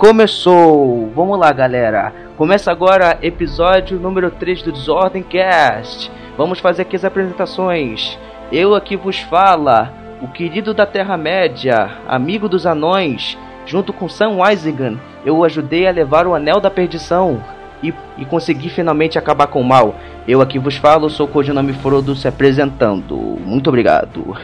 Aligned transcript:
Começou! 0.00 1.12
Vamos 1.14 1.38
lá, 1.38 1.52
galera. 1.52 2.10
Começa 2.34 2.72
agora 2.72 3.18
episódio 3.20 4.00
número 4.00 4.30
3 4.30 4.62
do 4.62 4.72
Desordem 4.72 5.22
Cast. 5.22 6.10
Vamos 6.38 6.58
fazer 6.58 6.82
aqui 6.82 6.96
as 6.96 7.04
apresentações. 7.04 8.18
Eu 8.50 8.74
aqui 8.74 8.96
vos 8.96 9.18
fala, 9.18 9.92
o 10.22 10.28
querido 10.28 10.72
da 10.72 10.86
Terra-média, 10.86 11.98
amigo 12.08 12.48
dos 12.48 12.64
anões, 12.64 13.36
junto 13.66 13.92
com 13.92 14.08
Sam 14.08 14.38
Weisigan, 14.38 14.98
eu 15.22 15.44
ajudei 15.44 15.86
a 15.86 15.92
levar 15.92 16.26
o 16.26 16.34
Anel 16.34 16.60
da 16.60 16.70
Perdição 16.70 17.44
e, 17.82 17.92
e 18.16 18.24
consegui 18.24 18.70
finalmente 18.70 19.18
acabar 19.18 19.48
com 19.48 19.60
o 19.60 19.68
mal. 19.68 19.94
Eu 20.26 20.40
aqui 20.40 20.58
vos 20.58 20.76
falo, 20.76 21.10
sou 21.10 21.26
o 21.26 21.30
codinome 21.30 21.74
Frodo 21.74 22.16
se 22.16 22.26
apresentando. 22.26 23.18
Muito 23.44 23.68
obrigado. 23.68 24.34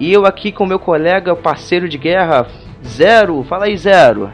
E 0.00 0.12
eu 0.12 0.26
aqui 0.26 0.50
com 0.50 0.66
meu 0.66 0.80
colega, 0.80 1.36
parceiro 1.36 1.88
de 1.88 1.98
guerra, 1.98 2.48
Zero. 2.84 3.44
Fala 3.44 3.66
aí, 3.66 3.76
Zero. 3.76 4.32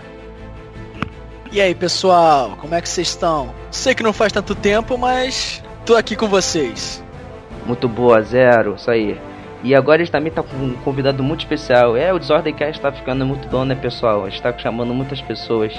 E 1.54 1.60
aí, 1.60 1.72
pessoal, 1.72 2.56
como 2.60 2.74
é 2.74 2.80
que 2.80 2.88
vocês 2.88 3.06
estão? 3.06 3.54
Sei 3.70 3.94
que 3.94 4.02
não 4.02 4.12
faz 4.12 4.32
tanto 4.32 4.56
tempo, 4.56 4.98
mas 4.98 5.62
tô 5.86 5.94
aqui 5.94 6.16
com 6.16 6.26
vocês. 6.26 7.00
Muito 7.64 7.88
boa, 7.88 8.20
Zero. 8.22 8.74
Isso 8.74 8.90
aí. 8.90 9.16
E 9.62 9.72
agora 9.72 10.02
a 10.02 10.04
gente 10.04 10.10
também 10.10 10.32
tá 10.32 10.42
com 10.42 10.56
um 10.56 10.72
convidado 10.72 11.22
muito 11.22 11.42
especial. 11.42 11.96
É, 11.96 12.12
o 12.12 12.18
Desordemcast 12.18 12.80
tá 12.80 12.90
ficando 12.90 13.24
muito 13.24 13.46
bom, 13.46 13.64
né, 13.64 13.76
pessoal? 13.76 14.24
A 14.24 14.30
gente 14.30 14.42
tá 14.42 14.52
chamando 14.58 14.92
muitas 14.92 15.20
pessoas. 15.20 15.72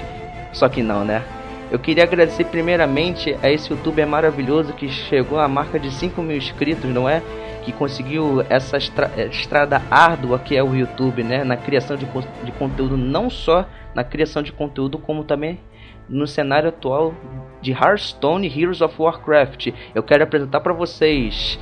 Só 0.53 0.69
que 0.69 0.81
não, 0.81 1.03
né? 1.03 1.21
Eu 1.69 1.77
queria 1.77 2.05
agradecer 2.05 2.45
primeiramente 2.45 3.37
a 3.43 3.51
esse 3.51 3.69
youtuber 3.69 4.07
maravilhoso 4.07 4.71
que 4.71 4.87
chegou 4.87 5.41
à 5.41 5.47
marca 5.49 5.77
de 5.77 5.91
5 5.91 6.21
mil 6.21 6.37
inscritos, 6.37 6.89
não 6.89 7.09
é? 7.09 7.21
Que 7.63 7.73
conseguiu 7.73 8.45
essa 8.49 8.77
estra 8.77 9.11
estrada 9.29 9.81
árdua 9.91 10.39
que 10.39 10.55
é 10.55 10.63
o 10.63 10.73
YouTube, 10.73 11.21
né? 11.21 11.43
Na 11.43 11.57
criação 11.57 11.97
de, 11.97 12.05
de 12.45 12.51
conteúdo, 12.53 12.95
não 12.95 13.29
só 13.29 13.65
na 13.95 14.03
criação 14.03 14.43
de 14.43 14.51
conteúdo, 14.51 14.99
como 14.99 15.23
também 15.23 15.59
no 16.07 16.27
cenário 16.27 16.69
atual 16.69 17.15
de 17.61 17.71
Hearthstone 17.71 18.47
Heroes 18.47 18.81
of 18.81 18.93
Warcraft. 19.01 19.69
Eu 19.95 20.03
quero 20.03 20.23
apresentar 20.23 20.59
para 20.59 20.73
vocês 20.73 21.57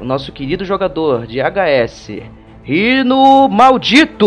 o 0.00 0.04
nosso 0.04 0.32
querido 0.32 0.64
jogador 0.64 1.26
de 1.26 1.38
HS, 1.40 2.22
Rino 2.62 3.48
Maldito. 3.48 4.26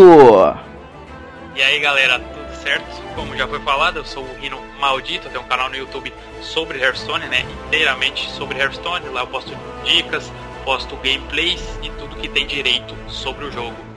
E 1.54 1.62
aí 1.62 1.78
galera, 1.78 2.18
tudo 2.18 2.54
certo? 2.56 3.00
Como 3.14 3.36
já 3.36 3.46
foi 3.46 3.60
falado, 3.60 3.98
eu 3.98 4.04
sou 4.04 4.24
o 4.24 4.40
Rino 4.40 4.58
Maldito, 4.80 5.28
tenho 5.28 5.44
um 5.44 5.48
canal 5.48 5.68
no 5.68 5.76
YouTube 5.76 6.12
sobre 6.40 6.78
Hearthstone, 6.78 7.26
né? 7.26 7.44
Inteiramente 7.66 8.28
sobre 8.30 8.58
Hearthstone. 8.58 9.06
Lá 9.10 9.20
eu 9.20 9.26
posto 9.26 9.52
dicas, 9.84 10.32
posto 10.64 10.96
gameplays 10.96 11.78
e 11.82 11.90
tudo 11.90 12.16
que 12.16 12.28
tem 12.28 12.46
direito 12.46 12.94
sobre 13.08 13.44
o 13.44 13.52
jogo. 13.52 13.89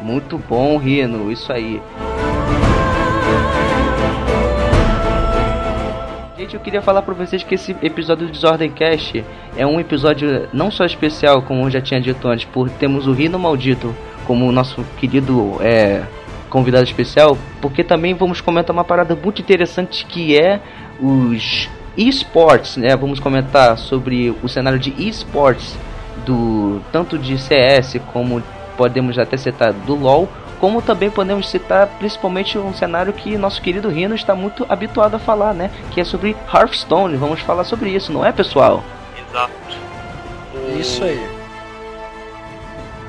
Muito 0.00 0.38
bom, 0.38 0.76
Rino, 0.76 1.30
isso 1.30 1.52
aí. 1.52 1.80
Gente, 6.36 6.54
eu 6.54 6.60
queria 6.60 6.82
falar 6.82 7.02
para 7.02 7.14
vocês 7.14 7.42
que 7.42 7.54
esse 7.54 7.74
episódio 7.82 8.26
do 8.26 8.32
Desordem 8.32 8.70
Cast 8.70 9.24
é 9.56 9.66
um 9.66 9.80
episódio 9.80 10.48
não 10.52 10.70
só 10.70 10.84
especial, 10.84 11.42
como 11.42 11.64
eu 11.64 11.70
já 11.70 11.80
tinha 11.80 12.00
dito 12.00 12.28
antes, 12.28 12.44
por 12.44 12.68
temos 12.68 13.06
o 13.06 13.12
Rino 13.12 13.38
Maldito 13.38 13.94
como 14.26 14.52
nosso 14.52 14.84
querido 14.98 15.56
é, 15.60 16.04
convidado 16.50 16.84
especial, 16.84 17.36
porque 17.60 17.82
também 17.82 18.14
vamos 18.14 18.40
comentar 18.40 18.74
uma 18.74 18.84
parada 18.84 19.16
muito 19.16 19.40
interessante 19.40 20.04
que 20.04 20.38
é 20.38 20.60
os 21.00 21.68
esports, 21.96 22.76
né? 22.76 22.94
Vamos 22.94 23.18
comentar 23.18 23.78
sobre 23.78 24.34
o 24.42 24.48
cenário 24.48 24.78
de 24.78 24.90
esports 24.98 25.76
do 26.24 26.80
tanto 26.92 27.18
de 27.18 27.38
CS 27.38 27.98
como 28.12 28.42
podemos 28.76 29.18
até 29.18 29.36
citar 29.36 29.72
do 29.72 29.94
LoL, 29.94 30.28
como 30.60 30.80
também 30.80 31.10
podemos 31.10 31.50
citar 31.50 31.86
principalmente 31.98 32.56
um 32.58 32.72
cenário 32.72 33.12
que 33.12 33.36
nosso 33.36 33.60
querido 33.60 33.88
Rino 33.88 34.14
está 34.14 34.34
muito 34.34 34.64
habituado 34.68 35.14
a 35.14 35.18
falar, 35.18 35.52
né? 35.52 35.70
Que 35.90 36.00
é 36.00 36.04
sobre 36.04 36.36
Hearthstone. 36.52 37.16
Vamos 37.16 37.40
falar 37.40 37.64
sobre 37.64 37.90
isso, 37.90 38.12
não 38.12 38.24
é, 38.24 38.32
pessoal? 38.32 38.82
Exato. 39.28 39.52
O... 40.54 40.78
Isso 40.78 41.04
aí. 41.04 41.28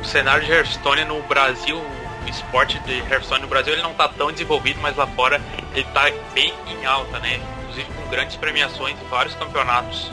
O 0.02 0.06
cenário 0.06 0.46
de 0.46 0.52
Hearthstone 0.52 1.06
no 1.06 1.22
Brasil, 1.24 1.78
o 1.78 2.30
esporte 2.30 2.80
de 2.80 3.00
Hearthstone 3.00 3.42
no 3.42 3.48
Brasil, 3.48 3.74
ele 3.74 3.82
não 3.82 3.92
está 3.92 4.08
tão 4.08 4.32
desenvolvido, 4.32 4.80
mas 4.82 4.96
lá 4.96 5.08
fora 5.08 5.42
ele 5.74 5.82
está 5.82 6.10
bem 6.34 6.54
em 6.68 6.86
alta, 6.86 7.20
né? 7.20 7.40
Inclusive 7.62 7.88
com 7.94 8.10
grandes 8.10 8.36
premiações 8.36 8.96
e 9.02 9.10
vários 9.10 9.36
campeonatos. 9.36 10.12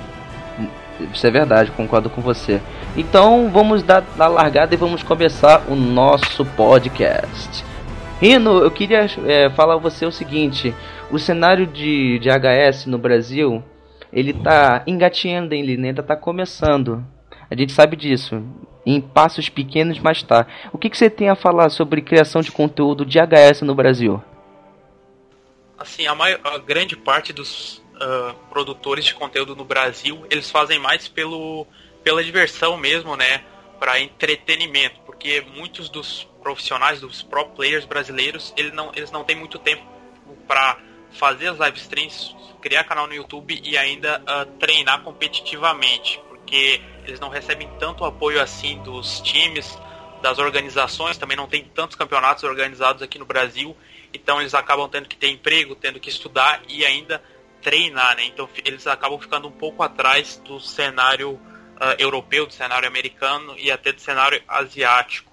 Isso 1.12 1.26
é 1.26 1.31
verdade, 1.31 1.71
concordo 1.72 2.09
com 2.09 2.21
você. 2.21 2.60
Então 2.97 3.50
vamos 3.50 3.82
dar, 3.82 4.00
dar 4.00 4.28
largada 4.28 4.75
e 4.75 4.78
vamos 4.78 5.03
começar 5.03 5.65
o 5.69 5.75
nosso 5.75 6.44
podcast. 6.44 7.65
Rino, 8.21 8.59
eu 8.59 8.71
queria 8.71 9.06
é, 9.27 9.50
falar 9.50 9.75
a 9.75 9.78
você 9.78 10.06
o 10.06 10.12
seguinte: 10.12 10.75
o 11.10 11.19
cenário 11.19 11.66
de, 11.66 12.19
de 12.21 12.28
HS 12.28 12.87
no 12.87 12.97
Brasil 12.99 13.62
ele 14.15 14.33
tá 14.33 14.84
engatinhando, 14.87 15.54
ele 15.54 15.72
ainda 15.72 16.03
tá 16.03 16.15
começando. 16.15 17.04
A 17.50 17.56
gente 17.56 17.72
sabe 17.72 17.97
disso. 17.97 18.43
Em 18.87 19.00
passos 19.00 19.49
pequenos, 19.49 19.99
mas 19.99 20.22
tá. 20.22 20.47
O 20.72 20.78
que, 20.78 20.88
que 20.88 20.97
você 20.97 21.10
tem 21.10 21.28
a 21.31 21.34
falar 21.34 21.69
sobre 21.71 22.00
criação 22.00 22.43
de 22.43 22.53
conteúdo 22.53 23.04
de 23.04 23.19
HS 23.19 23.62
no 23.62 23.75
Brasil? 23.75 24.22
Assim, 25.77 26.06
a, 26.06 26.15
maior, 26.15 26.38
a 26.44 26.59
grande 26.59 26.94
parte 26.94 27.33
dos 27.33 27.78
uh, 27.97 28.34
produtores 28.50 29.04
de 29.04 29.15
conteúdo 29.15 29.56
no 29.56 29.65
Brasil, 29.65 30.25
eles 30.31 30.50
fazem 30.50 30.78
mais 30.78 31.09
pelo, 31.09 31.66
pela 32.04 32.22
diversão 32.22 32.76
mesmo, 32.76 33.16
né? 33.16 33.42
Para 33.81 33.98
entretenimento, 33.98 35.00
porque 35.00 35.41
muitos 35.41 35.88
dos 35.88 36.28
profissionais, 36.42 37.00
dos 37.00 37.22
pro 37.22 37.47
players 37.47 37.87
brasileiros, 37.87 38.53
eles 38.56 38.72
não, 38.72 38.92
eles 38.94 39.10
não 39.10 39.25
têm 39.25 39.34
muito 39.34 39.59
tempo 39.59 39.82
para 40.47 40.78
fazer 41.12 41.48
as 41.48 41.59
live 41.59 41.78
streams, 41.78 42.37
criar 42.60 42.84
canal 42.84 43.06
no 43.06 43.15
YouTube 43.15 43.60
e 43.65 43.76
ainda 43.76 44.20
uh, 44.20 44.47
treinar 44.59 45.03
competitivamente, 45.03 46.20
porque 46.28 46.81
eles 47.06 47.19
não 47.19 47.31
recebem 47.31 47.69
tanto 47.78 48.04
apoio 48.04 48.41
assim 48.41 48.78
dos 48.82 49.21
times, 49.21 49.78
das 50.21 50.38
organizações, 50.38 51.19
também 51.19 51.36
não 51.36 51.47
tem 51.47 51.65
tantos 51.65 51.97
campeonatos 51.97 52.44
organizados 52.44 53.03
aqui 53.03 53.19
no 53.19 53.26
Brasil, 53.26 53.76
então 54.12 54.41
eles 54.41 54.54
acabam 54.54 54.88
tendo 54.88 55.09
que 55.09 55.16
ter 55.16 55.28
emprego, 55.28 55.75
tendo 55.75 56.00
que 56.00 56.09
estudar 56.09 56.62
e 56.69 56.84
ainda 56.84 57.22
treinar, 57.60 58.16
né? 58.16 58.25
Então 58.25 58.48
eles 58.65 58.86
acabam 58.86 59.19
ficando 59.19 59.48
um 59.48 59.53
pouco 59.53 59.82
atrás 59.82 60.41
do 60.44 60.60
cenário 60.60 61.41
uh, 61.76 61.94
europeu, 61.98 62.46
do 62.46 62.52
cenário 62.52 62.88
americano 62.88 63.54
e 63.58 63.70
até 63.70 63.92
do 63.92 64.00
cenário 64.00 64.42
asiático. 64.46 65.32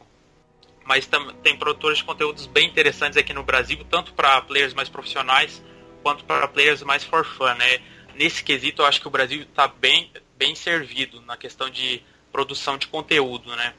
Mas 0.86 1.10
tem 1.44 1.56
produtores 1.58 2.00
de 2.00 2.04
conteúdos 2.04 2.48
bem 2.48 2.68
interessantes 2.68 3.18
aqui 3.18 3.34
no 3.34 3.44
Brasil, 3.44 3.78
tanto 3.90 4.14
para 4.14 4.42
players 4.42 4.74
mais 4.74 4.90
profissionais 4.90 5.64
quanto 6.02 6.26
para 6.26 6.48
players 6.48 6.82
mais 6.84 7.04
for 7.04 7.24
fun, 7.24 7.54
né? 7.56 7.80
Nesse 8.16 8.44
quesito, 8.44 8.82
eu 8.82 8.86
acho 8.86 9.00
que 9.00 9.08
o 9.08 9.12
Brasil 9.12 9.42
está 9.44 9.68
bem, 9.68 10.12
bem 10.38 10.56
servido 10.56 11.22
na 11.22 11.38
questão 11.38 11.70
de 11.70 12.02
produção 12.32 12.78
de 12.78 12.88
conteúdo, 12.88 13.56
né? 13.56 13.74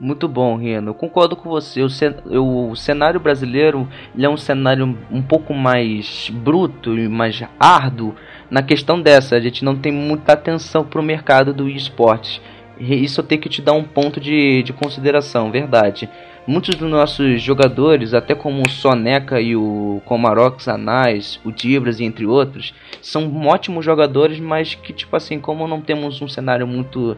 Muito 0.00 0.26
bom, 0.26 0.56
Reno. 0.56 0.90
Eu 0.90 0.94
concordo 0.94 1.36
com 1.36 1.50
você. 1.50 1.82
O, 1.82 2.74
cenário 2.74 3.20
brasileiro 3.20 3.86
é 4.18 4.28
um 4.28 4.36
cenário 4.36 4.98
um 5.10 5.22
pouco 5.22 5.52
mais 5.52 6.30
bruto 6.30 6.96
e 6.96 7.06
mais 7.06 7.42
árduo 7.58 8.16
na 8.50 8.62
questão 8.62 9.00
dessa. 9.00 9.36
A 9.36 9.40
gente 9.40 9.64
não 9.64 9.76
tem 9.76 9.92
muita 9.92 10.32
atenção 10.32 10.84
para 10.84 11.00
o 11.00 11.04
mercado 11.04 11.54
do 11.54 11.68
esportes. 11.68 12.40
Isso 12.78 13.20
eu 13.20 13.24
tenho 13.24 13.40
que 13.40 13.48
te 13.48 13.60
dar 13.60 13.72
um 13.72 13.84
ponto 13.84 14.18
de, 14.18 14.62
de 14.62 14.72
consideração, 14.72 15.50
verdade. 15.50 16.08
Muitos 16.46 16.74
dos 16.74 16.90
nossos 16.90 17.40
jogadores, 17.42 18.14
até 18.14 18.34
como 18.34 18.62
o 18.62 18.68
Soneca 18.68 19.40
e 19.40 19.54
o 19.54 20.00
Comarox 20.06 20.66
Anais, 20.66 21.38
o 21.44 21.52
Dibras 21.52 22.00
entre 22.00 22.24
outros, 22.24 22.74
são 23.02 23.46
ótimos 23.46 23.84
jogadores, 23.84 24.40
mas 24.40 24.74
que, 24.74 24.92
tipo 24.94 25.14
assim, 25.14 25.38
como 25.38 25.68
não 25.68 25.82
temos 25.82 26.22
um 26.22 26.28
cenário 26.28 26.66
muito, 26.66 27.16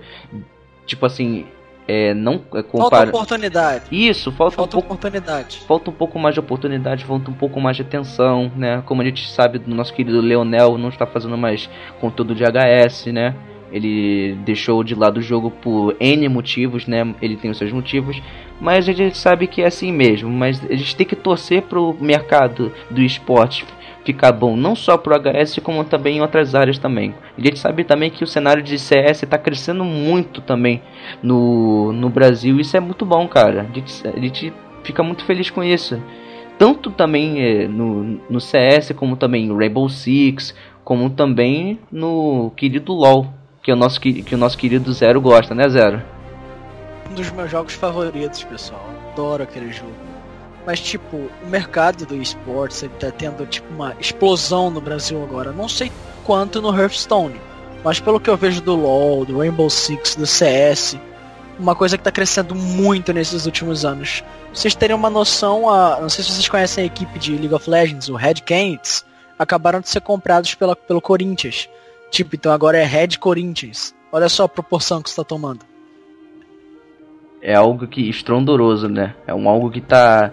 tipo 0.84 1.06
assim, 1.06 1.46
é, 1.92 2.14
não 2.14 2.40
é, 2.54 2.62
compara... 2.62 3.04
Falta 3.04 3.08
oportunidade. 3.10 3.84
Isso, 3.92 4.32
falta, 4.32 4.56
falta 4.56 4.76
um 4.78 4.80
pouco, 4.80 4.94
oportunidade. 4.94 5.58
Falta 5.58 5.90
um 5.90 5.92
pouco 5.92 6.18
mais 6.18 6.34
de 6.34 6.40
oportunidade, 6.40 7.04
falta 7.04 7.30
um 7.30 7.34
pouco 7.34 7.60
mais 7.60 7.76
de 7.76 7.82
atenção, 7.82 8.50
né? 8.56 8.82
Como 8.86 9.02
a 9.02 9.04
gente 9.04 9.28
sabe 9.28 9.58
do 9.58 9.74
nosso 9.74 9.92
querido 9.92 10.22
Leonel, 10.22 10.78
não 10.78 10.88
está 10.88 11.06
fazendo 11.06 11.36
mais 11.36 11.68
conteúdo 12.00 12.34
de 12.34 12.44
HS, 12.44 13.06
né? 13.12 13.34
Ele 13.70 14.38
deixou 14.42 14.82
de 14.82 14.94
lado 14.94 15.18
o 15.18 15.22
jogo 15.22 15.50
por 15.50 15.94
N 16.00 16.28
motivos, 16.30 16.86
né? 16.86 17.14
Ele 17.20 17.36
tem 17.36 17.50
os 17.50 17.58
seus 17.58 17.72
motivos, 17.72 18.22
mas 18.58 18.88
a 18.88 18.92
gente 18.92 19.18
sabe 19.18 19.46
que 19.46 19.60
é 19.60 19.66
assim 19.66 19.92
mesmo. 19.92 20.30
Mas 20.30 20.64
a 20.64 20.74
gente 20.74 20.96
tem 20.96 21.06
que 21.06 21.16
torcer 21.16 21.62
pro 21.62 21.94
mercado 22.00 22.72
do 22.90 23.02
esporte 23.02 23.66
ficar 24.04 24.32
bom 24.32 24.56
não 24.56 24.75
só 24.75 24.96
pro 24.96 25.14
HS 25.14 25.60
como 25.62 25.84
também 25.84 26.19
em 26.19 26.20
outras 26.20 26.54
áreas 26.54 26.78
também. 26.78 27.14
A 27.37 27.40
gente 27.40 27.58
sabe 27.58 27.84
também 27.84 28.10
que 28.10 28.25
o 28.25 28.26
cenário 28.26 28.62
de 28.62 28.78
CS 28.78 29.22
está 29.22 29.38
crescendo 29.38 29.84
muito 29.84 30.40
também 30.40 30.82
no, 31.22 31.93
no 31.93 32.08
Brasil. 32.08 32.58
Isso 32.58 32.76
é 32.76 32.81
muito 32.81 33.06
bom, 33.06 33.26
cara. 33.28 33.66
A 33.70 33.75
gente, 33.75 34.08
a 34.08 34.20
gente 34.20 34.52
fica 34.82 35.02
muito 35.02 35.25
feliz 35.25 35.50
com 35.50 35.62
isso. 35.62 36.00
Tanto 36.58 36.90
também 36.90 37.43
é, 37.43 37.69
no, 37.69 38.20
no 38.28 38.40
CS, 38.40 38.93
como 38.94 39.16
também 39.16 39.46
no 39.46 39.56
Rainbow 39.56 39.88
Six, 39.88 40.55
como 40.84 41.10
também 41.10 41.78
no 41.90 42.52
querido 42.56 42.93
LoL, 42.93 43.26
que 43.62 43.70
é 43.70 43.75
o 43.75 43.76
nosso, 43.76 44.00
que 44.00 44.34
o 44.34 44.38
nosso 44.38 44.58
querido 44.58 44.93
Zero 44.93 45.20
gosta, 45.20 45.55
né 45.55 45.69
Zero? 45.69 46.02
Um 47.10 47.14
dos 47.14 47.31
meus 47.32 47.50
jogos 47.50 47.75
favoritos, 47.75 48.44
pessoal. 48.44 48.84
Adoro 49.12 49.43
aquele 49.43 49.72
jogo. 49.72 50.01
Mas, 50.66 50.80
tipo, 50.80 51.16
o 51.16 51.46
mercado 51.46 52.06
do 52.06 52.16
esportes 52.16 52.82
ele 52.82 52.92
tá 52.98 53.10
tendo, 53.10 53.44
tipo, 53.46 53.72
uma 53.72 53.96
explosão 53.98 54.70
no 54.70 54.80
Brasil 54.80 55.22
agora. 55.22 55.52
Não 55.52 55.68
sei 55.68 55.90
quanto 56.24 56.62
no 56.62 56.76
Hearthstone, 56.76 57.40
mas 57.84 57.98
pelo 57.98 58.20
que 58.20 58.30
eu 58.30 58.36
vejo 58.36 58.60
do 58.60 58.76
LoL, 58.76 59.24
do 59.24 59.38
Rainbow 59.38 59.68
Six, 59.68 60.14
do 60.14 60.26
CS, 60.26 60.96
uma 61.58 61.74
coisa 61.74 61.98
que 61.98 62.04
tá 62.04 62.12
crescendo 62.12 62.54
muito 62.54 63.12
nesses 63.12 63.44
últimos 63.44 63.84
anos. 63.84 64.22
Vocês 64.52 64.74
teriam 64.74 64.98
uma 64.98 65.10
noção, 65.10 65.68
a, 65.68 66.00
não 66.00 66.08
sei 66.08 66.24
se 66.24 66.30
vocês 66.30 66.48
conhecem 66.48 66.84
a 66.84 66.86
equipe 66.86 67.18
de 67.18 67.32
League 67.32 67.54
of 67.54 67.68
Legends, 67.68 68.08
o 68.08 68.14
Red 68.14 68.34
Canids, 68.46 69.04
acabaram 69.38 69.80
de 69.80 69.88
ser 69.88 70.00
comprados 70.00 70.54
pela, 70.54 70.76
pelo 70.76 71.00
Corinthians. 71.00 71.68
Tipo, 72.10 72.36
então 72.36 72.52
agora 72.52 72.78
é 72.78 72.84
Red 72.84 73.18
Corinthians. 73.18 73.94
Olha 74.12 74.28
só 74.28 74.44
a 74.44 74.48
proporção 74.48 75.02
que 75.02 75.08
está 75.08 75.24
tomando. 75.24 75.60
É 77.40 77.54
algo 77.54 77.88
que 77.88 78.08
estrondoroso, 78.08 78.88
né? 78.88 79.16
É 79.26 79.34
um 79.34 79.48
algo 79.48 79.70
que 79.70 79.80
tá 79.80 80.32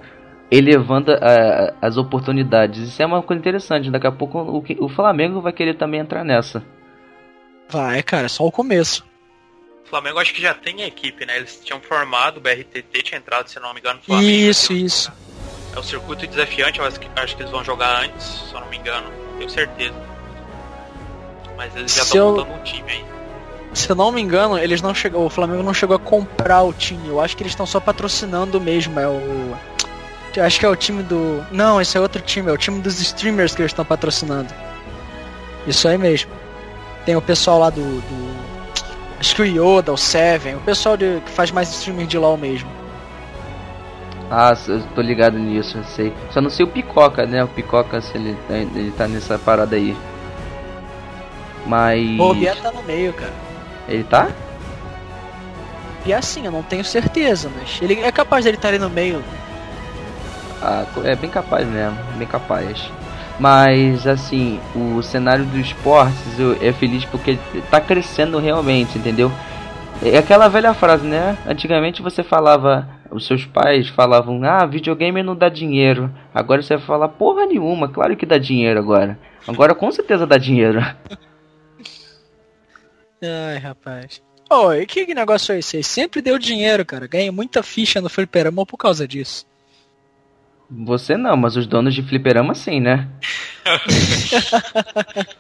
elevando 0.52 1.12
a, 1.12 1.74
as 1.82 1.98
oportunidades. 1.98 2.90
Isso 2.90 3.02
é 3.02 3.06
uma 3.06 3.22
coisa 3.22 3.40
interessante. 3.40 3.92
Daqui 3.92 4.08
a 4.08 4.12
pouco 4.12 4.40
o, 4.40 4.86
o 4.86 4.90
Flamengo 4.90 5.42
vai 5.42 5.54
querer 5.54 5.76
também 5.76 6.00
entrar 6.00 6.24
nessa. 6.24 6.64
Vai, 7.70 8.02
cara, 8.02 8.26
é 8.26 8.30
só 8.30 8.46
o 8.46 8.52
começo. 8.52 9.06
O 9.86 9.90
Flamengo 9.90 10.20
acho 10.20 10.34
que 10.34 10.42
já 10.42 10.54
tem 10.54 10.84
a 10.84 10.88
equipe, 10.88 11.26
né? 11.26 11.38
Eles 11.38 11.62
tinham 11.64 11.80
formado, 11.82 12.38
o 12.38 12.42
BRTT 12.42 13.04
tinha 13.04 13.18
entrado, 13.20 13.48
se 13.48 13.60
não 13.60 13.74
me 13.74 13.80
engano, 13.80 13.98
no 13.98 14.06
Flamengo. 14.06 14.30
Isso, 14.30 14.74
isso. 14.74 15.12
É 15.76 15.80
o 15.80 15.84
circuito 15.84 16.26
desafiante, 16.28 16.80
eu 16.80 16.86
acho 16.86 17.00
que, 17.00 17.08
acho 17.16 17.36
que 17.36 17.42
eles 17.44 17.52
vão 17.52 17.64
jogar 17.64 18.04
antes, 18.04 18.24
se 18.24 18.54
eu 18.54 18.60
não 18.60 18.70
me 18.70 18.78
engano, 18.78 19.08
tenho 19.38 19.50
certeza. 19.50 19.96
Mas 21.56 21.76
eles 21.76 21.94
já 21.94 22.04
estão 22.04 22.18
eu... 22.18 22.32
montando 22.36 22.54
um 22.54 22.64
time 22.64 22.92
aí. 22.92 23.06
Se 23.74 23.90
eu 23.90 23.96
não 23.96 24.12
me 24.12 24.22
engano, 24.22 24.58
eles 24.58 24.82
não 24.82 24.96
chegou, 24.96 25.26
o 25.26 25.30
Flamengo 25.30 25.62
não 25.62 25.74
chegou 25.74 25.96
a 25.96 26.00
comprar 26.00 26.64
o 26.64 26.74
time. 26.74 27.08
Eu 27.08 27.22
acho 27.22 27.38
que 27.38 27.44
eles 27.44 27.52
estão 27.52 27.68
só 27.68 27.80
patrocinando 27.80 28.60
mesmo. 28.60 29.00
É 29.00 29.08
o 29.08 29.56
acho 30.42 30.60
que 30.60 30.66
é 30.66 30.70
o 30.70 30.76
time 30.76 31.04
do. 31.04 31.46
Não, 31.52 31.82
esse 31.82 31.98
é 31.98 32.02
outro 32.02 32.22
time, 32.22 32.50
é 32.50 32.54
o 32.54 32.58
time 32.58 32.82
dos 32.82 33.00
streamers 33.00 33.56
que 33.56 33.62
eles 33.62 33.72
estão 33.72 33.86
patrocinando. 33.86 34.54
Isso 35.68 35.88
aí 35.88 35.98
mesmo. 35.98 36.32
Tem 37.06 37.16
o 37.16 37.22
pessoal 37.22 37.60
lá 37.60 37.70
do. 37.70 37.82
do... 37.82 38.50
Acho 39.20 39.36
que 39.36 39.42
o 39.42 39.46
Yoda, 39.46 39.92
o 39.92 39.98
Seven, 39.98 40.56
o 40.56 40.62
pessoal 40.62 40.96
de... 40.96 41.22
que 41.26 41.32
faz 41.32 41.52
mais 41.52 41.70
streaming 41.70 42.06
de 42.06 42.18
LOL 42.18 42.38
mesmo. 42.38 42.70
Ah, 44.32 44.56
eu 44.68 44.82
tô 44.96 45.02
ligado 45.02 45.38
nisso, 45.38 45.78
eu 45.78 45.84
sei. 45.84 46.14
Só 46.32 46.40
não 46.40 46.50
sei 46.50 46.66
o 46.66 46.70
Picoca, 46.70 47.26
né? 47.26 47.44
O 47.44 47.48
Picoca, 47.48 48.00
se 48.00 48.16
ele, 48.16 48.38
ele 48.50 48.92
tá 48.92 49.08
nessa 49.08 49.40
parada 49.40 49.76
aí. 49.76 49.98
Mas. 51.66 52.20
O 52.20 52.34
Bia 52.34 52.56
tá 52.56 52.72
no 52.72 52.84
meio, 52.84 53.12
cara. 53.14 53.34
Ele 53.88 54.04
tá? 54.04 54.30
E 56.06 56.14
assim, 56.14 56.46
eu 56.46 56.52
não 56.52 56.64
tenho 56.64 56.84
certeza, 56.84 57.52
mas 57.56 57.80
ele 57.82 58.02
é 58.02 58.12
capaz 58.12 58.46
dele 58.46 58.58
estar 58.58 58.70
ali 58.70 58.80
no 58.80 58.90
meio. 58.90 59.24
Ah, 60.62 60.86
é 61.04 61.16
bem 61.16 61.30
capaz 61.30 61.68
mesmo, 61.68 61.98
bem 62.18 62.28
capaz. 62.28 62.92
Mas 63.40 64.06
assim, 64.06 64.60
o 64.76 65.02
cenário 65.02 65.46
dos 65.46 65.68
esportes 65.68 66.38
é 66.62 66.74
feliz 66.74 67.06
porque 67.06 67.40
tá 67.72 67.80
crescendo 67.80 68.38
realmente, 68.38 68.98
entendeu? 68.98 69.32
É 70.04 70.18
aquela 70.18 70.48
velha 70.50 70.74
frase, 70.74 71.06
né? 71.06 71.38
Antigamente 71.48 72.02
você 72.02 72.24
falava, 72.24 72.88
os 73.12 73.26
seus 73.26 73.46
pais 73.46 73.88
falavam, 73.90 74.44
ah, 74.44 74.66
videogame 74.66 75.24
não 75.24 75.36
dá 75.36 75.50
dinheiro. 75.50 76.14
Agora 76.34 76.62
você 76.62 76.76
vai 76.78 76.86
falar 76.86 77.10
porra 77.10 77.46
nenhuma, 77.46 77.88
claro 77.88 78.16
que 78.16 78.26
dá 78.26 78.38
dinheiro 78.38 78.80
agora. 78.80 79.18
Agora 79.48 79.74
com 79.74 79.92
certeza 79.92 80.28
dá 80.28 80.38
dinheiro. 80.38 80.80
Ai, 83.22 83.58
rapaz. 83.58 84.22
Oi, 84.50 84.86
que 84.86 85.14
negócio 85.14 85.54
é 85.54 85.60
esse? 85.60 85.84
Sempre 85.84 86.22
deu 86.22 86.40
dinheiro, 86.40 86.86
cara. 86.86 87.06
Ganhei 87.06 87.30
muita 87.30 87.62
ficha 87.62 88.02
no 88.02 88.10
fliperama 88.10 88.66
por 88.66 88.78
causa 88.78 89.08
disso. 89.08 89.46
Você 90.70 91.18
não, 91.18 91.36
mas 91.36 91.56
os 91.56 91.66
donos 91.66 91.96
de 91.96 92.04
fliperama 92.04 92.54
sim, 92.54 92.80
né? 92.80 93.08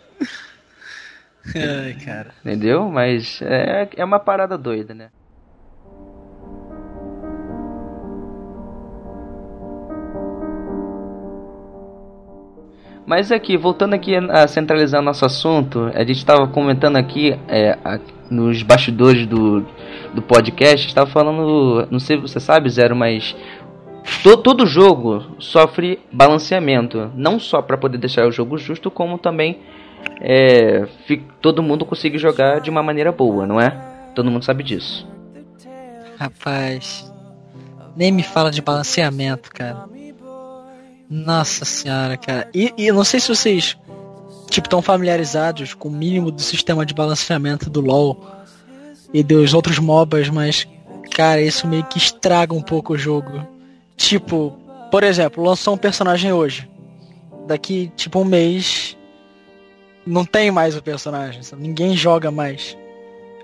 Ai, 1.55 1.93
cara. 2.03 2.31
Entendeu? 2.41 2.89
Mas 2.89 3.39
é, 3.41 3.87
é 3.95 4.03
uma 4.05 4.19
parada 4.19 4.57
doida, 4.57 4.93
né? 4.93 5.09
Mas 13.09 13.31
aqui, 13.31 13.57
voltando 13.57 13.95
aqui 13.95 14.15
a 14.15 14.47
centralizar 14.47 15.01
nosso 15.01 15.25
assunto, 15.25 15.91
a 15.95 16.01
gente 16.01 16.17
estava 16.17 16.47
comentando 16.47 16.95
aqui 16.95 17.39
é, 17.47 17.75
a, 17.83 17.99
nos 18.29 18.61
bastidores 18.61 19.25
do, 19.25 19.65
do 20.13 20.21
podcast, 20.21 20.87
estava 20.87 21.09
falando, 21.09 21.87
não 21.89 21.99
sei 21.99 22.17
se 22.17 22.21
você 22.21 22.39
sabe, 22.39 22.69
Zero, 22.69 22.95
mas 22.95 23.35
todo, 24.23 24.65
jogo 24.65 25.35
sofre 25.39 25.99
balanceamento, 26.11 27.11
não 27.15 27.39
só 27.39 27.61
para 27.61 27.77
poder 27.77 27.97
deixar 27.97 28.27
o 28.27 28.31
jogo 28.31 28.57
justo, 28.57 28.89
como 28.91 29.17
também 29.17 29.59
é, 30.21 30.87
todo 31.41 31.63
mundo 31.63 31.85
consegue 31.85 32.17
jogar 32.17 32.59
de 32.59 32.69
uma 32.69 32.83
maneira 32.83 33.11
boa, 33.11 33.45
não 33.45 33.59
é? 33.59 33.69
Todo 34.15 34.29
mundo 34.29 34.45
sabe 34.45 34.63
disso. 34.63 35.07
Rapaz, 36.17 37.11
nem 37.95 38.11
me 38.11 38.23
fala 38.23 38.51
de 38.51 38.61
balanceamento, 38.61 39.51
cara. 39.51 39.85
Nossa 41.09 41.65
senhora, 41.65 42.17
cara. 42.17 42.49
E, 42.53 42.73
e 42.77 42.91
não 42.91 43.03
sei 43.03 43.19
se 43.19 43.29
vocês 43.29 43.77
tipo 44.49 44.67
estão 44.67 44.81
familiarizados 44.81 45.73
com 45.73 45.87
o 45.87 45.91
mínimo 45.91 46.31
do 46.31 46.41
sistema 46.41 46.85
de 46.85 46.93
balanceamento 46.93 47.69
do 47.69 47.81
LoL 47.81 48.25
e 49.13 49.23
dos 49.23 49.53
outros 49.53 49.79
MOBAs, 49.79 50.29
mas 50.29 50.67
cara, 51.11 51.41
isso 51.41 51.67
meio 51.67 51.83
que 51.85 51.97
estraga 51.97 52.53
um 52.53 52.61
pouco 52.61 52.93
o 52.93 52.97
jogo. 52.97 53.58
Tipo, 53.99 54.57
por 54.89 55.03
exemplo, 55.03 55.43
lançou 55.43 55.73
um 55.73 55.77
personagem 55.77 56.31
hoje. 56.31 56.67
Daqui, 57.45 57.91
tipo, 57.97 58.19
um 58.19 58.23
mês. 58.23 58.97
Não 60.07 60.23
tem 60.23 60.49
mais 60.49 60.75
o 60.75 60.81
personagem, 60.81 61.43
sabe? 61.43 61.61
Ninguém 61.61 61.95
joga 61.95 62.31
mais. 62.31 62.77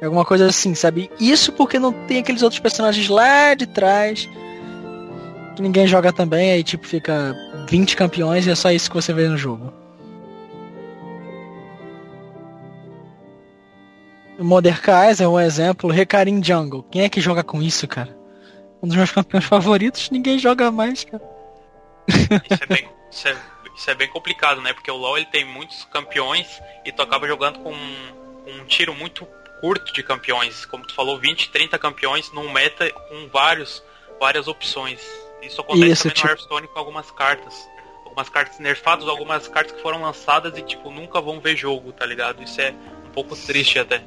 É 0.01 0.05
alguma 0.05 0.23
coisa 0.23 0.47
assim, 0.47 0.73
sabe? 0.73 1.11
Isso 1.19 1.51
porque 1.51 1.77
não 1.77 1.91
tem 1.91 2.19
aqueles 2.19 2.41
outros 2.41 2.61
personagens 2.61 3.09
lá 3.09 3.53
de 3.53 3.67
trás. 3.67 4.29
Que 5.55 5.61
ninguém 5.61 5.85
joga 5.85 6.11
também, 6.11 6.53
aí 6.53 6.63
tipo 6.63 6.87
fica 6.87 7.35
20 7.69 7.95
campeões 7.95 8.47
e 8.47 8.51
é 8.51 8.55
só 8.55 8.71
isso 8.71 8.89
que 8.89 8.95
você 8.95 9.13
vê 9.13 9.27
no 9.27 9.37
jogo. 9.37 9.73
O 14.39 14.43
Mordekaiser 14.43 15.25
é 15.25 15.29
um 15.29 15.39
exemplo, 15.39 15.91
Recarim 15.91 16.41
Jungle. 16.41 16.83
Quem 16.89 17.03
é 17.03 17.09
que 17.09 17.21
joga 17.21 17.43
com 17.43 17.61
isso, 17.61 17.87
cara? 17.87 18.24
Um 18.81 18.87
dos 18.87 18.95
meus 18.95 19.11
campeões 19.11 19.45
favoritos, 19.45 20.09
ninguém 20.09 20.39
joga 20.39 20.71
mais, 20.71 21.03
cara. 21.03 21.23
Isso 22.07 22.63
é 22.63 22.65
bem, 22.67 22.89
isso 23.11 23.27
é, 23.27 23.37
isso 23.75 23.91
é 23.91 23.95
bem 23.95 24.07
complicado, 24.07 24.61
né? 24.61 24.73
Porque 24.73 24.89
o 24.89 24.95
LoL 24.95 25.17
ele 25.17 25.25
tem 25.27 25.43
muitos 25.43 25.85
campeões 25.85 26.61
e 26.83 26.91
tu 26.91 27.01
acaba 27.01 27.27
jogando 27.27 27.59
com 27.59 27.73
um, 27.73 27.95
um 28.47 28.65
tiro 28.65 28.93
muito 28.93 29.25
curto 29.59 29.91
de 29.93 30.03
campeões. 30.03 30.65
Como 30.65 30.85
tu 30.85 30.93
falou, 30.93 31.19
20, 31.19 31.49
30 31.49 31.77
campeões 31.77 32.31
num 32.31 32.51
meta 32.51 32.89
com 32.91 33.27
vários, 33.31 33.83
várias 34.19 34.47
opções. 34.47 35.01
Isso 35.41 35.61
acontece 35.61 35.91
Isso, 35.91 36.03
também 36.03 36.15
tipo... 36.15 36.27
no 36.27 36.31
Hearthstone 36.31 36.67
com 36.67 36.79
algumas 36.79 37.11
cartas. 37.11 37.67
Algumas 38.03 38.29
cartas 38.29 38.59
nerfadas, 38.59 39.07
algumas 39.07 39.47
cartas 39.47 39.75
que 39.75 39.81
foram 39.81 40.01
lançadas 40.01 40.57
e 40.57 40.61
tipo, 40.61 40.89
nunca 40.89 41.19
vão 41.19 41.39
ver 41.41 41.57
jogo, 41.57 41.91
tá 41.91 42.05
ligado? 42.05 42.41
Isso 42.43 42.61
é 42.61 42.73
um 43.05 43.09
pouco 43.11 43.35
triste 43.35 43.79
até. 43.79 44.01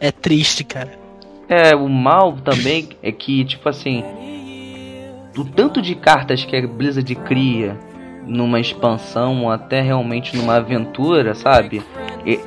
É 0.00 0.10
triste, 0.10 0.64
cara. 0.64 1.03
É, 1.48 1.74
o 1.74 1.88
mal 1.88 2.32
também 2.32 2.88
é 3.02 3.12
que, 3.12 3.44
tipo 3.44 3.68
assim, 3.68 4.02
do 5.34 5.44
tanto 5.44 5.82
de 5.82 5.94
cartas 5.94 6.44
que 6.44 6.56
a 6.56 6.66
Blizzard 6.66 7.14
cria 7.16 7.76
numa 8.26 8.58
expansão 8.58 9.42
ou 9.42 9.50
até 9.50 9.80
realmente 9.80 10.36
numa 10.36 10.56
aventura, 10.56 11.34
sabe? 11.34 11.82
E 12.24 12.40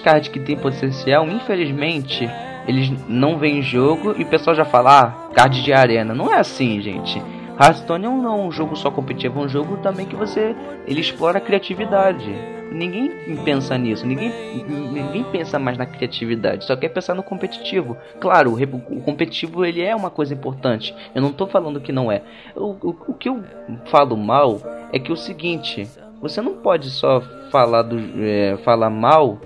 cards 0.00 0.28
que 0.28 0.38
tem 0.38 0.56
potencial, 0.56 1.26
infelizmente, 1.26 2.28
eles 2.66 2.92
não 3.08 3.38
vêm 3.38 3.58
em 3.58 3.62
jogo 3.62 4.14
e 4.16 4.22
o 4.22 4.26
pessoal 4.26 4.54
já 4.54 4.64
fala, 4.64 5.00
ah, 5.00 5.34
card 5.34 5.62
de 5.62 5.72
arena. 5.72 6.14
Não 6.14 6.32
é 6.32 6.38
assim, 6.38 6.80
gente. 6.80 7.20
Hearthstone 7.60 8.04
não 8.04 8.24
é 8.24 8.30
um 8.30 8.52
jogo 8.52 8.76
só 8.76 8.90
competitivo, 8.90 9.40
é 9.40 9.44
um 9.44 9.48
jogo 9.48 9.78
também 9.78 10.06
que 10.06 10.14
você 10.14 10.54
ele 10.86 11.00
explora 11.00 11.38
a 11.38 11.40
criatividade. 11.40 12.32
Ninguém 12.70 13.10
pensa 13.44 13.78
nisso, 13.78 14.06
ninguém, 14.06 14.30
ninguém 14.92 15.24
pensa 15.24 15.58
mais 15.58 15.78
na 15.78 15.86
criatividade, 15.86 16.64
só 16.64 16.76
quer 16.76 16.90
pensar 16.90 17.14
no 17.14 17.22
competitivo. 17.22 17.96
Claro, 18.20 18.52
o, 18.52 18.96
o 18.96 19.00
competitivo 19.00 19.64
ele 19.64 19.80
é 19.80 19.96
uma 19.96 20.10
coisa 20.10 20.34
importante. 20.34 20.94
Eu 21.14 21.22
não 21.22 21.30
estou 21.30 21.46
falando 21.46 21.80
que 21.80 21.92
não 21.92 22.12
é. 22.12 22.22
O, 22.54 22.76
o, 22.82 22.96
o 23.08 23.14
que 23.14 23.28
eu 23.28 23.42
falo 23.86 24.16
mal 24.16 24.60
é 24.92 24.98
que 24.98 25.10
é 25.10 25.14
o 25.14 25.16
seguinte, 25.16 25.88
você 26.20 26.42
não 26.42 26.56
pode 26.56 26.90
só 26.90 27.20
falar 27.50 27.82
do 27.82 27.98
é, 28.22 28.56
falar 28.58 28.90
mal 28.90 29.40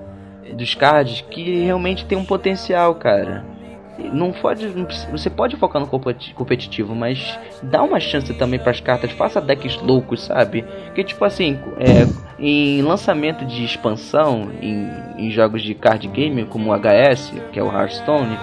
dos 0.55 0.75
cards 0.75 1.21
que 1.21 1.61
realmente 1.61 2.05
tem 2.05 2.19
um 2.19 2.25
potencial, 2.25 2.95
cara 2.97 3.52
não 3.99 4.33
pode, 4.33 4.67
você 5.11 5.29
pode 5.29 5.57
focar 5.57 5.81
no 5.81 5.87
competitivo, 5.87 6.95
mas 6.95 7.39
dá 7.63 7.83
uma 7.83 8.01
chance 8.01 8.33
também 8.35 8.59
para 8.59 8.71
as 8.71 8.81
cartas, 8.81 9.13
faça 9.13 9.41
decks 9.41 9.77
loucos, 9.83 10.23
sabe? 10.23 10.65
Que 10.95 11.05
tipo 11.05 11.25
assim, 11.25 11.59
é, 11.79 12.07
em 12.39 12.83
lançamento 12.83 13.45
de 13.45 13.65
expansão 13.65 14.51
em, 14.61 14.89
em, 15.19 15.31
jogos 15.31 15.63
de 15.63 15.75
card 15.75 16.09
game 16.09 16.45
como 16.47 16.73
o 16.73 16.75
HS, 16.77 17.33
que 17.53 17.59
é 17.59 17.63
o 17.63 17.71
Hearthstone, 17.71 18.39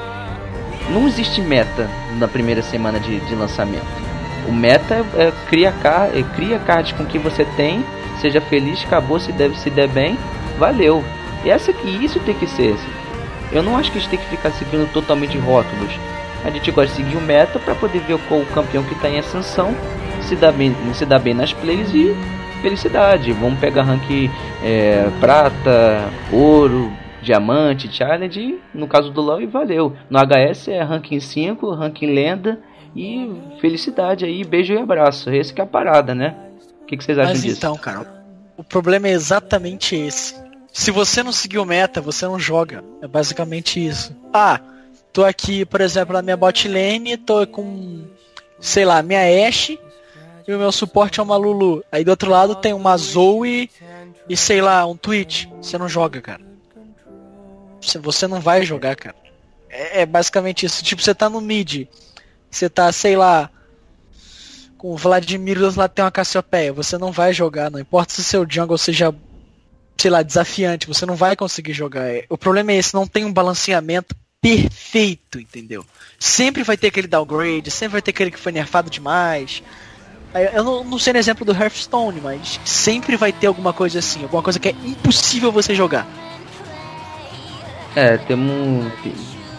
não 0.91 1.08
existe 1.08 1.41
meta 1.41 1.89
na 2.18 2.27
primeira 2.27 2.62
semana 2.62 3.00
de, 3.00 3.20
de 3.20 3.36
lançamento. 3.36 3.86
O 4.48 4.51
meta 4.51 4.96
é, 4.96 5.27
é 5.27 5.34
cria, 5.48 5.72
car 5.72 6.10
é, 6.15 6.24
cria 6.36 6.60
cards 6.60 6.94
com 6.94 7.06
que 7.06 7.18
você 7.18 7.46
tem, 7.56 7.84
seja 8.22 8.39
feliz, 8.39 8.84
acabou, 8.84 9.20
se 9.20 9.32
deve 9.32 9.58
se 9.58 9.70
der 9.70 9.88
bem, 9.88 10.18
valeu. 10.58 11.03
E 11.44 11.50
essa 11.50 11.72
aqui, 11.72 12.03
isso 12.03 12.20
tem 12.20 12.36
que 12.36 12.48
ser. 12.48 12.75
Eu 13.51 13.63
não 13.63 13.77
acho 13.77 13.91
que 13.91 13.98
a 13.98 14.01
gente 14.01 14.10
tem 14.10 14.20
que 14.20 14.25
ficar 14.25 14.51
seguindo 14.51 14.91
totalmente 14.91 15.38
rótulos. 15.38 15.91
A 16.44 16.50
gente 16.50 16.72
gosta 16.72 16.96
de 16.96 17.03
seguir 17.03 17.18
o 17.18 17.22
meta 17.22 17.60
para 17.60 17.75
poder 17.75 18.00
ver 18.00 18.18
qual 18.27 18.39
o 18.41 18.46
campeão 18.48 18.84
que 18.84 18.94
está 18.94 19.10
em 19.10 19.20
ascensão 19.20 19.75
se 20.22 20.36
dá 20.36 20.51
bem, 20.51 20.75
se 20.94 21.06
dá 21.06 21.20
bem 21.20 21.34
nas 21.34 21.51
plays 21.51 21.94
e 21.94 22.15
felicidade. 22.62 23.32
Vamos 23.34 23.60
pegar 23.60 23.84
rank 23.84 24.29
é, 24.63 25.10
prata, 25.20 26.10
ouro, 26.32 26.91
diamante, 27.22 27.91
challenge, 27.91 28.60
no 28.74 28.88
caso 28.88 29.12
do 29.12 29.22
LoL 29.22 29.41
e 29.41 29.46
valeu. 29.46 29.96
No 30.10 30.20
HS 30.20 30.70
é 30.70 30.82
ranking 30.82 31.20
5, 31.20 31.70
ranking 31.72 32.13
lenda 32.13 32.60
e 32.96 33.32
felicidade 33.60 34.25
aí, 34.25 34.44
beijo 34.44 34.74
e 34.74 34.77
abraço. 34.77 35.29
Esse 35.29 35.53
que 35.53 35.62
é 35.62 35.63
a 35.63 35.68
parada, 35.68 36.15
né? 36.15 36.36
O 36.82 36.86
que, 36.86 36.98
que 36.98 37.03
vocês 37.03 37.18
acham 37.18 37.32
Mas 37.32 37.41
disso? 37.41 37.58
então, 37.58 37.75
cara, 37.75 38.06
o 38.58 38.63
problema 38.63 39.08
é 39.08 39.12
exatamente 39.12 39.96
esse. 39.96 40.36
Se 40.72 40.92
você 40.92 41.24
não 41.24 41.32
seguir 41.32 41.58
o 41.58 41.66
meta, 41.66 42.00
você 42.00 42.26
não 42.26 42.40
joga. 42.40 42.84
É 43.02 43.08
basicamente 43.08 43.86
isso. 43.86 44.16
Ah, 44.34 44.60
tô 45.12 45.26
aqui, 45.26 45.66
por 45.66 45.82
exemplo, 45.82 46.14
na 46.14 46.22
minha 46.22 46.38
bot 46.38 46.68
lane, 46.68 47.18
tô 47.18 47.46
com, 47.48 48.06
sei 48.60 48.86
lá, 48.86 49.02
minha 49.02 49.48
Ashe 49.48 49.80
e 50.48 50.54
o 50.54 50.58
meu 50.58 50.72
suporte 50.72 51.20
é 51.20 51.24
uma 51.24 51.38
Lulu. 51.38 51.84
Aí 51.92 52.04
do 52.04 52.12
outro 52.12 52.32
lado 52.32 52.56
tem 52.56 52.74
uma 52.74 52.98
Zoe 52.98 53.70
e 54.28 54.36
sei 54.36 54.62
lá, 54.62 54.86
um 54.86 54.98
Twitch. 54.98 55.46
Você 55.62 55.78
não 55.78 55.88
joga, 55.88 56.22
cara. 56.22 56.42
Você 57.82 58.28
não 58.28 58.40
vai 58.40 58.64
jogar, 58.64 58.96
cara. 58.96 59.16
É, 59.70 60.02
é 60.02 60.06
basicamente 60.06 60.66
isso. 60.66 60.84
Tipo, 60.84 61.02
você 61.02 61.14
tá 61.14 61.30
no 61.30 61.40
mid. 61.40 61.88
Você 62.50 62.68
tá, 62.68 62.92
sei 62.92 63.16
lá, 63.16 63.50
com 64.78 64.92
o 64.92 64.98
Vladimir 64.98 65.60
do 65.60 65.66
outro 65.66 65.80
lado 65.80 65.92
tem 65.92 66.04
uma 66.04 66.10
Cassiopeia. 66.10 66.74
Você 66.74 66.98
não 66.98 67.12
vai 67.12 67.32
jogar, 67.32 67.70
não 67.70 67.80
importa 67.80 68.14
se 68.14 68.22
o 68.22 68.24
seu 68.24 68.46
jungle 68.50 68.78
seja, 68.78 69.14
sei 70.01 70.12
lá, 70.12 70.22
desafiante, 70.22 70.88
você 70.88 71.06
não 71.06 71.15
vai 71.15 71.36
conseguir 71.36 71.74
jogar. 71.74 72.08
É, 72.08 72.25
o 72.29 72.38
problema 72.38 72.72
é 72.72 72.77
esse, 72.77 72.94
não 72.94 73.06
tem 73.06 73.25
um 73.25 73.34
balanceamento 73.34 74.15
perfeito, 74.41 75.39
entendeu? 75.39 75.86
Sempre 76.18 76.63
vai 76.63 76.77
ter 76.77 76.88
aquele 76.88 77.08
downgrade, 77.08 77.70
sempre 77.70 77.94
vai 77.94 78.01
ter 78.01 78.12
aquele 78.12 78.32
que 78.32 78.39
foi 78.39 78.51
nerfado 78.51 78.89
demais. 78.89 79.62
Eu 80.53 80.63
não, 80.63 80.84
não 80.84 81.00
sei 81.00 81.13
no 81.13 81.20
exemplo 81.20 81.44
do 81.44 81.51
Hearthstone, 81.51 82.22
mas 82.22 82.60
sempre 82.63 83.15
vai 83.15 83.34
ter 83.34 83.48
alguma 83.48 83.74
coisa 83.74 84.00
assim, 84.00 84.24
alguma 84.24 84.44
coisa 84.44 84.60
que 84.60 84.70
é 84.70 84.75
impossível 84.86 85.51
você 85.51 85.74
jogar. 85.74 86.08
É, 87.96 88.18
temos. 88.18 88.91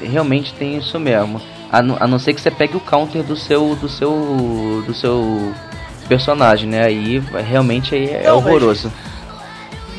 Realmente 0.00 0.54
tem 0.54 0.78
isso 0.78 0.98
mesmo. 0.98 1.42
A 1.70 1.82
não, 1.82 1.96
a 2.00 2.06
não 2.06 2.18
ser 2.18 2.32
que 2.34 2.40
você 2.40 2.50
pegue 2.50 2.76
o 2.76 2.80
counter 2.80 3.22
do 3.22 3.36
seu. 3.36 3.74
do 3.74 3.88
seu. 3.88 4.82
do 4.86 4.94
seu 4.94 5.54
personagem, 6.08 6.68
né? 6.68 6.84
Aí 6.84 7.20
realmente 7.48 7.94
aí 7.94 8.10
é 8.10 8.24
não, 8.24 8.36
horroroso. 8.36 8.92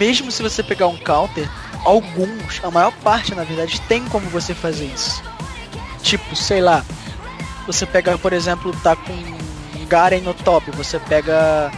Mesmo 0.02 0.32
se 0.32 0.42
você 0.42 0.64
pegar 0.64 0.88
um 0.88 0.98
counter, 0.98 1.48
alguns, 1.86 2.60
a 2.64 2.72
maior 2.72 2.92
parte 3.04 3.36
na 3.36 3.44
verdade, 3.44 3.80
tem 3.82 4.04
como 4.06 4.28
você 4.32 4.52
fazer 4.52 4.86
isso. 4.86 5.22
Tipo, 6.02 6.36
sei 6.36 6.60
lá, 6.60 6.84
você 7.68 7.86
pega, 7.86 8.18
por 8.18 8.34
exemplo, 8.34 8.76
tá 8.82 8.96
com 8.96 9.14
um 9.14 9.86
Garen 9.86 10.22
no 10.22 10.34
top, 10.34 10.72
você 10.72 10.98
pega 10.98 11.72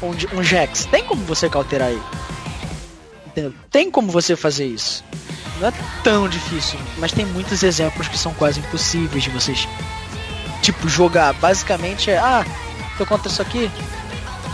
um, 0.00 0.38
um 0.38 0.40
Jax, 0.40 0.84
tem 0.84 1.02
como 1.02 1.24
você 1.24 1.48
cauterar 1.48 1.90
ele. 1.90 2.02
Entendeu? 3.26 3.52
Tem 3.72 3.90
como 3.90 4.12
você 4.12 4.36
fazer 4.36 4.66
isso. 4.66 5.04
Não 5.60 5.66
é 5.66 5.72
tão 6.04 6.28
difícil, 6.28 6.78
mas 6.98 7.10
tem 7.10 7.26
muitos 7.26 7.64
exemplos 7.64 8.06
que 8.06 8.16
são 8.16 8.32
quase 8.34 8.60
impossíveis 8.60 9.24
de 9.24 9.30
vocês, 9.30 9.66
tipo, 10.62 10.88
jogar. 10.88 11.32
Basicamente 11.32 12.08
é, 12.08 12.18
ah, 12.18 12.46
tô 12.96 13.04
contra 13.04 13.26
isso 13.28 13.42
aqui. 13.42 13.68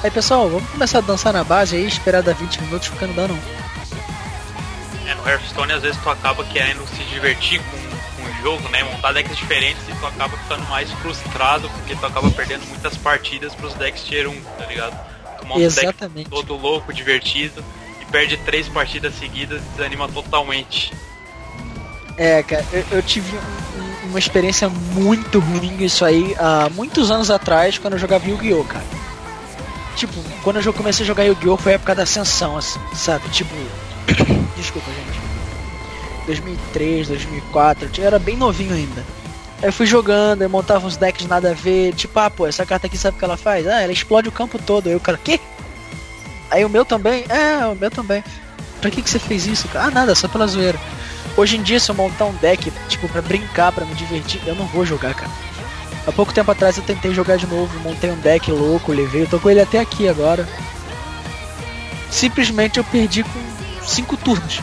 Aí 0.02 0.10
pessoal, 0.10 0.48
vamos 0.48 0.68
começar 0.70 0.98
a 0.98 1.02
dançar 1.02 1.32
na 1.32 1.44
base 1.44 1.76
aí, 1.76 1.86
esperar 1.86 2.22
dar 2.22 2.34
20 2.34 2.62
minutos 2.62 2.88
porque 2.88 3.06
não 3.06 3.14
dá 3.14 3.28
não. 3.28 3.38
É, 5.06 5.14
no 5.14 5.28
Hearthstone 5.28 5.72
às 5.72 5.82
vezes 5.82 6.00
tu 6.02 6.08
acaba 6.08 6.44
querendo 6.44 6.86
se 6.88 7.02
divertir 7.04 7.60
com, 7.60 8.22
com 8.22 8.30
o 8.30 8.42
jogo, 8.42 8.68
né? 8.70 8.82
Montar 8.84 9.12
decks 9.12 9.36
diferentes 9.36 9.82
e 9.88 9.92
tu 9.92 10.06
acaba 10.06 10.36
ficando 10.36 10.66
mais 10.68 10.90
frustrado 10.92 11.68
porque 11.70 11.94
tu 11.94 12.06
acaba 12.06 12.30
perdendo 12.30 12.66
muitas 12.68 12.96
partidas 12.96 13.54
pros 13.54 13.74
decks 13.74 14.04
tier 14.04 14.28
1, 14.28 14.40
tá 14.58 14.66
ligado? 14.66 14.98
Tu 15.38 15.46
monta 15.46 15.60
Exatamente. 15.60 16.28
um 16.28 16.30
deck 16.30 16.30
todo 16.30 16.56
louco, 16.56 16.92
divertido 16.92 17.62
perde 18.10 18.36
três 18.38 18.68
partidas 18.68 19.14
seguidas 19.14 19.62
e 19.62 19.76
desanima 19.76 20.08
totalmente. 20.08 20.92
É, 22.16 22.42
cara, 22.42 22.64
eu, 22.72 22.84
eu 22.92 23.02
tive 23.02 23.34
um, 23.36 24.08
uma 24.08 24.18
experiência 24.18 24.68
muito 24.68 25.38
ruim 25.38 25.82
isso 25.82 26.04
aí 26.04 26.34
há 26.38 26.68
muitos 26.70 27.10
anos 27.10 27.30
atrás, 27.30 27.78
quando 27.78 27.94
eu 27.94 27.98
jogava 27.98 28.28
Yu-Gi-Oh, 28.28 28.64
cara. 28.64 28.84
Tipo, 30.00 30.14
quando 30.42 30.62
eu 30.64 30.72
comecei 30.72 31.04
a 31.04 31.06
jogar 31.06 31.24
Yu-Gi-Oh 31.24 31.58
foi 31.58 31.72
a 31.72 31.74
época 31.74 31.94
da 31.94 32.04
ascensão, 32.04 32.56
assim, 32.56 32.80
sabe? 32.94 33.28
Tipo. 33.28 33.54
Desculpa, 34.56 34.90
gente. 34.90 35.20
2003, 36.24 37.08
2004, 37.08 37.90
eu 37.98 38.06
era 38.06 38.18
bem 38.18 38.34
novinho 38.34 38.72
ainda. 38.72 39.04
Aí 39.60 39.68
eu 39.68 39.72
fui 39.74 39.84
jogando, 39.84 40.40
eu 40.40 40.48
montava 40.48 40.86
uns 40.86 40.96
decks 40.96 41.26
nada 41.26 41.50
a 41.50 41.52
ver, 41.52 41.92
tipo, 41.92 42.18
ah, 42.18 42.30
pô, 42.30 42.46
essa 42.46 42.64
carta 42.64 42.86
aqui 42.86 42.96
sabe 42.96 43.16
o 43.16 43.18
que 43.18 43.24
ela 43.26 43.36
faz? 43.36 43.66
Ah, 43.66 43.82
ela 43.82 43.92
explode 43.92 44.26
o 44.26 44.32
campo 44.32 44.58
todo. 44.58 44.88
Aí 44.88 44.94
o 44.94 45.00
cara, 45.00 45.20
quê? 45.22 45.38
Aí 46.50 46.64
o 46.64 46.70
meu 46.70 46.86
também? 46.86 47.26
É, 47.28 47.66
o 47.66 47.74
meu 47.74 47.90
também. 47.90 48.24
Pra 48.80 48.90
que, 48.90 49.02
que 49.02 49.10
você 49.10 49.18
fez 49.18 49.46
isso? 49.46 49.68
Ah, 49.74 49.90
nada, 49.90 50.14
só 50.14 50.28
pela 50.28 50.46
zoeira. 50.46 50.80
Hoje 51.36 51.58
em 51.58 51.62
dia, 51.62 51.78
se 51.78 51.90
eu 51.90 51.94
montar 51.94 52.24
um 52.24 52.34
deck, 52.36 52.72
tipo, 52.88 53.06
pra 53.06 53.20
brincar, 53.20 53.70
pra 53.70 53.84
me 53.84 53.94
divertir, 53.94 54.40
eu 54.46 54.54
não 54.54 54.64
vou 54.64 54.86
jogar, 54.86 55.12
cara. 55.12 55.30
Há 56.06 56.12
pouco 56.12 56.32
tempo 56.32 56.50
atrás 56.50 56.76
eu 56.76 56.82
tentei 56.82 57.14
jogar 57.14 57.36
de 57.36 57.46
novo, 57.46 57.78
montei 57.80 58.10
um 58.10 58.16
deck 58.16 58.50
louco, 58.50 58.92
levei, 58.92 59.22
eu 59.22 59.28
tô 59.28 59.38
com 59.38 59.50
ele 59.50 59.60
até 59.60 59.78
aqui 59.78 60.08
agora. 60.08 60.48
Simplesmente 62.10 62.78
eu 62.78 62.84
perdi 62.84 63.22
com 63.22 63.40
5 63.82 64.16
turnos. 64.16 64.60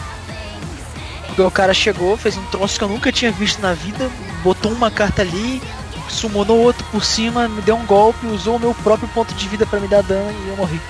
Porque 1.27 1.41
o 1.41 1.51
cara 1.51 1.73
chegou, 1.73 2.17
fez 2.17 2.35
um 2.35 2.45
troço 2.45 2.77
que 2.77 2.83
eu 2.83 2.89
nunca 2.89 3.11
tinha 3.11 3.31
visto 3.31 3.61
na 3.61 3.73
vida, 3.73 4.09
botou 4.43 4.71
uma 4.71 4.89
carta 4.89 5.21
ali, 5.21 5.61
summonou 6.09 6.59
outro 6.59 6.83
por 6.91 7.03
cima, 7.03 7.47
me 7.47 7.61
deu 7.61 7.75
um 7.75 7.85
golpe, 7.85 8.25
usou 8.25 8.55
o 8.55 8.59
meu 8.59 8.73
próprio 8.73 9.07
ponto 9.09 9.33
de 9.35 9.47
vida 9.47 9.65
para 9.65 9.79
me 9.79 9.87
dar 9.87 10.01
dano 10.01 10.31
e 10.45 10.49
eu 10.49 10.57
morri. 10.57 10.81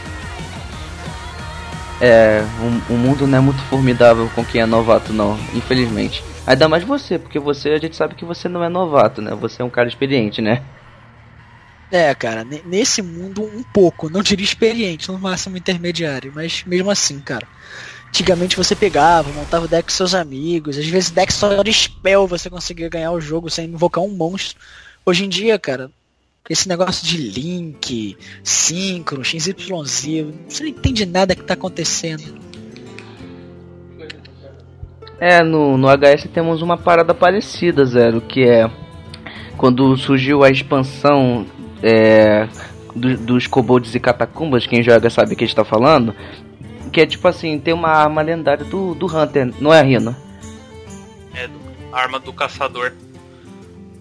É, 2.00 2.44
o, 2.90 2.94
o, 2.94 2.98
mundo 2.98 3.26
não 3.26 3.38
é 3.38 3.42
muito 3.42 3.62
formidável 3.64 4.30
com 4.36 4.46
quem 4.46 4.62
é 4.62 4.66
novato, 4.66 5.12
não, 5.12 5.38
infelizmente. 5.54 6.24
Ainda 6.48 6.70
mais 6.70 6.86
você, 6.86 7.20
porque 7.20 7.38
você, 7.38 7.72
a 7.72 7.78
gente 7.78 7.98
sabe 7.98 8.16
que 8.16 8.24
você 8.24 8.48
não 8.48 8.64
é 8.64 8.70
novato, 8.70 9.22
né? 9.22 9.36
Você 9.36 9.62
é 9.62 9.66
um 9.66 9.70
cara 9.70 9.90
experiente, 9.90 10.42
né? 10.42 10.64
É, 11.92 12.16
cara, 12.16 12.46
nesse 12.66 13.02
mundo 13.02 13.44
um 13.44 13.64
pouco, 13.64 14.10
não 14.10 14.24
diria 14.24 14.46
experiente, 14.46 15.12
no 15.12 15.20
máximo 15.20 15.58
intermediário, 15.58 16.32
mas 16.34 16.64
mesmo 16.66 16.90
assim, 16.90 17.20
cara. 17.20 17.46
Antigamente 18.08 18.56
você 18.56 18.78
pegava, 18.78 19.30
montava 19.34 19.66
o 19.66 19.68
deck 19.68 19.90
com 19.90 19.94
seus 19.94 20.16
amigos, 20.16 20.78
às 20.78 20.88
vezes 20.88 21.12
deck 21.12 21.34
só 21.34 21.62
de 21.62 21.74
spell 21.74 22.26
você 22.26 22.50
conseguia 22.50 22.88
ganhar 22.88 23.12
o 23.12 23.20
jogo 23.20 23.50
sem 23.50 23.66
invocar 23.70 24.02
um 24.02 24.10
monstro. 24.10 24.58
Hoje 25.06 25.26
em 25.26 25.30
dia, 25.30 25.60
cara, 25.60 25.92
esse 26.50 26.70
negócio 26.70 27.06
de 27.06 27.18
link, 27.18 28.18
síncrono, 28.42 29.26
XYZ, 29.26 29.54
você 30.48 30.64
não 30.64 30.70
entende 30.70 31.06
nada 31.06 31.36
que 31.36 31.44
tá 31.44 31.56
acontecendo. 31.56 32.24
É, 35.20 35.42
no, 35.44 35.78
no 35.78 35.88
HS 35.88 36.30
temos 36.32 36.62
uma 36.62 36.78
parada 36.78 37.14
parecida, 37.14 37.86
Zero, 37.86 38.22
que 38.22 38.44
é 38.44 38.70
quando 39.58 39.98
surgiu 39.98 40.44
a 40.44 40.50
expansão 40.50 41.46
é, 41.82 42.48
do, 42.96 43.18
dos 43.18 43.48
kobolds 43.48 43.96
e 43.96 44.00
catacumbas, 44.00 44.68
quem 44.68 44.84
joga 44.84 45.10
sabe 45.10 45.34
o 45.34 45.36
que 45.36 45.44
a 45.44 45.48
gente 45.48 45.56
tá 45.56 45.66
falando, 45.66 46.16
que 46.94 47.02
é 47.02 47.06
tipo 47.06 47.28
assim, 47.28 47.60
tem 47.60 47.74
uma 47.74 47.90
arma 47.90 48.22
lendária 48.22 48.64
do, 48.64 48.94
do 48.94 49.06
Hunter, 49.08 49.52
não 49.60 49.74
é, 49.74 49.82
Rino? 49.82 50.16
É, 51.34 51.50
a 51.92 52.00
arma 52.00 52.20
do 52.20 52.32
caçador. 52.32 52.94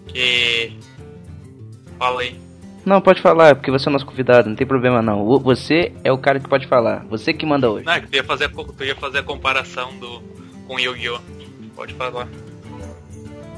Que 0.07 0.77
Fala 1.99 2.21
aí. 2.21 2.39
Não, 2.85 3.01
pode 3.01 3.21
falar, 3.21 3.57
porque 3.57 3.71
você 3.71 3.89
é 3.89 3.93
nosso 3.93 4.07
convidado, 4.07 4.49
não 4.49 4.55
tem 4.55 4.67
problema 4.67 5.03
não. 5.03 5.25
Você 5.41 5.93
é 6.05 6.13
o 6.13 6.19
cara 6.19 6.39
que 6.39 6.49
pode 6.49 6.69
falar. 6.69 7.05
Você 7.11 7.33
que 7.33 7.45
manda 7.45 7.69
hoje. 7.69 7.85
Não, 7.85 7.95
é 7.95 8.01
que 8.01 8.07
tu 8.07 8.15
ia 8.15 8.23
fazer, 8.23 8.49
tu 8.49 8.85
ia 8.85 8.95
fazer 8.95 9.19
a 9.19 9.23
comparação 9.25 9.99
do, 9.99 10.23
com 10.67 10.79
Yu-Gi-Oh! 10.79 11.21
Pode 11.75 11.95
falar. 11.95 12.29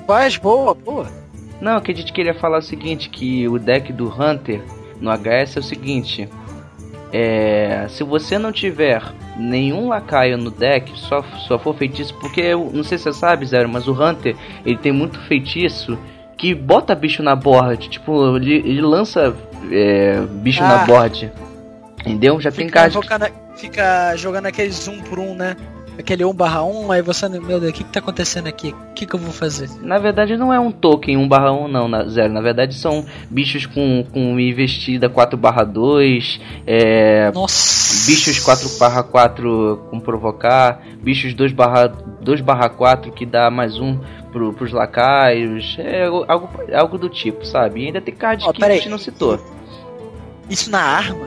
Faz, 0.06 0.36
boa, 0.36 0.74
boa. 0.74 1.06
Não, 1.60 1.80
que 1.80 1.92
a 1.92 1.94
gente 1.94 2.12
queria 2.12 2.34
falar 2.34 2.58
o 2.58 2.62
seguinte, 2.62 3.08
que 3.08 3.48
o 3.48 3.58
deck 3.58 3.92
do 3.92 4.08
Hunter 4.08 4.62
no 5.00 5.10
HS 5.10 5.56
é 5.56 5.60
o 5.60 5.62
seguinte. 5.62 6.28
É, 7.12 7.86
se 7.88 8.04
você 8.04 8.38
não 8.38 8.52
tiver 8.52 9.02
nenhum 9.36 9.88
lacaio 9.88 10.36
no 10.36 10.50
deck, 10.50 10.92
só, 10.98 11.22
só 11.46 11.58
for 11.58 11.74
feitiço, 11.74 12.14
porque 12.20 12.54
não 12.54 12.84
sei 12.84 12.98
se 12.98 13.04
você 13.04 13.12
sabe, 13.12 13.46
Zero, 13.46 13.68
mas 13.68 13.88
o 13.88 13.92
Hunter 13.92 14.36
ele 14.64 14.76
tem 14.76 14.92
muito 14.92 15.18
feitiço 15.20 15.98
que 16.36 16.54
bota 16.54 16.94
bicho 16.94 17.22
na 17.22 17.34
board. 17.34 17.88
Tipo, 17.88 18.36
ele, 18.36 18.56
ele 18.56 18.80
lança 18.80 19.34
é, 19.70 20.20
bicho 20.20 20.62
ah, 20.62 20.68
na 20.68 20.78
board. 20.84 21.32
Entendeu? 22.00 22.40
Já 22.40 22.50
tem 22.50 22.68
card. 22.68 22.96
Fica 23.56 24.14
jogando 24.16 24.46
aquele 24.46 24.70
zoom 24.70 25.00
por 25.00 25.18
um, 25.18 25.34
né? 25.34 25.56
Aquele 25.98 26.24
1 26.24 26.32
barra 26.32 26.62
1, 26.62 26.92
aí 26.92 27.02
você, 27.02 27.28
meu 27.28 27.60
Deus, 27.60 27.70
o 27.70 27.74
que, 27.74 27.84
que 27.84 27.90
tá 27.90 27.98
acontecendo 28.00 28.46
aqui? 28.46 28.74
O 28.90 28.94
que, 28.94 29.06
que 29.06 29.14
eu 29.14 29.18
vou 29.18 29.32
fazer? 29.32 29.68
Na 29.82 29.98
verdade 29.98 30.36
não 30.36 30.52
é 30.52 30.60
um 30.60 30.70
token 30.70 31.16
1 31.16 31.28
barra 31.28 31.52
1 31.52 31.68
não, 31.68 31.88
na, 31.88 32.04
zero. 32.04 32.32
Na 32.32 32.40
verdade 32.40 32.74
são 32.74 33.04
bichos 33.30 33.66
com, 33.66 34.04
com 34.12 34.38
investida 34.38 35.08
4 35.08 35.36
barra 35.36 35.64
2, 35.64 36.40
é, 36.66 37.30
Nossa. 37.32 38.10
bichos 38.10 38.38
4 38.38 38.78
barra 38.78 39.02
4 39.02 39.88
com 39.90 40.00
provocar, 40.00 40.82
bichos 41.02 41.34
2 41.34 41.52
barra, 41.52 41.88
2 41.88 42.40
barra 42.40 42.68
4 42.68 43.12
que 43.12 43.26
dá 43.26 43.50
mais 43.50 43.78
um 43.80 43.98
pro, 44.32 44.52
pros 44.52 44.72
lacaios, 44.72 45.76
é 45.78 46.04
algo, 46.04 46.48
algo 46.72 46.98
do 46.98 47.08
tipo, 47.08 47.44
sabe? 47.44 47.82
E 47.82 47.86
ainda 47.86 48.00
tem 48.00 48.14
cards 48.14 48.46
Ó, 48.46 48.52
que 48.52 48.64
a 48.64 48.70
gente 48.70 48.88
não 48.88 48.98
citou. 48.98 49.38
Isso 50.48 50.70
na 50.70 50.80
arma? 50.80 51.26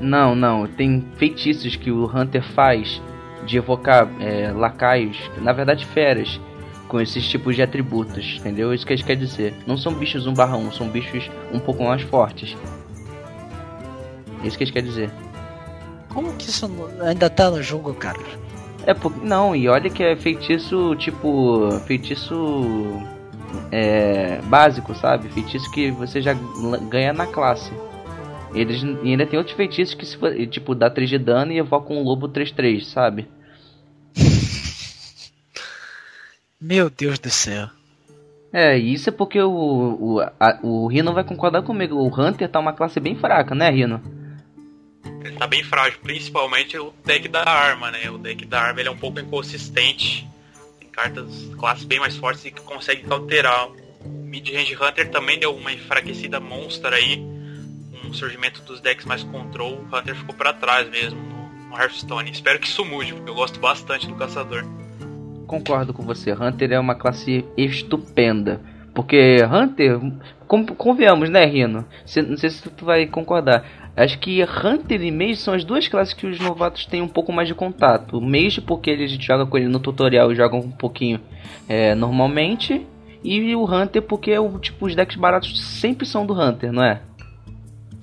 Não, 0.00 0.34
não. 0.34 0.66
Tem 0.66 1.04
feitiços 1.16 1.76
que 1.76 1.90
o 1.90 2.04
Hunter 2.04 2.42
faz 2.52 3.00
de 3.44 3.58
evocar 3.58 4.08
é, 4.20 4.50
lacaios, 4.52 5.18
na 5.40 5.52
verdade 5.52 5.84
feras, 5.86 6.40
com 6.88 7.00
esses 7.00 7.26
tipos 7.26 7.56
de 7.56 7.62
atributos, 7.62 8.36
entendeu? 8.38 8.72
Isso 8.72 8.86
que 8.86 8.94
isso 8.94 9.04
quer 9.04 9.16
dizer. 9.16 9.54
Não 9.66 9.76
são 9.76 9.92
bichos 9.92 10.26
1 10.26 10.34
barra 10.34 10.56
1, 10.56 10.72
são 10.72 10.88
bichos 10.88 11.30
um 11.52 11.58
pouco 11.58 11.84
mais 11.84 12.02
fortes. 12.02 12.56
Isso 14.42 14.58
que 14.58 14.64
isso 14.64 14.72
quer 14.72 14.82
dizer. 14.82 15.10
Como 16.12 16.32
que 16.34 16.48
isso 16.48 16.70
ainda 17.00 17.28
tá 17.28 17.50
no 17.50 17.62
jogo, 17.62 17.92
cara? 17.94 18.20
É 18.86 18.94
porque. 18.94 19.26
Não, 19.26 19.56
e 19.56 19.68
olha 19.68 19.90
que 19.90 20.02
é 20.02 20.14
feitiço 20.14 20.94
tipo. 20.96 21.70
Feitiço. 21.86 23.02
É. 23.72 24.40
Básico, 24.44 24.94
sabe? 24.94 25.28
Feitiço 25.30 25.70
que 25.70 25.90
você 25.90 26.20
já 26.20 26.34
ganha 26.88 27.12
na 27.12 27.26
classe. 27.26 27.72
Eles, 28.54 28.82
e 29.02 29.10
ainda 29.10 29.26
tem 29.26 29.36
outros 29.36 29.56
feitiços 29.56 29.94
que 29.94 30.06
se, 30.06 30.16
tipo 30.46 30.76
dá 30.76 30.88
3 30.88 31.10
de 31.10 31.18
dano 31.18 31.50
e 31.50 31.58
evoca 31.58 31.92
um 31.92 32.02
lobo 32.04 32.28
3-3, 32.28 32.84
sabe? 32.84 33.26
Meu 36.64 36.88
Deus 36.88 37.18
do 37.18 37.28
céu. 37.28 37.68
É, 38.50 38.78
isso 38.78 39.10
é 39.10 39.12
porque 39.12 39.38
o, 39.38 39.50
o, 39.50 40.20
a, 40.40 40.58
o 40.62 40.86
Rino 40.86 41.12
vai 41.12 41.22
concordar 41.22 41.60
comigo. 41.60 41.94
O 41.96 42.06
Hunter 42.06 42.48
tá 42.48 42.58
uma 42.58 42.72
classe 42.72 42.98
bem 42.98 43.14
fraca, 43.14 43.54
né, 43.54 43.68
Rino? 43.68 44.02
Ele 45.22 45.36
tá 45.36 45.46
bem 45.46 45.62
frágil, 45.62 45.98
principalmente 46.02 46.78
o 46.78 46.90
deck 47.04 47.28
da 47.28 47.46
arma, 47.46 47.90
né? 47.90 48.08
O 48.08 48.16
deck 48.16 48.46
da 48.46 48.62
arma 48.62 48.80
ele 48.80 48.88
é 48.88 48.92
um 48.92 48.96
pouco 48.96 49.20
inconsistente. 49.20 50.26
Tem 50.80 50.88
cartas 50.88 51.50
classes 51.58 51.84
bem 51.84 52.00
mais 52.00 52.16
fortes 52.16 52.42
e 52.46 52.50
que 52.50 52.62
conseguem 52.62 53.04
alterar. 53.10 53.68
O 53.68 54.08
Mid-Range 54.08 54.74
Hunter 54.74 55.10
também 55.10 55.38
deu 55.38 55.54
uma 55.54 55.70
enfraquecida 55.70 56.40
monstro 56.40 56.94
aí. 56.94 57.18
Com 58.00 58.08
o 58.08 58.14
surgimento 58.14 58.62
dos 58.62 58.80
decks 58.80 59.04
mais 59.04 59.22
control, 59.22 59.84
o 59.84 59.94
Hunter 59.94 60.16
ficou 60.16 60.34
pra 60.34 60.54
trás 60.54 60.88
mesmo 60.88 61.20
no, 61.20 61.68
no 61.68 61.76
Hearthstone. 61.76 62.30
Espero 62.30 62.58
que 62.58 62.68
isso 62.68 62.86
mude, 62.86 63.12
porque 63.12 63.28
eu 63.28 63.34
gosto 63.34 63.60
bastante 63.60 64.06
do 64.06 64.14
caçador. 64.14 64.64
Concordo 65.46 65.92
com 65.92 66.02
você. 66.02 66.32
Hunter 66.32 66.72
é 66.72 66.78
uma 66.78 66.94
classe 66.94 67.44
estupenda. 67.56 68.60
Porque 68.94 69.38
Hunter, 69.44 69.98
convenhamos, 70.76 71.28
né, 71.28 71.44
Rino? 71.44 71.84
Não 72.28 72.36
sei 72.36 72.50
se 72.50 72.70
tu 72.70 72.84
vai 72.84 73.06
concordar. 73.06 73.64
Acho 73.96 74.18
que 74.18 74.42
Hunter 74.42 75.02
e 75.02 75.10
Mage 75.10 75.36
são 75.36 75.54
as 75.54 75.64
duas 75.64 75.86
classes 75.88 76.14
que 76.14 76.26
os 76.26 76.38
novatos 76.38 76.86
têm 76.86 77.02
um 77.02 77.08
pouco 77.08 77.32
mais 77.32 77.48
de 77.48 77.54
contato. 77.54 78.20
Mage 78.20 78.60
porque 78.60 78.90
a 78.90 79.06
gente 79.06 79.24
joga 79.24 79.46
com 79.46 79.56
ele 79.56 79.68
no 79.68 79.80
tutorial 79.80 80.32
e 80.32 80.36
joga 80.36 80.56
um 80.56 80.70
pouquinho 80.70 81.20
é, 81.68 81.94
normalmente. 81.94 82.86
E 83.22 83.54
o 83.56 83.64
Hunter 83.64 84.02
porque 84.02 84.36
o, 84.38 84.58
tipo, 84.58 84.86
os 84.86 84.94
decks 84.94 85.16
baratos 85.16 85.60
sempre 85.80 86.06
são 86.06 86.24
do 86.24 86.34
Hunter, 86.34 86.72
não 86.72 86.84
é? 86.84 87.00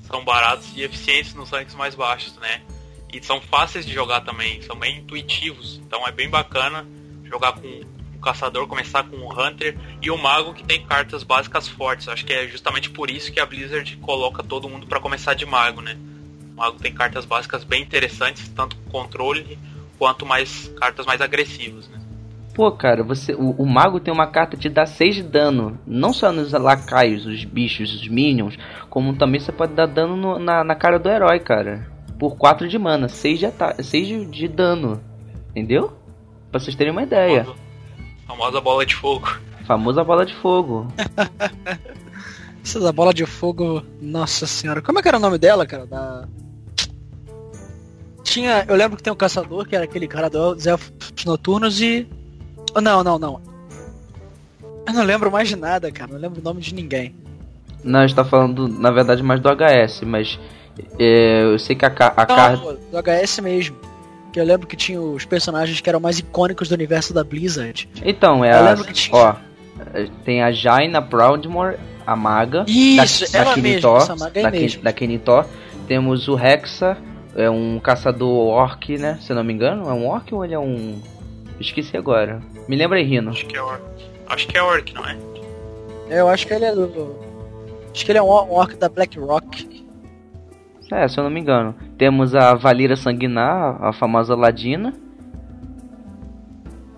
São 0.01 0.25
baratos 0.25 0.75
e 0.75 0.81
eficientes 0.81 1.33
nos 1.33 1.49
ranks 1.51 1.75
mais 1.75 1.95
baixos, 1.95 2.35
né? 2.37 2.61
E 3.13 3.23
são 3.23 3.39
fáceis 3.39 3.85
de 3.85 3.93
jogar 3.93 4.21
também, 4.21 4.61
são 4.61 4.75
bem 4.75 4.97
intuitivos. 4.97 5.81
Então 5.85 6.05
é 6.07 6.11
bem 6.11 6.29
bacana 6.29 6.85
jogar 7.31 7.53
com 7.53 7.67
o 7.67 8.19
caçador, 8.21 8.67
começar 8.67 9.03
com 9.03 9.15
o 9.17 9.31
Hunter 9.31 9.75
e 10.01 10.11
o 10.11 10.17
Mago 10.17 10.53
que 10.53 10.63
tem 10.63 10.85
cartas 10.85 11.23
básicas 11.23 11.67
fortes. 11.67 12.07
Acho 12.07 12.25
que 12.25 12.33
é 12.33 12.47
justamente 12.47 12.89
por 12.89 13.09
isso 13.09 13.31
que 13.31 13.39
a 13.39 13.45
Blizzard 13.45 13.95
coloca 13.97 14.43
todo 14.43 14.69
mundo 14.69 14.85
para 14.85 14.99
começar 14.99 15.33
de 15.33 15.45
Mago, 15.45 15.81
né? 15.81 15.97
O 16.53 16.59
Mago 16.59 16.77
tem 16.77 16.93
cartas 16.93 17.25
básicas 17.25 17.63
bem 17.63 17.81
interessantes, 17.81 18.47
tanto 18.49 18.75
controle 18.91 19.57
quanto 19.97 20.25
mais 20.25 20.67
cartas 20.79 21.05
mais 21.05 21.21
agressivas, 21.21 21.87
né? 21.87 21.99
Pô, 22.53 22.69
cara, 22.71 23.01
você, 23.01 23.33
o, 23.33 23.51
o 23.51 23.65
mago 23.65 23.99
tem 24.01 24.13
uma 24.13 24.27
carta 24.27 24.57
que 24.57 24.67
dá 24.67 24.85
6 24.85 25.15
de 25.15 25.23
dano. 25.23 25.79
Não 25.87 26.11
só 26.11 26.33
nos 26.33 26.51
lacaios, 26.51 27.25
os 27.25 27.45
bichos, 27.45 27.93
os 27.93 28.07
minions, 28.09 28.57
como 28.89 29.15
também 29.15 29.39
você 29.39 29.53
pode 29.53 29.73
dar 29.73 29.85
dano 29.87 30.17
no- 30.17 30.37
na, 30.37 30.61
na 30.61 30.75
cara 30.75 30.99
do 30.99 31.07
herói, 31.07 31.39
cara. 31.39 31.89
Por 32.19 32.35
4 32.35 32.67
de 32.67 32.77
mana, 32.77 33.07
6 33.07 33.39
de, 33.39 33.47
de, 33.81 34.25
de 34.25 34.47
dano. 34.49 35.01
Entendeu? 35.51 35.93
Pra 36.51 36.59
vocês 36.59 36.75
terem 36.75 36.91
uma 36.91 37.03
ideia. 37.03 37.43
Famosa- 37.45 37.59
Famosa 38.27 38.61
bola 38.61 38.85
de 38.85 38.95
fogo. 38.95 39.29
Famosa 39.65 40.03
bola 40.03 40.25
de 40.25 40.35
fogo. 40.35 40.87
Essa 42.63 42.79
da 42.79 42.91
bola 42.91 43.13
de 43.13 43.25
fogo, 43.25 43.81
nossa 43.99 44.45
senhora. 44.45 44.81
Como 44.81 44.99
é 44.99 45.01
que 45.01 45.07
era 45.07 45.17
o 45.17 45.19
nome 45.21 45.37
dela, 45.39 45.65
cara? 45.65 45.85
Da... 45.87 46.27
Tinha. 48.23 48.65
Eu 48.67 48.75
lembro 48.75 48.97
que 48.97 49.03
tem 49.03 49.11
um 49.11 49.15
caçador, 49.15 49.65
que 49.67 49.75
era 49.75 49.85
aquele 49.85 50.07
cara 50.07 50.29
dos 50.29 50.65
elfos 50.67 50.91
noturnos 51.25 51.81
e. 51.81 52.07
Oh, 52.75 52.81
não, 52.81 53.03
não, 53.03 53.17
não. 53.17 53.41
Eu 54.87 54.93
não 54.93 55.03
lembro 55.03 55.31
mais 55.31 55.49
de 55.49 55.55
nada, 55.55 55.91
cara. 55.91 56.11
Não 56.13 56.19
lembro 56.19 56.39
o 56.39 56.43
nome 56.43 56.61
de 56.61 56.73
ninguém. 56.73 57.15
Não, 57.83 57.99
a 58.01 58.07
gente 58.07 58.15
tá 58.15 58.23
falando, 58.23 58.67
na 58.67 58.91
verdade, 58.91 59.23
mais 59.23 59.39
do 59.41 59.49
HS, 59.49 60.01
mas. 60.05 60.39
é, 60.99 61.43
eu 61.43 61.57
sei 61.59 61.75
que 61.75 61.83
a, 61.85 61.91
a 62.15 62.25
Não, 62.55 62.75
do 62.91 62.97
HS 63.01 63.39
mesmo. 63.39 63.75
Que 64.31 64.39
eu 64.39 64.45
lembro 64.45 64.65
que 64.67 64.75
tinha 64.77 65.01
os 65.01 65.25
personagens 65.25 65.81
que 65.81 65.89
eram 65.89 65.99
mais 65.99 66.19
icônicos 66.19 66.69
do 66.69 66.75
universo 66.75 67.13
da 67.13 67.23
Blizzard. 67.23 67.89
Então, 68.03 68.43
é 68.45 68.51
Eu 68.53 68.57
a. 68.57 68.61
lembro 68.69 68.85
que 68.85 68.93
tinha- 68.93 69.17
Ó. 69.17 69.35
Tem 70.23 70.41
a 70.43 70.51
Jaina 70.51 71.01
Proudmore, 71.01 71.77
a 72.05 72.15
maga. 72.15 72.63
Isso, 72.67 73.31
da, 73.31 73.39
ela 73.39 73.55
da 73.55 73.61
mesma, 73.61 73.97
essa 73.97 74.15
maga 74.15 74.39
aí 74.39 74.43
da, 74.43 74.51
mesmo. 74.51 74.83
da 74.83 74.93
Kenitó. 74.93 75.45
Temos 75.87 76.27
o 76.27 76.37
Hexa, 76.37 76.97
é 77.35 77.49
um 77.49 77.79
caçador 77.79 78.29
orc, 78.47 78.97
né? 78.97 79.17
Se 79.21 79.31
eu 79.31 79.35
não 79.35 79.43
me 79.43 79.51
engano, 79.53 79.89
é 79.89 79.93
um 79.93 80.07
orc 80.07 80.33
ou 80.33 80.45
ele 80.45 80.53
é 80.53 80.59
um. 80.59 80.99
Esqueci 81.59 81.97
agora. 81.97 82.41
Me 82.67 82.75
lembra 82.75 82.99
aí, 82.99 83.03
Rino. 83.03 83.31
Acho 83.31 83.45
que 83.45 83.55
é 83.57 83.61
orc. 83.61 83.81
Acho 84.27 84.47
que 84.47 84.57
é 84.57 84.63
orc, 84.63 84.93
não 84.93 85.05
é? 85.05 85.17
Eu 86.09 86.27
acho 86.29 86.45
que 86.47 86.53
ele 86.53 86.65
é 86.65 86.73
do. 86.73 87.15
Acho 87.93 88.05
que 88.05 88.11
ele 88.11 88.19
é 88.19 88.21
um 88.21 88.27
um 88.27 88.53
orc 88.53 88.75
da 88.77 88.87
Black 88.87 89.19
Rock. 89.19 89.83
É, 90.91 91.07
se 91.07 91.19
eu 91.19 91.23
não 91.23 91.31
me 91.31 91.39
engano. 91.39 91.73
Temos 91.97 92.35
a 92.35 92.53
Valira 92.53 92.95
Sanguinar, 92.95 93.77
a 93.81 93.93
famosa 93.93 94.35
Ladina. 94.35 94.93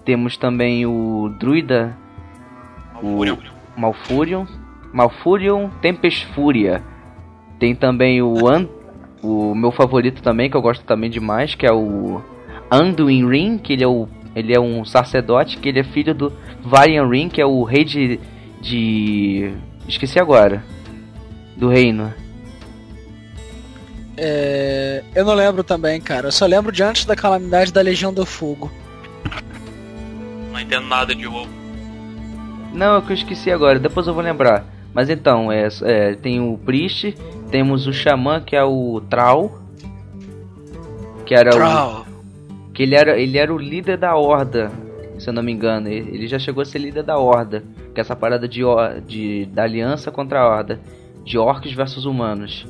Temos 0.03 0.35
também 0.35 0.85
o 0.85 1.29
Druida 1.39 1.95
Malfurion. 2.95 3.37
Malfurion. 3.77 4.45
Malfurion 4.91 5.69
Tempest 5.81 6.25
Fúria. 6.33 6.83
Tem 7.59 7.75
também 7.75 8.21
o 8.21 8.47
An 8.47 8.67
o 9.21 9.55
meu 9.55 9.71
favorito 9.71 10.21
também, 10.21 10.49
que 10.49 10.57
eu 10.57 10.61
gosto 10.61 10.83
também 10.83 11.09
demais, 11.09 11.55
que 11.55 11.65
é 11.65 11.71
o 11.71 12.21
Anduin 12.69 13.25
Ring, 13.25 13.57
que 13.57 13.71
ele 13.71 13.83
é 13.83 13.87
o 13.87 14.07
ele 14.35 14.53
é 14.53 14.59
um 14.59 14.83
sacerdote, 14.83 15.57
que 15.57 15.69
ele 15.69 15.79
é 15.79 15.83
filho 15.83 16.13
do 16.13 16.33
Varian 16.61 17.07
Ring, 17.07 17.29
que 17.29 17.39
é 17.39 17.45
o 17.45 17.63
rei 17.63 17.85
de 17.85 18.19
de 18.59 19.53
esqueci 19.87 20.19
agora 20.19 20.63
do 21.55 21.69
reino. 21.69 22.11
É, 24.15 25.03
eu 25.15 25.25
não 25.25 25.33
lembro 25.33 25.63
também, 25.63 25.99
cara. 25.99 26.27
Eu 26.27 26.31
só 26.31 26.45
lembro 26.45 26.71
de 26.71 26.83
antes 26.83 27.05
da 27.05 27.15
calamidade 27.15 27.73
da 27.73 27.81
Legião 27.81 28.13
do 28.13 28.25
Fogo. 28.25 28.71
Não 30.51 30.59
entendo 30.59 30.87
nada 30.87 31.15
de 31.15 31.27
WoW. 31.27 31.47
Não, 32.73 32.97
é 32.97 33.01
que 33.01 33.11
eu 33.11 33.15
esqueci 33.15 33.51
agora, 33.51 33.79
depois 33.79 34.07
eu 34.07 34.13
vou 34.13 34.23
lembrar. 34.23 34.65
Mas 34.93 35.09
então, 35.09 35.51
é, 35.51 35.67
é, 35.83 36.15
tem 36.15 36.39
o 36.39 36.57
Priest, 36.57 37.15
temos 37.49 37.87
o 37.87 37.93
Xamã, 37.93 38.39
que 38.39 38.55
é 38.55 38.63
o 38.63 39.01
Trau. 39.09 39.59
Que 41.25 41.33
era 41.33 41.49
o. 41.49 41.53
Troll. 41.53 42.05
Que 42.73 42.83
ele 42.83 42.95
era, 42.95 43.19
ele 43.19 43.37
era 43.37 43.53
o 43.53 43.57
líder 43.57 43.97
da 43.97 44.15
Horda, 44.15 44.71
se 45.19 45.29
eu 45.29 45.33
não 45.33 45.43
me 45.43 45.51
engano. 45.51 45.87
Ele 45.87 46.15
ele 46.15 46.27
já 46.27 46.37
chegou 46.37 46.61
a 46.61 46.65
ser 46.65 46.79
líder 46.79 47.03
da 47.03 47.17
Horda. 47.17 47.63
Que 47.93 47.99
é 47.99 48.01
essa 48.01 48.15
parada 48.15 48.47
de, 48.47 48.61
de 49.07 49.45
da 49.47 49.63
aliança 49.63 50.11
contra 50.11 50.39
a 50.39 50.47
Horda. 50.47 50.79
De 51.23 51.37
orcs 51.37 51.71
versus 51.71 52.05
humanos. 52.05 52.65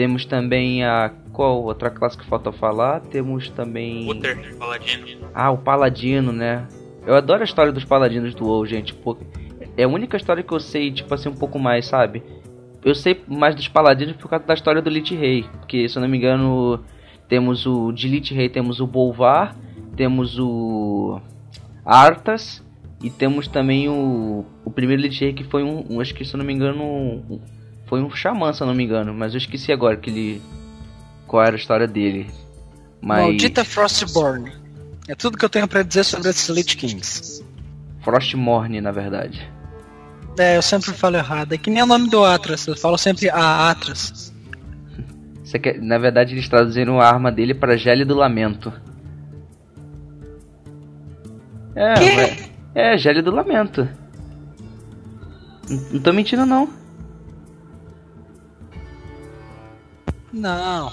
Temos 0.00 0.24
também 0.24 0.82
a. 0.82 1.12
Qual 1.30 1.62
outra 1.62 1.90
classe 1.90 2.16
que 2.16 2.24
falta 2.24 2.50
falar? 2.50 3.00
Temos 3.00 3.50
também. 3.50 4.08
Uther, 4.10 4.56
Paladino. 4.56 5.28
Ah, 5.34 5.50
o 5.50 5.58
Paladino, 5.58 6.32
né? 6.32 6.66
Eu 7.06 7.14
adoro 7.14 7.42
a 7.42 7.44
história 7.44 7.70
dos 7.70 7.84
Paladinos 7.84 8.34
do 8.34 8.46
WoW, 8.46 8.64
gente. 8.64 8.94
Pô, 8.94 9.14
é 9.76 9.82
a 9.84 9.88
única 9.88 10.16
história 10.16 10.42
que 10.42 10.54
eu 10.54 10.58
sei, 10.58 10.90
tipo 10.90 11.12
assim, 11.12 11.28
um 11.28 11.34
pouco 11.34 11.58
mais, 11.58 11.84
sabe? 11.84 12.22
Eu 12.82 12.94
sei 12.94 13.22
mais 13.28 13.54
dos 13.54 13.68
Paladinos 13.68 14.16
por 14.16 14.30
causa 14.30 14.46
da 14.46 14.54
história 14.54 14.80
do 14.80 14.88
Lich 14.88 15.14
Rei. 15.14 15.44
Porque, 15.58 15.86
se 15.86 15.98
eu 15.98 16.00
não 16.00 16.08
me 16.08 16.16
engano, 16.16 16.80
temos 17.28 17.66
o... 17.66 17.92
De 17.92 18.08
Lich 18.08 18.32
Rei 18.32 18.48
temos 18.48 18.80
o 18.80 18.86
Bolvar, 18.86 19.54
temos 19.96 20.38
o... 20.38 21.20
Arthas, 21.84 22.66
e 23.02 23.10
temos 23.10 23.46
também 23.46 23.86
o... 23.90 24.46
O 24.64 24.70
primeiro 24.70 25.02
Lich 25.02 25.20
Rei 25.20 25.34
que 25.34 25.44
foi 25.44 25.62
um... 25.62 25.84
um 25.90 26.00
acho 26.00 26.14
que, 26.14 26.24
se 26.24 26.34
eu 26.34 26.38
não 26.38 26.44
me 26.46 26.54
engano, 26.54 26.82
um- 26.82 27.59
foi 27.90 28.00
um 28.00 28.08
Xamã, 28.08 28.52
se 28.52 28.62
eu 28.62 28.68
não 28.68 28.74
me 28.74 28.84
engano. 28.84 29.12
Mas 29.12 29.34
eu 29.34 29.38
esqueci 29.38 29.72
agora 29.72 29.96
que 29.96 30.08
ele... 30.08 30.42
Qual 31.26 31.42
era 31.42 31.56
a 31.56 31.58
história 31.58 31.88
dele. 31.88 32.30
Mas... 33.02 33.24
Maldita 33.24 33.64
Frostborn. 33.64 34.52
É 35.08 35.14
tudo 35.16 35.36
que 35.36 35.44
eu 35.44 35.48
tenho 35.48 35.66
para 35.66 35.82
dizer 35.82 36.04
sobre 36.04 36.30
esses 36.30 36.48
Lich 36.48 36.76
Kings. 36.76 37.44
Frostmourne, 38.02 38.80
na 38.80 38.92
verdade. 38.92 39.50
É, 40.38 40.56
eu 40.56 40.62
sempre 40.62 40.92
falo 40.92 41.16
errado. 41.16 41.52
É 41.52 41.58
que 41.58 41.68
nem 41.68 41.82
o 41.82 41.86
nome 41.86 42.08
do 42.08 42.24
Atlas. 42.24 42.64
Eu 42.68 42.76
falo 42.76 42.96
sempre 42.96 43.28
a 43.28 43.70
Atlas. 43.70 44.32
Quer, 45.60 45.82
na 45.82 45.98
verdade, 45.98 46.32
eles 46.32 46.48
traduziram 46.48 47.00
a 47.00 47.08
arma 47.08 47.32
dele 47.32 47.54
para 47.54 47.76
Gele 47.76 48.04
do 48.04 48.14
Lamento. 48.14 48.72
É, 51.74 51.94
Que? 51.94 52.50
é, 52.72 52.96
Gele 52.96 53.20
do 53.20 53.32
Lamento. 53.32 53.88
Não 55.90 56.00
tô 56.00 56.12
mentindo, 56.12 56.46
não. 56.46 56.79
Não. 60.32 60.92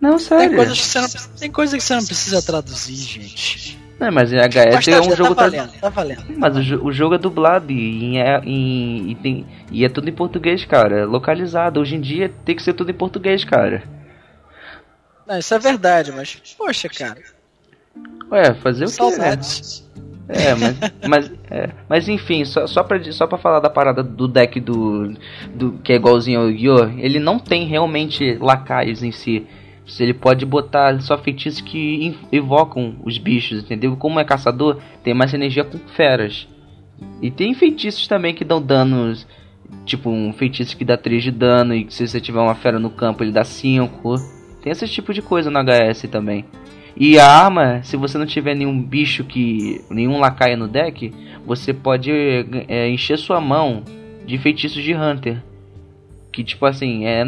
Não, 0.00 0.10
Tem 0.16 0.18
sério. 0.18 0.56
coisa, 0.56 0.72
que 0.74 0.78
você 0.82 1.00
não, 1.00 1.08
tem 1.38 1.50
coisa 1.50 1.76
que 1.78 1.82
você 1.82 1.94
não 1.96 2.04
precisa 2.04 2.42
traduzir, 2.42 2.96
gente. 2.96 3.78
Não, 3.98 4.10
mas 4.12 4.32
em 4.32 4.36
HS 4.36 4.74
Mas 4.74 4.88
é 4.88 4.90
tá, 4.90 5.00
um 5.02 5.08
tá 5.08 5.14
jogo 5.14 5.34
tra- 5.34 5.44
valendo, 5.44 5.72
tá 5.80 5.88
valendo. 5.88 6.24
Mas 6.36 6.56
o, 6.72 6.84
o 6.86 6.92
jogo 6.92 7.14
é 7.14 7.18
dublado 7.18 7.70
e, 7.72 8.18
é, 8.18 8.40
em- 8.44 9.10
e 9.10 9.14
tem- 9.14 9.46
e 9.70 9.84
é 9.84 9.88
tudo 9.88 10.08
em 10.10 10.12
português, 10.12 10.64
cara. 10.64 11.00
É 11.00 11.04
localizado. 11.04 11.80
Hoje 11.80 11.94
em 11.94 12.00
dia 12.00 12.30
tem 12.44 12.54
que 12.56 12.62
ser 12.62 12.74
tudo 12.74 12.90
em 12.90 12.94
português, 12.94 13.44
cara. 13.44 13.82
Não, 15.26 15.38
isso 15.38 15.54
é 15.54 15.58
verdade, 15.58 16.12
mas, 16.12 16.34
poxa, 16.58 16.88
cara. 16.88 17.22
Ué, 18.30 18.52
fazer 18.54 18.84
o 18.86 18.90
quê? 18.90 19.16
né? 19.16 19.38
É, 20.28 20.54
mas, 20.54 20.78
mas, 21.06 21.32
é, 21.50 21.70
mas 21.88 22.08
enfim, 22.08 22.44
só, 22.44 22.66
só, 22.66 22.82
pra, 22.82 23.02
só 23.12 23.28
falar 23.36 23.60
da 23.60 23.68
parada 23.68 24.02
do 24.02 24.26
deck 24.26 24.58
do, 24.58 25.14
do 25.54 25.72
que 25.82 25.92
é 25.92 25.96
igualzinho 25.96 26.40
ao 26.40 26.50
Yu-Gi-Oh! 26.50 26.98
Ele 26.98 27.18
não 27.18 27.38
tem 27.38 27.66
realmente 27.66 28.36
lacaios 28.40 29.02
em 29.02 29.12
si. 29.12 29.46
Ele 30.00 30.14
pode 30.14 30.46
botar 30.46 30.98
só 31.02 31.18
feitiços 31.18 31.60
que 31.60 32.16
evocam 32.32 32.96
os 33.04 33.18
bichos, 33.18 33.62
entendeu? 33.62 33.94
Como 33.96 34.18
é 34.18 34.24
caçador, 34.24 34.78
tem 35.02 35.12
mais 35.12 35.34
energia 35.34 35.62
com 35.62 35.78
feras. 35.78 36.48
E 37.20 37.30
tem 37.30 37.52
feitiços 37.52 38.08
também 38.08 38.34
que 38.34 38.44
dão 38.44 38.62
danos. 38.62 39.26
Tipo, 39.84 40.08
um 40.08 40.32
feitiço 40.32 40.76
que 40.76 40.84
dá 40.84 40.96
3 40.96 41.24
de 41.24 41.30
dano 41.30 41.74
e 41.74 41.86
se 41.90 42.06
você 42.06 42.18
tiver 42.18 42.40
uma 42.40 42.54
fera 42.54 42.78
no 42.78 42.88
campo 42.88 43.22
ele 43.22 43.32
dá 43.32 43.44
5. 43.44 44.14
Tem 44.62 44.72
esse 44.72 44.88
tipo 44.88 45.12
de 45.12 45.20
coisa 45.20 45.50
no 45.50 45.58
HS 45.58 46.08
também. 46.10 46.46
E 46.96 47.18
a 47.18 47.26
arma, 47.26 47.82
se 47.82 47.96
você 47.96 48.16
não 48.16 48.26
tiver 48.26 48.54
nenhum 48.54 48.80
bicho 48.80 49.24
que. 49.24 49.84
nenhum 49.90 50.18
lacaio 50.20 50.56
no 50.56 50.68
deck, 50.68 51.12
você 51.44 51.72
pode 51.72 52.10
é, 52.68 52.88
encher 52.88 53.18
sua 53.18 53.40
mão 53.40 53.82
de 54.24 54.38
feitiços 54.38 54.82
de 54.82 54.94
Hunter. 54.94 55.42
Que 56.32 56.42
tipo 56.42 56.66
assim, 56.66 57.04
é, 57.04 57.22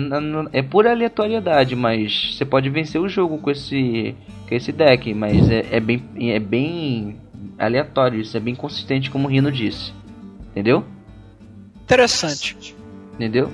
é 0.53 0.63
pura 0.63 0.91
aleatoriedade, 0.91 1.75
mas 1.77 2.35
você 2.35 2.45
pode 2.45 2.69
vencer 2.71 3.01
o 3.01 3.09
jogo 3.09 3.39
com 3.39 3.51
esse. 3.51 4.15
com 4.49 4.55
esse 4.55 4.71
deck, 4.71 5.13
mas 5.15 5.51
é, 5.51 5.67
é 5.73 5.81
bem. 5.81 6.03
é 6.31 6.39
bem 6.39 7.17
aleatório, 7.59 8.21
isso 8.21 8.37
é 8.37 8.41
bem 8.41 8.55
consistente 8.55 9.11
como 9.11 9.27
o 9.27 9.31
Rino 9.31 9.51
disse. 9.51 9.93
Entendeu? 10.51 10.85
Interessante. 11.83 12.57
Entendeu? 13.15 13.51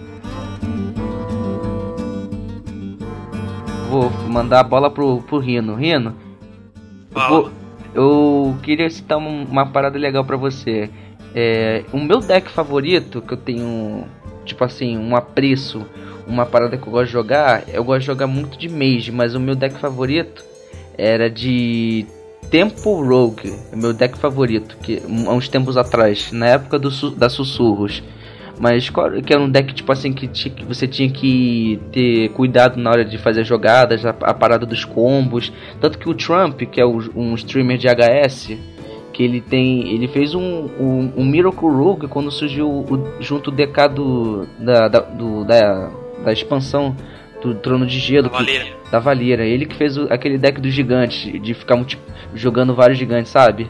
Vou 3.92 4.10
mandar 4.26 4.60
a 4.60 4.62
bola 4.62 4.90
pro, 4.90 5.20
pro 5.20 5.38
Rino. 5.38 5.74
Rino, 5.74 6.14
eu, 7.14 7.50
eu 7.94 8.56
queria 8.62 8.88
citar 8.88 9.18
um- 9.18 9.44
uma 9.44 9.66
parada 9.66 9.98
legal 9.98 10.24
pra 10.24 10.34
você. 10.34 10.88
É, 11.34 11.84
o 11.92 11.98
meu 11.98 12.20
deck 12.20 12.50
favorito, 12.50 13.20
que 13.20 13.34
eu 13.34 13.36
tenho, 13.36 14.04
tipo 14.46 14.64
assim, 14.64 14.96
um 14.96 15.14
apreço, 15.14 15.84
uma 16.26 16.46
parada 16.46 16.78
que 16.78 16.86
eu 16.86 16.90
gosto 16.90 17.06
de 17.08 17.12
jogar, 17.12 17.64
eu 17.68 17.84
gosto 17.84 18.00
de 18.00 18.06
jogar 18.06 18.26
muito 18.26 18.56
de 18.58 18.66
Mage, 18.66 19.12
mas 19.12 19.34
o 19.34 19.40
meu 19.40 19.54
deck 19.54 19.74
favorito 19.78 20.42
era 20.96 21.28
de 21.28 22.06
Temple 22.50 22.92
Rogue, 23.06 23.52
é 23.72 23.76
meu 23.76 23.92
deck 23.92 24.16
favorito, 24.16 24.74
que 24.82 25.02
há 25.26 25.30
uns 25.32 25.48
tempos 25.50 25.76
atrás, 25.76 26.32
na 26.32 26.46
época 26.46 26.78
do, 26.78 26.90
da 27.10 27.28
Sussurros. 27.28 28.02
Mas 28.62 28.88
qual- 28.88 29.10
que 29.22 29.32
era 29.32 29.42
um 29.42 29.50
deck 29.50 29.74
tipo 29.74 29.90
assim 29.90 30.12
que, 30.12 30.28
que 30.28 30.64
você 30.64 30.86
tinha 30.86 31.10
que 31.10 31.80
ter 31.90 32.28
cuidado 32.28 32.76
na 32.80 32.90
hora 32.90 33.04
de 33.04 33.18
fazer 33.18 33.42
jogadas, 33.42 34.06
a, 34.06 34.10
a 34.10 34.32
parada 34.32 34.64
dos 34.64 34.84
combos. 34.84 35.52
Tanto 35.80 35.98
que 35.98 36.08
o 36.08 36.14
Trump, 36.14 36.60
que 36.70 36.80
é 36.80 36.84
o- 36.86 37.10
um 37.16 37.34
streamer 37.34 37.76
de 37.76 37.88
HS, 37.88 38.56
que 39.12 39.20
ele 39.24 39.40
tem. 39.40 39.92
Ele 39.92 40.06
fez 40.06 40.32
um, 40.32 40.42
um, 40.78 41.12
um 41.16 41.24
Miracle 41.24 41.68
Rogue 41.68 42.06
quando 42.06 42.30
surgiu 42.30 42.68
o, 42.70 43.08
junto 43.18 43.48
o 43.48 43.52
DK 43.52 43.88
do, 43.88 44.46
da, 44.60 44.86
da, 44.86 45.00
do- 45.00 45.44
da, 45.44 45.90
da 46.24 46.32
expansão 46.32 46.94
do 47.42 47.56
Trono 47.56 47.84
de 47.84 47.98
Gelo. 47.98 48.30
que- 48.30 48.36
Valera. 48.36 48.66
da 48.92 49.00
Valera. 49.00 49.44
Ele 49.44 49.66
que 49.66 49.74
fez 49.74 49.96
o- 49.98 50.06
aquele 50.08 50.38
deck 50.38 50.60
dos 50.60 50.72
gigantes, 50.72 51.42
de 51.42 51.52
ficar 51.52 51.74
multi- 51.74 51.98
jogando 52.32 52.76
vários 52.76 52.96
gigantes, 52.96 53.32
sabe? 53.32 53.68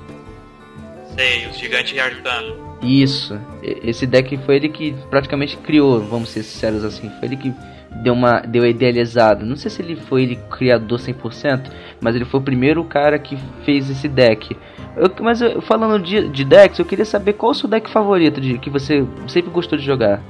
Sei, 1.16 1.46
os 1.46 1.58
gigantes 1.58 1.94
de 1.94 1.98
arcano. 1.98 2.71
Isso. 2.82 3.38
Esse 3.62 4.06
deck 4.06 4.36
foi 4.38 4.56
ele 4.56 4.68
que 4.68 4.92
praticamente 5.08 5.56
criou, 5.58 6.00
vamos 6.00 6.30
ser 6.30 6.42
sinceros 6.42 6.84
assim. 6.84 7.08
Foi 7.20 7.28
ele 7.28 7.36
que 7.36 7.54
deu 8.02 8.12
uma 8.12 8.40
deu 8.40 8.64
a 8.64 8.68
idealizada. 8.68 9.44
Não 9.44 9.54
sei 9.56 9.70
se 9.70 9.82
ele 9.82 9.94
foi 9.94 10.22
ele 10.24 10.36
criador 10.50 10.98
100%, 10.98 11.70
mas 12.00 12.16
ele 12.16 12.24
foi 12.24 12.40
o 12.40 12.42
primeiro 12.42 12.82
cara 12.84 13.18
que 13.18 13.38
fez 13.64 13.88
esse 13.88 14.08
deck. 14.08 14.56
Eu- 14.96 15.10
mas 15.20 15.40
eu- 15.40 15.62
falando 15.62 16.02
de, 16.02 16.28
de 16.28 16.44
decks, 16.44 16.78
eu 16.78 16.84
queria 16.84 17.04
saber 17.04 17.34
qual 17.34 17.52
o 17.52 17.54
seu 17.54 17.68
deck 17.68 17.88
favorito 17.90 18.40
de 18.40 18.58
que 18.58 18.68
você 18.68 19.06
sempre 19.28 19.50
gostou 19.50 19.78
de 19.78 19.84
jogar. 19.84 20.20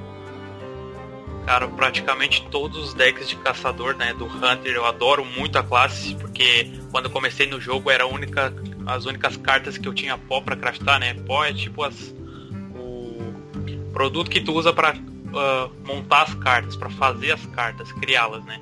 Cara, 1.46 1.66
praticamente 1.66 2.46
todos 2.50 2.78
os 2.78 2.94
decks 2.94 3.28
de 3.28 3.34
caçador, 3.36 3.96
né, 3.96 4.14
do 4.14 4.26
Hunter, 4.26 4.74
eu 4.74 4.84
adoro 4.86 5.24
muito 5.24 5.58
a 5.58 5.62
classe, 5.62 6.14
porque 6.14 6.70
quando 6.92 7.06
eu 7.06 7.10
comecei 7.10 7.46
no 7.48 7.60
jogo 7.60 7.90
era 7.90 8.06
única, 8.06 8.54
as 8.86 9.06
únicas 9.06 9.36
cartas 9.36 9.76
que 9.76 9.88
eu 9.88 9.92
tinha 9.92 10.16
pó 10.16 10.40
pra 10.40 10.54
craftar, 10.54 11.00
né? 11.00 11.14
Pó 11.26 11.44
é 11.44 11.52
tipo 11.52 11.82
as, 11.82 12.14
produto 13.92 14.30
que 14.30 14.40
tu 14.40 14.52
usa 14.52 14.72
pra 14.72 14.94
ah, 15.34 15.68
montar 15.86 16.22
as 16.22 16.34
cartas, 16.34 16.76
pra 16.76 16.90
fazer 16.90 17.32
as 17.32 17.44
cartas, 17.46 17.90
criá-las, 17.92 18.44
né? 18.44 18.60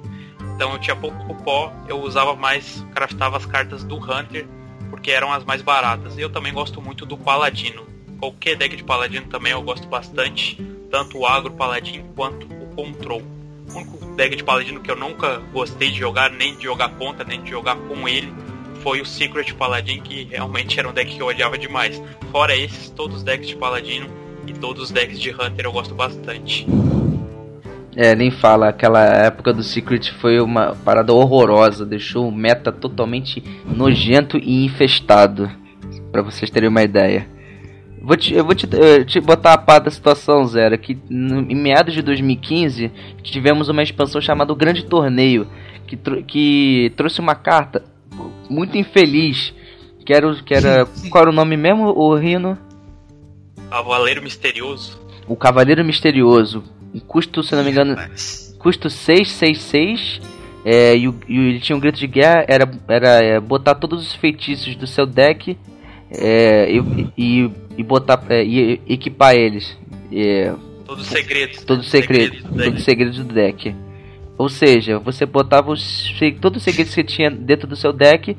Então 0.55 0.73
eu 0.73 0.79
tinha 0.79 0.95
pouco 0.95 1.35
pó, 1.43 1.73
eu 1.89 2.01
usava 2.01 2.37
mais, 2.37 2.85
craftava 2.95 3.37
as 3.37 3.47
cartas 3.47 3.83
do 3.83 3.97
Hunter, 3.97 4.47
porque 4.91 5.11
eram 5.11 5.33
as 5.33 5.45
mais 5.45 5.63
baratas. 5.63 6.17
E 6.19 6.21
eu 6.21 6.31
também 6.31 6.53
gosto 6.53 6.81
muito 6.83 7.07
do 7.07 7.17
Paladino. 7.17 7.87
Qualquer 8.19 8.57
deck 8.57 8.77
de 8.77 8.85
Paladino 8.85 9.27
também 9.27 9.53
eu 9.53 9.63
gosto 9.63 9.89
bastante, 9.89 10.63
tanto 10.91 11.19
o 11.19 11.27
Agro 11.27 11.53
Paladino 11.53 12.05
quanto 12.15 12.47
o 12.47 12.67
Control. 12.75 13.23
O 13.73 13.77
único 13.77 14.15
deck 14.17 14.37
de 14.37 14.45
Paladino 14.45 14.81
que 14.81 14.91
eu 14.91 14.97
nunca 14.97 15.39
gostei 15.53 15.91
de 15.91 15.99
jogar, 15.99 16.31
nem 16.31 16.55
de 16.57 16.65
jogar 16.65 16.91
contra, 16.91 17.25
nem 17.25 17.43
de 17.43 17.49
jogar 17.49 17.77
com 17.77 18.07
ele, 18.07 18.31
foi 18.83 19.01
o 19.01 19.07
Secret 19.07 19.55
Paladin, 19.55 20.03
que 20.03 20.25
realmente 20.25 20.79
era 20.79 20.89
um 20.89 20.93
deck 20.93 21.15
que 21.15 21.23
eu 21.23 21.27
odiava 21.27 21.57
demais. 21.57 22.03
Fora 22.31 22.55
esses, 22.55 22.91
todos 22.91 23.19
os 23.19 23.23
decks 23.23 23.49
de 23.49 23.57
Paladino 23.57 24.20
e 24.47 24.53
todos 24.53 24.83
os 24.85 24.91
decks 24.91 25.19
de 25.21 25.31
Hunter 25.31 25.65
eu 25.65 25.73
gosto 25.73 25.95
bastante. 25.95 26.67
É, 27.97 28.15
nem 28.15 28.31
fala, 28.31 28.69
aquela 28.69 29.05
época 29.05 29.53
do 29.53 29.63
Secret 29.63 30.11
foi 30.21 30.41
uma 30.41 30.77
parada 30.85 31.13
horrorosa, 31.13 31.85
deixou 31.85 32.29
o 32.29 32.33
meta 32.33 32.71
totalmente 32.71 33.43
nojento 33.67 34.39
e 34.39 34.65
infestado. 34.65 35.51
Pra 36.13 36.23
vocês 36.23 36.51
terem 36.51 36.69
uma 36.69 36.83
ideia. 36.83 37.27
Vou 38.03 38.17
te, 38.17 38.33
eu 38.33 38.45
vou 38.45 38.55
te, 38.55 38.67
te 39.07 39.21
botar 39.21 39.53
a 39.53 39.59
par 39.59 39.81
da 39.81 39.91
situação, 39.91 40.45
Zero, 40.47 40.79
que 40.79 40.97
no- 41.11 41.41
em 41.51 41.55
meados 41.55 41.93
de 41.93 42.01
2015 42.01 42.91
tivemos 43.23 43.69
uma 43.69 43.83
expansão 43.83 44.21
chamada 44.21 44.53
o 44.53 44.57
Grande 44.57 44.85
Torneio, 44.87 45.47
que, 45.87 45.97
tro- 45.97 46.23
que 46.23 46.93
trouxe 46.97 47.21
uma 47.21 47.35
carta 47.35 47.85
muito 48.49 48.79
infeliz, 48.79 49.53
que 50.07 50.15
era, 50.15 50.27
o- 50.29 50.43
que 50.43 50.55
era 50.55 50.87
qual 51.11 51.23
era 51.23 51.31
o 51.31 51.35
nome 51.35 51.57
mesmo, 51.57 51.89
o 51.89 52.15
Rino? 52.17 52.57
Cavaleiro 53.71 54.23
Misterioso. 54.23 55.01
O 55.27 55.37
Cavaleiro 55.37 55.85
Misterioso. 55.85 56.65
Custo, 57.07 57.43
se 57.43 57.55
não 57.55 57.63
me 57.63 57.71
engano, 57.71 57.95
Mas, 57.95 58.57
custo 58.59 58.91
666 58.91 60.21
é, 60.65 60.97
e, 60.97 61.09
o, 61.09 61.15
e 61.29 61.39
ele 61.39 61.61
tinha 61.61 61.77
um 61.77 61.81
grito 61.81 61.99
de 61.99 62.07
guerra 62.07 62.45
era, 62.47 62.71
era 62.89 63.25
é, 63.25 63.41
botar 63.41 63.75
todos 63.75 64.07
os 64.07 64.15
feitiços 64.15 64.75
do 64.77 64.87
seu 64.87 65.07
deck 65.07 65.57
é, 66.11 66.71
e, 66.71 67.09
e, 67.17 67.51
e 67.79 67.83
botar 67.83 68.23
é, 68.29 68.45
e 68.45 68.81
equipar 68.87 69.35
eles 69.35 69.79
é, 70.13 70.53
Todos 70.85 71.05
os 71.05 71.11
segredos. 71.11 71.65
todos 71.65 71.87
os 71.87 71.91
segredos 71.91 72.43
do 72.43 72.49
todos 72.49 72.65
deck. 72.65 72.77
os 72.77 72.85
segredos 72.85 73.19
do 73.19 73.33
deck 73.33 73.75
ou 74.37 74.49
seja 74.49 74.99
você 74.99 75.25
botava 75.25 75.71
os, 75.71 76.13
todos 76.41 76.59
os 76.59 76.65
segredos 76.65 76.95
que 76.95 77.05
tinha 77.05 77.31
dentro 77.31 77.67
do 77.67 77.77
seu 77.77 77.93
deck 77.93 78.37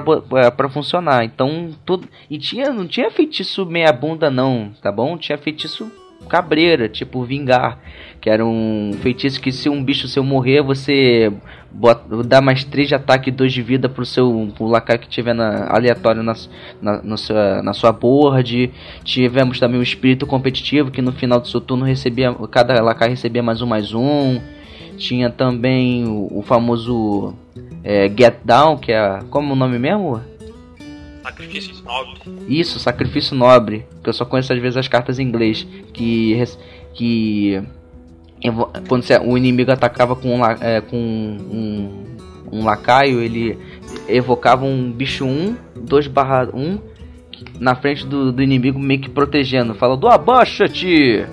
para 0.00 0.68
funcionar. 0.68 1.24
Então 1.24 1.70
tudo 1.84 2.08
e 2.30 2.38
tinha 2.38 2.70
não 2.72 2.86
tinha 2.86 3.10
feitiço 3.10 3.66
meia 3.66 3.92
bunda 3.92 4.30
não 4.30 4.72
tá 4.80 4.90
bom? 4.90 5.16
Tinha 5.18 5.36
feitiço 5.36 5.90
cabreira 6.28 6.88
tipo 6.88 7.24
vingar 7.24 7.78
que 8.20 8.30
era 8.30 8.46
um 8.46 8.92
feitiço 9.00 9.40
que 9.40 9.50
se 9.50 9.68
um 9.68 9.82
bicho 9.82 10.06
seu 10.06 10.22
morrer 10.22 10.62
você 10.62 11.32
bota, 11.70 12.22
dá 12.22 12.40
mais 12.40 12.62
3 12.62 12.88
de 12.88 12.94
ataque 12.94 13.30
e 13.30 13.32
2 13.32 13.52
de 13.52 13.62
vida 13.62 13.88
pro 13.88 14.06
seu 14.06 14.52
pro 14.56 14.70
que 14.98 15.08
tiver 15.08 15.34
na, 15.34 15.66
aleatório 15.68 16.22
na, 16.22 16.34
na, 16.80 17.02
no 17.02 17.18
sua, 17.18 17.62
na 17.62 17.72
sua 17.72 17.90
board. 17.90 18.70
Tivemos 19.02 19.58
também 19.58 19.80
o 19.80 19.82
espírito 19.82 20.26
competitivo 20.26 20.90
que 20.90 21.02
no 21.02 21.12
final 21.12 21.40
do 21.40 21.48
seu 21.48 21.60
turno 21.60 21.84
recebia 21.84 22.32
cada 22.50 22.80
lacar 22.80 23.08
recebia 23.08 23.42
mais 23.42 23.60
um 23.60 23.66
mais 23.66 23.92
um 23.92 24.40
Tinha 25.02 25.28
também 25.28 26.04
o, 26.06 26.28
o 26.38 26.42
famoso 26.42 27.34
é, 27.82 28.08
Get 28.08 28.36
Down, 28.44 28.78
que 28.78 28.92
é. 28.92 29.18
Como 29.30 29.50
é 29.50 29.52
o 29.52 29.56
nome 29.56 29.76
mesmo? 29.76 30.20
Sacrifício 31.24 31.74
Nobre. 31.82 32.20
Isso, 32.46 32.78
Sacrifício 32.78 33.36
Nobre. 33.36 33.84
Que 34.00 34.10
eu 34.10 34.12
só 34.12 34.24
conheço 34.24 34.52
às 34.52 34.60
vezes 34.60 34.76
as 34.76 34.86
cartas 34.86 35.18
em 35.18 35.24
inglês. 35.24 35.66
Que. 35.92 36.40
que 36.94 37.62
quando 38.88 39.04
o 39.24 39.36
inimigo 39.36 39.72
atacava 39.72 40.14
com, 40.14 40.36
um, 40.36 40.44
é, 40.44 40.80
com 40.80 40.96
um, 40.96 42.04
um 42.52 42.64
lacaio, 42.64 43.20
ele 43.20 43.58
evocava 44.08 44.64
um 44.64 44.90
bicho 44.90 45.24
1, 45.24 45.56
2 45.80 46.06
barra 46.06 46.48
1 46.54 46.78
na 47.58 47.74
frente 47.74 48.06
do, 48.06 48.30
do 48.30 48.40
inimigo, 48.40 48.78
meio 48.78 49.00
que 49.00 49.10
protegendo. 49.10 49.74
Fala 49.74 49.96
do 49.96 50.06
abaixa-te! 50.06 51.26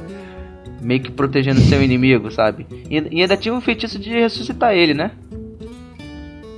Meio 0.82 1.02
que 1.02 1.12
protegendo 1.12 1.60
seu 1.62 1.84
inimigo, 1.84 2.32
sabe? 2.32 2.65
E, 2.89 3.18
e 3.18 3.22
ainda 3.22 3.36
tinha 3.36 3.54
o 3.54 3.62
feitiço 3.62 4.00
de 4.00 4.10
ressuscitar 4.10 4.74
ele, 4.74 4.94
né? 4.94 5.12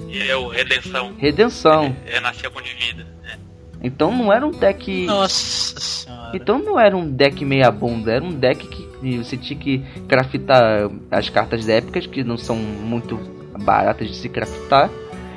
E 0.08 0.30
é 0.30 0.36
o 0.36 0.48
Redenção. 0.50 1.14
Redenção. 1.18 1.96
É, 2.06 2.18
é 2.18 2.20
nascer 2.20 2.50
com 2.50 2.62
de 2.62 2.74
vida. 2.74 3.08
É. 3.24 3.38
Então 3.82 4.16
não 4.16 4.32
era 4.32 4.46
um 4.46 4.52
deck. 4.52 5.06
Nossa 5.06 5.80
senhora. 5.80 6.32
Então 6.36 6.60
não 6.60 6.80
era 6.80 6.96
um 6.96 7.10
deck 7.10 7.44
meia 7.46 7.72
bunda, 7.72 8.12
era 8.12 8.24
um 8.24 8.32
deck 8.32 8.68
que 8.68 9.18
você 9.18 9.38
tinha 9.38 9.58
que 9.58 9.84
craftar 10.08 10.90
as 11.10 11.30
cartas 11.30 11.68
épicas, 11.68 12.06
que 12.06 12.24
não 12.24 12.38
são 12.38 12.56
muito 12.56 13.18
baratas 13.64 14.08
de 14.08 14.16
se 14.16 14.30
craftar. 14.30 14.90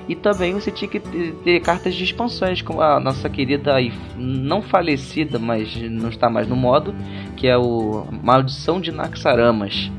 E 0.09 0.15
também 0.15 0.53
você 0.53 0.71
tinha 0.71 0.89
que 0.89 1.01
ter, 1.01 1.61
cartas 1.61 1.95
de 1.95 2.05
expansões, 2.05 2.61
como 2.61 2.83
a 2.83 3.01
nossa 3.01 3.29
querida 3.29 3.81
e 3.81 3.93
não 4.17 4.61
falecida, 4.61 5.39
mas 5.39 5.75
não 5.77 6.11
está 6.11 6.29
mais 6.29 6.47
no 6.47 6.57
modo, 6.57 6.95
que 7.37 7.49
é 7.49 7.57
o 7.57 8.07
Maldição 8.23 8.81
de 8.81 8.93
Naxaramas. 8.93 9.91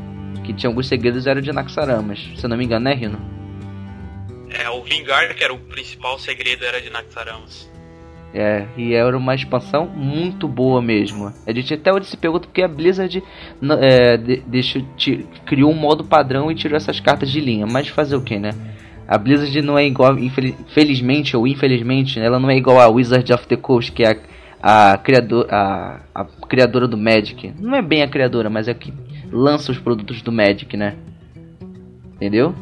Que 0.44 0.54
tinha 0.54 0.70
alguns 0.70 0.88
segredos 0.88 1.26
eram 1.26 1.42
de 1.42 1.52
Naxaramas. 1.52 2.30
Se 2.36 2.48
não 2.48 2.56
me 2.56 2.66
engano, 2.66 2.86
né, 2.86 2.94
Rino? 2.94 3.20
É, 4.52 4.70
o 4.70 4.84
Vingar, 4.84 5.34
que 5.36 5.44
era 5.44 5.54
o 5.54 5.58
principal 5.58 6.20
segredo, 6.20 6.64
era 6.64 6.80
de 6.80 6.92
Naxaramas. 6.92 7.74
É, 8.38 8.68
e 8.76 8.94
era 8.94 9.18
uma 9.18 9.34
expansão 9.34 9.88
muito 9.88 10.46
boa 10.48 10.82
mesmo. 10.82 11.34
A 11.48 11.54
gente 11.54 11.74
até 11.74 11.92
hoje 11.92 12.08
se 12.08 12.18
pergunta 12.18 12.48
porque 12.48 12.62
a 12.62 12.68
Blizzard 12.68 13.24
é, 13.82 14.18
de, 14.18 14.38
deixou, 14.42 14.86
criou 15.46 15.72
um 15.72 15.76
modo 15.76 16.04
padrão 16.04 16.52
e 16.52 16.56
tirou 16.56 16.76
essas 16.76 17.00
cartas 17.00 17.32
de 17.32 17.40
linha. 17.40 17.66
Mas 17.66 17.88
fazer 17.88 18.16
o 18.16 18.22
que, 18.22 18.38
né? 18.38 18.52
A 19.08 19.18
Blizzard 19.18 19.62
não 19.62 19.78
é 19.78 19.86
igual, 19.86 20.18
infelizmente 20.18 21.38
ou 21.38 21.46
infelizmente, 21.46 22.20
ela 22.20 22.40
não 22.40 22.50
é 22.50 22.58
igual 22.58 22.80
a 22.80 22.88
Wizard 22.88 23.32
of 23.32 23.48
the 23.48 23.56
Coast, 23.56 23.92
que 23.92 24.04
é 24.04 24.18
a, 24.62 24.94
a, 24.94 24.98
criador, 24.98 25.48
a, 25.50 26.00
a 26.14 26.26
criadora 26.48 26.88
do 26.88 26.98
Magic. 26.98 27.54
Não 27.60 27.76
é 27.76 27.82
bem 27.82 28.02
a 28.02 28.08
criadora, 28.08 28.50
mas 28.50 28.68
é 28.68 28.72
a 28.72 28.76
que 28.76 28.92
lança 29.32 29.72
os 29.72 29.78
produtos 29.78 30.22
do 30.22 30.32
Magic, 30.32 30.76
né? 30.76 30.96
Entendeu? 32.16 32.56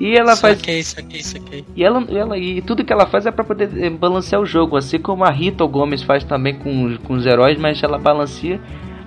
E 0.00 0.16
ela 0.16 0.36
faz. 0.36 0.58
Saquei, 0.58 0.82
saquei, 0.82 1.22
saquei. 1.22 1.64
E 1.74 1.82
ela, 1.82 2.04
ela 2.08 2.38
e 2.38 2.62
tudo 2.62 2.84
que 2.84 2.92
ela 2.92 3.06
faz 3.06 3.26
é 3.26 3.30
para 3.30 3.44
poder 3.44 3.70
eh, 3.76 3.90
balancear 3.90 4.40
o 4.40 4.46
jogo, 4.46 4.76
assim 4.76 4.98
como 4.98 5.24
a 5.24 5.30
Rita 5.30 5.64
Gomes 5.64 6.02
faz 6.02 6.22
também 6.24 6.54
com, 6.54 6.96
com 6.98 7.14
os 7.14 7.26
heróis, 7.26 7.58
mas 7.58 7.82
ela 7.82 7.98
balanceia. 7.98 8.60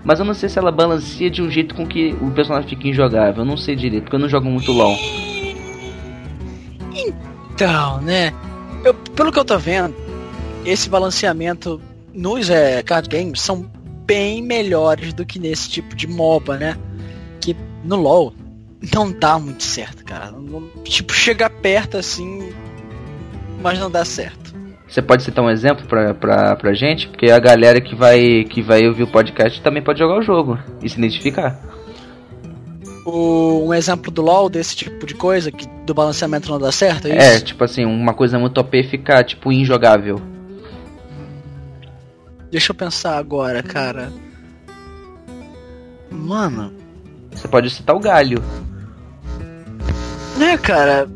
Mas 0.03 0.19
eu 0.19 0.25
não 0.25 0.33
sei 0.33 0.49
se 0.49 0.59
ela 0.59 0.71
balanceia 0.71 1.29
de 1.29 1.41
um 1.41 1.49
jeito 1.49 1.75
com 1.75 1.85
que 1.85 2.15
o 2.21 2.31
personagem 2.31 2.67
fica 2.67 2.87
injogável. 2.87 3.43
Eu 3.43 3.45
não 3.45 3.55
sei 3.55 3.75
direito, 3.75 4.03
porque 4.03 4.15
eu 4.15 4.19
não 4.19 4.27
jogo 4.27 4.49
muito 4.49 4.71
LOL. 4.71 4.95
Então, 6.93 8.01
né? 8.01 8.33
Eu, 8.83 8.93
pelo 8.93 9.31
que 9.31 9.39
eu 9.39 9.45
tô 9.45 9.57
vendo, 9.57 9.95
esse 10.65 10.89
balanceamento 10.89 11.81
nos 12.13 12.49
é, 12.49 12.81
card 12.83 13.07
games 13.07 13.41
são 13.41 13.69
bem 14.05 14.41
melhores 14.41 15.13
do 15.13 15.25
que 15.25 15.39
nesse 15.39 15.69
tipo 15.69 15.95
de 15.95 16.07
MOBA, 16.07 16.57
né? 16.57 16.77
Que 17.39 17.55
no 17.83 17.95
LoL 17.95 18.33
não 18.93 19.11
dá 19.11 19.37
muito 19.37 19.63
certo, 19.63 20.03
cara. 20.03 20.31
Não, 20.31 20.67
tipo, 20.83 21.13
chega 21.13 21.49
perto 21.49 21.97
assim, 21.97 22.51
mas 23.61 23.79
não 23.79 23.89
dá 23.89 24.03
certo. 24.03 24.41
Você 24.87 25.01
pode 25.01 25.23
citar 25.23 25.45
um 25.45 25.49
exemplo 25.49 25.85
pra, 25.85 26.13
pra, 26.13 26.55
pra 26.55 26.73
gente? 26.73 27.07
Porque 27.07 27.31
a 27.31 27.39
galera 27.39 27.79
que 27.79 27.95
vai, 27.95 28.43
que 28.43 28.61
vai 28.61 28.85
ouvir 28.85 29.03
o 29.03 29.07
podcast 29.07 29.61
também 29.61 29.81
pode 29.81 29.99
jogar 29.99 30.17
o 30.17 30.21
jogo 30.21 30.59
e 30.83 30.89
se 30.89 30.97
identificar. 30.97 31.57
O, 33.05 33.67
um 33.67 33.73
exemplo 33.73 34.11
do 34.11 34.21
LoL 34.21 34.49
desse 34.49 34.75
tipo 34.75 35.05
de 35.05 35.15
coisa, 35.15 35.51
que 35.51 35.67
do 35.85 35.93
balanceamento 35.93 36.51
não 36.51 36.59
dá 36.59 36.71
certo, 36.71 37.07
é, 37.07 37.35
é 37.35 37.39
tipo 37.39 37.63
assim, 37.63 37.83
uma 37.83 38.13
coisa 38.13 38.37
muito 38.37 38.59
OP 38.59 38.83
fica, 38.83 39.23
tipo, 39.23 39.51
injogável. 39.51 40.21
Deixa 42.51 42.71
eu 42.71 42.75
pensar 42.75 43.17
agora, 43.17 43.63
cara. 43.63 44.11
Mano. 46.11 46.73
Você 47.31 47.47
pode 47.47 47.69
citar 47.69 47.95
o 47.95 47.99
galho. 47.99 48.43
Né, 50.37 50.57
cara? 50.57 51.09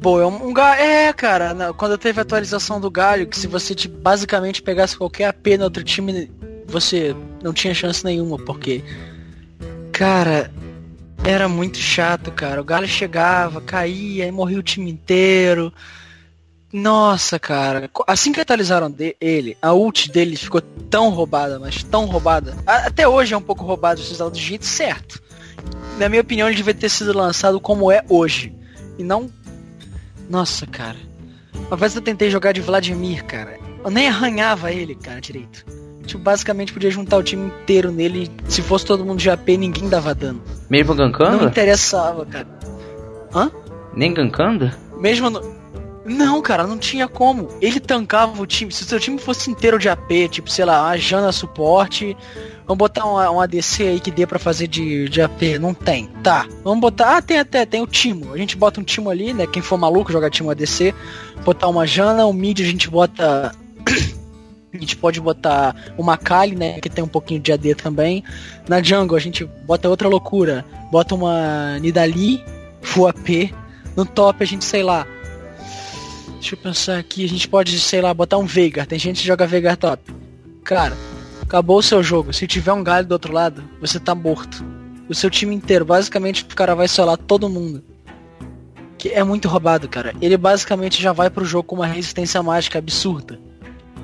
Bom, 0.00 0.20
é 0.20 0.26
um, 0.26 0.48
um 0.48 0.52
galho. 0.52 0.80
É, 0.80 1.12
cara, 1.12 1.54
na, 1.54 1.72
quando 1.72 1.96
teve 1.96 2.18
a 2.18 2.22
atualização 2.22 2.80
do 2.80 2.90
galho, 2.90 3.26
que 3.26 3.38
se 3.38 3.46
você 3.46 3.74
te, 3.74 3.88
basicamente 3.88 4.62
pegasse 4.62 4.96
qualquer 4.96 5.26
AP 5.26 5.46
no 5.58 5.64
outro 5.64 5.82
time, 5.84 6.30
você 6.66 7.14
não 7.42 7.52
tinha 7.52 7.72
chance 7.74 8.04
nenhuma, 8.04 8.36
porque. 8.38 8.82
Cara, 9.92 10.50
era 11.24 11.48
muito 11.48 11.78
chato, 11.78 12.32
cara. 12.32 12.60
O 12.60 12.64
galho 12.64 12.88
chegava, 12.88 13.60
caía, 13.60 14.26
e 14.26 14.32
morria 14.32 14.58
o 14.58 14.62
time 14.62 14.90
inteiro. 14.90 15.72
Nossa, 16.72 17.38
cara. 17.38 17.90
Assim 18.06 18.32
que 18.32 18.40
atualizaram 18.40 18.94
ele, 19.20 19.56
a 19.60 19.72
ult 19.72 20.10
dele 20.10 20.36
ficou 20.36 20.60
tão 20.60 21.10
roubada, 21.10 21.58
mas 21.58 21.82
tão 21.82 22.06
roubada. 22.06 22.56
Até 22.66 23.06
hoje 23.06 23.34
é 23.34 23.36
um 23.36 23.42
pouco 23.42 23.64
roubado 23.64 24.00
usar 24.00 24.28
do 24.28 24.38
jeito 24.38 24.64
certo. 24.64 25.22
Na 25.98 26.08
minha 26.08 26.22
opinião, 26.22 26.48
ele 26.48 26.56
devia 26.56 26.74
ter 26.74 26.88
sido 26.88 27.16
lançado 27.16 27.60
como 27.60 27.92
é 27.92 28.02
hoje. 28.08 28.54
E 28.98 29.04
não. 29.04 29.30
Nossa, 30.28 30.66
cara. 30.66 30.96
Uma 31.66 31.76
vez 31.76 31.94
eu 31.94 32.02
tentei 32.02 32.30
jogar 32.30 32.52
de 32.52 32.60
Vladimir, 32.60 33.24
cara. 33.24 33.58
Eu 33.84 33.90
nem 33.90 34.08
arranhava 34.08 34.72
ele, 34.72 34.94
cara, 34.94 35.20
direito. 35.20 35.64
Tipo, 36.04 36.22
basicamente 36.22 36.72
podia 36.72 36.90
juntar 36.90 37.16
o 37.16 37.22
time 37.22 37.46
inteiro 37.46 37.90
nele. 37.90 38.30
Se 38.48 38.62
fosse 38.62 38.84
todo 38.84 39.04
mundo 39.04 39.18
de 39.18 39.30
AP, 39.30 39.48
ninguém 39.50 39.88
dava 39.88 40.14
dano. 40.14 40.42
Mesmo 40.68 40.94
gankando? 40.94 41.38
Não 41.38 41.48
interessava, 41.48 42.26
cara. 42.26 42.46
Hã? 43.34 43.50
Nem 43.94 44.12
gankando? 44.12 44.70
Mesmo 44.98 45.30
no... 45.30 45.62
Não, 46.04 46.42
cara, 46.42 46.66
não 46.66 46.78
tinha 46.78 47.06
como. 47.06 47.48
Ele 47.60 47.78
tancava 47.78 48.42
o 48.42 48.46
time. 48.46 48.72
Se 48.72 48.82
o 48.82 48.86
seu 48.86 48.98
time 48.98 49.18
fosse 49.18 49.50
inteiro 49.50 49.78
de 49.78 49.88
AP, 49.88 50.28
tipo, 50.28 50.50
sei 50.50 50.64
lá, 50.64 50.88
a 50.88 50.96
Jana 50.96 51.30
suporte, 51.30 52.16
Vamos 52.66 52.78
botar 52.78 53.04
um, 53.06 53.36
um 53.36 53.40
ADC 53.40 53.82
aí 53.82 54.00
que 54.00 54.10
dê 54.10 54.26
para 54.26 54.38
fazer 54.38 54.66
de, 54.66 55.08
de 55.08 55.20
AP. 55.20 55.58
Não 55.60 55.74
tem. 55.74 56.06
Tá. 56.22 56.46
Vamos 56.62 56.80
botar. 56.80 57.16
Ah, 57.16 57.22
tem 57.22 57.38
até, 57.38 57.66
tem 57.66 57.82
o 57.82 57.86
Timo. 57.86 58.32
A 58.32 58.38
gente 58.38 58.56
bota 58.56 58.80
um 58.80 58.84
Timo 58.84 59.10
ali, 59.10 59.34
né? 59.34 59.46
Quem 59.46 59.60
for 59.60 59.76
maluco 59.76 60.12
jogar 60.12 60.30
Timo 60.30 60.50
ADC. 60.50 60.94
Botar 61.44 61.68
uma 61.68 61.86
Jana, 61.86 62.24
o 62.24 62.32
mid 62.32 62.60
a 62.60 62.64
gente 62.64 62.88
bota. 62.88 63.52
A 64.72 64.78
gente 64.78 64.96
pode 64.96 65.20
botar 65.20 65.74
uma 65.98 66.16
Kali, 66.16 66.56
né? 66.56 66.80
Que 66.80 66.88
tem 66.88 67.04
um 67.04 67.08
pouquinho 67.08 67.40
de 67.40 67.52
AD 67.52 67.74
também. 67.74 68.24
Na 68.68 68.82
jungle 68.82 69.16
a 69.16 69.20
gente 69.20 69.44
bota 69.66 69.88
outra 69.88 70.08
loucura. 70.08 70.64
Bota 70.90 71.14
uma 71.14 71.78
Nidali, 71.78 72.42
Full 72.80 73.08
AP. 73.08 73.54
No 73.96 74.06
top 74.06 74.42
a 74.42 74.46
gente, 74.46 74.64
sei 74.64 74.82
lá. 74.82 75.06
Deixa 76.34 76.54
eu 76.54 76.58
pensar 76.58 76.98
aqui. 76.98 77.24
A 77.24 77.28
gente 77.28 77.46
pode, 77.48 77.78
sei 77.78 78.00
lá, 78.00 78.12
botar 78.12 78.38
um 78.38 78.46
Veigar. 78.46 78.86
Tem 78.86 78.98
gente 78.98 79.20
que 79.20 79.26
joga 79.26 79.46
Veigar 79.46 79.76
top. 79.76 80.02
Cara, 80.64 80.96
Acabou 81.52 81.76
o 81.76 81.82
seu 81.82 82.02
jogo. 82.02 82.32
Se 82.32 82.46
tiver 82.46 82.72
um 82.72 82.82
galho 82.82 83.06
do 83.06 83.12
outro 83.12 83.30
lado, 83.30 83.62
você 83.78 84.00
tá 84.00 84.14
morto. 84.14 84.64
O 85.06 85.14
seu 85.14 85.28
time 85.28 85.54
inteiro, 85.54 85.84
basicamente, 85.84 86.44
o 86.44 86.56
cara 86.56 86.74
vai 86.74 86.88
solar 86.88 87.18
todo 87.18 87.46
mundo. 87.46 87.84
É 89.04 89.22
muito 89.22 89.48
roubado, 89.48 89.86
cara. 89.86 90.14
Ele 90.22 90.38
basicamente 90.38 91.02
já 91.02 91.12
vai 91.12 91.28
pro 91.28 91.44
jogo 91.44 91.64
com 91.64 91.76
uma 91.76 91.86
resistência 91.86 92.42
mágica 92.42 92.78
absurda. 92.78 93.38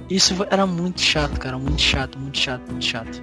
Isso 0.09 0.35
era 0.51 0.67
muito 0.67 1.01
chato, 1.01 1.39
cara. 1.39 1.59
Muito 1.59 1.81
chato, 1.81 2.19
muito 2.19 2.39
chato, 2.39 2.63
muito 2.71 2.85
chato. 2.85 3.23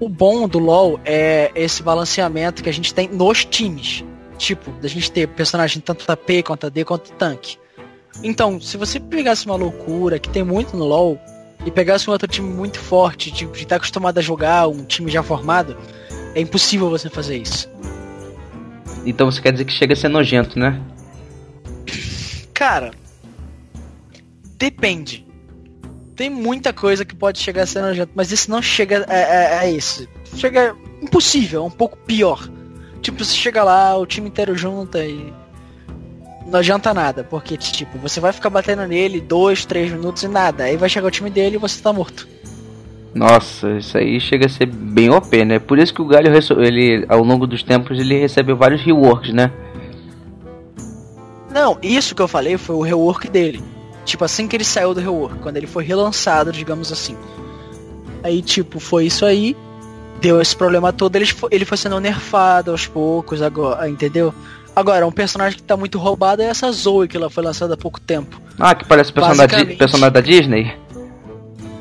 O 0.00 0.08
bom 0.08 0.46
do 0.46 0.58
LoL 0.58 1.00
é 1.04 1.50
esse 1.54 1.82
balanceamento 1.82 2.62
que 2.62 2.68
a 2.68 2.72
gente 2.72 2.92
tem 2.92 3.08
nos 3.08 3.44
times. 3.44 4.04
Tipo, 4.36 4.70
da 4.72 4.88
gente 4.88 5.10
ter 5.10 5.28
personagem 5.28 5.80
tanto 5.80 6.10
AP 6.10 6.42
quanto 6.44 6.66
AD 6.66 6.84
quanto 6.84 7.12
tanque. 7.12 7.56
Então, 8.22 8.60
se 8.60 8.76
você 8.76 9.00
pegasse 9.00 9.46
uma 9.46 9.56
loucura 9.56 10.18
que 10.18 10.28
tem 10.28 10.42
muito 10.42 10.76
no 10.76 10.84
LoL, 10.84 11.18
e 11.66 11.70
pegasse 11.70 12.08
um 12.08 12.12
outro 12.12 12.28
time 12.28 12.48
muito 12.48 12.78
forte, 12.78 13.32
tipo, 13.32 13.52
de 13.52 13.58
estar 13.58 13.70
tá 13.70 13.76
acostumado 13.76 14.18
a 14.18 14.22
jogar, 14.22 14.68
um 14.68 14.84
time 14.84 15.10
já 15.10 15.22
formado, 15.22 15.76
é 16.32 16.40
impossível 16.40 16.88
você 16.88 17.10
fazer 17.10 17.38
isso. 17.38 17.68
Então 19.04 19.30
você 19.30 19.42
quer 19.42 19.50
dizer 19.50 19.64
que 19.64 19.72
chega 19.72 19.92
a 19.92 19.96
ser 19.96 20.08
nojento, 20.08 20.58
né? 20.58 20.80
Cara, 22.54 22.92
depende. 24.56 25.25
Tem 26.16 26.30
muita 26.30 26.72
coisa 26.72 27.04
que 27.04 27.14
pode 27.14 27.38
chegar 27.38 27.64
a 27.64 27.66
ser 27.66 27.82
nojento, 27.82 28.12
mas 28.14 28.32
esse 28.32 28.48
não 28.48 28.62
chega 28.62 29.04
a, 29.06 29.58
a, 29.58 29.60
a 29.60 29.70
isso. 29.70 30.08
Chega 30.34 30.74
impossível, 31.02 31.62
é 31.62 31.66
um 31.66 31.70
pouco 31.70 31.98
pior. 31.98 32.48
Tipo, 33.02 33.22
você 33.22 33.34
chega 33.34 33.62
lá, 33.62 33.96
o 33.96 34.06
time 34.06 34.28
inteiro 34.28 34.56
junta 34.56 35.04
e 35.04 35.32
não 36.46 36.58
adianta 36.58 36.94
nada, 36.94 37.22
porque, 37.22 37.56
tipo, 37.56 37.98
você 37.98 38.18
vai 38.18 38.32
ficar 38.32 38.48
batendo 38.48 38.86
nele 38.86 39.20
dois, 39.20 39.64
três 39.66 39.92
minutos 39.92 40.22
e 40.22 40.28
nada. 40.28 40.64
Aí 40.64 40.76
vai 40.76 40.88
chegar 40.88 41.06
o 41.06 41.10
time 41.10 41.28
dele 41.28 41.56
e 41.56 41.58
você 41.58 41.82
tá 41.82 41.92
morto. 41.92 42.26
Nossa, 43.14 43.70
isso 43.72 43.96
aí 43.96 44.20
chega 44.20 44.46
a 44.46 44.48
ser 44.48 44.66
bem 44.66 45.10
OP, 45.10 45.44
né? 45.44 45.58
Por 45.58 45.78
isso 45.78 45.92
que 45.92 46.02
o 46.02 46.06
Galho, 46.06 46.30
ele, 46.62 47.04
ao 47.08 47.22
longo 47.22 47.46
dos 47.46 47.62
tempos, 47.62 47.98
ele 47.98 48.18
recebeu 48.18 48.56
vários 48.56 48.82
reworks, 48.82 49.32
né? 49.32 49.50
Não, 51.50 51.78
isso 51.82 52.14
que 52.14 52.22
eu 52.22 52.28
falei 52.28 52.58
foi 52.58 52.76
o 52.76 52.82
rework 52.82 53.28
dele. 53.28 53.62
Tipo, 54.06 54.24
assim 54.24 54.46
que 54.46 54.56
ele 54.56 54.64
saiu 54.64 54.94
do 54.94 55.00
rework, 55.00 55.40
quando 55.40 55.56
ele 55.56 55.66
foi 55.66 55.84
relançado, 55.84 56.52
digamos 56.52 56.92
assim. 56.92 57.16
Aí, 58.22 58.40
tipo, 58.40 58.78
foi 58.78 59.06
isso 59.06 59.26
aí. 59.26 59.56
Deu 60.20 60.40
esse 60.40 60.56
problema 60.56 60.92
todo, 60.92 61.14
ele 61.16 61.26
foi, 61.26 61.50
ele 61.52 61.64
foi 61.64 61.76
sendo 61.76 62.00
nerfado 62.00 62.70
aos 62.70 62.86
poucos, 62.86 63.42
agora, 63.42 63.86
entendeu? 63.88 64.32
Agora, 64.74 65.06
um 65.06 65.12
personagem 65.12 65.58
que 65.58 65.62
tá 65.62 65.76
muito 65.76 65.98
roubado 65.98 66.40
é 66.40 66.46
essa 66.46 66.70
Zoe, 66.72 67.08
que 67.08 67.16
ela 67.16 67.28
foi 67.28 67.42
lançada 67.44 67.74
há 67.74 67.76
pouco 67.76 68.00
tempo. 68.00 68.40
Ah, 68.58 68.74
que 68.74 68.86
parece 68.86 69.12
personagem, 69.12 69.76
personagem 69.76 70.12
da 70.12 70.20
Disney? 70.20 70.74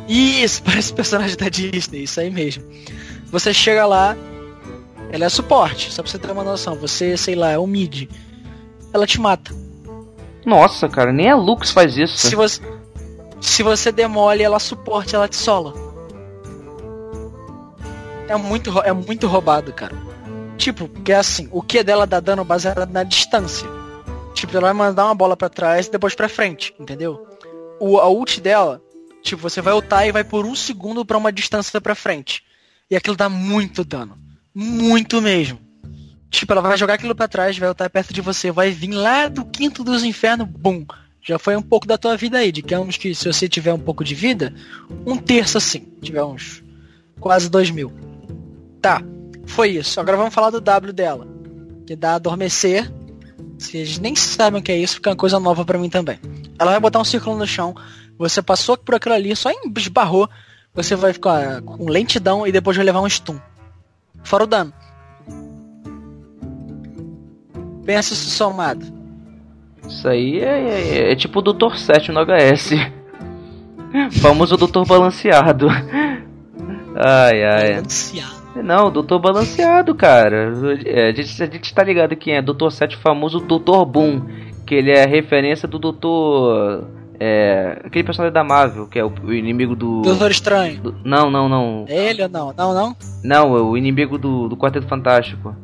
Isso, 0.10 0.64
parece 0.66 0.94
personagem 0.94 1.38
da 1.38 1.48
Disney, 1.48 2.04
isso 2.04 2.20
aí 2.20 2.30
mesmo. 2.30 2.64
Você 3.32 3.54
chega 3.54 3.86
lá, 3.86 4.18
ela 5.12 5.26
é 5.26 5.30
suporte, 5.30 5.94
só 5.94 6.02
pra 6.02 6.12
você 6.12 6.18
ter 6.18 6.32
uma 6.32 6.44
noção. 6.44 6.76
Você, 6.76 7.16
sei 7.16 7.36
lá, 7.36 7.52
é 7.52 7.60
um 7.60 7.68
mid. 7.68 8.10
Ela 8.92 9.06
te 9.06 9.22
mata. 9.22 9.65
Nossa, 10.46 10.88
cara, 10.88 11.12
nem 11.12 11.30
a 11.30 11.36
Lux 11.36 11.72
faz 11.72 11.98
isso. 11.98 12.18
Se 12.18 12.36
você, 12.36 12.62
se 13.42 13.64
você 13.64 13.92
demole, 13.92 14.44
ela 14.44 14.60
suporte, 14.60 15.16
ela 15.16 15.28
te 15.28 15.36
sola. 15.36 15.74
É 18.28 18.36
muito, 18.36 18.80
é 18.82 18.94
muito 18.94 19.28
roubado, 19.28 19.74
cara. 19.74 19.96
Tipo, 20.58 20.88
que 20.88 21.12
é 21.12 21.16
assim, 21.16 21.50
o 21.52 21.62
que 21.62 21.84
dela 21.84 22.08
dá 22.08 22.20
dano 22.20 22.44
baseado 22.44 22.92
na 22.92 23.04
distância. 23.04 23.68
Tipo, 24.34 24.56
ela 24.58 24.68
vai 24.68 24.74
mandar 24.74 25.06
uma 25.06 25.16
bola 25.16 25.36
para 25.36 25.50
trás 25.50 25.88
e 25.88 25.92
depois 25.92 26.14
para 26.14 26.30
frente, 26.30 26.74
entendeu? 26.80 27.26
O, 27.80 28.00
a 28.00 28.10
ult 28.10 28.40
dela, 28.42 28.82
tipo, 29.22 29.42
você 29.42 29.62
vai 29.62 29.74
ultar 29.74 30.08
e 30.08 30.12
vai 30.12 30.24
por 30.24 30.46
um 30.46 30.56
segundo 30.56 31.06
para 31.06 31.18
uma 31.18 31.32
distância 31.32 31.80
para 31.82 31.96
frente. 31.96 32.44
E 32.90 32.96
aquilo 32.96 33.16
dá 33.16 33.30
muito 33.30 33.84
dano. 33.84 34.18
Muito 34.54 35.22
mesmo. 35.22 35.65
Tipo, 36.30 36.54
ela 36.54 36.62
vai 36.62 36.78
jogar 36.78 36.96
aquilo 36.96 37.16
para 37.16 37.28
trás, 37.28 37.58
vai 37.58 37.72
estar 37.72 37.90
perto 37.90 38.14
de 38.14 38.22
você, 38.22 38.52
vai 38.52 38.72
vir 38.72 38.92
lá 38.92 39.28
do 39.28 39.46
quinto 39.46 39.84
dos 39.84 40.04
infernos, 40.04 40.48
bum. 40.48 40.86
Já 41.22 41.40
foi 41.40 41.56
um 41.56 41.62
pouco 41.62 41.88
da 41.88 41.98
tua 41.98 42.16
vida 42.16 42.38
aí. 42.38 42.52
Digamos 42.52 42.98
que 42.98 43.16
se 43.16 43.26
você 43.26 43.50
tiver 43.50 43.74
um 43.74 43.80
pouco 43.80 44.04
de 44.04 44.14
vida, 44.14 44.54
um 45.06 45.18
terço 45.18 45.58
assim. 45.58 45.88
Tiver 46.02 46.24
uns 46.24 46.64
quase 47.20 47.50
dois 47.50 47.72
mil. 47.72 47.92
Tá, 48.80 49.02
foi 49.48 49.70
isso. 49.72 50.00
Agora 50.00 50.18
vamos 50.18 50.34
falar 50.34 50.52
do 50.52 50.62
W 50.62 50.94
dela. 50.94 51.28
Que 51.88 51.96
dá 51.96 52.14
adormecer. 52.16 52.92
Vocês 53.58 53.98
nem 53.98 54.16
sabem 54.16 54.60
o 54.60 54.64
que 54.64 54.72
é 54.72 54.78
isso, 54.78 54.96
fica 54.96 55.10
uma 55.10 55.16
coisa 55.16 55.40
nova 55.40 55.66
para 55.66 55.80
mim 55.80 55.90
também. 55.90 56.20
Ela 56.60 56.72
vai 56.72 56.80
botar 56.80 57.00
um 57.00 57.06
círculo 57.06 57.38
no 57.38 57.48
chão. 57.48 57.74
Você 58.20 58.42
passou 58.42 58.78
por 58.78 58.96
aquilo 58.96 59.16
ali, 59.16 59.36
só 59.36 59.50
esbarrou. 59.76 60.30
Você 60.74 60.96
vai 60.96 61.14
ficar 61.14 61.62
com 61.62 61.90
lentidão 61.90 62.46
e 62.46 62.52
depois 62.52 62.78
vai 62.78 62.86
levar 62.86 63.02
um 63.02 63.10
stun. 63.10 63.40
Fora 64.24 64.44
o 64.44 64.48
dano. 64.48 64.74
Pensa 67.86 68.16
somado. 68.16 68.86
Isso 69.88 70.08
aí 70.08 70.40
é, 70.40 71.10
é, 71.10 71.12
é 71.12 71.16
tipo 71.16 71.40
o 71.40 71.42
Dr. 71.42 71.76
7 71.76 72.12
no 72.12 72.20
HS. 72.26 72.72
Famoso 74.22 74.58
Doutor 74.58 74.86
Balanceado. 74.86 75.68
Ai, 76.96 77.44
ai. 77.44 77.74
Balanceado. 77.76 78.36
Não, 78.64 78.90
Doutor 78.90 79.20
Balanceado, 79.20 79.94
cara. 79.94 80.54
É, 80.86 81.10
a, 81.10 81.14
gente, 81.14 81.44
a 81.44 81.46
gente 81.46 81.74
tá 81.74 81.84
ligado 81.84 82.16
quem 82.16 82.36
é 82.36 82.42
Doutor 82.42 82.72
7 82.72 82.98
famoso 82.98 83.40
Doutor 83.40 83.86
Boom. 83.86 84.22
Que 84.66 84.76
ele 84.76 84.92
é 84.92 85.06
referência 85.06 85.68
do 85.68 85.78
Doutor. 85.78 86.88
É. 87.20 87.82
Aquele 87.84 88.04
personagem 88.04 88.34
da 88.34 88.44
Marvel, 88.44 88.88
que 88.88 88.98
é 88.98 89.06
o, 89.06 89.12
o 89.24 89.34
inimigo 89.34 89.76
do. 89.76 90.02
Doutor 90.02 90.32
Estranho. 90.32 90.82
Do, 90.82 90.96
não, 91.04 91.30
não, 91.30 91.48
não. 91.48 91.86
É 91.88 92.10
ele 92.10 92.24
ou 92.24 92.30
não? 92.30 92.54
Não, 92.58 92.74
não? 92.74 92.96
Não, 93.24 93.56
é 93.56 93.62
o 93.62 93.78
inimigo 93.78 94.18
do, 94.18 94.50
do 94.50 94.58
Quarteto 94.58 94.88
Fantástico. 94.88 95.56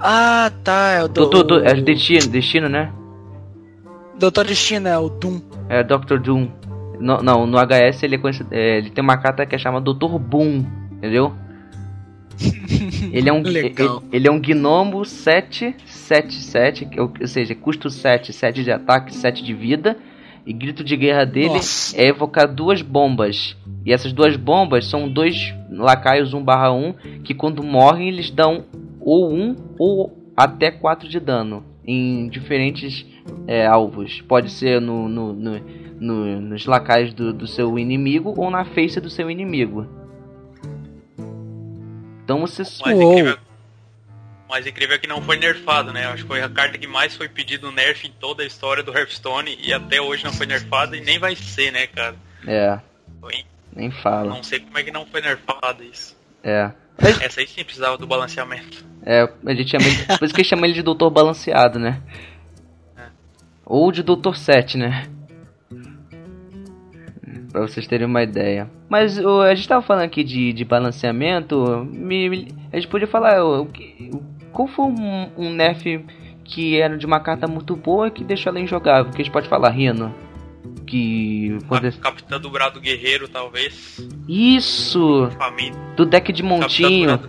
Ah, 0.00 0.50
tá, 0.62 0.90
é 0.92 1.04
o 1.04 1.08
Doutor. 1.08 1.44
Do, 1.44 1.64
é 1.64 1.72
o 1.72 1.82
Destino, 1.82 2.26
Destino, 2.28 2.68
né? 2.68 2.92
Doutor 4.18 4.46
Destino 4.46 4.88
é 4.88 4.98
o 4.98 5.08
Doom. 5.08 5.40
É 5.68 5.82
Dr. 5.82 6.18
Doom. 6.18 6.48
No, 7.00 7.22
não, 7.22 7.46
no 7.46 7.58
HS 7.58 8.02
ele, 8.02 8.14
é 8.14 8.18
conhecido, 8.18 8.48
é, 8.52 8.78
ele 8.78 8.90
tem 8.90 9.02
uma 9.02 9.16
carta 9.16 9.44
que 9.44 9.54
é 9.54 9.58
chamada 9.58 9.92
Dr. 9.92 10.18
Boom, 10.18 10.64
entendeu? 10.92 11.34
ele 13.12 13.28
é 13.28 13.32
um 13.32 13.38
ele, 13.46 13.74
ele, 14.12 14.28
é 14.28 14.30
um 14.30 14.40
gnomo 14.40 15.04
777, 15.04 16.88
ou, 16.98 17.12
ou 17.20 17.26
seja, 17.26 17.54
custo 17.54 17.90
7, 17.90 18.32
7 18.32 18.62
de 18.62 18.70
ataque, 18.70 19.14
7 19.14 19.44
de 19.44 19.54
vida. 19.54 19.96
E 20.46 20.52
grito 20.52 20.84
de 20.84 20.94
guerra 20.94 21.24
dele 21.24 21.54
Nossa. 21.54 21.96
é 21.96 22.08
evocar 22.08 22.46
duas 22.46 22.82
bombas. 22.82 23.56
E 23.84 23.94
essas 23.94 24.12
duas 24.12 24.36
bombas 24.36 24.84
são 24.86 25.08
dois 25.08 25.54
lacaios 25.70 26.34
1/1 26.34 27.22
que 27.24 27.32
quando 27.32 27.62
morrem 27.62 28.08
eles 28.08 28.30
dão 28.30 28.62
ou 29.04 29.32
1 29.32 29.56
ou 29.78 30.32
até 30.36 30.70
4 30.70 31.08
de 31.08 31.20
dano 31.20 31.64
em 31.86 32.28
diferentes 32.28 33.06
é, 33.46 33.66
alvos. 33.66 34.20
Pode 34.22 34.50
ser 34.50 34.80
no, 34.80 35.08
no, 35.08 35.32
no, 35.32 35.60
no 36.00 36.40
nos 36.40 36.66
lacaios 36.66 37.12
do, 37.12 37.32
do, 37.32 37.46
seu 37.46 37.78
inimigo 37.78 38.34
ou 38.36 38.50
na 38.50 38.64
face 38.64 39.00
do 39.00 39.10
seu 39.10 39.30
inimigo. 39.30 39.86
Então 42.24 42.40
você. 42.40 42.62
Mais 42.82 42.98
incrível, 42.98 43.38
mais 44.48 44.66
incrível 44.66 44.96
é 44.96 44.98
que 44.98 45.06
não 45.06 45.20
foi 45.20 45.36
nerfado, 45.36 45.92
né? 45.92 46.06
Acho 46.06 46.22
que 46.22 46.28
foi 46.28 46.42
a 46.42 46.48
carta 46.48 46.78
que 46.78 46.86
mais 46.86 47.14
foi 47.14 47.28
pedido 47.28 47.70
nerf 47.70 48.06
em 48.06 48.12
toda 48.12 48.42
a 48.42 48.46
história 48.46 48.82
do 48.82 48.96
Hearthstone 48.96 49.58
e 49.60 49.72
até 49.72 50.00
hoje 50.00 50.24
não 50.24 50.32
foi 50.32 50.46
nerfada 50.46 50.96
e 50.96 51.00
nem 51.00 51.18
vai 51.18 51.36
ser, 51.36 51.70
né, 51.70 51.86
cara? 51.86 52.16
É. 52.46 52.78
Foi... 53.20 53.44
Nem 53.74 53.90
fala. 53.90 54.30
Não 54.30 54.42
sei 54.42 54.60
como 54.60 54.78
é 54.78 54.82
que 54.82 54.90
não 54.90 55.04
foi 55.04 55.20
nerfado 55.20 55.82
isso. 55.82 56.16
É. 56.42 56.70
Essa 56.98 57.40
aí 57.40 57.46
sim 57.46 57.64
precisava 57.64 57.98
do 57.98 58.06
balanceamento. 58.06 58.84
É, 59.04 59.28
a 59.44 59.54
gente 59.54 59.70
chama 59.70 59.84
ele, 59.86 60.18
por 60.18 60.24
isso 60.24 60.34
que 60.34 60.44
chama 60.44 60.66
ele 60.66 60.74
de 60.74 60.82
Doutor 60.82 61.10
Balanceado, 61.10 61.78
né? 61.78 62.00
É. 62.96 63.02
Ou 63.66 63.92
de 63.92 64.02
Doutor 64.02 64.36
7, 64.36 64.78
né? 64.78 65.06
Pra 67.50 67.60
vocês 67.60 67.86
terem 67.86 68.06
uma 68.06 68.22
ideia. 68.22 68.70
Mas 68.88 69.18
o, 69.18 69.42
a 69.42 69.54
gente 69.54 69.68
tava 69.68 69.82
falando 69.82 70.04
aqui 70.04 70.24
de, 70.24 70.52
de 70.52 70.64
balanceamento. 70.64 71.86
Me, 71.92 72.28
me, 72.28 72.48
a 72.72 72.76
gente 72.76 72.88
podia 72.88 73.06
falar 73.06 73.44
o, 73.44 73.68
qual 74.52 74.66
foi 74.66 74.86
um, 74.86 75.30
um 75.36 75.50
nerf 75.52 76.04
que 76.44 76.80
era 76.80 76.96
de 76.96 77.06
uma 77.06 77.20
carta 77.20 77.46
muito 77.46 77.76
boa 77.76 78.10
que 78.10 78.24
deixou 78.24 78.50
ela 78.50 78.60
injogável. 78.60 79.12
Que 79.12 79.20
a 79.20 79.24
gente 79.24 79.32
pode 79.32 79.48
falar, 79.48 79.70
Rino? 79.70 80.14
Que. 80.86 81.58
Quando... 81.68 81.92
Capitã 81.98 82.40
do 82.40 82.50
Brado 82.50 82.80
Guerreiro, 82.80 83.28
talvez. 83.28 84.00
Isso! 84.28 85.28
Do 85.96 86.06
deck 86.06 86.32
de 86.32 86.42
montinho. 86.42 87.20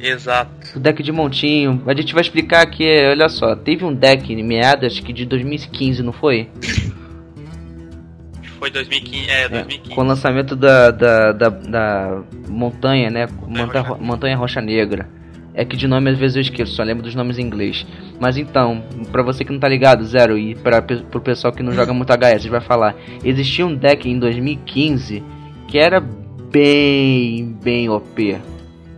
Exato. 0.00 0.74
Do 0.74 0.80
deck 0.80 1.02
de 1.02 1.12
montinho. 1.12 1.82
A 1.86 1.94
gente 1.94 2.14
vai 2.14 2.22
explicar 2.22 2.64
que, 2.66 2.84
olha 3.10 3.28
só, 3.28 3.56
teve 3.56 3.84
um 3.84 3.92
deck 3.92 4.32
em 4.32 4.42
meadas 4.42 5.00
que 5.00 5.12
de 5.12 5.24
2015, 5.24 6.02
não 6.02 6.12
foi? 6.12 6.48
Foi 8.58 8.72
2015, 8.72 9.30
é, 9.30 9.48
2015. 9.48 9.92
É, 9.92 9.94
com 9.94 10.00
o 10.00 10.04
lançamento 10.04 10.56
da, 10.56 10.90
da, 10.90 11.30
da, 11.30 11.48
da 11.48 12.22
montanha, 12.48 13.08
né? 13.08 13.28
Montanha, 13.46 13.96
montanha 14.00 14.36
Rocha 14.36 14.60
Negra. 14.60 15.08
É 15.58 15.64
que 15.64 15.76
de 15.76 15.88
nome 15.88 16.08
às 16.08 16.16
vezes 16.16 16.36
eu 16.36 16.42
esqueço, 16.42 16.76
só 16.76 16.84
lembro 16.84 17.02
dos 17.02 17.16
nomes 17.16 17.36
em 17.36 17.42
inglês. 17.42 17.84
Mas 18.20 18.36
então, 18.36 18.80
para 19.10 19.24
você 19.24 19.44
que 19.44 19.50
não 19.50 19.58
tá 19.58 19.68
ligado, 19.68 20.04
Zero, 20.04 20.38
e 20.38 20.54
para 20.54 20.80
pro 20.80 21.20
pessoal 21.20 21.52
que 21.52 21.64
não 21.64 21.72
joga 21.72 21.92
muito 21.92 22.12
HS, 22.12 22.46
vai 22.46 22.60
falar. 22.60 22.94
Existia 23.24 23.66
um 23.66 23.74
deck 23.74 24.08
em 24.08 24.20
2015 24.20 25.20
que 25.66 25.76
era 25.76 25.98
bem, 25.98 27.58
bem 27.60 27.88
OP. 27.88 28.38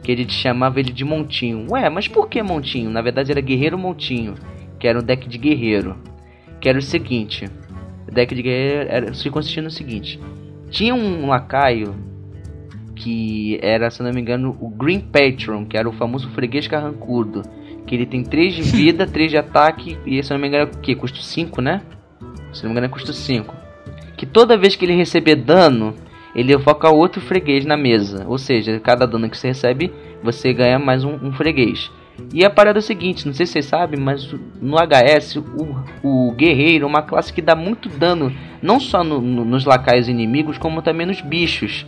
Que 0.02 0.12
ele 0.12 0.28
chamava 0.28 0.78
ele 0.78 0.92
de 0.92 1.02
Montinho. 1.02 1.66
Ué, 1.70 1.88
mas 1.88 2.06
por 2.06 2.28
que 2.28 2.42
Montinho? 2.42 2.90
Na 2.90 3.00
verdade 3.00 3.32
era 3.32 3.40
Guerreiro 3.40 3.78
Montinho, 3.78 4.34
que 4.78 4.86
era 4.86 4.98
um 4.98 5.02
deck 5.02 5.26
de 5.26 5.38
guerreiro. 5.38 5.96
Que 6.60 6.68
era 6.68 6.78
o 6.78 6.82
seguinte: 6.82 7.46
o 8.06 8.12
deck 8.12 8.34
de 8.34 8.42
guerreiro 8.42 8.86
era, 8.86 9.14
se 9.14 9.30
consistia 9.30 9.62
no 9.62 9.70
seguinte: 9.70 10.20
tinha 10.70 10.94
um 10.94 11.26
lacaio 11.26 11.94
que 13.00 13.58
era, 13.62 13.90
se 13.90 14.02
não 14.02 14.12
me 14.12 14.20
engano, 14.20 14.54
o 14.60 14.68
Green 14.68 15.00
Patron, 15.00 15.64
que 15.64 15.76
era 15.76 15.88
o 15.88 15.92
famoso 15.92 16.28
freguês 16.30 16.68
carrancudo. 16.68 17.42
Que 17.86 17.94
ele 17.94 18.04
tem 18.04 18.22
3 18.22 18.54
de 18.54 18.62
vida, 18.62 19.06
3 19.08 19.30
de 19.30 19.38
ataque 19.38 19.98
e, 20.04 20.22
se 20.22 20.30
não 20.30 20.38
me 20.38 20.48
engano, 20.48 20.70
é 20.70 20.76
o 20.76 20.78
que? 20.78 20.94
Custo 20.94 21.22
5, 21.22 21.62
né? 21.62 21.80
Se 22.52 22.62
não 22.62 22.70
me 22.70 22.72
engano, 22.72 22.86
é 22.86 22.90
custo 22.90 23.12
5. 23.12 23.54
Que 24.18 24.26
toda 24.26 24.58
vez 24.58 24.76
que 24.76 24.84
ele 24.84 24.94
receber 24.94 25.36
dano, 25.36 25.94
ele 26.34 26.52
evoca 26.52 26.90
outro 26.90 27.22
freguês 27.22 27.64
na 27.64 27.76
mesa. 27.76 28.26
Ou 28.28 28.36
seja, 28.36 28.78
cada 28.78 29.06
dano 29.06 29.30
que 29.30 29.38
você 29.38 29.48
recebe, 29.48 29.90
você 30.22 30.52
ganha 30.52 30.78
mais 30.78 31.02
um, 31.02 31.14
um 31.14 31.32
freguês. 31.32 31.90
E 32.34 32.44
a 32.44 32.50
parada 32.50 32.78
é 32.78 32.80
o 32.80 32.82
seguinte, 32.82 33.26
não 33.26 33.32
sei 33.32 33.46
se 33.46 33.52
vocês 33.52 33.64
sabem, 33.64 33.98
mas 33.98 34.30
no 34.60 34.76
HS 34.76 35.36
o, 35.36 35.84
o 36.02 36.32
guerreiro 36.32 36.84
é 36.84 36.86
uma 36.86 37.00
classe 37.00 37.32
que 37.32 37.40
dá 37.40 37.56
muito 37.56 37.88
dano, 37.88 38.30
não 38.60 38.78
só 38.78 39.02
no, 39.02 39.22
no, 39.22 39.42
nos 39.42 39.64
lacaios 39.64 40.06
inimigos, 40.06 40.58
como 40.58 40.82
também 40.82 41.06
nos 41.06 41.22
bichos. 41.22 41.86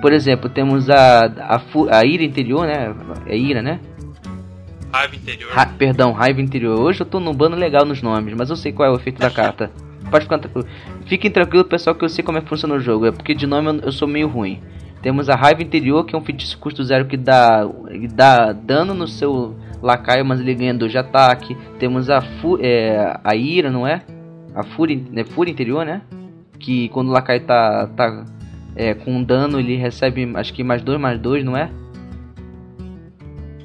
Por 0.00 0.12
exemplo, 0.12 0.48
temos 0.48 0.88
a, 0.88 1.26
a, 1.26 1.60
a 1.98 2.04
ira 2.04 2.22
interior, 2.22 2.66
né? 2.66 2.94
É 3.26 3.36
ira, 3.36 3.60
né? 3.60 3.80
Raiva 4.92 5.14
interior. 5.14 5.52
Ra 5.52 5.66
perdão, 5.66 6.12
raiva 6.12 6.40
interior. 6.40 6.80
Hoje 6.80 7.00
eu 7.02 7.06
tô 7.06 7.20
num 7.20 7.32
bando 7.32 7.56
legal 7.56 7.84
nos 7.84 8.02
nomes, 8.02 8.34
mas 8.36 8.50
eu 8.50 8.56
sei 8.56 8.72
qual 8.72 8.88
é 8.88 8.92
o 8.92 8.96
efeito 8.96 9.20
da 9.20 9.30
carta. 9.30 9.70
pode 10.10 10.24
ficar 10.24 10.38
tranquilo. 10.38 10.66
Fiquem 11.06 11.30
tranquilos, 11.30 11.68
pessoal, 11.68 11.94
que 11.94 12.04
eu 12.04 12.08
sei 12.08 12.24
como 12.24 12.38
é 12.38 12.40
que 12.40 12.48
funciona 12.48 12.74
o 12.74 12.80
jogo. 12.80 13.06
É 13.06 13.12
porque 13.12 13.34
de 13.34 13.46
nome 13.46 13.68
eu, 13.68 13.80
eu 13.86 13.92
sou 13.92 14.08
meio 14.08 14.26
ruim. 14.26 14.60
Temos 15.02 15.30
a 15.30 15.36
raiva 15.36 15.62
interior, 15.62 16.04
que 16.04 16.14
é 16.14 16.18
um 16.18 16.22
feitiço 16.22 16.58
custo 16.58 16.84
zero 16.84 17.06
que 17.06 17.16
dá, 17.16 17.66
dá 18.12 18.52
dano 18.52 18.92
no 18.92 19.06
seu 19.06 19.56
lacaio, 19.80 20.24
mas 20.24 20.40
ele 20.40 20.54
ganha 20.54 20.74
2 20.74 20.92
de 20.92 20.98
ataque. 20.98 21.56
Temos 21.78 22.10
a, 22.10 22.20
fu 22.20 22.58
é, 22.60 23.18
a 23.22 23.34
ira, 23.34 23.70
não 23.70 23.86
é? 23.86 24.02
A 24.54 24.62
fúria, 24.62 25.00
é 25.16 25.24
fúria 25.24 25.50
interior, 25.50 25.86
né? 25.86 26.02
Que 26.58 26.88
quando 26.90 27.08
o 27.08 27.12
lacaio 27.12 27.40
tá, 27.46 27.86
tá 27.96 28.24
é, 28.76 28.94
com 28.94 29.22
dano, 29.22 29.58
ele 29.58 29.76
recebe 29.76 30.30
acho 30.36 30.52
que 30.52 30.62
mais 30.64 30.82
2, 30.82 31.00
mais 31.00 31.20
2, 31.20 31.44
não 31.44 31.56
é? 31.56 31.70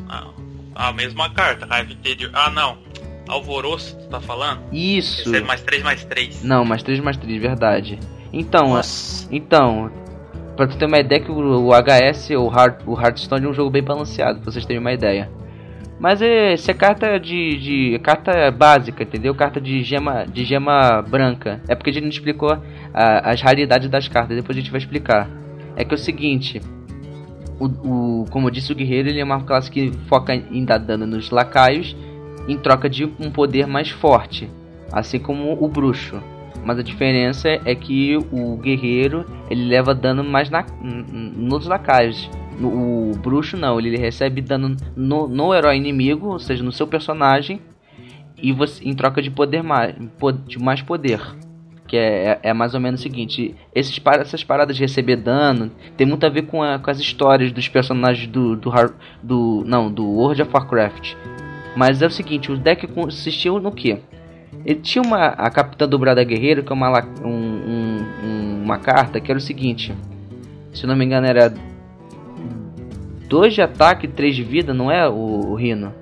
Ah, 0.08 0.28
a 0.76 0.94
mesma 0.94 1.30
carta, 1.30 1.66
raiva 1.66 1.94
interior. 1.94 2.32
Ah, 2.34 2.50
não. 2.50 2.78
Alvoroço, 3.28 3.98
tu 3.98 4.08
tá 4.08 4.22
falando? 4.22 4.62
Isso. 4.72 5.30
Recebe 5.30 5.48
mais 5.48 5.62
3, 5.62 5.84
mais 5.84 6.06
3. 6.06 6.44
Não, 6.44 6.64
mais 6.66 6.84
3, 6.84 7.00
mais 7.00 7.18
3, 7.18 7.42
verdade. 7.42 8.00
Então, 8.32 8.70
Nossa. 8.70 9.28
então, 9.32 9.92
Pra 10.56 10.68
tu 10.68 10.78
ter 10.78 10.86
uma 10.86 11.00
ideia 11.00 11.22
que 11.22 11.30
o, 11.30 11.68
o 11.68 11.72
HS, 11.74 12.30
o, 12.32 12.48
Hard, 12.48 12.82
o 12.86 13.00
Hearthstone 13.00 13.46
é 13.46 13.50
um 13.50 13.54
jogo 13.54 13.70
bem 13.70 13.84
balanceado, 13.84 14.40
pra 14.40 14.52
vocês 14.52 14.66
terem 14.66 14.80
uma 14.80 14.94
ideia. 14.94 15.30
Mas 16.00 16.22
essa 16.22 16.72
é 16.72 16.74
carta 16.74 17.20
de, 17.20 17.58
de. 17.58 18.00
carta 18.00 18.52
básica, 18.52 19.04
entendeu? 19.04 19.34
Carta 19.34 19.62
de 19.62 19.82
gema, 19.82 20.26
de 20.26 20.44
gema 20.44 21.02
branca. 21.02 21.62
É 21.68 21.76
porque 21.76 21.90
a 21.90 21.94
gente 21.94 22.04
não 22.04 22.10
explicou 22.10 22.58
a, 22.94 23.32
as 23.32 23.42
raridades 23.42 23.90
das 23.90 24.08
cartas, 24.08 24.36
depois 24.36 24.58
a 24.58 24.62
gente 24.62 24.72
vai 24.72 24.80
explicar. 24.80 25.30
É 25.76 25.86
que 25.86 25.94
é 25.94 25.96
o 25.96 26.00
seguinte. 26.00 26.62
O, 27.58 27.66
o, 27.66 28.26
como 28.30 28.48
eu 28.48 28.52
disse, 28.52 28.72
o 28.74 28.76
guerreiro 28.76 29.08
ele 29.08 29.22
é 29.22 29.24
uma 29.24 29.42
classe 29.42 29.72
que 29.72 29.92
foca 30.08 30.36
em 30.36 30.66
dar 30.66 30.78
dano 30.78 31.06
nos 31.06 31.30
lacaios 31.30 31.96
em 32.48 32.58
troca 32.58 32.90
de 32.90 33.06
um 33.06 33.32
poder 33.32 33.66
mais 33.66 33.90
forte, 33.90 34.50
assim 34.92 35.20
como 35.20 35.58
o 35.60 35.68
bruxo. 35.68 36.22
Mas 36.64 36.80
a 36.80 36.84
diferença 36.84 37.48
é 37.64 37.76
que 37.76 38.18
o 38.32 38.58
guerreiro 38.58 39.26
ele 39.50 39.66
leva 39.66 39.94
dano 39.94 40.24
mais 40.24 40.50
na, 40.50 40.66
nos 40.82 41.68
lacaios. 41.68 42.30
O 42.62 43.12
bruxo 43.18 43.58
não, 43.58 43.80
ele 43.80 43.98
recebe 43.98 44.42
dano 44.42 44.76
no, 44.96 45.28
no 45.28 45.54
herói 45.54 45.76
inimigo, 45.76 46.28
ou 46.28 46.40
seja, 46.40 46.64
no 46.64 46.72
seu 46.72 46.88
personagem, 46.88 47.60
e 48.38 48.52
você 48.54 48.84
em 48.84 48.94
troca 48.94 49.22
de 49.22 49.30
poder 49.30 49.62
mais, 49.62 49.96
de 50.46 50.60
mais 50.60 50.82
poder. 50.82 51.22
Que 51.88 51.98
é, 51.98 52.40
é, 52.44 52.50
é 52.50 52.54
mais 52.54 52.74
ou 52.74 52.80
menos 52.80 53.00
o 53.00 53.04
seguinte: 53.04 53.56
esses, 53.74 54.02
essas 54.20 54.44
paradas 54.44 54.76
de 54.76 54.82
receber 54.82 55.18
dano 55.18 55.72
tem 55.96 56.08
muito 56.08 56.26
a 56.26 56.30
ver 56.30 56.44
com, 56.44 56.64
a, 56.64 56.80
com 56.80 56.90
as 56.90 57.00
histórias 57.00 57.52
dos 57.52 57.68
personagens 57.68 58.28
do, 58.28 58.56
do, 58.56 58.72
do, 59.22 59.64
não, 59.66 59.92
do 59.92 60.06
World 60.06 60.42
of 60.42 60.52
Warcraft. 60.52 61.14
Mas 61.76 62.02
é 62.02 62.08
o 62.08 62.12
seguinte: 62.12 62.52
o 62.52 62.58
deck 62.58 62.88
consistiu 62.88 63.60
no 63.60 63.72
que? 63.72 64.00
Ele 64.66 64.80
tinha 64.80 65.04
uma 65.04 65.28
a 65.28 65.50
capitã 65.52 65.88
do 65.88 66.00
Brada 66.00 66.24
Guerreiro, 66.24 66.64
que 66.64 66.72
é 66.72 66.76
uma, 66.76 67.06
um, 67.24 68.00
um, 68.24 68.64
uma 68.64 68.80
carta 68.80 69.20
que 69.20 69.32
era 69.32 69.38
o 69.38 69.42
seguinte: 69.42 69.94
se 70.74 70.88
não 70.88 70.96
me 70.96 71.06
engano, 71.06 71.28
era 71.28 71.54
2 73.28 73.54
de 73.54 73.62
ataque 73.62 74.06
e 74.06 74.10
3 74.10 74.36
de 74.36 74.44
vida, 74.44 74.74
não 74.74 74.92
é 74.92 75.08
o, 75.08 75.52
o 75.52 75.56
Rino? 75.56 75.94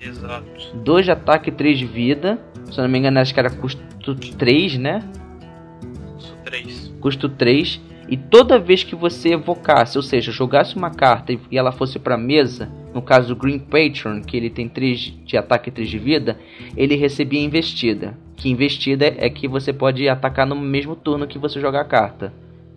Exato. 0.00 0.76
2 0.76 1.04
de 1.04 1.10
ataque 1.10 1.48
e 1.48 1.52
3 1.52 1.78
de 1.78 1.86
vida. 1.86 2.38
Se 2.70 2.78
não 2.78 2.88
me 2.88 2.98
engano, 2.98 3.18
acho 3.20 3.32
que 3.32 3.40
era 3.40 3.50
custo 3.50 4.14
3, 4.14 4.78
né? 4.78 5.02
Custo 6.14 6.36
3. 6.44 6.94
Custo 7.00 7.28
3. 7.28 7.80
E 8.08 8.16
toda 8.16 8.58
vez 8.58 8.84
que 8.84 8.94
você 8.94 9.30
evocasse, 9.30 9.96
ou 9.96 10.02
seja, 10.02 10.30
jogasse 10.30 10.76
uma 10.76 10.90
carta 10.90 11.32
e 11.32 11.56
ela 11.56 11.72
fosse 11.72 11.98
para 11.98 12.18
mesa, 12.18 12.70
no 12.92 13.00
caso 13.00 13.28
do 13.28 13.36
Green 13.36 13.58
Patron, 13.58 14.20
que 14.20 14.36
ele 14.36 14.50
tem 14.50 14.68
3 14.68 15.14
de 15.24 15.36
ataque 15.36 15.70
e 15.70 15.72
3 15.72 15.88
de 15.88 15.98
vida, 15.98 16.38
ele 16.76 16.96
recebia 16.96 17.42
investida. 17.42 18.16
Que 18.36 18.50
investida 18.50 19.06
é 19.16 19.30
que 19.30 19.48
você 19.48 19.72
pode 19.72 20.06
atacar 20.08 20.46
no 20.46 20.54
mesmo 20.54 20.94
turno 20.94 21.26
que 21.26 21.38
você 21.38 21.60
joga 21.60 21.80
a 21.80 21.84
carta. 21.84 22.32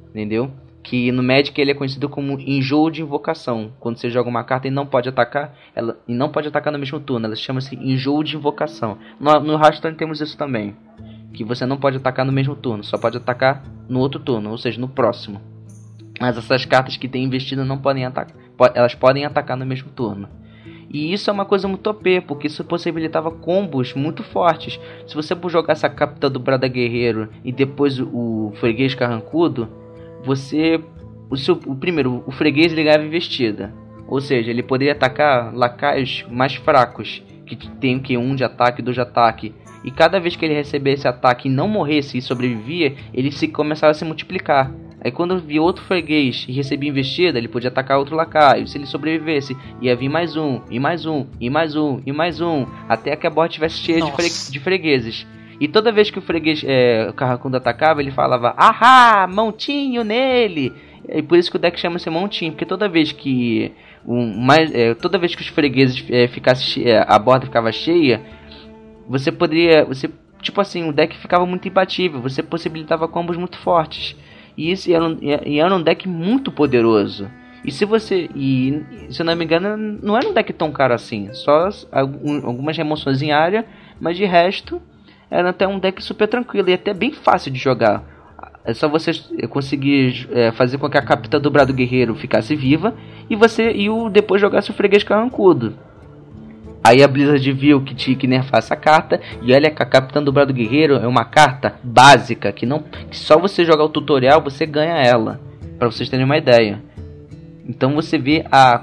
Entendeu? 0.10 0.50
Que 0.90 1.12
no 1.12 1.22
Magic 1.22 1.60
ele 1.60 1.72
é 1.72 1.74
conhecido 1.74 2.08
como 2.08 2.40
enjoo 2.40 2.90
de 2.90 3.02
invocação. 3.02 3.74
Quando 3.78 3.98
você 3.98 4.10
joga 4.10 4.30
uma 4.30 4.44
carta 4.44 4.70
e 4.70 4.72
não 4.72 4.86
pode 4.86 5.10
atacar, 5.10 5.54
ela 5.76 6.00
e 6.08 6.14
não 6.14 6.30
pode 6.30 6.48
atacar 6.48 6.72
no 6.72 6.80
mesmo 6.80 6.98
turno, 7.00 7.26
ela 7.26 7.36
chama-se 7.36 7.76
enjoo 7.76 8.24
de 8.24 8.38
invocação. 8.38 8.98
No, 9.20 9.38
no 9.42 9.54
Hearthstone 9.54 9.98
temos 9.98 10.22
isso 10.22 10.38
também 10.38 10.76
que 11.34 11.44
você 11.44 11.66
não 11.66 11.78
pode 11.78 11.98
atacar 11.98 12.26
no 12.26 12.32
mesmo 12.32 12.56
turno, 12.56 12.84
só 12.84 12.98
pode 12.98 13.18
atacar 13.18 13.64
no 13.88 14.00
outro 14.00 14.20
turno, 14.20 14.50
ou 14.50 14.58
seja, 14.58 14.80
no 14.80 14.88
próximo. 14.88 15.40
Mas 16.20 16.38
essas 16.38 16.66
cartas 16.66 16.98
que 16.98 17.08
têm 17.08 17.24
investida 17.24 17.64
não 17.64 17.78
podem 17.78 18.06
atacar, 18.06 18.36
elas 18.74 18.96
podem 18.96 19.26
atacar 19.26 19.56
no 19.56 19.66
mesmo 19.66 19.92
turno. 19.92 20.28
E 20.90 21.14
isso 21.14 21.30
é 21.30 21.34
uma 21.34 21.46
coisa 21.46 21.68
muito 21.68 21.88
OP, 21.90 22.22
porque 22.22 22.48
isso 22.48 22.64
possibilitava 22.64 23.30
combos 23.30 23.94
muito 23.94 24.24
fortes. 24.24 24.80
Se 25.06 25.14
você 25.16 25.38
jogar 25.48 25.74
essa 25.74 25.90
capta 25.90 26.30
do 26.30 26.40
Brada 26.40 26.68
Guerreiro 26.68 27.30
e 27.44 27.52
depois 27.52 28.00
o 28.00 28.54
freguês 28.56 28.96
carrancudo, 28.96 29.70
você. 30.24 30.80
O, 31.30 31.36
seu, 31.36 31.60
o 31.66 31.76
primeiro, 31.76 32.24
o 32.26 32.32
freguês 32.32 32.72
ligava 32.72 33.04
investida. 33.04 33.74
Ou 34.08 34.22
seja, 34.22 34.50
ele 34.50 34.64
poderia 34.64 34.94
atacar 34.94 35.54
lacaios 35.54 36.26
mais 36.32 36.56
fracos, 36.56 37.22
que 37.46 37.56
tem 37.72 38.00
que 38.00 38.18
um 38.18 38.34
de 38.36 38.44
ataque, 38.44 38.82
dois 38.82 38.96
de 38.96 39.02
ataque, 39.02 39.54
e 39.84 39.92
cada 39.92 40.20
vez 40.20 40.36
que 40.36 40.46
ele 40.46 40.54
recebesse 40.54 41.02
esse 41.02 41.08
ataque 41.08 41.48
e 41.48 41.52
não 41.52 41.68
morresse 41.68 42.18
e 42.18 42.22
sobrevivia, 42.22 42.96
ele 43.14 43.32
se 43.32 43.48
começava 43.48 43.92
a 43.92 43.94
se 43.94 44.06
multiplicar. 44.06 44.72
Aí 45.00 45.12
quando 45.12 45.40
via 45.40 45.62
outro 45.62 45.84
freguês 45.84 46.46
e 46.50 46.52
recebia 46.52 46.90
investida, 46.90 47.38
ele 47.38 47.48
podia 47.48 47.70
atacar 47.70 48.00
outro 48.00 48.16
lacaio. 48.16 48.68
Se 48.68 48.78
ele 48.78 48.86
sobrevivesse, 48.86 49.56
ia 49.82 49.96
vir 49.96 50.10
mais 50.10 50.36
um, 50.36 50.60
e 50.70 50.80
mais 50.80 51.06
um, 51.06 51.26
e 51.40 51.50
mais 51.50 51.76
um, 51.76 52.02
e 52.06 52.12
mais 52.12 52.42
um, 52.42 52.66
até 52.90 53.16
que 53.16 53.28
a 53.28 53.30
borda 53.30 53.50
estivesse 53.50 53.78
cheia 53.78 54.02
de, 54.02 54.12
fre 54.12 54.52
de, 54.52 54.60
fregueses. 54.60 55.26
E 55.60 55.68
toda 55.68 55.92
vez 55.92 56.12
que 56.12 56.20
o 56.20 56.22
freguês, 56.22 56.64
é, 56.66 57.08
o 57.10 57.14
Carracundo 57.14 57.58
atacava, 57.58 58.02
ele 58.02 58.12
falava, 58.12 58.54
ahá, 58.58 59.28
montinho 59.28 60.04
nele! 60.04 60.72
E 61.10 61.22
por 61.22 61.38
isso 61.38 61.50
que 61.50 61.58
o 61.58 61.60
deck 61.60 61.80
chama-se 61.80 62.10
montinho, 62.10 62.52
porque 62.52 62.66
toda 62.66 62.90
vez 62.90 63.12
que 63.12 63.72
um, 64.06 64.40
mais, 64.40 64.74
é, 64.74 64.94
toda 64.94 65.18
vez 65.18 65.34
que 65.36 65.42
os 65.42 65.48
fregueses 65.48 66.04
é, 66.10 66.28
ficasse, 66.28 66.88
é, 66.88 67.04
a 67.08 67.18
borda 67.18 67.46
ficava 67.46 67.72
cheia, 67.72 68.22
você 69.08 69.32
poderia. 69.32 69.86
Você, 69.86 70.10
tipo 70.42 70.60
assim, 70.62 70.88
o 70.88 70.94
deck 70.94 71.18
ficava 71.18 71.46
muito 71.46 71.68
imbatível, 71.68 72.22
você 72.22 72.44
possibilitava 72.44 73.08
combos 73.08 73.38
muito 73.38 73.58
fortes. 73.58 74.16
E 74.58 74.72
isso 74.72 74.92
era 74.92 75.06
um, 75.06 75.18
era 75.22 75.76
um 75.76 75.82
deck 75.82 76.08
muito 76.08 76.52
poderoso. 76.52 77.30
E 77.64 77.72
se 77.72 77.86
você. 77.86 78.30
E 78.36 78.84
se 79.10 79.22
eu 79.22 79.26
não 79.26 79.36
me 79.36 79.46
engano, 79.46 79.78
não 80.02 80.18
era 80.18 80.28
um 80.28 80.34
deck 80.34 80.52
tão 80.54 80.72
caro 80.72 80.94
assim. 80.94 81.30
Só 81.34 81.70
algumas 81.92 82.78
remoções 82.78 83.22
em 83.22 83.32
área, 83.32 83.66
mas 84.00 84.18
de 84.18 84.26
resto 84.26 84.82
era 85.30 85.50
até 85.50 85.68
um 85.68 85.80
deck 85.80 86.04
super 86.04 86.28
tranquilo 86.28 86.70
e 86.70 86.74
até 86.74 86.94
bem 86.94 87.12
fácil 87.12 87.52
de 87.52 87.60
jogar. 87.60 88.04
É 88.64 88.74
só 88.74 88.90
você 88.90 89.12
conseguir 89.50 90.28
é, 90.32 90.52
fazer 90.52 90.78
com 90.78 90.90
que 90.90 90.98
a 90.98 91.02
capitã 91.02 91.40
do 91.40 91.50
Brado 91.50 91.74
Guerreiro 91.74 92.16
ficasse 92.16 92.56
viva 92.56 92.94
e 93.30 93.36
você 93.36 93.72
e 93.72 93.90
o 93.90 94.10
depois 94.10 94.42
jogasse 94.42 94.72
o 94.72 94.74
freguês 94.74 95.04
carrancudo. 95.04 95.74
Aí 96.84 97.04
a 97.04 97.08
Blizzard 97.08 97.52
viu 97.52 97.82
que 97.82 97.94
tinha 97.94 98.16
que 98.16 98.28
nerfar 98.28 98.60
essa 98.60 98.76
carta. 98.76 99.20
E 99.42 99.54
olha 99.54 99.70
que 99.70 99.84
a 99.84 99.86
Capitã 99.86 100.24
do 100.24 100.32
Brado 100.32 100.54
Guerreiro 100.54 100.96
é 100.96 101.08
uma 101.08 101.26
carta 101.26 101.76
básica. 101.84 102.52
Que, 102.52 102.66
não, 102.66 102.80
que 102.80 103.18
só 103.18 103.38
você 103.38 103.66
jogar 103.66 103.84
o 103.84 103.90
tutorial 103.90 104.42
você 104.42 104.66
ganha 104.66 104.96
ela. 104.96 105.40
para 105.78 105.92
vocês 105.92 106.08
terem 106.08 106.26
uma 106.26 106.38
ideia. 106.38 106.82
Então 107.68 107.94
você 107.94 108.18
vê 108.18 108.46
a, 108.50 108.82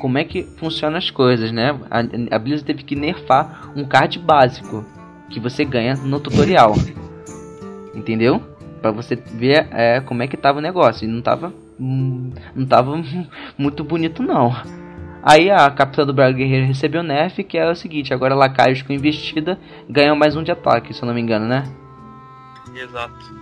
como 0.00 0.18
é 0.18 0.24
que 0.24 0.44
funcionam 0.56 0.96
as 0.96 1.10
coisas, 1.10 1.52
né? 1.52 1.78
A, 1.90 2.36
a 2.36 2.38
Blizzard 2.38 2.64
teve 2.64 2.84
que 2.84 2.96
nerfar 2.96 3.70
um 3.76 3.84
card 3.84 4.18
básico. 4.18 4.84
Que 5.32 5.40
você 5.40 5.64
ganha 5.64 5.96
no 5.96 6.20
tutorial. 6.20 6.74
Entendeu? 7.94 8.52
para 8.82 8.90
você 8.90 9.14
ver 9.14 9.68
é, 9.70 10.00
como 10.00 10.22
é 10.22 10.26
que 10.26 10.36
tava 10.36 10.58
o 10.58 10.62
negócio. 10.62 11.04
E 11.04 11.08
não 11.08 11.22
tava. 11.22 11.54
Hum, 11.80 12.32
não 12.54 12.66
tava 12.66 13.00
muito 13.56 13.84
bonito 13.84 14.22
não. 14.22 14.54
Aí 15.22 15.50
a 15.50 15.70
capitã 15.70 16.04
do 16.04 16.12
Braga 16.12 16.36
Guerreiro 16.36 16.66
recebeu 16.66 17.02
nerf, 17.02 17.44
que 17.44 17.56
é 17.56 17.70
o 17.70 17.76
seguinte, 17.76 18.12
agora 18.12 18.34
lacaios 18.34 18.82
com 18.82 18.92
investida 18.92 19.56
ganham 19.88 20.16
mais 20.16 20.34
um 20.34 20.42
de 20.42 20.50
ataque, 20.50 20.92
se 20.92 21.00
eu 21.00 21.06
não 21.06 21.14
me 21.14 21.20
engano, 21.20 21.46
né? 21.46 21.62
Exato. 22.74 23.41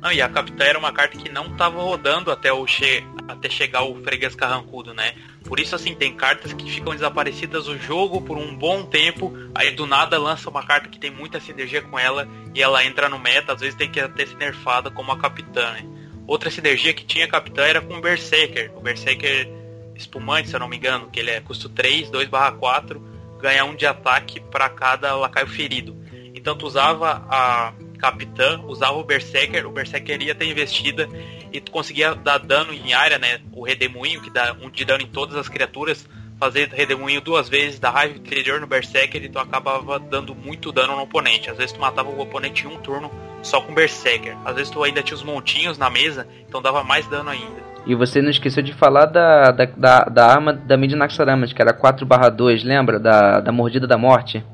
Não, 0.00 0.12
e 0.12 0.20
a 0.20 0.28
capitã 0.28 0.64
era 0.64 0.78
uma 0.78 0.92
carta 0.92 1.16
que 1.16 1.28
não 1.28 1.46
estava 1.46 1.80
rodando 1.80 2.30
até, 2.30 2.52
o 2.52 2.66
che 2.66 3.02
até 3.26 3.48
chegar 3.48 3.82
o 3.82 4.02
freguês 4.02 4.34
carrancudo, 4.34 4.94
né? 4.94 5.14
Por 5.44 5.58
isso, 5.58 5.74
assim, 5.74 5.94
tem 5.94 6.14
cartas 6.14 6.52
que 6.52 6.70
ficam 6.70 6.92
desaparecidas 6.92 7.64
do 7.64 7.78
jogo 7.78 8.20
por 8.20 8.36
um 8.36 8.54
bom 8.54 8.84
tempo, 8.84 9.32
aí 9.54 9.70
do 9.70 9.86
nada 9.86 10.18
lança 10.18 10.50
uma 10.50 10.64
carta 10.64 10.88
que 10.88 10.98
tem 10.98 11.10
muita 11.10 11.40
sinergia 11.40 11.82
com 11.82 11.98
ela 11.98 12.28
e 12.54 12.62
ela 12.62 12.84
entra 12.84 13.08
no 13.08 13.18
meta, 13.18 13.52
às 13.52 13.60
vezes 13.60 13.74
tem 13.74 13.90
que 13.90 14.00
até 14.00 14.26
ser 14.26 14.36
nerfada 14.36 14.90
como 14.90 15.12
a 15.12 15.18
capitã, 15.18 15.72
né? 15.72 15.84
Outra 16.26 16.50
sinergia 16.50 16.92
que 16.92 17.04
tinha 17.04 17.24
a 17.24 17.28
capitã 17.28 17.62
era 17.62 17.80
com 17.80 17.94
o 17.94 18.00
Berserker. 18.00 18.72
O 18.76 18.80
Berserker 18.80 19.48
espumante, 19.94 20.48
se 20.48 20.56
eu 20.56 20.60
não 20.60 20.68
me 20.68 20.76
engano, 20.76 21.08
que 21.08 21.20
ele 21.20 21.30
é 21.30 21.40
custo 21.40 21.68
3, 21.68 22.10
2 22.10 22.28
barra 22.28 22.52
4, 22.52 23.00
ganha 23.40 23.64
um 23.64 23.74
de 23.74 23.86
ataque 23.86 24.40
para 24.40 24.68
cada 24.68 25.14
lacaio 25.14 25.46
ferido. 25.46 25.96
Então 26.34 26.56
tu 26.56 26.66
usava 26.66 27.24
a 27.28 27.72
capitã, 27.96 28.60
usava 28.66 28.94
o 28.94 29.04
Berserker, 29.04 29.66
o 29.66 29.70
Berserker 29.70 30.20
ia 30.22 30.34
ter 30.34 30.46
investida 30.46 31.08
e 31.52 31.60
tu 31.60 31.70
conseguia 31.70 32.14
dar 32.14 32.38
dano 32.38 32.72
em 32.72 32.92
área, 32.92 33.18
né? 33.18 33.40
O 33.52 33.64
redemoinho, 33.64 34.20
que 34.20 34.30
dá 34.30 34.54
um 34.60 34.70
de 34.70 34.84
dano 34.84 35.02
em 35.02 35.06
todas 35.06 35.36
as 35.36 35.48
criaturas, 35.48 36.06
fazendo 36.38 36.74
redemoinho 36.74 37.20
duas 37.20 37.48
vezes, 37.48 37.78
da 37.78 37.90
raiva 37.90 38.16
interior 38.16 38.60
no 38.60 38.66
Berserker 38.66 39.22
e 39.24 39.28
tu 39.28 39.38
acabava 39.38 39.98
dando 39.98 40.34
muito 40.34 40.70
dano 40.70 40.96
no 40.96 41.02
oponente. 41.02 41.50
Às 41.50 41.56
vezes 41.56 41.72
tu 41.72 41.80
matava 41.80 42.08
o 42.08 42.20
oponente 42.20 42.64
em 42.64 42.68
um 42.68 42.76
turno 42.76 43.10
só 43.42 43.60
com 43.60 43.74
Berserker. 43.74 44.36
Às 44.44 44.54
vezes 44.54 44.70
tu 44.70 44.82
ainda 44.82 45.02
tinha 45.02 45.16
os 45.16 45.22
montinhos 45.22 45.78
na 45.78 45.88
mesa, 45.88 46.26
então 46.46 46.60
dava 46.60 46.84
mais 46.84 47.06
dano 47.06 47.30
ainda. 47.30 47.66
E 47.86 47.94
você 47.94 48.20
não 48.20 48.30
esqueceu 48.30 48.62
de 48.62 48.72
falar 48.72 49.06
da, 49.06 49.52
da, 49.52 49.64
da, 49.64 50.00
da 50.04 50.26
arma 50.26 50.52
da 50.52 50.76
Midnaxaramas, 50.76 51.52
que 51.52 51.62
era 51.62 51.72
4/2, 51.72 52.64
lembra? 52.64 52.98
Da, 52.98 53.40
da 53.40 53.52
Mordida 53.52 53.86
da 53.86 53.96
Morte. 53.96 54.44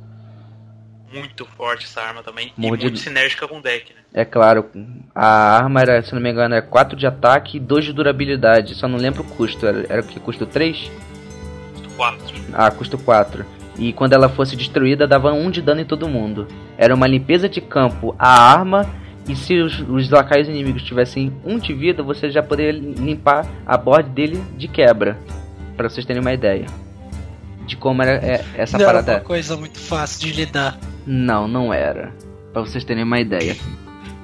Muito 1.12 1.44
forte 1.44 1.84
essa 1.84 2.00
arma 2.00 2.22
também. 2.22 2.52
Mordida. 2.56 2.88
E 2.88 2.90
muito 2.90 3.02
sinérgica 3.02 3.46
com 3.46 3.58
o 3.58 3.62
deck, 3.62 3.92
né? 3.92 4.00
É 4.14 4.24
claro, 4.24 4.70
a 5.14 5.56
arma 5.56 5.80
era, 5.80 6.02
se 6.02 6.14
não 6.14 6.20
me 6.20 6.30
engano, 6.30 6.54
era 6.54 6.64
4 6.64 6.96
de 6.96 7.06
ataque 7.06 7.56
e 7.56 7.60
2 7.60 7.86
de 7.86 7.92
durabilidade. 7.92 8.74
Só 8.74 8.88
não 8.88 8.98
lembro 8.98 9.22
o 9.22 9.26
custo. 9.26 9.66
Era, 9.66 9.86
era 9.88 10.02
o 10.02 10.04
que? 10.04 10.18
Custo 10.18 10.46
3? 10.46 10.90
Custo 11.74 11.90
4. 11.96 12.36
Ah, 12.52 12.70
custo 12.70 12.98
4. 12.98 13.44
E 13.78 13.92
quando 13.92 14.12
ela 14.12 14.28
fosse 14.28 14.54
destruída, 14.56 15.06
dava 15.06 15.32
1 15.32 15.50
de 15.50 15.62
dano 15.62 15.80
em 15.80 15.84
todo 15.84 16.08
mundo. 16.08 16.46
Era 16.76 16.94
uma 16.94 17.06
limpeza 17.06 17.48
de 17.48 17.60
campo 17.60 18.14
a 18.18 18.52
arma. 18.52 18.88
E 19.28 19.36
se 19.36 19.60
os, 19.60 19.80
os 19.88 20.10
lacaios 20.10 20.48
inimigos 20.48 20.82
tivessem 20.82 21.32
1 21.44 21.58
de 21.58 21.72
vida, 21.72 22.02
você 22.02 22.30
já 22.30 22.42
poderia 22.42 22.72
limpar 22.72 23.46
a 23.64 23.76
board 23.76 24.10
dele 24.10 24.42
de 24.56 24.66
quebra. 24.66 25.16
Pra 25.76 25.88
vocês 25.88 26.04
terem 26.04 26.20
uma 26.20 26.32
ideia. 26.32 26.66
De 27.66 27.76
como 27.76 28.02
era 28.02 28.14
é, 28.14 28.44
essa 28.56 28.76
Não 28.76 28.84
era 28.84 28.94
parada. 28.94 29.12
uma 29.12 29.20
coisa 29.20 29.56
muito 29.56 29.78
fácil 29.78 30.20
de 30.26 30.32
lidar. 30.32 30.76
Não, 31.06 31.46
não 31.48 31.72
era. 31.72 32.12
Pra 32.52 32.62
vocês 32.62 32.84
terem 32.84 33.04
uma 33.04 33.20
ideia. 33.20 33.56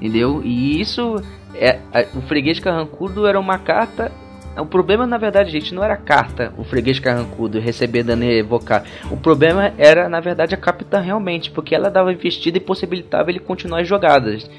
Entendeu? 0.00 0.42
E 0.44 0.80
isso. 0.80 1.16
É, 1.54 1.78
a- 1.92 2.06
o 2.16 2.20
freguês 2.22 2.58
carrancudo 2.60 3.26
era 3.26 3.38
uma 3.38 3.58
carta. 3.58 4.12
O 4.56 4.66
problema, 4.66 5.06
na 5.06 5.18
verdade, 5.18 5.50
gente, 5.50 5.72
não 5.74 5.84
era 5.84 5.94
a 5.94 5.98
carta, 5.98 6.52
o 6.58 6.64
freguês 6.64 6.98
carrancudo, 6.98 7.60
receber 7.60 8.02
dano 8.02 8.24
evocar. 8.24 8.82
O 9.08 9.16
problema 9.16 9.72
era, 9.78 10.08
na 10.08 10.18
verdade, 10.18 10.52
a 10.52 10.58
capitã 10.58 10.98
realmente, 11.00 11.48
porque 11.50 11.76
ela 11.76 11.88
dava 11.88 12.12
investida 12.12 12.58
e 12.58 12.60
possibilitava 12.60 13.30
ele 13.30 13.38
continuar 13.38 13.82
as 13.82 13.88
jogadas. 13.88 14.50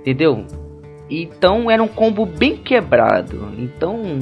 Entendeu? 0.00 0.46
Então 1.10 1.68
era 1.70 1.82
um 1.82 1.88
combo 1.88 2.24
bem 2.24 2.56
quebrado. 2.56 3.52
Então. 3.58 4.18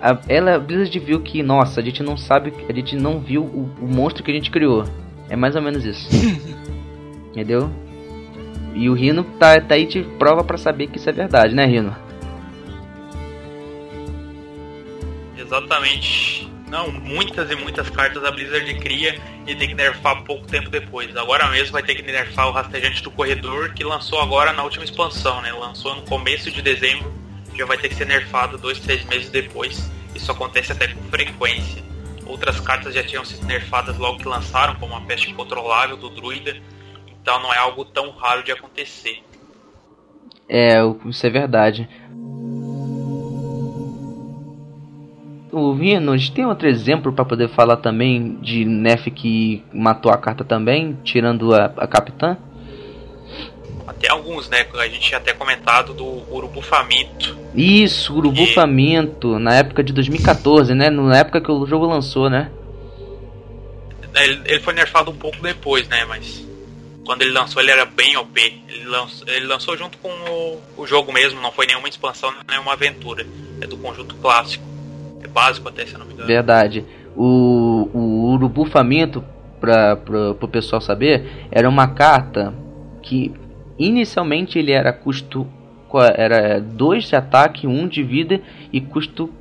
A, 0.00 0.16
ela, 0.28 0.54
a 0.54 0.58
Blizzard 0.60 0.96
viu 1.00 1.20
que, 1.20 1.42
nossa, 1.42 1.80
a 1.80 1.82
gente 1.82 2.02
não 2.04 2.16
sabe, 2.16 2.52
a 2.68 2.72
gente 2.72 2.94
não 2.94 3.18
viu 3.18 3.42
o, 3.42 3.68
o 3.82 3.86
monstro 3.88 4.22
que 4.22 4.30
a 4.30 4.34
gente 4.34 4.50
criou. 4.50 4.84
É 5.28 5.34
mais 5.34 5.56
ou 5.56 5.62
menos 5.62 5.84
isso. 5.84 6.08
Entendeu? 7.38 7.70
E 8.74 8.90
o 8.90 8.94
Rino 8.94 9.22
tá, 9.22 9.60
tá 9.60 9.76
aí 9.76 9.86
de 9.86 10.02
prova 10.18 10.42
pra 10.42 10.58
saber 10.58 10.88
que 10.88 10.98
isso 10.98 11.08
é 11.08 11.12
verdade, 11.12 11.54
né, 11.54 11.66
Rino? 11.66 11.94
Exatamente. 15.36 16.50
Não, 16.68 16.90
muitas 16.90 17.48
e 17.48 17.54
muitas 17.54 17.88
cartas 17.90 18.24
a 18.24 18.32
Blizzard 18.32 18.74
cria 18.80 19.16
e 19.46 19.54
tem 19.54 19.68
que 19.68 19.74
nerfar 19.74 20.24
pouco 20.24 20.48
tempo 20.48 20.68
depois. 20.68 21.16
Agora 21.16 21.48
mesmo 21.48 21.70
vai 21.70 21.82
ter 21.84 21.94
que 21.94 22.02
nerfar 22.02 22.48
o 22.48 22.50
rastejante 22.50 23.04
do 23.04 23.10
corredor, 23.12 23.72
que 23.72 23.84
lançou 23.84 24.20
agora 24.20 24.52
na 24.52 24.64
última 24.64 24.84
expansão, 24.84 25.40
né? 25.40 25.52
Lançou 25.52 25.94
no 25.94 26.02
começo 26.02 26.50
de 26.50 26.60
dezembro, 26.60 27.14
já 27.54 27.64
vai 27.64 27.78
ter 27.78 27.88
que 27.88 27.94
ser 27.94 28.06
nerfado 28.06 28.58
dois, 28.58 28.80
três 28.80 29.04
meses 29.04 29.30
depois. 29.30 29.88
Isso 30.12 30.32
acontece 30.32 30.72
até 30.72 30.88
com 30.88 31.02
frequência. 31.04 31.84
Outras 32.26 32.58
cartas 32.58 32.94
já 32.94 33.04
tinham 33.04 33.24
sido 33.24 33.46
nerfadas 33.46 33.96
logo 33.96 34.18
que 34.18 34.26
lançaram, 34.26 34.74
como 34.74 34.96
a 34.96 35.00
peste 35.02 35.32
controlável 35.32 35.96
do 35.96 36.10
druida. 36.10 36.56
Não 37.38 37.52
é 37.52 37.58
algo 37.58 37.84
tão 37.84 38.10
raro 38.10 38.42
de 38.42 38.52
acontecer. 38.52 39.22
É, 40.48 40.78
isso 41.04 41.26
é 41.26 41.30
verdade. 41.30 41.88
O 45.50 45.72
Rino, 45.72 46.12
a 46.12 46.16
gente 46.16 46.32
tem 46.32 46.44
outro 46.46 46.68
exemplo 46.68 47.12
pra 47.12 47.24
poder 47.24 47.48
falar 47.48 47.78
também 47.78 48.36
de 48.40 48.64
Nef 48.64 49.10
que 49.10 49.64
matou 49.72 50.12
a 50.12 50.16
carta 50.18 50.44
também, 50.44 50.96
tirando 51.02 51.54
a, 51.54 51.66
a 51.76 51.86
capitã? 51.86 52.36
Até 53.86 54.10
alguns, 54.10 54.48
né? 54.48 54.66
A 54.74 54.86
gente 54.86 55.00
tinha 55.00 55.18
até 55.18 55.32
comentado 55.32 55.94
do 55.94 56.04
Urubu 56.32 56.60
Faminto. 56.60 57.36
Isso, 57.54 58.14
Urubu 58.14 58.42
E- 58.42 58.54
Faminto, 58.54 59.38
na 59.38 59.54
época 59.54 59.82
de 59.82 59.92
2014, 59.92 60.74
né? 60.74 60.90
Na 60.90 61.16
época 61.18 61.40
que 61.40 61.50
o 61.50 61.66
jogo 61.66 61.86
lançou, 61.86 62.28
né? 62.28 62.50
Ele, 64.14 64.40
ele 64.44 64.60
foi 64.60 64.74
nerfado 64.74 65.10
um 65.10 65.16
pouco 65.16 65.40
depois, 65.40 65.88
né? 65.88 66.04
Mas 66.04 66.46
quando 67.08 67.22
ele 67.22 67.30
lançou 67.30 67.62
ele 67.62 67.70
era 67.70 67.86
bem 67.86 68.18
OP. 68.18 68.38
Ele 68.68 68.84
lançou, 68.84 69.26
ele 69.26 69.46
lançou 69.46 69.74
junto 69.78 69.96
com 69.96 70.10
o, 70.10 70.60
o 70.82 70.86
jogo 70.86 71.10
mesmo, 71.10 71.40
não 71.40 71.50
foi 71.50 71.64
nenhuma 71.64 71.88
expansão, 71.88 72.30
nenhuma 72.46 72.74
aventura. 72.74 73.26
É 73.62 73.66
do 73.66 73.78
conjunto 73.78 74.14
clássico. 74.16 74.62
É 75.22 75.26
básico 75.26 75.66
até, 75.70 75.86
se 75.86 75.94
eu 75.94 76.00
não 76.00 76.04
me 76.06 76.12
engano. 76.12 76.26
Verdade. 76.26 76.84
O, 77.16 77.88
o 77.94 78.32
Urubu 78.34 78.66
Faminto, 78.66 79.24
pra, 79.58 79.96
pro 79.96 80.48
pessoal 80.48 80.82
saber, 80.82 81.48
era 81.50 81.66
uma 81.66 81.88
carta 81.88 82.52
que 83.02 83.32
inicialmente 83.78 84.58
ele 84.58 84.72
era 84.72 84.92
custo. 84.92 85.46
Era 86.14 86.60
2 86.60 87.04
de 87.04 87.16
ataque, 87.16 87.66
1 87.66 87.70
um 87.70 87.88
de 87.88 88.02
vida 88.02 88.42
e 88.70 88.82
custo. 88.82 89.32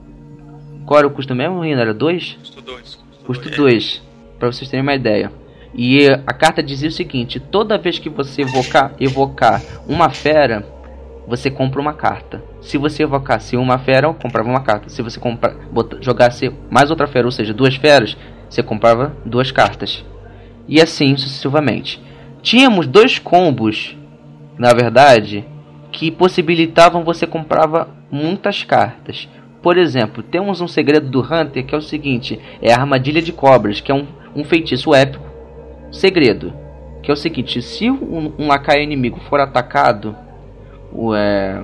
Qual 0.85 0.99
era 0.99 1.07
o 1.07 1.11
custo 1.11 1.35
mesmo, 1.35 1.59
Rino? 1.59 1.81
Era 1.81 1.93
2? 1.93 2.37
Custo 2.39 2.61
2. 2.61 2.99
Custo 3.25 3.49
2, 3.49 4.01
pra 4.39 4.49
vocês 4.49 4.69
terem 4.69 4.83
uma 4.83 4.95
ideia. 4.95 5.33
E 5.77 6.07
a 6.09 6.33
carta 6.33 6.63
dizia 6.63 6.89
o 6.89 6.91
seguinte: 6.91 7.39
toda 7.39 7.77
vez 7.77 7.99
que 7.99 8.09
você 8.09 8.41
evocar, 8.41 8.93
evocar 8.99 9.61
uma 9.87 10.09
fera, 10.09 10.65
você 11.27 11.51
compra 11.51 11.79
uma 11.79 11.93
carta. 11.93 12.43
Se 12.61 12.77
você 12.77 13.03
evocasse 13.03 13.55
uma 13.55 13.77
fera, 13.77 14.11
comprava 14.13 14.49
uma 14.49 14.61
carta. 14.61 14.89
Se 14.89 15.03
você 15.03 15.19
compra, 15.19 15.55
jogasse 16.01 16.51
mais 16.69 16.89
outra 16.89 17.05
fera, 17.05 17.27
ou 17.27 17.31
seja, 17.31 17.53
duas 17.53 17.75
feras, 17.75 18.17
você 18.49 18.63
comprava 18.63 19.15
duas 19.23 19.51
cartas. 19.51 20.03
E 20.67 20.81
assim 20.81 21.15
sucessivamente. 21.15 22.01
Tínhamos 22.41 22.87
dois 22.87 23.19
combos, 23.19 23.95
na 24.57 24.73
verdade, 24.73 25.45
que 25.91 26.09
possibilitavam 26.09 27.03
você 27.03 27.27
comprava 27.27 27.89
muitas 28.09 28.63
cartas. 28.63 29.27
Por 29.61 29.77
exemplo, 29.77 30.23
temos 30.23 30.61
um 30.61 30.67
segredo 30.67 31.09
do 31.09 31.21
Hunter 31.21 31.65
que 31.65 31.75
é 31.75 31.77
o 31.77 31.81
seguinte: 31.81 32.39
é 32.61 32.73
a 32.73 32.79
armadilha 32.79 33.21
de 33.21 33.31
cobras, 33.31 33.79
que 33.79 33.91
é 33.91 33.95
um, 33.95 34.07
um 34.35 34.43
feitiço 34.43 34.95
épico. 34.95 35.26
Segredo, 35.91 36.53
que 37.01 37.09
é 37.09 37.13
o 37.13 37.17
seguinte: 37.17 37.61
se 37.61 37.89
um, 37.89 38.33
um 38.37 38.47
lacaio 38.47 38.81
inimigo 38.83 39.19
for 39.29 39.39
atacado 39.39 40.15
o, 40.91 41.15
é, 41.15 41.61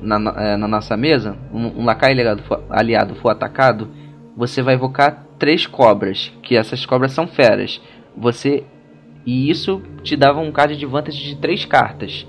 na, 0.00 0.16
é, 0.36 0.56
na 0.56 0.68
nossa 0.68 0.96
mesa, 0.96 1.36
um, 1.52 1.82
um 1.82 1.84
lacaio 1.84 2.12
aliado 2.12 2.42
for, 2.42 2.64
aliado 2.70 3.14
for 3.16 3.30
atacado, 3.30 3.88
você 4.36 4.62
vai 4.62 4.74
evocar 4.74 5.24
três 5.38 5.66
cobras, 5.66 6.32
que 6.42 6.56
essas 6.56 6.84
cobras 6.86 7.12
são 7.12 7.26
feras. 7.26 7.80
Você 8.16 8.64
e 9.26 9.50
isso 9.50 9.82
te 10.02 10.16
dava 10.16 10.40
um 10.40 10.52
card 10.52 10.76
de 10.76 10.86
vantagem 10.86 11.24
de 11.24 11.36
três 11.36 11.64
cartas. 11.64 12.26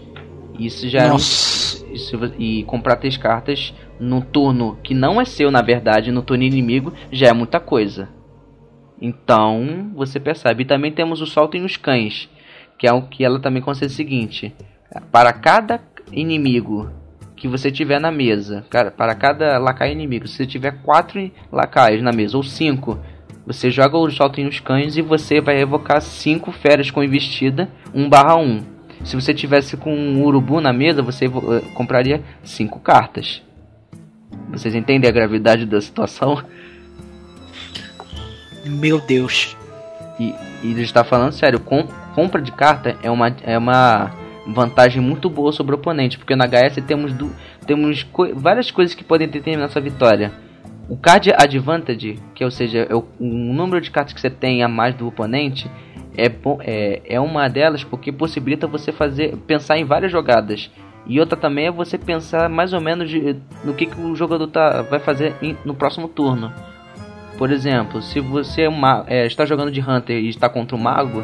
Isso 0.58 0.88
já 0.88 1.00
era 1.00 1.10
um- 1.10 1.14
Nossa. 1.14 1.86
isso, 1.91 2.18
e 2.39 2.64
comprar 2.64 2.96
três 2.96 3.18
cartas 3.18 3.74
no 4.00 4.22
turno 4.22 4.78
que 4.82 4.93
não 4.93 5.20
é 5.20 5.26
seu, 5.26 5.52
na 5.52 5.62
verdade, 5.62 6.12
no 6.12 6.22
turno 6.22 6.43
inimigo, 6.43 6.93
já 7.12 7.28
é 7.28 7.34
muita 7.34 7.60
coisa. 7.60 8.10
Então, 9.06 9.91
você 9.93 10.20
percebe. 10.20 10.64
E 10.64 10.66
também 10.66 10.91
temos 10.91 11.22
o 11.22 11.28
Salto 11.28 11.56
em 11.56 11.64
os 11.64 11.78
Cães, 11.78 12.28
que 12.76 12.88
é 12.88 12.91
o 12.91 13.03
que 13.03 13.24
ela 13.24 13.39
também 13.39 13.62
consegue 13.62 13.91
o 13.91 13.95
seguinte: 13.95 14.51
para 15.12 15.32
cada 15.32 15.80
inimigo 16.12 16.89
que 17.36 17.47
você 17.47 17.72
tiver 17.72 17.99
na 17.99 18.12
mesa, 18.12 18.66
para 18.97 19.14
cada 19.14 19.60
lacaio 19.60 19.91
inimigo, 19.91 20.28
se 20.28 20.38
você 20.38 20.47
tiver 20.47 20.82
quatro 20.82 21.32
lacaios 21.51 22.01
na 22.01 22.12
mesa 22.12 22.36
ou 22.36 22.41
cinco, 22.41 22.97
você 23.45 23.70
joga 23.70 23.95
o 23.95 24.10
Salto 24.10 24.41
em 24.41 24.47
os 24.47 24.60
Cães 24.60 24.97
e 24.97 25.03
você 25.03 25.39
vai 25.39 25.62
evocar 25.62 26.01
cinco 26.01 26.51
feras 26.51 26.89
com 26.89 27.03
investida 27.03 27.70
1/1. 27.93 28.64
Se 29.03 29.16
você 29.16 29.36
tivesse 29.36 29.78
com 29.78 29.95
um 29.95 30.24
urubu 30.24 30.60
na 30.60 30.74
mesa, 30.74 31.03
você 31.03 31.26
eh, 31.26 31.30
compraria 31.76 32.24
cinco 32.43 32.80
cartas. 32.80 33.43
Vocês 34.49 34.74
entendem 34.74 35.08
a 35.08 35.14
gravidade 35.14 35.68
da 35.68 35.80
situação? 35.80 36.43
Meu 38.66 38.99
Deus. 38.99 39.55
E, 40.20 40.34
e 40.63 40.72
ele 40.72 40.82
está 40.82 41.03
falando 41.03 41.32
sério, 41.34 41.59
com, 41.59 41.84
compra 42.13 42.41
de 42.41 42.51
carta 42.51 42.95
é 43.03 43.11
uma, 43.11 43.36
é 43.43 43.57
uma 43.57 44.11
vantagem 44.47 45.01
muito 45.01 45.30
boa 45.30 45.51
sobre 45.51 45.76
o 45.76 45.78
oponente, 45.78 46.18
porque 46.18 46.36
na 46.36 46.45
HS 46.45 46.78
temos, 46.88 47.11
du, 47.13 47.32
temos 47.66 48.03
co- 48.03 48.34
várias 48.34 48.72
coisas 48.72 48.95
que 48.95 49.03
podem 49.03 49.28
determinar 49.28 49.66
essa 49.66 49.82
vitória. 49.82 50.32
O 50.88 50.95
card 50.95 51.32
advantage, 51.34 52.20
que 52.34 52.43
ou 52.45 52.51
seja, 52.51 52.88
é 52.89 52.95
o, 52.95 53.05
o 53.20 53.26
número 53.26 53.82
de 53.82 53.89
cartas 53.91 54.13
que 54.13 54.22
você 54.22 54.30
tem 54.30 54.63
a 54.63 54.68
mais 54.68 54.95
do 54.95 55.07
oponente, 55.07 55.70
é, 56.16 56.32
é, 56.61 57.01
é 57.05 57.20
uma 57.20 57.47
delas 57.49 57.84
porque 57.84 58.11
possibilita 58.11 58.68
você 58.68 58.91
fazer 58.91 59.36
pensar 59.47 59.78
em 59.78 59.84
várias 59.84 60.11
jogadas. 60.11 60.72
E 61.07 61.20
outra 61.20 61.38
também 61.38 61.68
é 61.68 61.72
você 61.72 61.97
pensar 61.97 62.49
mais 62.49 62.72
ou 62.72 62.80
menos 62.82 63.09
de- 63.09 63.36
no 63.63 63.74
que, 63.74 63.86
que 63.88 63.99
o 63.99 64.16
jogador 64.16 64.47
tá, 64.47 64.82
vai 64.84 64.99
fazer 64.99 65.36
em- 65.41 65.57
no 65.66 65.74
próximo 65.76 66.07
turno. 66.07 66.51
Por 67.38 67.52
exemplo, 67.52 68.02
se 68.02 68.20
você 68.20 68.64
é 68.64 68.70
uma- 68.70 69.04
é, 69.08 69.26
está 69.26 69.46
jogando 69.46 69.72
de 69.72 69.82
Hunter 69.82 70.18
e 70.18 70.30
está 70.30 70.48
contra 70.48 70.76
o 70.76 70.80
Mago, 70.80 71.24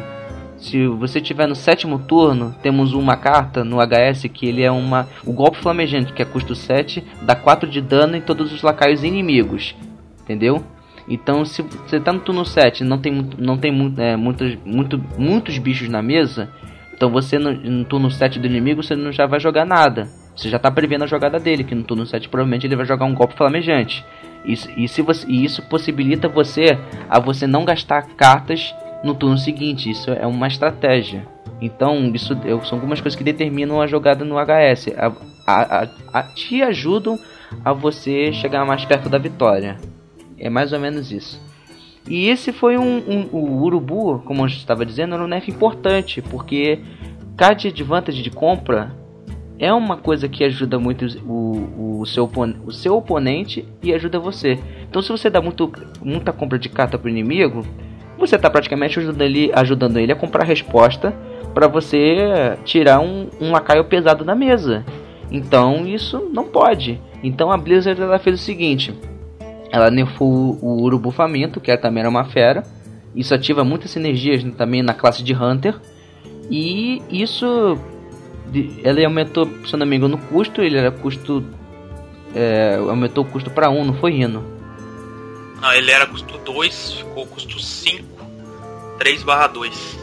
se 0.56 0.86
você 0.86 1.20
tiver 1.20 1.48
no 1.48 1.56
sétimo 1.56 1.98
turno, 1.98 2.54
temos 2.62 2.92
uma 2.92 3.16
carta 3.16 3.64
no 3.64 3.80
HS 3.80 4.28
que 4.28 4.46
ele 4.46 4.62
é 4.62 4.70
uma 4.70 5.08
o 5.26 5.32
golpe 5.32 5.58
flamejante, 5.58 6.12
que 6.12 6.22
é 6.22 6.24
custo 6.24 6.54
7, 6.54 7.02
dá 7.22 7.34
4 7.34 7.68
de 7.68 7.80
dano 7.80 8.16
em 8.16 8.20
todos 8.20 8.52
os 8.52 8.62
lacaios 8.62 9.02
inimigos. 9.02 9.74
Entendeu? 10.22 10.62
Então, 11.08 11.44
se 11.44 11.62
você 11.62 11.98
tá 11.98 12.12
no 12.12 12.20
turno 12.20 12.44
7 12.44 12.84
não 12.84 12.98
tem, 12.98 13.28
não 13.38 13.58
tem 13.58 13.72
é, 13.98 14.14
muitos, 14.14 14.56
muito, 14.64 15.02
muitos 15.18 15.58
bichos 15.58 15.88
na 15.88 16.00
mesa, 16.00 16.48
então 16.94 17.10
você 17.10 17.38
no, 17.38 17.52
no 17.52 17.84
turno 17.84 18.08
7 18.10 18.38
do 18.38 18.46
inimigo 18.46 18.82
você 18.82 18.94
não 18.94 19.10
já 19.10 19.26
vai 19.26 19.40
jogar 19.40 19.64
nada. 19.64 20.08
Você 20.36 20.48
já 20.48 20.58
tá 20.58 20.70
prevendo 20.70 21.02
a 21.02 21.08
jogada 21.08 21.40
dele, 21.40 21.64
que 21.64 21.74
no 21.74 21.82
turno 21.82 22.06
7 22.06 22.28
provavelmente 22.28 22.66
ele 22.66 22.76
vai 22.76 22.86
jogar 22.86 23.04
um 23.04 23.14
golpe 23.14 23.36
flamejante. 23.36 24.04
E, 24.44 24.88
se 24.88 25.02
você, 25.02 25.26
e 25.28 25.44
isso 25.44 25.62
possibilita 25.62 26.28
você 26.28 26.78
a 27.08 27.20
você 27.20 27.46
não 27.46 27.64
gastar 27.64 28.02
cartas 28.16 28.74
no 29.02 29.14
turno 29.14 29.38
seguinte. 29.38 29.90
Isso 29.90 30.10
é 30.10 30.26
uma 30.26 30.48
estratégia. 30.48 31.26
Então, 31.60 32.10
isso 32.14 32.36
são 32.64 32.78
algumas 32.78 33.00
coisas 33.00 33.16
que 33.16 33.24
determinam 33.24 33.80
a 33.80 33.86
jogada 33.86 34.24
no 34.24 34.36
HS. 34.36 34.88
A, 34.96 35.12
a, 35.46 35.88
a, 36.12 36.22
te 36.22 36.62
ajudam 36.62 37.18
a 37.64 37.72
você 37.72 38.32
chegar 38.32 38.64
mais 38.64 38.84
perto 38.84 39.08
da 39.08 39.18
vitória. 39.18 39.76
É 40.38 40.50
mais 40.50 40.72
ou 40.72 40.80
menos 40.80 41.12
isso. 41.12 41.40
E 42.08 42.28
esse 42.28 42.52
foi 42.52 42.76
um, 42.76 42.98
um 43.08 43.28
o 43.32 43.62
Urubu, 43.62 44.20
como 44.24 44.42
eu 44.42 44.46
estava 44.46 44.84
dizendo, 44.84 45.14
era 45.14 45.22
um 45.22 45.28
nerf 45.28 45.48
importante, 45.48 46.20
porque 46.20 46.80
card 47.36 47.68
advantage 47.68 48.22
de 48.22 48.30
compra 48.30 48.92
é 49.62 49.72
uma 49.72 49.96
coisa 49.96 50.28
que 50.28 50.42
ajuda 50.42 50.76
muito 50.76 51.06
o, 51.24 52.00
o, 52.00 52.04
seu, 52.04 52.28
o 52.66 52.72
seu 52.72 52.96
oponente 52.96 53.64
e 53.80 53.94
ajuda 53.94 54.18
você. 54.18 54.58
Então 54.90 55.00
se 55.00 55.08
você 55.08 55.30
dá 55.30 55.40
muito, 55.40 55.72
muita 56.02 56.32
compra 56.32 56.58
de 56.58 56.68
carta 56.68 56.98
para 56.98 57.06
o 57.06 57.10
inimigo, 57.10 57.64
você 58.18 58.34
está 58.34 58.50
praticamente 58.50 58.98
ajudando 58.98 59.22
ele, 59.22 59.52
ajudando 59.54 59.98
ele 59.98 60.10
a 60.10 60.16
comprar 60.16 60.42
resposta 60.42 61.14
para 61.54 61.68
você 61.68 62.58
tirar 62.64 62.98
um, 62.98 63.28
um 63.40 63.52
lacaio 63.52 63.84
pesado 63.84 64.24
da 64.24 64.34
mesa. 64.34 64.84
Então 65.30 65.86
isso 65.86 66.28
não 66.32 66.44
pode. 66.44 67.00
Então 67.22 67.52
a 67.52 67.56
Blizzard 67.56 68.02
ela 68.02 68.18
fez 68.18 68.40
o 68.40 68.42
seguinte: 68.42 68.92
ela 69.70 69.92
nerfou 69.92 70.58
o 70.60 70.82
Urubu 70.82 71.12
Faminto, 71.12 71.60
que 71.60 71.76
também 71.76 72.00
era 72.00 72.10
uma 72.10 72.24
fera. 72.24 72.64
Isso 73.14 73.32
ativa 73.32 73.62
muitas 73.62 73.92
sinergias 73.92 74.42
também 74.56 74.82
na 74.82 74.92
classe 74.92 75.22
de 75.22 75.32
Hunter. 75.32 75.76
E 76.50 77.00
isso 77.08 77.78
ele 78.54 79.04
aumentou, 79.04 79.48
se 79.66 79.76
não 79.76 79.86
me 79.86 79.96
engano, 79.96 80.16
no 80.16 80.22
custo, 80.26 80.62
ele 80.62 80.76
era 80.76 80.90
custo. 80.90 81.44
É, 82.34 82.76
aumentou 82.76 83.24
o 83.24 83.26
custo 83.28 83.50
para 83.50 83.68
1, 83.68 83.84
não 83.84 83.94
foi 83.94 84.12
Rino? 84.12 84.42
Não, 85.60 85.72
ele 85.72 85.90
era 85.90 86.06
custo 86.06 86.38
2, 86.38 86.92
ficou 86.92 87.26
custo 87.26 87.60
5, 87.60 88.04
3 88.98 89.22
barra 89.22 89.46
2. 89.48 90.02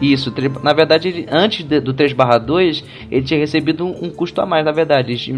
Isso, 0.00 0.32
na 0.62 0.72
verdade, 0.72 1.08
ele, 1.08 1.26
antes 1.30 1.64
de, 1.64 1.78
do 1.78 1.92
3 1.92 2.14
barra 2.14 2.38
2, 2.38 2.84
ele 3.10 3.22
tinha 3.22 3.38
recebido 3.38 3.84
um, 3.84 4.04
um, 4.04 4.10
custo 4.10 4.40
a 4.40 4.46
mais, 4.46 4.64
na 4.64 4.72
verdade. 4.72 5.12
Eles 5.12 5.28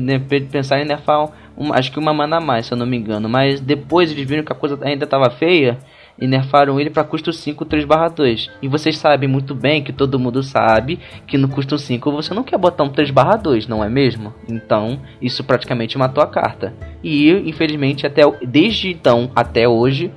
pensaram 0.50 0.82
em 0.82 0.86
nerfar, 0.86 1.28
um, 1.56 1.72
acho 1.72 1.90
que 1.90 1.98
uma 1.98 2.14
mana 2.14 2.36
a 2.36 2.40
mais, 2.40 2.66
se 2.66 2.72
eu 2.72 2.78
não 2.78 2.86
me 2.86 2.96
engano. 2.96 3.28
Mas 3.28 3.60
depois 3.60 4.12
eles 4.12 4.28
viram 4.28 4.44
que 4.44 4.52
a 4.52 4.54
coisa 4.54 4.78
ainda 4.82 5.04
estava 5.04 5.30
feia 5.30 5.78
e 6.18 6.26
nerfaram 6.26 6.78
ele 6.78 6.90
para 6.90 7.04
custo 7.04 7.32
5 7.32 7.64
3/2. 7.64 8.50
E 8.60 8.68
vocês 8.68 8.98
sabem 8.98 9.28
muito 9.28 9.54
bem 9.54 9.82
que 9.82 9.92
todo 9.92 10.18
mundo 10.18 10.42
sabe 10.42 10.98
que 11.26 11.38
no 11.38 11.48
custo 11.48 11.78
5 11.78 12.12
você 12.12 12.34
não 12.34 12.44
quer 12.44 12.58
botar 12.58 12.84
um 12.84 12.90
3/2, 12.90 13.66
não 13.66 13.82
é 13.82 13.88
mesmo? 13.88 14.32
Então, 14.48 15.00
isso 15.20 15.42
praticamente 15.44 15.98
matou 15.98 16.22
a 16.22 16.26
carta. 16.26 16.74
E 17.02 17.30
infelizmente 17.48 18.06
até 18.06 18.22
desde 18.46 18.90
então 18.90 19.30
até 19.34 19.68
hoje, 19.68 20.10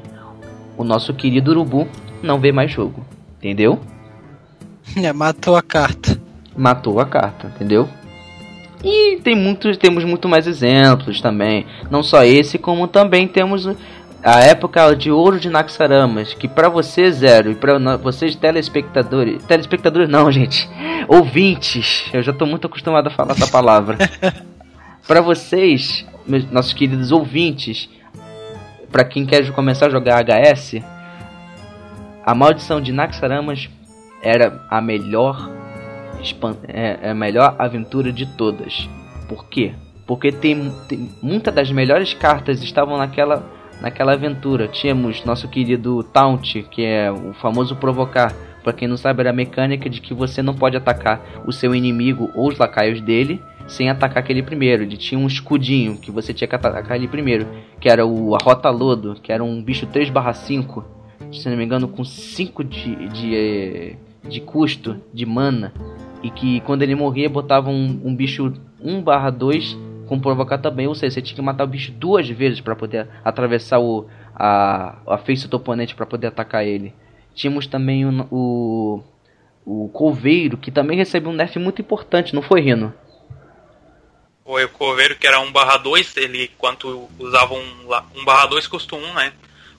o 0.77 0.83
nosso 0.83 1.13
querido 1.13 1.51
urubu 1.51 1.87
não 2.21 2.39
vê 2.39 2.51
mais 2.51 2.71
jogo. 2.71 3.05
Entendeu? 3.37 3.79
É, 4.95 5.11
matou 5.11 5.55
a 5.55 5.61
carta. 5.61 6.19
Matou 6.55 6.99
a 6.99 7.05
carta, 7.05 7.47
entendeu? 7.47 7.87
E 8.83 9.17
tem 9.17 9.35
muitos, 9.35 9.77
temos 9.77 10.03
muito 10.03 10.29
mais 10.29 10.45
exemplos 10.45 11.19
também. 11.19 11.65
Não 11.89 12.03
só 12.03 12.23
esse, 12.23 12.59
como 12.59 12.87
também 12.87 13.27
temos 13.27 13.67
a 14.25 14.39
época 14.39 14.95
de 14.95 15.11
ouro 15.11 15.39
de 15.39 15.51
Naxaramas, 15.51 16.33
que 16.33 16.47
para 16.47 16.67
você 16.67 17.11
zero 17.11 17.51
e 17.51 17.55
para 17.55 17.95
vocês 17.95 18.35
telespectadores, 18.35 19.43
telespectadores 19.45 20.09
não, 20.09 20.29
gente, 20.33 20.67
ouvintes, 21.07 22.09
eu 22.11 22.23
já 22.23 22.33
tô 22.33 22.47
muito 22.47 22.65
acostumado 22.65 23.05
a 23.05 23.11
falar 23.11 23.33
essa 23.33 23.47
palavra. 23.47 23.97
para 25.07 25.21
vocês, 25.21 26.03
meus, 26.25 26.49
nossos 26.49 26.73
queridos 26.73 27.11
ouvintes, 27.11 27.87
para 28.91 29.05
quem 29.05 29.27
quer 29.27 29.47
começar 29.51 29.85
a 29.85 29.91
jogar 29.91 30.23
HS, 30.23 30.81
a 32.25 32.33
maldição 32.33 32.81
de 32.81 32.91
Naxaramas 32.91 33.69
era 34.23 34.65
a 34.71 34.81
melhor 34.81 35.51
é, 36.67 36.97
é 37.03 37.09
a 37.11 37.13
melhor 37.13 37.55
aventura 37.59 38.11
de 38.11 38.25
todas. 38.25 38.89
Por 39.29 39.45
quê? 39.45 39.75
Porque 40.07 40.31
tem, 40.31 40.73
tem 40.89 41.11
muitas 41.21 41.53
das 41.53 41.71
melhores 41.71 42.15
cartas 42.15 42.63
estavam 42.63 42.97
naquela 42.97 43.54
naquela 43.81 44.13
aventura. 44.13 44.67
Tínhamos 44.67 45.23
nosso 45.23 45.47
querido 45.47 46.03
Taunt, 46.03 46.63
que 46.69 46.83
é 46.83 47.11
o 47.11 47.33
famoso 47.33 47.75
provocar. 47.75 48.33
Para 48.63 48.73
quem 48.73 48.87
não 48.87 48.97
sabe, 48.97 49.21
era 49.21 49.29
a 49.29 49.33
mecânica 49.33 49.89
de 49.89 50.01
que 50.01 50.13
você 50.13 50.41
não 50.41 50.53
pode 50.53 50.75
atacar 50.75 51.21
o 51.45 51.51
seu 51.51 51.75
inimigo 51.75 52.31
ou 52.33 52.47
os 52.49 52.57
lacaios 52.57 52.99
dele 52.99 53.39
sem 53.67 53.89
atacar 53.89 54.19
aquele 54.19 54.41
primeiro. 54.41 54.83
Ele 54.83 54.97
tinha 54.97 55.19
um 55.19 55.27
escudinho 55.27 55.97
que 55.97 56.11
você 56.11 56.33
tinha 56.33 56.47
que 56.47 56.55
atacar 56.55 56.97
ele 56.97 57.07
primeiro, 57.07 57.47
que 57.79 57.89
era 57.89 58.05
o 58.05 58.35
Arrota 58.35 58.69
Lodo, 58.69 59.15
que 59.21 59.31
era 59.31 59.43
um 59.43 59.61
bicho 59.63 59.87
3/5, 59.87 60.83
se 61.31 61.49
não 61.49 61.57
me 61.57 61.63
engano, 61.63 61.87
com 61.87 62.03
5 62.03 62.63
de, 62.63 63.07
de, 63.09 63.35
eh, 63.35 63.95
de 64.27 64.39
custo 64.39 64.97
de 65.13 65.25
mana. 65.25 65.73
E 66.23 66.29
que 66.29 66.59
quando 66.61 66.81
ele 66.81 66.95
morria 66.95 67.29
botava 67.29 67.69
um, 67.69 68.01
um 68.03 68.15
bicho 68.15 68.51
1/2 68.83 69.77
com 70.07 70.19
provocar 70.19 70.57
também, 70.57 70.87
ou 70.87 70.95
seja, 70.95 71.15
você 71.15 71.21
tinha 71.21 71.35
que 71.35 71.41
matar 71.41 71.63
o 71.63 71.67
bicho 71.67 71.91
duas 71.91 72.27
vezes 72.29 72.61
para 72.61 72.75
poder 72.75 73.07
atravessar 73.23 73.79
o, 73.79 74.07
a, 74.35 74.97
a 75.07 75.17
face 75.17 75.47
do 75.47 75.57
oponente 75.57 75.95
para 75.95 76.05
poder 76.05 76.27
atacar 76.27 76.65
ele. 76.65 76.93
Tínhamos 77.33 77.67
também 77.67 78.05
o, 78.05 78.27
o, 78.31 79.03
o 79.65 79.89
Coveiro, 79.89 80.57
que 80.57 80.71
também 80.71 80.97
recebeu 80.97 81.31
um 81.31 81.35
nerf 81.35 81.57
muito 81.59 81.81
importante, 81.81 82.33
não 82.33 82.41
foi, 82.41 82.61
Rino? 82.61 82.93
Foi 84.45 84.63
o 84.63 84.69
Coveiro 84.69 85.15
que 85.15 85.25
era 85.25 85.39
1 85.39 85.51
barra 85.51 85.77
2, 85.77 86.17
ele 86.17 86.51
quanto 86.57 87.09
usava 87.17 87.55
um, 87.55 87.87
1 88.15 88.23
barra 88.23 88.45
2 88.45 88.67
custa 88.67 88.95
1, 88.95 89.13
né? 89.13 89.33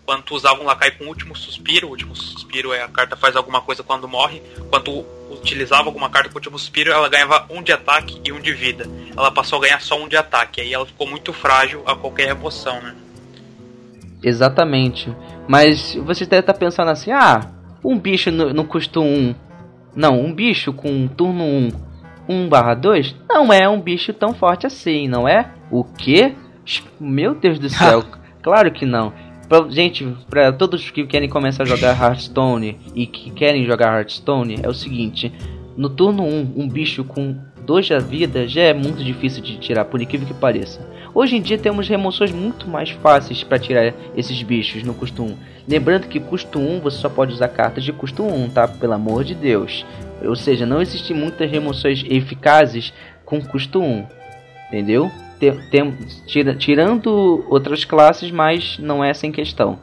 Quando 0.05 0.31
usava 0.33 0.61
um 0.63 0.67
lacai 0.67 0.93
com 0.93 1.07
último 1.07 1.35
suspiro, 1.35 1.89
o 1.89 1.91
último 1.91 2.15
suspiro 2.15 2.73
é 2.73 2.83
a 2.83 2.89
carta 2.89 3.17
faz 3.17 3.35
alguma 3.35 3.61
coisa 3.61 3.83
quando 3.83 4.07
morre. 4.07 4.41
Quando 4.71 5.05
utilizava 5.31 5.85
alguma 5.85 6.09
carta 6.09 6.29
com 6.29 6.37
último 6.37 6.59
suspiro, 6.59 6.93
ela 6.93 7.09
ganhava 7.09 7.47
um 7.51 7.63
de 7.63 7.73
ataque 7.73 8.21
e 8.25 8.33
um 8.33 8.41
de 8.41 8.53
vida. 8.53 8.87
Ela 9.17 9.31
passou 9.31 9.59
a 9.59 9.63
ganhar 9.63 9.81
só 9.81 10.01
um 10.01 10.09
de 10.09 10.17
ataque, 10.17 10.61
aí 10.61 10.73
ela 10.73 10.87
ficou 10.87 11.09
muito 11.09 11.33
frágil 11.33 11.83
a 11.87 11.95
qualquer 11.97 12.29
remoção, 12.29 12.81
né? 12.83 12.95
Exatamente. 14.23 15.15
Mas 15.49 15.95
você 15.95 16.27
deve 16.27 16.41
estar 16.41 16.55
pensando 16.55 16.91
assim, 16.91 17.13
ah, 17.13 17.51
um 17.85 17.99
bicho 17.99 18.31
no, 18.31 18.53
no 18.53 18.65
custo 18.65 19.01
1. 19.01 19.35
Não, 19.95 20.21
um 20.21 20.35
bicho 20.35 20.73
com 20.73 21.07
turno 21.09 21.45
1, 21.45 21.71
1 22.29 22.49
barra 22.49 22.75
2, 22.75 23.15
não 23.29 23.53
é 23.53 23.69
um 23.69 23.81
bicho 23.81 24.13
tão 24.13 24.35
forte 24.35 24.67
assim, 24.67 25.09
não 25.09 25.29
é? 25.29 25.51
O 25.71 25.85
quê? 25.85 26.35
Meu 26.99 27.35
Deus 27.35 27.59
do 27.59 27.69
céu. 27.71 28.05
claro 28.43 28.71
que 28.73 28.85
não. 28.85 29.13
Pra, 29.49 29.65
gente, 29.69 30.05
para 30.29 30.53
todos 30.53 30.91
que 30.91 31.07
querem 31.07 31.29
começar 31.29 31.63
a 31.63 31.67
jogar 31.67 32.01
Hearthstone 32.01 32.79
e 32.95 33.07
que 33.07 33.31
querem 33.31 33.65
jogar 33.65 33.97
Hearthstone, 33.97 34.59
é 34.63 34.69
o 34.69 34.75
seguinte: 34.75 35.33
no 35.77 35.89
turno 35.89 36.25
1, 36.25 36.55
um 36.57 36.69
bicho 36.69 37.05
com 37.05 37.37
2 37.65 37.89
da 37.89 37.99
vida 37.99 38.47
já 38.49 38.63
é 38.63 38.75
muito 38.75 39.05
difícil 39.05 39.43
de 39.43 39.57
tirar, 39.59 39.85
por 39.85 40.01
incrível 40.01 40.27
que 40.27 40.35
pareça. 40.35 40.81
Hoje 41.15 41.37
em 41.37 41.41
dia 41.41 41.57
temos 41.59 41.89
remoções 41.89 42.31
muito 42.31 42.69
mais 42.69 42.91
fáceis 42.91 43.43
para 43.43 43.59
tirar 43.59 43.95
esses 44.17 44.43
bichos 44.43 44.83
no 44.83 44.95
custo 44.95 45.23
1. 45.23 45.37
Lembrando 45.69 46.09
que 46.09 46.21
custo 46.21 46.59
1 46.59 46.81
você 46.81 46.99
só 46.99 47.09
pode 47.09 47.33
usar 47.33 47.49
cartas 47.49 47.85
de 47.85 47.93
custo 47.93 48.23
1, 48.23 48.51
tá? 48.51 48.69
Pelo 48.69 48.93
amor 48.93 49.25
de 49.25 49.35
Deus. 49.35 49.85
Ou 50.25 50.37
seja, 50.37 50.67
não 50.67 50.83
existem 50.83 51.17
muitas 51.17 51.51
remoções 51.51 52.05
eficazes 52.09 52.93
com 53.25 53.41
custo 53.41 53.81
1. 53.81 54.07
Entendeu? 54.69 55.11
Tem, 55.39 55.93
tira, 56.27 56.55
tirando 56.55 57.45
outras 57.49 57.85
classes, 57.85 58.31
mas 58.31 58.79
não 58.79 59.03
é 59.03 59.13
sem 59.15 59.31
questão. 59.31 59.79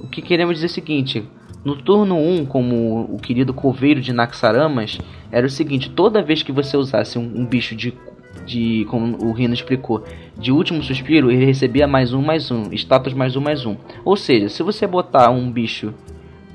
O 0.00 0.06
que 0.06 0.22
queremos 0.22 0.54
dizer 0.54 0.66
é 0.66 0.70
o 0.70 0.72
seguinte: 0.72 1.24
no 1.64 1.76
turno 1.76 2.16
1, 2.16 2.46
como 2.46 3.08
o 3.12 3.18
querido 3.18 3.52
coveiro 3.52 4.00
de 4.00 4.12
Naxaramas, 4.12 4.98
era 5.32 5.46
o 5.46 5.50
seguinte: 5.50 5.90
toda 5.90 6.22
vez 6.22 6.42
que 6.42 6.52
você 6.52 6.76
usasse 6.76 7.18
um, 7.18 7.22
um 7.22 7.44
bicho 7.44 7.74
de, 7.74 7.92
de, 8.44 8.86
como 8.88 9.16
o 9.24 9.32
Rino 9.32 9.54
explicou, 9.54 10.04
de 10.38 10.52
último 10.52 10.82
suspiro, 10.82 11.30
ele 11.30 11.44
recebia 11.44 11.86
mais 11.86 12.12
um, 12.12 12.22
mais 12.22 12.50
um, 12.50 12.72
status 12.72 13.12
mais 13.14 13.34
um, 13.34 13.40
mais 13.40 13.66
um. 13.66 13.76
Ou 14.04 14.16
seja, 14.16 14.48
se 14.48 14.62
você 14.62 14.86
botar 14.86 15.30
um 15.30 15.50
bicho, 15.50 15.92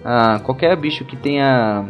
ah, 0.06 0.40
qualquer 0.44 0.76
bicho 0.78 1.04
que 1.04 1.18
tenha 1.18 1.90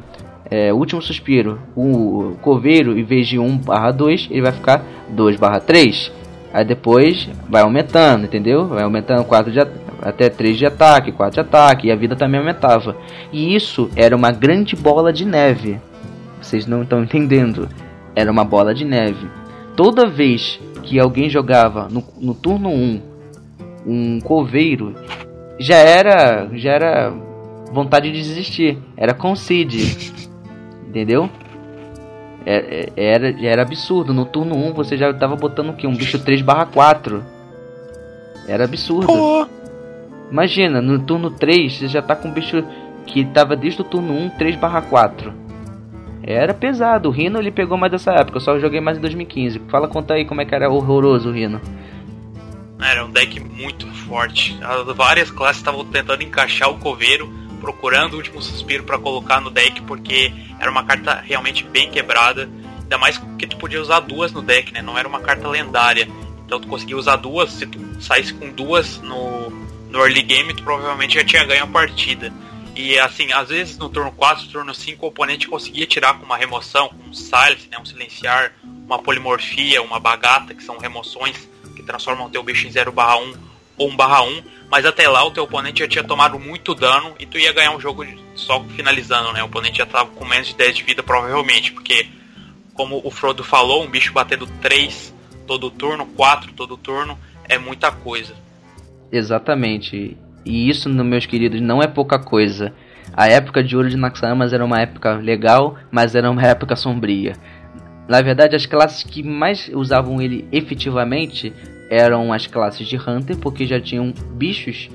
é, 0.50 0.74
último 0.74 1.02
suspiro, 1.02 1.60
o 1.76 2.36
coveiro, 2.42 2.98
em 2.98 3.04
vez 3.04 3.28
de 3.28 3.40
1 3.40 3.58
barra 3.60 3.92
2, 3.92 4.28
ele 4.30 4.42
vai 4.42 4.52
ficar 4.52 4.84
2 5.10 5.38
barra 5.38 5.60
3. 5.60 6.12
Aí 6.54 6.66
depois 6.66 7.30
vai 7.50 7.62
aumentando, 7.62 8.26
entendeu? 8.26 8.68
Vai 8.68 8.84
aumentando 8.84 9.24
4 9.24 9.52
de 9.52 9.60
até 10.02 10.30
3 10.30 10.58
de 10.58 10.66
ataque, 10.66 11.12
4 11.12 11.36
de 11.36 11.40
ataque, 11.40 11.88
e 11.88 11.92
a 11.92 11.96
vida 11.96 12.16
também 12.16 12.40
aumentava. 12.40 12.98
E 13.32 13.56
isso 13.56 13.90
era 13.96 14.16
uma 14.16 14.32
grande 14.32 14.76
bola 14.76 15.14
de 15.14 15.26
neve. 15.26 15.80
Vocês 16.42 16.66
não 16.66 16.84
estão 16.84 17.02
entendendo. 17.04 17.70
Era 18.16 18.32
uma 18.32 18.44
bola 18.44 18.74
de 18.74 18.84
neve. 18.84 19.28
Toda 19.76 20.08
vez 20.08 20.60
que 20.84 21.00
alguém 21.00 21.30
jogava 21.30 21.88
no, 21.90 22.04
no 22.20 22.34
turno 22.34 22.70
1 22.70 23.12
um 23.86 24.20
coveiro, 24.20 24.94
já 25.58 25.78
era, 25.78 26.50
já 26.54 26.72
era 26.72 27.14
vontade 27.72 28.12
de 28.12 28.18
desistir. 28.18 28.78
Era 28.98 29.14
concede. 29.14 30.12
Entendeu? 30.88 31.30
É, 32.46 32.90
é, 32.96 33.06
era, 33.14 33.46
era 33.46 33.62
absurdo. 33.62 34.14
No 34.14 34.26
turno 34.26 34.56
1 34.56 34.74
você 34.74 34.98
já 34.98 35.14
tava 35.14 35.36
botando 35.36 35.70
o 35.70 35.74
quê? 35.74 35.88
Um 35.88 35.96
bicho 35.96 36.20
3 36.20 36.42
4. 36.72 37.24
Era 38.48 38.66
absurdo. 38.66 39.08
Pô. 39.08 39.48
Imagina, 40.32 40.82
no 40.82 41.00
turno 41.00 41.30
3 41.30 41.74
você 41.74 41.88
já 41.88 42.02
tá 42.02 42.16
com 42.16 42.30
um 42.30 42.32
bicho 42.32 42.64
que 43.06 43.26
tava 43.26 43.56
desde 43.56 43.82
o 43.82 43.84
turno 43.84 44.14
1 44.14 44.30
3 44.32 44.58
4. 44.90 45.34
Era 46.24 46.54
pesado. 46.54 47.10
O 47.10 47.12
Rino 47.12 47.40
ele 47.40 47.52
pegou 47.52 47.78
mais 47.78 47.92
dessa 47.92 48.12
época. 48.12 48.38
Eu 48.38 48.42
só 48.42 48.60
joguei 48.60 48.80
mais 48.80 48.98
em 48.98 49.02
2015. 49.02 49.60
Fala, 49.70 49.88
conta 49.88 50.14
aí 50.14 50.26
como 50.26 50.42
é 50.42 50.46
que 50.46 50.54
era 50.54 50.70
horroroso 50.70 51.30
o 51.30 51.34
Rino. 51.34 51.60
Era 52.82 53.06
um 53.06 53.12
deck 53.12 53.40
muito 53.40 53.86
forte. 53.88 54.60
Várias 54.96 55.30
classes 55.30 55.58
estavam 55.58 55.86
tentando 55.86 56.24
encaixar 56.24 56.70
o 56.70 56.80
coveiro, 56.80 57.32
procurando 57.62 58.14
o 58.14 58.18
último 58.18 58.42
suspiro 58.42 58.84
para 58.84 58.98
colocar 58.98 59.40
no 59.40 59.52
deck, 59.52 59.82
porque 59.84 60.34
era 60.60 60.70
uma 60.70 60.84
carta 60.84 61.22
realmente 61.22 61.64
bem 61.64 61.90
quebrada. 61.90 62.50
Ainda 62.82 62.98
mais 62.98 63.18
que 63.38 63.48
tu 63.48 63.56
podia 63.58 63.82
usar 63.82 64.02
duas 64.02 64.34
no 64.34 64.42
deck, 64.42 64.74
né? 64.74 64.82
Não 64.82 64.98
era 64.98 65.08
uma 65.08 65.22
carta 65.22 65.48
lendária. 65.48 66.10
Então 66.46 66.60
tu 66.60 66.68
conseguia 66.68 66.98
usar 66.98 67.16
duas. 67.16 67.52
Se 67.52 67.66
tu 67.66 67.80
saísse 68.02 68.34
com 68.34 68.50
duas 68.50 69.00
no, 69.02 69.50
no 69.90 70.00
early 70.00 70.24
game, 70.24 70.54
tu 70.54 70.64
provavelmente 70.64 71.16
já 71.16 71.24
tinha 71.24 71.46
ganho 71.46 71.64
a 71.64 71.68
partida. 71.68 72.34
E 72.76 72.98
assim, 73.00 73.32
às 73.32 73.50
vezes 73.50 73.78
no 73.78 73.90
turno 73.90 74.12
4, 74.12 74.48
turno 74.48 74.74
5, 74.74 75.06
o 75.06 75.10
oponente 75.10 75.48
conseguia 75.48 75.86
tirar 75.86 76.16
com 76.16 76.26
uma 76.26 76.38
remoção, 76.38 76.90
com 76.90 77.10
um 77.10 77.14
silence, 77.14 77.68
né, 77.70 77.78
um 77.80 77.86
silenciar, 77.86 78.54
uma 78.64 79.00
polimorfia, 79.00 79.82
uma 79.82 80.00
bagata, 80.00 80.54
que 80.54 80.64
são 80.64 80.78
remoções 80.78 81.50
que 81.76 81.84
transformam 81.84 82.28
o 82.28 82.30
teu 82.30 82.42
bicho 82.44 82.68
em 82.68 82.72
0 82.72 82.92
1 83.82 83.84
ou 83.84 83.90
1 83.92 84.38
1, 84.38 84.44
mas 84.70 84.86
até 84.86 85.08
lá 85.08 85.24
o 85.26 85.32
teu 85.32 85.44
oponente 85.44 85.80
já 85.80 85.88
tinha 85.88 86.04
tomado 86.04 86.40
muito 86.40 86.74
dano 86.74 87.14
e 87.20 87.26
tu 87.26 87.38
ia 87.38 87.52
ganhar 87.54 87.76
um 87.76 87.80
jogo 87.80 88.06
só 88.36 88.64
finalizando, 88.76 89.34
né? 89.34 89.42
O 89.44 89.48
oponente 89.48 89.80
já 89.80 89.86
tava 89.86 90.10
com 90.10 90.26
menos 90.26 90.48
de 90.48 90.56
10 90.56 90.78
de 90.78 90.84
vida 90.84 91.04
provavelmente, 91.04 91.72
porque 91.72 92.08
como 92.74 93.02
o 93.04 93.12
Frodo 93.12 93.44
falou, 93.44 93.84
um 93.84 93.90
bicho 93.90 94.14
batendo 94.14 94.48
3 94.62 95.14
todo 95.46 95.70
turno, 95.70 96.06
4 96.06 96.54
todo 96.54 96.78
turno, 96.78 97.18
é 97.48 97.58
muita 97.58 97.92
coisa. 97.92 98.34
Exatamente. 99.12 100.18
E 100.46 100.70
isso, 100.70 100.90
meus 100.90 101.26
queridos, 101.26 101.60
não 101.62 101.82
é 101.82 101.88
pouca 101.88 102.18
coisa. 102.18 102.74
A 103.14 103.28
época 103.28 103.62
de 103.62 103.76
ouro 103.76 103.90
de 103.90 103.98
Naxxramas 103.98 104.54
era 104.54 104.64
uma 104.64 104.80
época 104.80 105.16
legal, 105.16 105.78
mas 105.92 106.16
era 106.16 106.32
uma 106.32 106.42
época 106.44 106.76
sombria. 106.76 107.36
Na 108.12 108.22
verdade, 108.22 108.58
as 108.58 108.66
classes 108.66 109.04
que 109.04 109.24
mais 109.24 109.72
usavam 109.74 110.22
ele 110.22 110.46
efetivamente 110.52 111.54
eram 111.90 112.34
as 112.34 112.46
classes 112.46 112.86
de 112.86 112.98
Hunter, 112.98 113.38
porque 113.38 113.66
já 113.66 113.80
tinham 113.80 114.14
bichos 114.34 114.90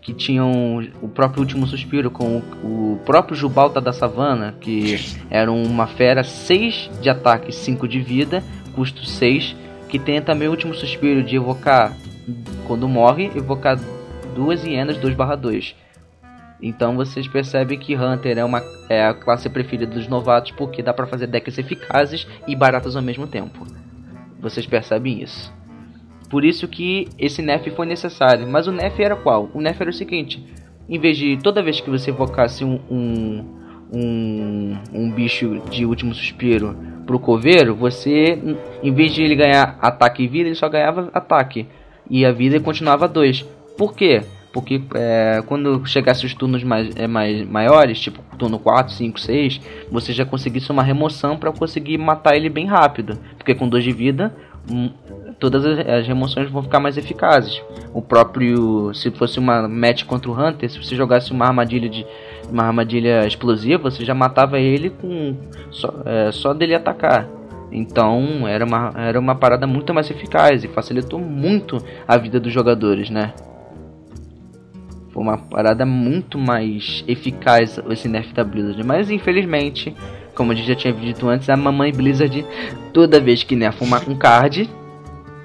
que 0.00 0.14
tinham 0.14 0.82
o 1.02 1.06
próprio 1.06 1.42
Último 1.42 1.66
Suspiro, 1.66 2.10
com 2.10 2.38
o, 2.64 2.98
próprio 3.04 3.36
Jubalta 3.36 3.78
da 3.78 3.92
Savana, 3.92 4.54
que 4.58 4.98
era 5.28 5.52
uma 5.52 5.86
fera 5.86 6.24
6 6.24 6.90
de 7.02 7.10
ataque, 7.10 7.52
5 7.52 7.86
de 7.86 8.00
vida, 8.00 8.42
custo 8.74 9.04
6, 9.04 9.54
que 9.90 9.98
tem 9.98 10.22
também 10.22 10.48
o 10.48 10.52
Último 10.52 10.72
Suspiro 10.74 11.22
de 11.22 11.36
evocar, 11.36 11.94
quando 12.66 12.88
morre, 12.88 13.30
evocar 13.36 13.78
duas 14.34 14.64
hienas 14.64 14.96
2/2. 14.96 15.74
Então 16.62 16.94
vocês 16.94 17.26
percebem 17.26 17.76
que 17.76 17.96
Hunter 17.96 18.38
é, 18.38 18.44
uma, 18.44 18.62
é 18.88 19.04
a 19.04 19.12
classe 19.12 19.48
preferida 19.50 19.92
dos 19.92 20.06
novatos 20.06 20.52
porque 20.52 20.80
dá 20.80 20.94
para 20.94 21.06
fazer 21.06 21.26
decks 21.26 21.58
eficazes 21.58 22.26
e 22.46 22.54
baratos 22.54 22.94
ao 22.94 23.02
mesmo 23.02 23.26
tempo. 23.26 23.66
Vocês 24.40 24.64
percebem 24.64 25.20
isso. 25.20 25.52
Por 26.30 26.44
isso 26.44 26.66
que 26.68 27.08
esse 27.18 27.42
nerf 27.42 27.68
foi 27.72 27.84
necessário. 27.84 28.46
Mas 28.46 28.66
o 28.66 28.72
nerf 28.72 29.02
era 29.02 29.16
qual? 29.16 29.50
O 29.52 29.60
nerf 29.60 29.82
era 29.82 29.90
o 29.90 29.92
seguinte: 29.92 30.42
em 30.88 30.98
vez 30.98 31.18
de 31.18 31.36
toda 31.36 31.62
vez 31.62 31.80
que 31.80 31.90
você 31.90 32.10
invocasse 32.10 32.64
um, 32.64 32.80
um, 32.90 33.44
um, 33.92 34.78
um 34.94 35.10
bicho 35.10 35.60
de 35.68 35.84
último 35.84 36.14
suspiro 36.14 36.76
pro 37.06 37.18
coveiro, 37.18 37.74
você, 37.74 38.38
em 38.82 38.94
vez 38.94 39.12
de 39.12 39.22
ele 39.22 39.34
ganhar 39.34 39.76
ataque 39.80 40.22
e 40.22 40.28
vida, 40.28 40.48
ele 40.48 40.54
só 40.54 40.68
ganhava 40.68 41.10
ataque. 41.12 41.66
E 42.08 42.24
a 42.24 42.32
vida 42.32 42.58
continuava 42.60 43.08
2. 43.08 43.42
Por 43.76 43.94
quê? 43.94 44.22
Porque 44.52 44.82
é, 44.94 45.42
quando 45.46 45.84
chegasse 45.86 46.26
os 46.26 46.34
turnos 46.34 46.62
mais, 46.62 46.94
é, 46.94 47.06
mais 47.06 47.48
maiores, 47.48 47.98
tipo 47.98 48.20
turno 48.36 48.58
4, 48.58 48.92
5, 48.92 49.18
6, 49.18 49.60
você 49.90 50.12
já 50.12 50.26
conseguisse 50.26 50.70
uma 50.70 50.82
remoção 50.82 51.38
para 51.38 51.50
conseguir 51.50 51.96
matar 51.96 52.36
ele 52.36 52.50
bem 52.50 52.66
rápido. 52.66 53.18
Porque 53.38 53.54
com 53.54 53.68
2 53.68 53.82
de 53.82 53.92
vida, 53.92 54.34
hum, 54.70 54.90
todas 55.38 55.64
as, 55.64 56.06
remoções 56.06 56.50
vão 56.50 56.62
ficar 56.62 56.80
mais 56.80 56.98
eficazes. 56.98 57.62
O 57.94 58.02
próprio, 58.02 58.92
se 58.94 59.10
fosse 59.10 59.38
uma 59.38 59.66
match 59.66 60.04
contra 60.04 60.30
o 60.30 60.34
Hunter, 60.38 60.70
se 60.70 60.78
você 60.78 60.94
jogasse 60.94 61.32
uma 61.32 61.46
armadilha 61.46 61.88
de 61.88 62.06
uma 62.50 62.64
armadilha 62.64 63.26
explosiva, 63.26 63.90
você 63.90 64.04
já 64.04 64.14
matava 64.14 64.60
ele 64.60 64.90
com 64.90 65.34
só, 65.70 65.94
é, 66.04 66.30
só 66.30 66.52
dele 66.52 66.74
atacar. 66.74 67.26
Então 67.72 68.46
era 68.46 68.64
uma, 68.64 68.92
era 68.96 69.18
uma 69.18 69.34
parada 69.34 69.66
muito 69.66 69.94
mais 69.94 70.10
eficaz 70.10 70.62
e 70.62 70.68
facilitou 70.68 71.18
muito 71.18 71.78
a 72.06 72.18
vida 72.18 72.38
dos 72.38 72.52
jogadores, 72.52 73.08
né? 73.08 73.32
Uma 75.14 75.36
parada 75.36 75.84
muito 75.84 76.38
mais 76.38 77.04
eficaz 77.06 77.78
esse 77.90 78.08
nerf 78.08 78.32
da 78.32 78.42
Blizzard. 78.42 78.82
Mas 78.82 79.10
infelizmente, 79.10 79.94
como 80.34 80.52
a 80.52 80.54
gente 80.54 80.68
já 80.68 80.74
tinha 80.74 80.92
dito 80.92 81.28
antes, 81.28 81.48
a 81.48 81.56
mamãe 81.56 81.92
Blizzard, 81.92 82.44
toda 82.92 83.20
vez 83.20 83.42
que 83.42 83.54
nerfa 83.54 83.84
uma, 83.84 84.02
um 84.08 84.16
card, 84.16 84.68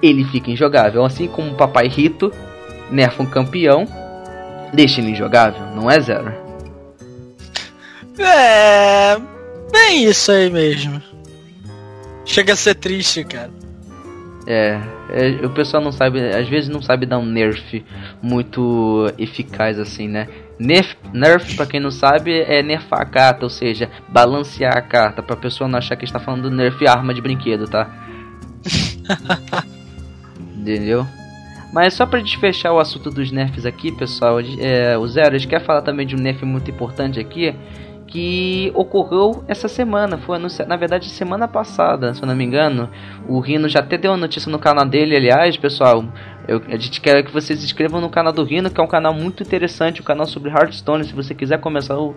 ele 0.01 0.23
fica 0.25 0.51
injogável. 0.51 1.03
Assim 1.03 1.27
como 1.27 1.51
o 1.51 1.55
papai 1.55 1.87
Rito 1.87 2.31
nerfa 2.89 3.23
um 3.23 3.25
campeão, 3.25 3.85
deixa 4.73 5.01
ele 5.01 5.11
injogável, 5.11 5.65
não 5.75 5.91
é 5.91 5.99
zero? 5.99 6.33
É. 8.17 9.17
Bem 9.71 10.05
isso 10.05 10.31
aí 10.31 10.49
mesmo. 10.49 11.01
Chega 12.25 12.53
a 12.53 12.55
ser 12.55 12.75
triste, 12.75 13.23
cara. 13.23 13.51
É, 14.49 14.79
é, 15.09 15.45
o 15.45 15.49
pessoal 15.49 15.83
não 15.83 15.91
sabe, 15.91 16.21
às 16.29 16.47
vezes 16.47 16.69
não 16.69 16.81
sabe 16.81 17.05
dar 17.05 17.19
um 17.19 17.25
nerf 17.25 17.83
muito 18.21 19.11
eficaz 19.17 19.77
assim, 19.77 20.07
né? 20.07 20.29
Nerf, 20.57 20.95
nerf 21.11 21.53
para 21.57 21.65
quem 21.65 21.81
não 21.81 21.91
sabe, 21.91 22.39
é 22.39 22.63
nerfar 22.63 23.01
a 23.01 23.05
carta, 23.05 23.43
ou 23.43 23.49
seja, 23.49 23.89
balancear 24.07 24.77
a 24.77 24.81
carta, 24.81 25.21
pra 25.21 25.35
pessoa 25.35 25.67
não 25.67 25.77
achar 25.77 25.97
que 25.97 26.05
está 26.05 26.17
falando 26.17 26.49
nerf 26.49 26.87
arma 26.87 27.13
de 27.13 27.21
brinquedo, 27.21 27.67
tá? 27.67 27.93
Entendeu? 30.55 31.05
Mas 31.73 31.93
só 31.93 32.05
pra 32.05 32.21
desfechar 32.21 32.71
o 32.71 32.79
assunto 32.79 33.11
dos 33.11 33.29
nerfs 33.29 33.65
aqui, 33.65 33.91
pessoal, 33.91 34.39
é, 34.39 34.97
o 34.97 35.05
Zero, 35.07 35.35
a 35.35 35.37
gente 35.37 35.49
quer 35.49 35.61
falar 35.61 35.81
também 35.81 36.07
de 36.07 36.15
um 36.15 36.19
nerf 36.19 36.45
muito 36.45 36.71
importante 36.71 37.19
aqui, 37.19 37.53
que 38.07 38.71
ocorreu 38.73 39.43
essa 39.47 39.67
semana. 39.67 40.17
Foi 40.17 40.37
anunciado, 40.37 40.69
na 40.69 40.77
verdade, 40.77 41.09
semana 41.09 41.47
passada, 41.47 42.13
se 42.13 42.21
eu 42.23 42.27
não 42.27 42.35
me 42.35 42.45
engano. 42.45 42.89
O 43.27 43.39
Rino 43.39 43.67
já 43.67 43.79
até 43.79 43.97
deu 43.97 44.11
uma 44.11 44.17
notícia 44.17 44.51
no 44.51 44.57
canal 44.57 44.85
dele, 44.85 45.15
aliás, 45.15 45.57
pessoal. 45.57 46.05
Eu, 46.47 46.61
a 46.65 46.77
gente 46.77 47.01
quer 47.01 47.21
que 47.23 47.31
vocês 47.31 47.59
se 47.59 47.65
inscrevam 47.65 47.99
no 47.99 48.09
canal 48.09 48.31
do 48.31 48.43
Rino, 48.43 48.69
que 48.69 48.79
é 48.79 48.83
um 48.83 48.87
canal 48.87 49.13
muito 49.13 49.43
interessante, 49.43 50.01
um 50.01 50.05
canal 50.05 50.25
sobre 50.25 50.49
Hearthstone. 50.49 51.03
Se 51.03 51.13
você 51.13 51.35
quiser 51.35 51.59
começar 51.59 51.97
o, 51.97 52.15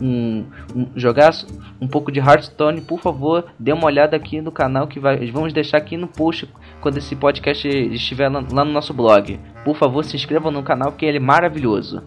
um, 0.00 0.44
um, 0.76 0.86
jogar 0.94 1.32
um 1.80 1.88
pouco 1.88 2.12
de 2.12 2.20
Hearthstone, 2.20 2.82
por 2.82 3.00
favor, 3.00 3.46
dê 3.58 3.72
uma 3.72 3.86
olhada 3.86 4.14
aqui 4.14 4.42
no 4.42 4.52
canal 4.52 4.86
que 4.86 5.00
vai, 5.00 5.30
vamos 5.30 5.54
deixar 5.54 5.78
aqui 5.78 5.96
no 5.96 6.06
post 6.06 6.46
quando 6.82 6.98
esse 6.98 7.16
podcast 7.16 7.66
estiver 7.66 8.28
lá, 8.28 8.44
lá 8.52 8.64
no 8.64 8.72
nosso 8.72 8.92
blog. 8.92 9.40
Por 9.64 9.76
favor, 9.76 10.04
se 10.04 10.14
inscrevam 10.14 10.52
no 10.52 10.62
canal 10.62 10.92
que 10.92 11.06
ele 11.06 11.16
é 11.16 11.20
maravilhoso. 11.20 12.02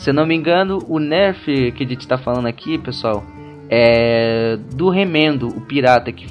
Se 0.00 0.14
não 0.14 0.24
me 0.24 0.34
engano, 0.34 0.82
o 0.88 0.98
nerf 0.98 1.44
que 1.72 1.84
a 1.84 1.86
gente 1.86 2.00
está 2.00 2.16
falando 2.16 2.46
aqui, 2.46 2.78
pessoal, 2.78 3.22
é 3.68 4.56
do 4.72 4.88
Remendo, 4.88 5.48
o 5.48 5.60
pirata 5.60 6.10
que 6.10 6.26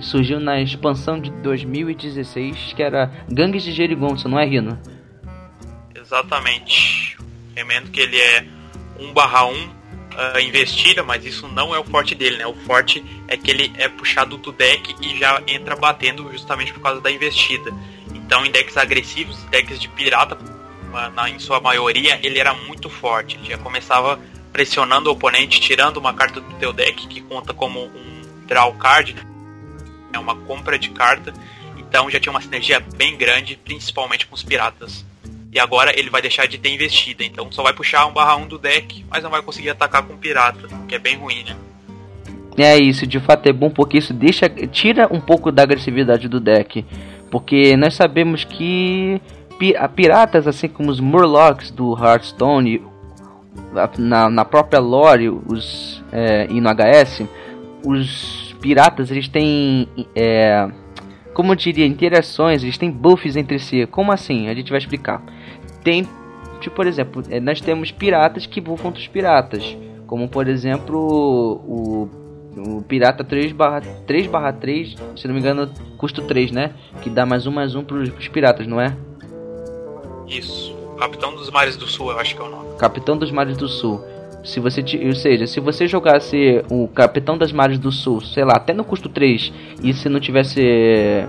surgiu 0.00 0.40
na 0.40 0.62
expansão 0.62 1.20
de 1.20 1.30
2016, 1.30 2.72
que 2.72 2.82
era 2.82 3.12
Gangues 3.30 3.64
de 3.64 3.72
Gerigonça, 3.72 4.30
não 4.30 4.38
é, 4.38 4.46
Rino? 4.46 4.80
Exatamente. 5.94 7.18
Remendo 7.54 7.90
que 7.90 8.00
ele 8.00 8.18
é 8.18 8.46
1 8.98 9.12
barra 9.12 9.44
1 9.44 9.52
uh, 9.52 10.40
investida, 10.40 11.02
mas 11.02 11.26
isso 11.26 11.46
não 11.48 11.74
é 11.74 11.78
o 11.78 11.84
forte 11.84 12.14
dele, 12.14 12.38
né? 12.38 12.46
O 12.46 12.54
forte 12.54 13.04
é 13.28 13.36
que 13.36 13.50
ele 13.50 13.70
é 13.76 13.90
puxado 13.90 14.38
do 14.38 14.52
deck 14.52 14.96
e 15.02 15.18
já 15.18 15.42
entra 15.46 15.76
batendo 15.76 16.32
justamente 16.32 16.72
por 16.72 16.80
causa 16.80 17.02
da 17.02 17.10
investida. 17.10 17.70
Então 18.14 18.46
em 18.46 18.50
decks 18.50 18.78
agressivos, 18.78 19.36
decks 19.50 19.78
de 19.78 19.88
pirata, 19.88 20.34
na, 20.92 21.28
em 21.28 21.38
sua 21.38 21.60
maioria, 21.60 22.18
ele 22.22 22.38
era 22.38 22.54
muito 22.54 22.88
forte. 22.88 23.36
Ele 23.36 23.50
já 23.50 23.58
começava 23.58 24.20
pressionando 24.52 25.08
o 25.08 25.12
oponente, 25.14 25.60
tirando 25.60 25.96
uma 25.96 26.12
carta 26.12 26.40
do 26.40 26.54
teu 26.54 26.72
deck 26.72 27.06
que 27.08 27.20
conta 27.22 27.54
como 27.54 27.80
um 27.80 28.22
draw 28.46 28.72
card, 28.74 29.16
é 30.12 30.18
uma 30.18 30.36
compra 30.36 30.78
de 30.78 30.90
carta. 30.90 31.32
Então 31.78 32.10
já 32.10 32.20
tinha 32.20 32.30
uma 32.30 32.40
sinergia 32.40 32.80
bem 32.96 33.16
grande, 33.16 33.58
principalmente 33.64 34.26
com 34.26 34.34
os 34.34 34.42
piratas. 34.42 35.04
E 35.52 35.58
agora 35.58 35.92
ele 35.98 36.08
vai 36.08 36.22
deixar 36.22 36.46
de 36.46 36.56
ter 36.56 36.70
investida, 36.70 37.22
então 37.24 37.50
só 37.52 37.62
vai 37.62 37.74
puxar 37.74 38.06
um 38.06 38.12
barra 38.12 38.36
1 38.36 38.48
do 38.48 38.58
deck, 38.58 39.04
mas 39.10 39.22
não 39.22 39.30
vai 39.30 39.42
conseguir 39.42 39.70
atacar 39.70 40.02
com 40.02 40.16
pirata, 40.16 40.66
que 40.88 40.94
é 40.94 40.98
bem 40.98 41.16
ruim, 41.16 41.44
né? 41.44 41.56
É 42.56 42.78
isso, 42.78 43.06
de 43.06 43.20
fato 43.20 43.48
é 43.48 43.52
bom 43.52 43.70
porque 43.70 43.98
isso 43.98 44.12
deixa 44.12 44.48
tira 44.48 45.08
um 45.10 45.20
pouco 45.20 45.50
da 45.50 45.62
agressividade 45.62 46.28
do 46.28 46.40
deck, 46.40 46.84
porque 47.30 47.76
nós 47.76 47.94
sabemos 47.94 48.44
que 48.44 49.20
pi 49.62 49.74
piratas, 49.94 50.48
assim 50.48 50.66
como 50.66 50.90
os 50.90 50.98
Murlocs 50.98 51.70
do 51.70 51.96
Hearthstone, 51.96 52.82
na, 53.96 54.28
na 54.28 54.44
própria 54.44 54.80
lore 54.80 55.28
os, 55.28 56.02
é, 56.10 56.48
e 56.50 56.60
no 56.60 56.68
HS, 56.68 57.22
os 57.84 58.56
piratas 58.60 59.08
eles 59.12 59.28
têm, 59.28 59.86
é, 60.16 60.68
como 61.32 61.52
eu 61.52 61.56
diria, 61.56 61.86
interações, 61.86 62.64
eles 62.64 62.76
têm 62.76 62.90
buffs 62.90 63.36
entre 63.36 63.60
si. 63.60 63.86
Como 63.86 64.10
assim? 64.10 64.48
A 64.48 64.54
gente 64.54 64.68
vai 64.68 64.80
explicar. 64.80 65.22
Tem, 65.84 66.08
tipo, 66.58 66.74
por 66.74 66.88
exemplo, 66.88 67.22
é, 67.30 67.38
nós 67.38 67.60
temos 67.60 67.92
piratas 67.92 68.46
que 68.46 68.60
buffam 68.60 68.86
outros 68.86 69.06
piratas, 69.06 69.76
como 70.08 70.28
por 70.28 70.48
exemplo 70.48 70.98
o, 70.98 72.10
o 72.56 72.82
Pirata 72.82 73.22
3 73.22 73.52
barra 73.52 73.80
3 73.80 74.26
barra 74.26 74.52
3, 74.52 74.96
se 75.16 75.28
não 75.28 75.34
me 75.34 75.40
engano, 75.40 75.70
custo 75.96 76.22
3, 76.22 76.50
né? 76.50 76.72
Que 77.00 77.08
dá 77.08 77.24
mais 77.24 77.46
um 77.46 77.52
mais 77.52 77.76
um 77.76 77.84
pros, 77.84 78.10
pros 78.10 78.26
piratas, 78.26 78.66
não 78.66 78.80
é? 78.80 78.96
Isso. 80.32 80.74
Capitão 80.98 81.34
dos 81.34 81.50
Mares 81.50 81.76
do 81.76 81.86
Sul, 81.86 82.10
eu 82.10 82.18
acho 82.18 82.34
que 82.34 82.40
é 82.40 82.44
o 82.44 82.48
nome. 82.48 82.76
Capitão 82.78 83.16
dos 83.16 83.30
Mares 83.30 83.56
do 83.56 83.68
Sul. 83.68 84.00
Se 84.44 84.58
você, 84.58 84.84
ou 85.06 85.14
seja, 85.14 85.46
se 85.46 85.60
você 85.60 85.86
jogasse 85.86 86.64
o 86.70 86.88
Capitão 86.88 87.38
das 87.38 87.52
Mares 87.52 87.78
do 87.78 87.92
Sul, 87.92 88.20
sei 88.20 88.44
lá, 88.44 88.54
até 88.54 88.72
no 88.72 88.82
custo 88.82 89.08
3, 89.08 89.52
e 89.82 89.92
se 89.92 90.08
não 90.08 90.18
tivesse 90.18 90.62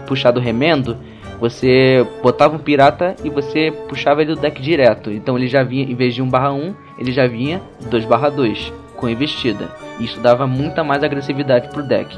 puxado 0.07 0.39
o 0.39 0.43
remendo, 0.43 0.97
você 1.39 2.05
botava 2.23 2.55
um 2.55 2.59
pirata 2.59 3.15
e 3.23 3.29
você 3.29 3.71
puxava 3.89 4.21
ele 4.21 4.33
do 4.33 4.41
deck 4.41 4.61
direto. 4.61 5.11
Então 5.11 5.37
ele 5.37 5.47
já 5.47 5.61
vinha, 5.63 5.83
em 5.83 5.95
vez 5.95 6.15
de 6.15 6.21
1 6.21 6.29
barra 6.29 6.53
1, 6.53 6.73
ele 6.97 7.11
já 7.11 7.27
vinha 7.27 7.61
2 7.89 8.05
barra 8.05 8.29
2, 8.29 8.71
com 8.95 9.09
investida. 9.09 9.69
Isso 9.99 10.19
dava 10.19 10.47
muita 10.47 10.83
mais 10.83 11.03
agressividade 11.03 11.69
pro 11.69 11.83
deck. 11.83 12.17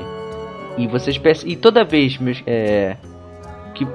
E 0.78 0.88
vocês 0.88 1.20
e 1.46 1.56
toda 1.56 1.84
vez, 1.84 2.18
meus, 2.18 2.44
é, 2.46 2.98
que 3.74 3.88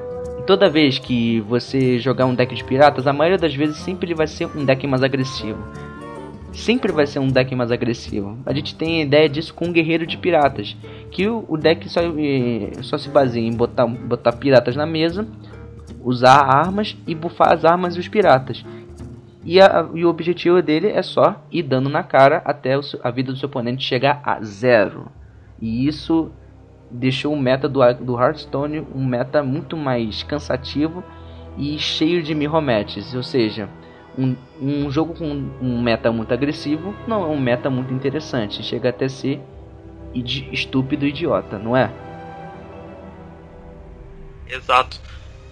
toda 0.51 0.69
vez 0.69 0.99
que 0.99 1.39
você 1.43 2.01
jogar 2.01 2.27
um 2.27 2.35
deck 2.35 2.53
de 2.53 2.65
piratas, 2.65 3.07
a 3.07 3.13
maioria 3.13 3.39
das 3.39 3.55
vezes 3.55 3.77
sempre 3.77 4.09
ele 4.09 4.17
vai 4.17 4.27
ser 4.27 4.47
um 4.47 4.65
deck 4.65 4.85
mais 4.85 5.01
agressivo. 5.01 5.65
Sempre 6.53 6.91
vai 6.91 7.07
ser 7.07 7.21
um 7.21 7.29
deck 7.29 7.55
mais 7.55 7.71
agressivo. 7.71 8.37
A 8.45 8.53
gente 8.53 8.75
tem 8.75 9.01
a 9.01 9.05
ideia 9.05 9.29
disso 9.29 9.55
com 9.55 9.67
um 9.67 9.73
guerreiro 9.73 10.05
de 10.05 10.19
piratas. 10.19 10.77
Que 11.13 11.29
o, 11.29 11.45
o 11.49 11.57
deck 11.57 11.89
só, 11.89 12.01
só 12.83 12.99
se 12.99 13.09
baseia 13.09 13.47
em 13.47 13.53
botar, 13.53 13.87
botar 13.87 14.33
piratas 14.33 14.75
na 14.75 14.85
mesa, 14.87 15.25
usar 16.03 16.41
armas 16.41 16.97
e 17.07 17.15
bufar 17.15 17.53
as 17.53 17.65
armas 17.65 17.95
e 17.95 18.01
os 18.01 18.09
piratas. 18.09 18.65
E, 19.45 19.61
a, 19.61 19.89
e, 19.95 20.05
o 20.05 20.09
objetivo 20.09 20.61
dele 20.61 20.89
é 20.89 21.03
só 21.05 21.41
ir 21.53 21.63
dando 21.63 21.89
na 21.89 22.03
cara 22.03 22.43
até 22.45 22.77
o, 22.77 22.81
a 23.05 23.11
vida 23.13 23.31
do 23.31 23.39
seu 23.39 23.49
oponente 23.49 23.85
chegar 23.85 24.21
a 24.25 24.43
zero. 24.43 25.07
E 25.63 25.87
isso 25.87 26.33
deixou 26.91 27.33
o 27.33 27.41
meta 27.41 27.69
do, 27.69 27.81
do 27.95 28.21
Hearthstone 28.21 28.87
um 28.95 29.05
meta 29.05 29.43
muito 29.43 29.77
mais 29.77 30.23
cansativo 30.23 31.05
e 31.57 31.79
cheio 31.79 32.23
de 32.23 32.35
mirror 32.35 32.61
matches, 32.61 33.15
ou 33.15 33.23
seja, 33.23 33.69
um, 34.19 34.37
um 34.61 34.91
jogo 34.91 35.15
com 35.15 35.27
um 35.27 35.81
meta 35.81 36.11
muito 36.11 36.33
agressivo 36.33 36.95
não 37.07 37.23
é 37.23 37.27
um 37.27 37.41
meta 37.41 37.71
muito 37.71 37.93
interessante, 37.93 38.63
chega 38.63 38.89
até 38.89 39.09
ser 39.09 39.41
estúpido 40.53 41.07
idiota, 41.07 41.59
não 41.59 41.77
é? 41.77 41.91
Exato. 44.49 45.01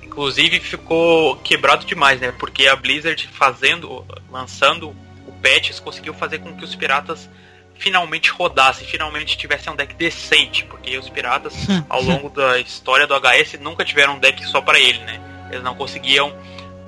Inclusive 0.03 0.59
ficou 0.59 1.37
quebrado 1.37 1.87
demais, 1.87 2.21
né? 2.21 2.33
Porque 2.33 2.67
a 2.67 2.75
Blizzard 2.75 3.29
fazendo, 3.29 4.05
lançando 4.31 4.89
o 5.27 5.33
patches 5.41 5.79
conseguiu 5.79 6.13
fazer 6.13 6.39
com 6.39 6.57
que 6.57 6.65
os 6.65 6.75
piratas 6.75 7.31
finalmente 7.79 8.31
rodasse, 8.31 8.85
finalmente 8.85 9.39
tivesse 9.39 9.71
um 9.71 9.77
deck 9.77 9.95
decente, 9.95 10.65
porque 10.65 10.99
os 10.99 11.09
piratas 11.09 11.55
ao 11.89 12.03
longo 12.03 12.29
da 12.29 12.59
história 12.59 13.07
do 13.07 13.15
HS 13.15 13.59
nunca 13.61 13.85
tiveram 13.85 14.17
um 14.17 14.19
deck 14.19 14.45
só 14.47 14.61
para 14.61 14.79
ele, 14.79 14.99
né? 14.99 15.21
Eles 15.51 15.63
não 15.63 15.75
conseguiam 15.75 16.37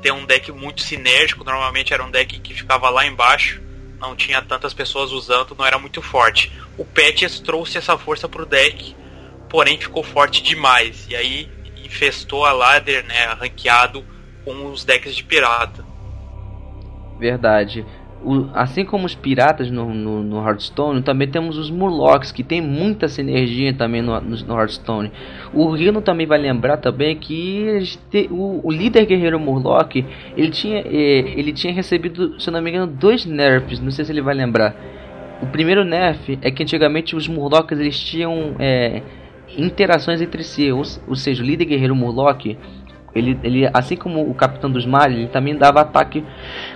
ter 0.02 0.12
um 0.12 0.26
deck 0.26 0.50
muito 0.50 0.82
sinérgico, 0.82 1.44
normalmente 1.44 1.94
era 1.94 2.04
um 2.04 2.10
deck 2.10 2.38
que 2.40 2.54
ficava 2.54 2.90
lá 2.90 3.06
embaixo, 3.06 3.62
não 3.98 4.16
tinha 4.16 4.42
tantas 4.42 4.74
pessoas 4.74 5.12
usando, 5.12 5.54
não 5.56 5.64
era 5.64 5.78
muito 5.78 6.02
forte. 6.02 6.50
O 6.76 6.84
Patches 6.84 7.38
trouxe 7.38 7.78
essa 7.78 7.96
força 7.96 8.28
pro 8.28 8.46
deck, 8.46 8.96
porém 9.48 9.78
ficou 9.78 10.02
forte 10.02 10.42
demais, 10.42 11.06
e 11.08 11.14
aí 11.14 11.48
infestou 11.84 12.44
a 12.44 12.52
ladder, 12.52 13.04
né, 13.04 13.26
ranqueado 13.38 14.04
com 14.44 14.66
os 14.66 14.84
decks 14.84 15.14
de 15.14 15.22
pirata. 15.22 15.84
Verdade 17.18 17.84
o, 18.22 18.48
assim 18.52 18.84
como 18.84 19.06
os 19.06 19.14
piratas 19.14 19.70
no, 19.70 19.92
no, 19.94 20.22
no, 20.22 20.46
Hearthstone, 20.46 21.02
também 21.02 21.28
temos 21.28 21.56
os 21.56 21.70
Murlocs, 21.70 22.30
que 22.30 22.42
tem 22.42 22.60
muita 22.60 23.08
sinergia 23.08 23.72
também 23.72 24.02
no, 24.02 24.20
no, 24.20 24.36
no 24.36 24.58
Hearthstone. 24.58 25.10
O 25.52 25.70
Rino 25.70 26.02
também 26.02 26.26
vai 26.26 26.38
lembrar 26.38 26.76
também 26.76 27.16
que 27.16 27.82
te, 28.10 28.28
o, 28.30 28.60
o, 28.62 28.70
líder 28.70 29.06
guerreiro 29.06 29.40
Murloc, 29.40 29.96
ele 30.36 30.50
tinha, 30.50 30.80
eh, 30.80 31.34
ele 31.36 31.52
tinha 31.52 31.72
recebido, 31.72 32.38
se 32.40 32.50
não 32.50 32.60
me 32.60 32.70
engano, 32.70 32.86
dois 32.86 33.24
nerfs, 33.24 33.80
não 33.80 33.90
sei 33.90 34.04
se 34.04 34.12
ele 34.12 34.22
vai 34.22 34.34
lembrar. 34.34 34.74
O 35.42 35.46
primeiro 35.46 35.84
nerf 35.84 36.38
é 36.42 36.50
que 36.50 36.62
antigamente 36.62 37.16
os 37.16 37.26
Murlocs 37.26 37.78
eles 37.78 37.98
tinham 37.98 38.54
é, 38.58 39.00
interações 39.56 40.20
entre 40.20 40.44
si, 40.44 40.70
ou, 40.70 40.82
ou 41.08 41.14
seja, 41.14 41.42
o 41.42 41.46
líder 41.46 41.64
guerreiro 41.64 41.96
Murloc 41.96 42.56
ele, 43.14 43.38
ele, 43.42 43.68
assim 43.72 43.96
como 43.96 44.28
o 44.28 44.34
Capitão 44.34 44.70
dos 44.70 44.86
Mares, 44.86 45.16
ele 45.16 45.28
também 45.28 45.56
dava 45.56 45.80
ataque 45.80 46.24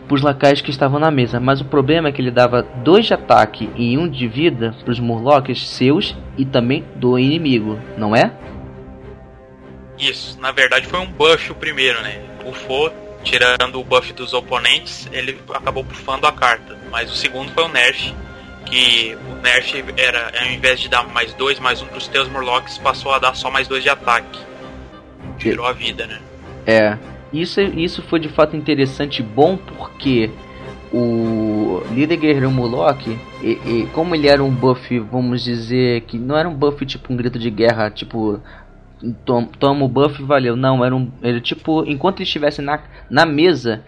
para 0.07 0.14
os 0.14 0.22
lacaios 0.22 0.61
que 0.61 0.70
estavam 0.70 0.98
na 0.98 1.11
mesa. 1.11 1.40
Mas 1.40 1.61
o 1.61 1.64
problema 1.64 2.09
é 2.09 2.12
que 2.12 2.20
ele 2.20 2.30
dava 2.30 2.62
dois 2.62 3.07
de 3.07 3.14
ataque 3.14 3.70
e 3.76 3.96
um 3.96 4.09
de 4.09 4.28
vida 4.28 4.74
para 4.82 4.92
os 4.92 5.00
Murlocs 5.00 5.68
seus 5.68 6.16
e 6.36 6.44
também 6.44 6.84
do 6.96 7.18
inimigo, 7.18 7.78
não 7.96 8.14
é? 8.14 8.32
Isso, 9.98 10.38
na 10.40 10.52
verdade 10.52 10.86
foi 10.86 11.00
um 11.00 11.07
buff 11.07 11.52
o 11.52 11.55
primeiro, 11.55 12.00
né? 12.02 12.20
Buffou, 12.42 12.92
tirando 13.22 13.80
o 13.80 13.84
buff 13.84 14.12
dos 14.12 14.32
oponentes, 14.32 15.09
ele 15.12 15.38
acabou 15.55 15.82
buffando 15.82 16.26
a 16.26 16.32
carta. 16.32 16.76
Mas 16.90 17.11
o 17.11 17.14
segundo 17.14 17.50
foi 17.52 17.64
o 17.64 17.68
nerf, 17.68 18.14
que 18.66 19.16
o 19.30 19.34
nerf 19.42 19.84
era, 19.96 20.32
ao 20.38 20.46
invés 20.48 20.80
de 20.80 20.88
dar 20.88 21.07
mais 21.09 21.32
dois, 21.34 21.59
mais 21.59 21.80
um 21.80 21.86
para 21.86 21.98
os 21.98 22.09
teus 22.09 22.28
Murlocs, 22.28 22.78
passou 22.78 23.12
a 23.12 23.18
dar 23.18 23.34
só 23.34 23.50
mais 23.50 23.68
dois 23.68 23.82
de 23.82 23.88
ataque. 23.88 24.38
Tirou 25.38 25.66
a 25.66 25.72
vida, 25.72 26.07
né? 26.07 26.20
É. 26.66 26.98
Isso, 27.35 27.61
isso 27.61 28.01
foi 28.03 28.20
de 28.20 28.28
fato 28.28 28.57
interessante 28.57 29.20
e 29.20 29.22
bom 29.22 29.57
porque 29.57 30.30
o 30.93 31.82
líder 31.93 32.16
guerreiro 32.16 32.51
Murloc, 32.53 33.09
e, 33.09 33.18
e, 33.43 33.89
como 33.93 34.14
ele 34.14 34.28
era 34.28 34.43
um 34.43 34.51
buff, 34.51 34.97
vamos 35.01 35.43
dizer 35.43 36.03
que 36.03 36.16
não 36.16 36.37
era 36.37 36.49
um 36.49 36.55
buff 36.55 36.87
tipo 36.87 37.12
um 37.12 37.16
grito 37.16 37.37
de 37.37 37.51
guerra, 37.51 37.91
tipo 37.91 38.41
tom, 39.24 39.47
toma 39.47 39.85
o 39.85 39.89
buff 39.89 40.22
valeu, 40.22 40.55
não, 40.55 40.85
era 40.85 40.95
um 40.95 41.11
ele 41.20 41.41
tipo 41.41 41.85
enquanto 41.85 42.18
ele 42.18 42.24
estivesse 42.24 42.62
na, 42.62 42.80
na 43.11 43.26
mesa, 43.26 43.82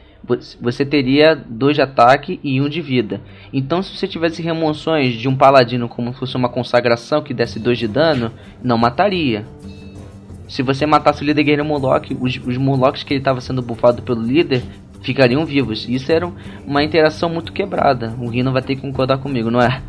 você 0.60 0.84
teria 0.84 1.36
dois 1.36 1.76
de 1.76 1.82
ataque 1.82 2.40
e 2.42 2.60
um 2.60 2.68
de 2.68 2.80
vida. 2.80 3.20
Então, 3.52 3.80
se 3.80 3.96
você 3.96 4.08
tivesse 4.08 4.42
remoções 4.42 5.14
de 5.14 5.28
um 5.28 5.36
paladino 5.36 5.88
como 5.88 6.12
se 6.12 6.18
fosse 6.18 6.36
uma 6.36 6.48
consagração 6.48 7.22
que 7.22 7.32
desse 7.32 7.60
dois 7.60 7.78
de 7.78 7.86
dano, 7.86 8.32
não 8.60 8.76
mataria. 8.76 9.46
Se 10.48 10.62
você 10.62 10.86
matasse 10.86 11.22
o 11.22 11.26
líder 11.26 11.42
guerreiro 11.42 11.64
Murloc, 11.64 12.06
os, 12.20 12.36
os 12.44 12.56
Murlocs 12.56 13.02
que 13.02 13.12
ele 13.12 13.20
estava 13.20 13.40
sendo 13.40 13.60
buffado 13.62 14.02
pelo 14.02 14.22
líder 14.22 14.62
ficariam 15.02 15.44
vivos. 15.44 15.86
Isso 15.88 16.10
era 16.10 16.30
uma 16.66 16.82
interação 16.82 17.28
muito 17.28 17.52
quebrada. 17.52 18.16
O 18.18 18.28
Rino 18.28 18.52
vai 18.52 18.62
ter 18.62 18.76
que 18.76 18.82
concordar 18.82 19.18
comigo, 19.18 19.50
não 19.50 19.60
é? 19.60 19.82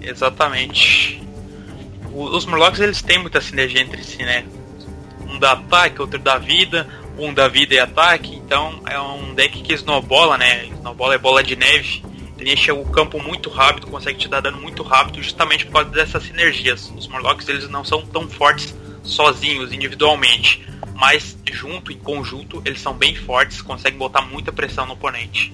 Exatamente. 0.00 1.22
Os 2.12 2.44
Murlocs 2.46 2.80
eles 2.80 3.00
têm 3.00 3.18
muita 3.18 3.40
sinergia 3.40 3.80
entre 3.80 4.02
si, 4.02 4.18
né? 4.18 4.44
Um 5.28 5.38
dá 5.38 5.52
ataque, 5.52 6.00
outro 6.00 6.18
dá 6.18 6.36
vida, 6.36 6.86
um 7.18 7.32
dá 7.32 7.48
vida 7.48 7.74
e 7.74 7.78
ataque. 7.78 8.36
Então 8.36 8.80
é 8.88 9.00
um 9.00 9.34
deck 9.34 9.62
que 9.62 9.72
snowbola, 9.74 10.36
né? 10.36 10.66
Snowbola 10.66 11.14
é 11.14 11.18
bola 11.18 11.42
de 11.42 11.56
neve. 11.56 12.04
Ele 12.38 12.52
enche 12.52 12.72
o 12.72 12.84
campo 12.84 13.22
muito 13.22 13.48
rápido, 13.48 13.86
consegue 13.86 14.18
te 14.18 14.28
dar 14.28 14.40
dano 14.40 14.60
muito 14.60 14.82
rápido, 14.82 15.22
justamente 15.22 15.64
por 15.64 15.74
causa 15.74 15.90
dessas 15.90 16.24
sinergias. 16.24 16.92
Os 16.96 17.06
Murlocs 17.06 17.48
eles 17.48 17.68
não 17.68 17.84
são 17.84 18.04
tão 18.04 18.28
fortes 18.28 18.74
sozinhos, 19.02 19.72
individualmente, 19.72 20.66
mas 20.94 21.36
junto, 21.50 21.92
em 21.92 21.98
conjunto, 21.98 22.62
eles 22.64 22.80
são 22.80 22.94
bem 22.94 23.14
fortes, 23.14 23.60
conseguem 23.60 23.98
botar 23.98 24.22
muita 24.22 24.52
pressão 24.52 24.86
no 24.86 24.92
oponente. 24.92 25.52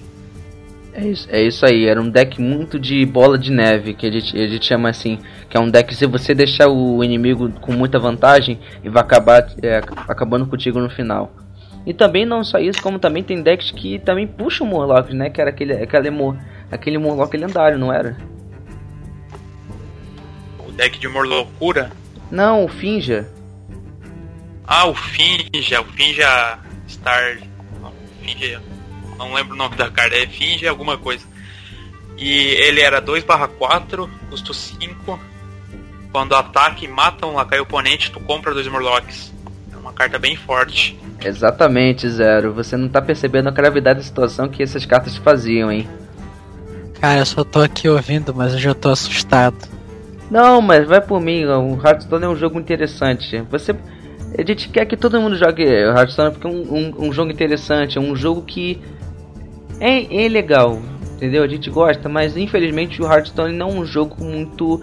É 0.93 1.07
isso, 1.07 1.27
é 1.29 1.41
isso 1.41 1.65
aí, 1.65 1.85
era 1.85 2.01
um 2.01 2.09
deck 2.09 2.41
muito 2.41 2.79
de 2.79 3.05
bola 3.05 3.37
de 3.37 3.51
neve, 3.51 3.93
que 3.93 4.07
a 4.07 4.11
gente, 4.11 4.35
a 4.35 4.47
gente 4.47 4.65
chama 4.65 4.89
assim, 4.89 5.19
que 5.49 5.55
é 5.55 5.59
um 5.59 5.69
deck 5.69 5.93
se 5.95 6.05
você 6.07 6.33
deixar 6.33 6.67
o 6.67 7.03
inimigo 7.03 7.49
com 7.61 7.71
muita 7.71 7.99
vantagem, 7.99 8.59
ele 8.81 8.89
vai 8.89 9.03
acabar 9.03 9.47
é, 9.61 9.77
acabando 10.07 10.47
contigo 10.47 10.79
no 10.79 10.89
final. 10.89 11.31
E 11.85 11.93
também 11.93 12.25
não 12.25 12.43
só 12.43 12.59
isso, 12.59 12.81
como 12.81 12.99
também 12.99 13.23
tem 13.23 13.41
decks 13.41 13.71
que 13.71 13.99
também 13.99 14.27
puxam 14.27 14.67
o 14.67 14.69
Morlock, 14.69 15.13
né? 15.15 15.29
Que 15.29 15.41
era 15.41 15.49
aquele, 15.49 15.73
aquele, 15.73 16.09
aquele 16.71 16.97
Morlock 16.97 17.35
lendário, 17.35 17.79
não 17.79 17.91
era? 17.91 18.17
O 20.67 20.71
deck 20.71 20.99
de 20.99 21.07
Morlocura? 21.07 21.91
Não, 22.29 22.65
o 22.65 22.67
Finja. 22.67 23.27
Ah, 24.71 24.85
o 24.85 24.93
Finja, 24.93 25.81
o 25.81 25.85
Finja 25.85 26.59
Star. 26.87 27.39
Não, 27.81 27.91
Finja. 28.21 28.61
Não 29.17 29.33
lembro 29.33 29.55
o 29.55 29.57
nome 29.57 29.75
da 29.75 29.89
carta, 29.89 30.15
é 30.15 30.27
Finja 30.27 30.69
alguma 30.69 30.95
coisa. 30.95 31.25
E 32.15 32.29
ele 32.29 32.79
era 32.79 33.01
2/4, 33.01 34.07
custo 34.29 34.53
5. 34.53 35.19
Quando 36.11 36.35
ataque 36.35 36.85
e 36.85 36.87
mata 36.87 37.25
um 37.25 37.33
lacaio 37.33 37.63
oponente, 37.63 38.11
tu 38.11 38.19
compra 38.19 38.53
dois 38.53 38.67
Murlocs. 38.67 39.33
É 39.73 39.79
É 39.79 39.81
uma 39.81 39.93
carta 39.93 40.19
bem 40.19 40.35
forte. 40.35 40.99
Exatamente, 41.23 42.09
Zero. 42.09 42.53
Você 42.53 42.75
não 42.75 42.89
tá 42.89 43.01
percebendo 43.01 43.47
a 43.47 43.51
gravidade 43.51 43.99
da 43.99 44.05
situação 44.05 44.49
que 44.49 44.61
essas 44.61 44.85
cartas 44.85 45.15
faziam, 45.15 45.71
hein? 45.71 45.87
Cara, 46.99 47.19
eu 47.19 47.25
só 47.25 47.45
tô 47.45 47.61
aqui 47.61 47.87
ouvindo, 47.87 48.35
mas 48.35 48.51
eu 48.53 48.59
já 48.59 48.73
tô 48.73 48.89
assustado. 48.89 49.55
Não, 50.29 50.61
mas 50.61 50.85
vai 50.85 50.99
por 50.99 51.21
mim. 51.21 51.45
O 51.45 51.79
Hearthstone 51.81 52.25
é 52.25 52.27
um 52.27 52.35
jogo 52.35 52.59
interessante. 52.59 53.41
Você. 53.49 53.73
A 54.37 54.45
gente 54.45 54.69
quer 54.69 54.85
que 54.85 54.95
todo 54.95 55.19
mundo 55.19 55.35
jogue 55.35 55.63
Hearthstone 55.63 56.31
porque 56.31 56.47
é 56.47 56.49
um, 56.49 56.73
um, 56.73 57.07
um 57.07 57.13
jogo 57.13 57.31
interessante. 57.31 57.97
É 57.97 58.01
um 58.01 58.15
jogo 58.15 58.41
que. 58.41 58.79
É, 59.79 60.25
é 60.25 60.27
legal, 60.27 60.79
entendeu? 61.15 61.43
A 61.43 61.47
gente 61.47 61.69
gosta, 61.69 62.09
mas 62.09 62.35
infelizmente 62.35 63.01
o 63.01 63.05
Hearthstone 63.05 63.55
não 63.55 63.69
é 63.69 63.73
um 63.73 63.85
jogo 63.85 64.21
muito 64.23 64.81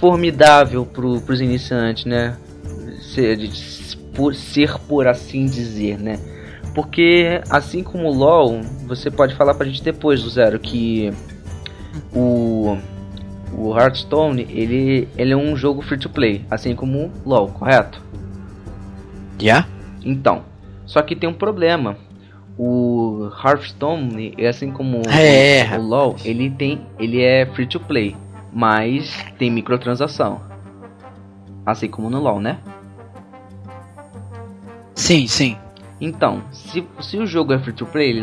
formidável 0.00 0.86
pro, 0.86 1.20
pros 1.20 1.40
iniciantes, 1.40 2.06
né? 2.06 2.36
Ser, 3.14 3.38
por, 4.14 4.34
ser 4.34 4.78
por 4.88 5.06
assim 5.06 5.44
dizer, 5.44 5.98
né? 5.98 6.18
Porque 6.74 7.40
assim 7.50 7.82
como 7.82 8.08
o 8.08 8.12
LoL, 8.12 8.60
você 8.86 9.10
pode 9.10 9.34
falar 9.34 9.54
pra 9.54 9.66
gente 9.66 9.82
depois 9.82 10.22
do 10.22 10.30
Zero 10.30 10.58
que 10.58 11.12
o 12.12 12.76
o 13.56 13.78
Hearthstone, 13.78 14.46
ele, 14.50 15.08
ele 15.16 15.32
é 15.32 15.36
um 15.36 15.56
jogo 15.56 15.80
free 15.80 15.98
to 15.98 16.10
play, 16.10 16.44
assim 16.50 16.74
como 16.74 17.12
o 17.24 17.28
LoL, 17.28 17.48
correto? 17.48 18.03
Já? 19.38 19.44
Yeah? 19.44 19.68
Então, 20.04 20.44
só 20.86 21.02
que 21.02 21.16
tem 21.16 21.28
um 21.28 21.34
problema. 21.34 21.96
O 22.56 23.30
Hearthstone, 23.44 24.34
assim 24.46 24.70
como 24.70 25.02
é. 25.08 25.76
o, 25.76 25.80
o 25.80 25.88
LoL, 25.88 26.16
ele 26.24 26.50
tem 26.50 26.86
ele 26.98 27.20
é 27.20 27.46
free 27.46 27.66
to 27.66 27.80
play, 27.80 28.16
mas 28.52 29.16
tem 29.38 29.50
microtransação. 29.50 30.40
Assim 31.66 31.88
como 31.88 32.08
no 32.08 32.20
LoL, 32.20 32.40
né? 32.40 32.58
Sim, 34.94 35.26
sim. 35.26 35.56
Então, 36.00 36.42
se, 36.52 36.86
se 37.00 37.18
o 37.18 37.26
jogo 37.26 37.52
é 37.52 37.58
free 37.58 37.72
to 37.72 37.86
play, 37.86 38.10
ele 38.10 38.22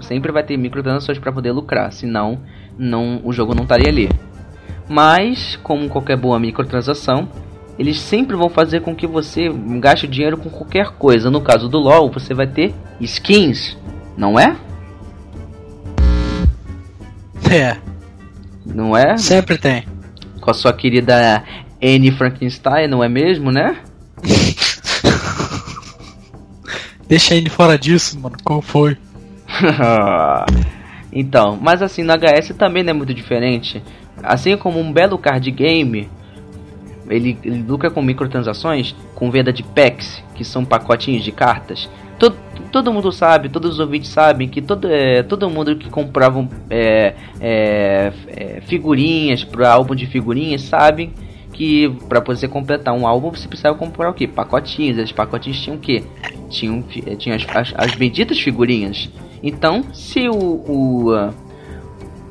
sempre 0.00 0.32
vai 0.32 0.42
ter 0.42 0.56
microtransações 0.56 1.18
para 1.18 1.32
poder 1.32 1.52
lucrar, 1.52 1.92
senão 1.92 2.38
não, 2.78 3.20
o 3.24 3.32
jogo 3.32 3.54
não 3.54 3.64
estaria 3.64 3.88
ali. 3.88 4.08
Mas, 4.88 5.56
como 5.62 5.88
qualquer 5.88 6.16
boa 6.16 6.38
microtransação, 6.38 7.28
eles 7.78 8.00
sempre 8.00 8.36
vão 8.36 8.48
fazer 8.48 8.80
com 8.80 8.94
que 8.94 9.06
você 9.06 9.50
gaste 9.80 10.06
dinheiro 10.06 10.38
com 10.38 10.48
qualquer 10.48 10.92
coisa. 10.92 11.30
No 11.30 11.40
caso 11.40 11.68
do 11.68 11.78
LoL, 11.78 12.10
você 12.10 12.32
vai 12.32 12.46
ter 12.46 12.74
skins, 13.00 13.76
não 14.16 14.38
é? 14.38 14.56
É. 17.50 17.76
Não 18.64 18.96
é? 18.96 19.16
Sempre 19.16 19.58
tem. 19.58 19.84
Com 20.40 20.50
a 20.50 20.54
sua 20.54 20.72
querida 20.72 21.44
Anne 21.82 22.10
Frankenstein, 22.10 22.88
não 22.88 23.04
é 23.04 23.08
mesmo, 23.08 23.52
né? 23.52 23.76
Deixa 27.06 27.34
ele 27.34 27.48
fora 27.48 27.78
disso, 27.78 28.18
mano. 28.18 28.36
Qual 28.42 28.60
foi? 28.60 28.96
então, 31.12 31.56
mas 31.60 31.82
assim, 31.82 32.02
no 32.02 32.12
HS 32.12 32.54
também 32.58 32.82
não 32.82 32.90
é 32.90 32.94
muito 32.94 33.14
diferente. 33.14 33.82
Assim 34.22 34.56
como 34.56 34.80
um 34.80 34.92
belo 34.92 35.18
card 35.18 35.50
game, 35.50 36.08
ele, 37.08 37.38
ele 37.42 37.62
lucra 37.62 37.90
com 37.90 38.02
microtransações, 38.02 38.94
com 39.14 39.30
venda 39.30 39.52
de 39.52 39.62
packs, 39.62 40.22
que 40.34 40.44
são 40.44 40.64
pacotinhos 40.64 41.24
de 41.24 41.32
cartas. 41.32 41.88
Todo, 42.18 42.36
todo 42.72 42.92
mundo 42.92 43.12
sabe, 43.12 43.48
todos 43.48 43.74
os 43.74 43.80
ouvintes 43.80 44.10
sabem 44.10 44.48
que 44.48 44.62
todo, 44.62 44.88
é, 44.88 45.22
todo 45.22 45.50
mundo 45.50 45.76
que 45.76 45.90
compravam 45.90 46.48
é, 46.70 47.14
é, 47.40 48.12
é, 48.28 48.60
figurinhas 48.62 49.44
para 49.44 49.70
álbum 49.70 49.94
de 49.94 50.06
figurinhas 50.06 50.62
sabem 50.62 51.12
que 51.52 51.88
para 52.08 52.20
você 52.20 52.46
completar 52.46 52.94
um 52.94 53.06
álbum 53.06 53.30
você 53.30 53.48
precisava 53.48 53.76
comprar 53.76 54.10
o 54.10 54.14
que? 54.14 54.26
Pacotinhos. 54.26 54.98
Esses 54.98 55.12
pacotinhos 55.12 55.60
tinham 55.60 55.76
o 55.76 55.80
que? 55.80 56.04
Tinham, 56.48 56.82
tinham 57.18 57.36
as, 57.36 57.46
as, 57.54 57.74
as 57.76 57.94
benditas 57.94 58.38
figurinhas. 58.38 59.10
Então, 59.42 59.84
se 59.92 60.28
o, 60.28 60.34
o 60.34 61.32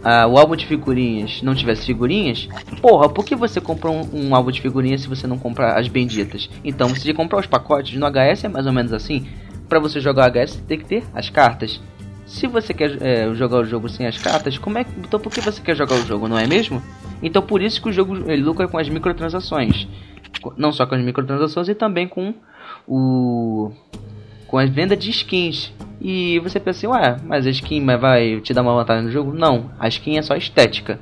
ah, 0.08 0.28
o 0.28 0.38
álbum 0.38 0.56
de 0.56 0.68
figurinhas 0.68 1.42
não 1.42 1.56
tivesse 1.56 1.84
figurinhas, 1.84 2.48
porra, 2.80 3.10
por 3.10 3.26
que 3.26 3.36
você 3.36 3.60
comprou 3.60 3.96
um, 3.96 4.28
um, 4.28 4.36
álbum 4.36 4.52
de 4.52 4.62
figurinhas 4.62 5.02
se 5.02 5.08
você 5.08 5.26
não 5.26 5.40
comprar 5.40 5.80
as 5.80 5.88
benditas? 5.88 6.48
Então, 6.64 6.88
você 6.90 7.12
comprar 7.12 7.40
os 7.40 7.48
pacotes 7.48 7.98
no 7.98 8.06
HS 8.06 8.44
é 8.44 8.48
mais 8.48 8.68
ou 8.68 8.72
menos 8.72 8.94
assim. 8.94 9.26
Para 9.68 9.80
você 9.80 10.00
jogar 10.00 10.30
o 10.30 10.32
HS, 10.32 10.52
você 10.52 10.62
tem 10.62 10.78
que 10.78 10.86
ter 10.86 11.04
as 11.12 11.32
cartas. 11.32 11.82
Se 12.28 12.46
você 12.46 12.72
quer 12.72 13.02
é, 13.02 13.34
jogar 13.34 13.58
o 13.58 13.66
jogo 13.66 13.90
sem 13.90 14.06
as 14.06 14.16
cartas, 14.16 14.60
como 14.60 14.78
é 14.78 14.86
então 15.00 15.20
por 15.20 15.32
que 15.32 15.42
você 15.42 15.60
quer 15.60 15.76
jogar 15.76 15.96
o 15.96 16.06
jogo, 16.06 16.28
não 16.28 16.38
é 16.38 16.46
mesmo? 16.46 16.84
Então 17.24 17.42
por 17.42 17.60
isso 17.60 17.82
que 17.82 17.90
o 17.90 17.92
jogo 17.92 18.14
lucra 18.14 18.68
com 18.68 18.78
as 18.78 18.88
microtransações, 18.88 19.88
não 20.56 20.72
só 20.72 20.86
com 20.86 20.94
as 20.94 21.02
microtransações 21.02 21.68
e 21.68 21.74
também 21.74 22.08
com 22.08 22.32
o 22.88 23.72
com 24.48 24.58
a 24.60 24.66
venda 24.66 24.96
de 24.96 25.10
skins. 25.10 25.72
E 26.08 26.38
você 26.38 26.60
pensa 26.60 26.78
assim, 26.78 26.88
ué, 26.88 27.18
mas 27.24 27.48
a 27.48 27.50
skin 27.50 27.84
vai 27.98 28.40
te 28.40 28.54
dar 28.54 28.62
uma 28.62 28.76
vantagem 28.76 29.06
no 29.06 29.12
jogo? 29.12 29.34
Não, 29.34 29.72
a 29.80 29.88
skin 29.88 30.20
é 30.20 30.22
só 30.22 30.36
estética. 30.36 31.00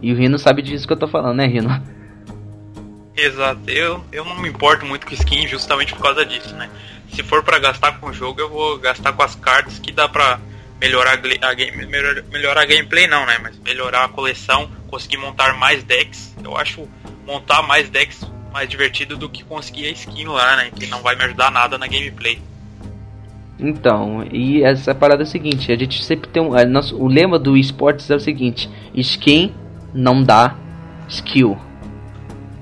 E 0.00 0.10
o 0.10 0.16
Rino 0.16 0.38
sabe 0.38 0.62
disso 0.62 0.86
que 0.86 0.92
eu 0.94 0.96
tô 0.96 1.06
falando, 1.06 1.36
né, 1.36 1.46
Rino? 1.46 1.68
Exato, 3.14 3.68
eu, 3.68 4.02
eu 4.10 4.24
não 4.24 4.40
me 4.40 4.48
importo 4.48 4.86
muito 4.86 5.06
com 5.06 5.12
skin 5.12 5.46
justamente 5.46 5.92
por 5.92 6.00
causa 6.00 6.24
disso, 6.24 6.56
né? 6.56 6.70
Se 7.12 7.22
for 7.22 7.42
para 7.42 7.58
gastar 7.58 8.00
com 8.00 8.06
o 8.06 8.12
jogo, 8.14 8.40
eu 8.40 8.48
vou 8.48 8.78
gastar 8.78 9.12
com 9.12 9.22
as 9.22 9.34
cartas 9.34 9.78
que 9.78 9.92
dá 9.92 10.08
pra 10.08 10.40
melhorar 10.80 11.20
a, 11.42 11.54
game, 11.54 11.84
melhor, 11.84 12.24
melhorar 12.32 12.62
a 12.62 12.64
gameplay 12.64 13.06
não, 13.06 13.26
né? 13.26 13.36
Mas 13.42 13.58
melhorar 13.58 14.04
a 14.04 14.08
coleção, 14.08 14.70
conseguir 14.86 15.18
montar 15.18 15.58
mais 15.58 15.84
decks. 15.84 16.34
Eu 16.42 16.56
acho 16.56 16.88
montar 17.26 17.60
mais 17.60 17.90
decks 17.90 18.26
mais 18.50 18.66
divertido 18.66 19.14
do 19.14 19.28
que 19.28 19.44
conseguir 19.44 19.88
a 19.88 19.90
skin 19.90 20.24
lá, 20.24 20.56
né? 20.56 20.70
Que 20.74 20.86
não 20.86 21.02
vai 21.02 21.14
me 21.16 21.24
ajudar 21.24 21.50
nada 21.50 21.76
na 21.76 21.86
gameplay. 21.86 22.40
Então, 23.58 24.24
e 24.30 24.62
essa 24.62 24.94
parada 24.94 25.22
é 25.22 25.24
a 25.24 25.26
seguinte, 25.26 25.72
a 25.72 25.76
gente 25.76 26.04
sempre 26.04 26.30
tem 26.30 26.40
um, 26.40 26.50
nosso, 26.68 26.96
o 26.96 27.08
lema 27.08 27.38
do 27.38 27.56
esportes 27.56 28.08
é 28.08 28.14
o 28.14 28.20
seguinte, 28.20 28.70
skin 28.94 29.52
não 29.92 30.22
dá 30.22 30.54
skill. 31.08 31.58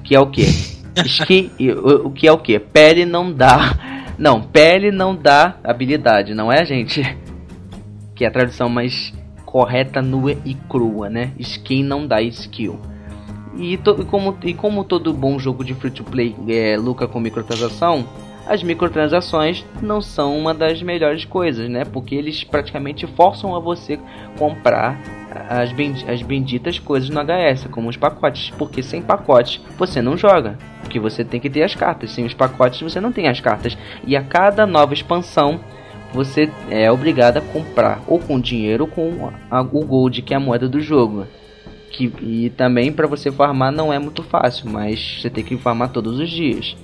Que 0.03 0.17
é 0.17 0.21
o 0.21 0.27
que? 0.27 0.43
skin, 1.05 1.51
o, 1.61 2.07
o 2.07 2.11
que 2.11 2.27
é 2.27 2.33
o 2.33 2.39
que? 2.39 2.59
Pele 2.59 3.05
não 3.05 3.31
dá. 3.31 4.15
Não, 4.19 4.41
pele 4.41 4.91
não 4.91 5.15
dá 5.15 5.59
habilidade, 5.63 6.33
não 6.33 6.51
é, 6.51 6.65
gente? 6.65 7.03
Que 8.15 8.25
é 8.25 8.29
a 8.29 8.31
tradução 8.31 8.71
mais 8.71 9.13
correta, 9.45 10.01
nua 10.01 10.33
e 10.45 10.55
crua, 10.55 11.11
né? 11.11 11.33
Skin 11.39 11.83
não 11.83 12.07
dá 12.07 12.23
skill. 12.23 12.81
E, 13.59 13.77
to, 13.77 14.07
como, 14.07 14.37
e 14.43 14.55
como 14.55 14.85
todo 14.85 15.13
bom 15.13 15.39
jogo 15.39 15.65
de 15.65 15.75
free 15.75 15.91
to 15.91 16.05
play 16.05 16.35
é, 16.49 16.77
lucra 16.77 17.07
com 17.07 17.21
microtransação, 17.21 18.07
as 18.47 18.63
microtransações 18.63 19.65
não 19.83 20.01
são 20.01 20.39
uma 20.39 20.55
das 20.55 20.81
melhores 20.81 21.25
coisas, 21.25 21.69
né? 21.69 21.85
Porque 21.85 22.15
eles 22.15 22.45
praticamente 22.45 23.07
forçam 23.07 23.55
a 23.57 23.61
você 23.61 23.99
comprar 24.39 25.01
as, 25.49 25.71
as 26.09 26.23
benditas 26.23 26.79
coisas 26.79 27.11
no 27.11 27.21
HS, 27.21 27.67
como 27.71 27.89
os 27.89 27.97
pacotes, 27.97 28.51
porque 28.57 28.83
sem 28.83 29.03
pacotes 29.03 29.61
você 29.77 30.01
não 30.01 30.17
joga, 30.17 30.57
porque 30.81 31.01
você 31.01 31.25
tem 31.25 31.41
que 31.41 31.51
ter 31.51 31.63
as 31.63 31.75
cartas, 31.75 32.13
sem 32.13 32.25
os 32.25 32.35
pacotes 32.35 32.81
você 32.81 33.01
não 33.01 33.13
tem 33.13 33.29
as 33.29 33.41
cartas. 33.41 33.77
E 34.07 34.17
a 34.17 34.23
cada 34.23 34.65
nova 34.65 34.95
expansão 34.95 35.61
você 36.13 36.51
é 36.71 36.91
obrigado 36.91 37.39
a 37.39 37.41
comprar 37.43 38.01
ou 38.07 38.19
com 38.19 38.41
dinheiro 38.41 38.85
ou 38.85 38.91
com 38.91 39.31
a, 39.51 39.61
o 39.61 39.85
gold, 39.85 40.23
que 40.23 40.33
é 40.33 40.37
a 40.37 40.41
moeda 40.41 40.69
do 40.69 40.81
jogo. 40.81 41.27
Que, 41.91 42.13
e 42.21 42.51
também 42.51 42.93
para 42.93 43.07
você 43.07 43.31
farmar 43.31 43.73
não 43.73 43.93
é 43.93 43.99
muito 43.99 44.23
fácil, 44.23 44.71
mas 44.71 45.19
você 45.21 45.31
tem 45.31 45.45
que 45.45 45.57
farmar 45.57 45.91
todos 45.91 46.19
os 46.19 46.31
dias. 46.31 46.77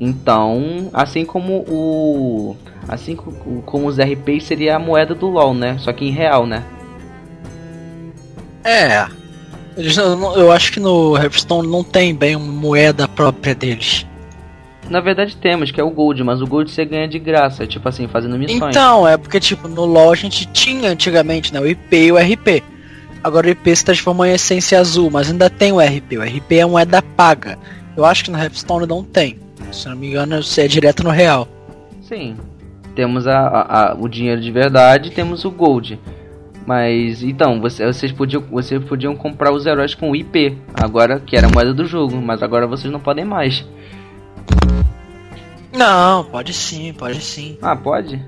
Então, 0.00 0.88
assim 0.92 1.24
como 1.24 1.64
o. 1.68 2.56
Assim 2.86 3.16
como 3.16 3.86
os 3.86 3.98
RPs 3.98 4.44
seria 4.44 4.76
a 4.76 4.78
moeda 4.78 5.14
do 5.14 5.26
LoL, 5.26 5.52
né? 5.52 5.76
Só 5.78 5.92
que 5.92 6.06
em 6.06 6.10
real, 6.10 6.46
né? 6.46 6.64
É. 8.64 9.06
Eles, 9.76 9.96
eu 9.96 10.50
acho 10.50 10.72
que 10.72 10.80
no 10.80 11.16
Hearthstone 11.16 11.68
não 11.68 11.84
tem 11.84 12.14
bem 12.14 12.34
uma 12.34 12.52
moeda 12.52 13.06
própria 13.06 13.54
deles. 13.54 14.06
Na 14.88 15.00
verdade 15.00 15.36
temos, 15.36 15.70
que 15.70 15.80
é 15.80 15.84
o 15.84 15.90
Gold, 15.90 16.24
mas 16.24 16.40
o 16.40 16.46
Gold 16.46 16.70
você 16.70 16.84
ganha 16.84 17.06
de 17.06 17.18
graça, 17.18 17.66
tipo 17.66 17.88
assim, 17.88 18.08
fazendo 18.08 18.38
missões. 18.38 18.74
Então, 18.74 19.06
é 19.06 19.16
porque 19.16 19.38
tipo, 19.38 19.68
no 19.68 19.84
LoL 19.84 20.12
a 20.12 20.16
gente 20.16 20.46
tinha 20.46 20.90
antigamente, 20.90 21.52
né, 21.52 21.60
o 21.60 21.66
IP 21.66 21.96
e 21.96 22.12
o 22.12 22.16
RP. 22.16 22.62
Agora 23.22 23.46
o 23.46 23.50
IP 23.50 23.76
se 23.76 23.84
transformou 23.84 24.24
em 24.24 24.32
essência 24.32 24.80
azul, 24.80 25.10
mas 25.10 25.30
ainda 25.30 25.50
tem 25.50 25.72
o 25.72 25.78
RP. 25.78 26.16
O 26.18 26.22
RP 26.22 26.52
é 26.52 26.64
moeda 26.64 27.02
paga. 27.02 27.58
Eu 27.96 28.04
acho 28.04 28.24
que 28.24 28.30
no 28.30 28.38
Hearthstone 28.38 28.86
não 28.86 29.04
tem. 29.04 29.38
Se 29.72 29.88
não 29.88 29.96
me 29.96 30.08
engano, 30.08 30.42
você 30.42 30.62
é 30.62 30.68
direto 30.68 31.02
no 31.04 31.10
real. 31.10 31.48
Sim. 32.02 32.36
Temos 32.94 33.26
a, 33.26 33.38
a, 33.38 33.92
a, 33.92 33.94
o 33.94 34.08
dinheiro 34.08 34.40
de 34.40 34.50
verdade 34.50 35.10
temos 35.10 35.44
o 35.44 35.50
gold. 35.50 35.98
Mas 36.66 37.22
então, 37.22 37.60
você, 37.60 37.86
vocês, 37.86 38.12
podiam, 38.12 38.42
vocês 38.42 38.82
podiam 38.84 39.16
comprar 39.16 39.52
os 39.52 39.64
heróis 39.64 39.94
com 39.94 40.14
IP, 40.14 40.58
agora 40.74 41.18
que 41.18 41.36
era 41.36 41.46
a 41.46 41.50
moeda 41.50 41.72
do 41.72 41.86
jogo, 41.86 42.20
mas 42.20 42.42
agora 42.42 42.66
vocês 42.66 42.92
não 42.92 43.00
podem 43.00 43.24
mais. 43.24 43.64
Não, 45.72 46.24
pode 46.24 46.52
sim, 46.52 46.92
pode 46.92 47.20
sim. 47.22 47.56
Ah, 47.62 47.76
pode? 47.76 48.22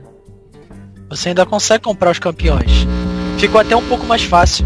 Você 1.11 1.31
ainda 1.31 1.45
consegue 1.45 1.85
comprar 1.85 2.13
os 2.13 2.19
campeões. 2.19 2.87
Ficou 3.39 3.61
até 3.61 3.75
um 3.75 3.87
pouco 3.87 4.07
mais 4.07 4.23
fácil. 4.23 4.65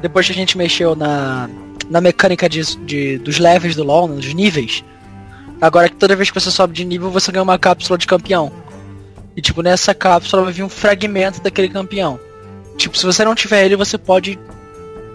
Depois 0.00 0.26
que 0.26 0.32
a 0.32 0.36
gente 0.36 0.58
mexeu 0.58 0.94
na, 0.94 1.48
na 1.88 2.00
mecânica 2.00 2.48
de, 2.48 2.60
de 2.84 3.18
dos 3.18 3.38
levels 3.38 3.74
do 3.74 3.82
LoL, 3.82 4.06
nos 4.06 4.32
níveis, 4.34 4.84
Agora 5.62 5.88
que 5.88 5.94
toda 5.94 6.16
vez 6.16 6.28
que 6.28 6.40
você 6.40 6.50
sobe 6.50 6.74
de 6.74 6.84
nível, 6.84 7.08
você 7.08 7.30
ganha 7.30 7.44
uma 7.44 7.56
cápsula 7.56 7.96
de 7.96 8.04
campeão. 8.04 8.50
E 9.36 9.40
tipo, 9.40 9.62
nessa 9.62 9.94
cápsula 9.94 10.42
vai 10.42 10.52
vir 10.52 10.64
um 10.64 10.68
fragmento 10.68 11.40
daquele 11.40 11.68
campeão. 11.68 12.18
Tipo, 12.76 12.98
se 12.98 13.06
você 13.06 13.24
não 13.24 13.32
tiver 13.32 13.64
ele, 13.64 13.76
você 13.76 13.96
pode, 13.96 14.36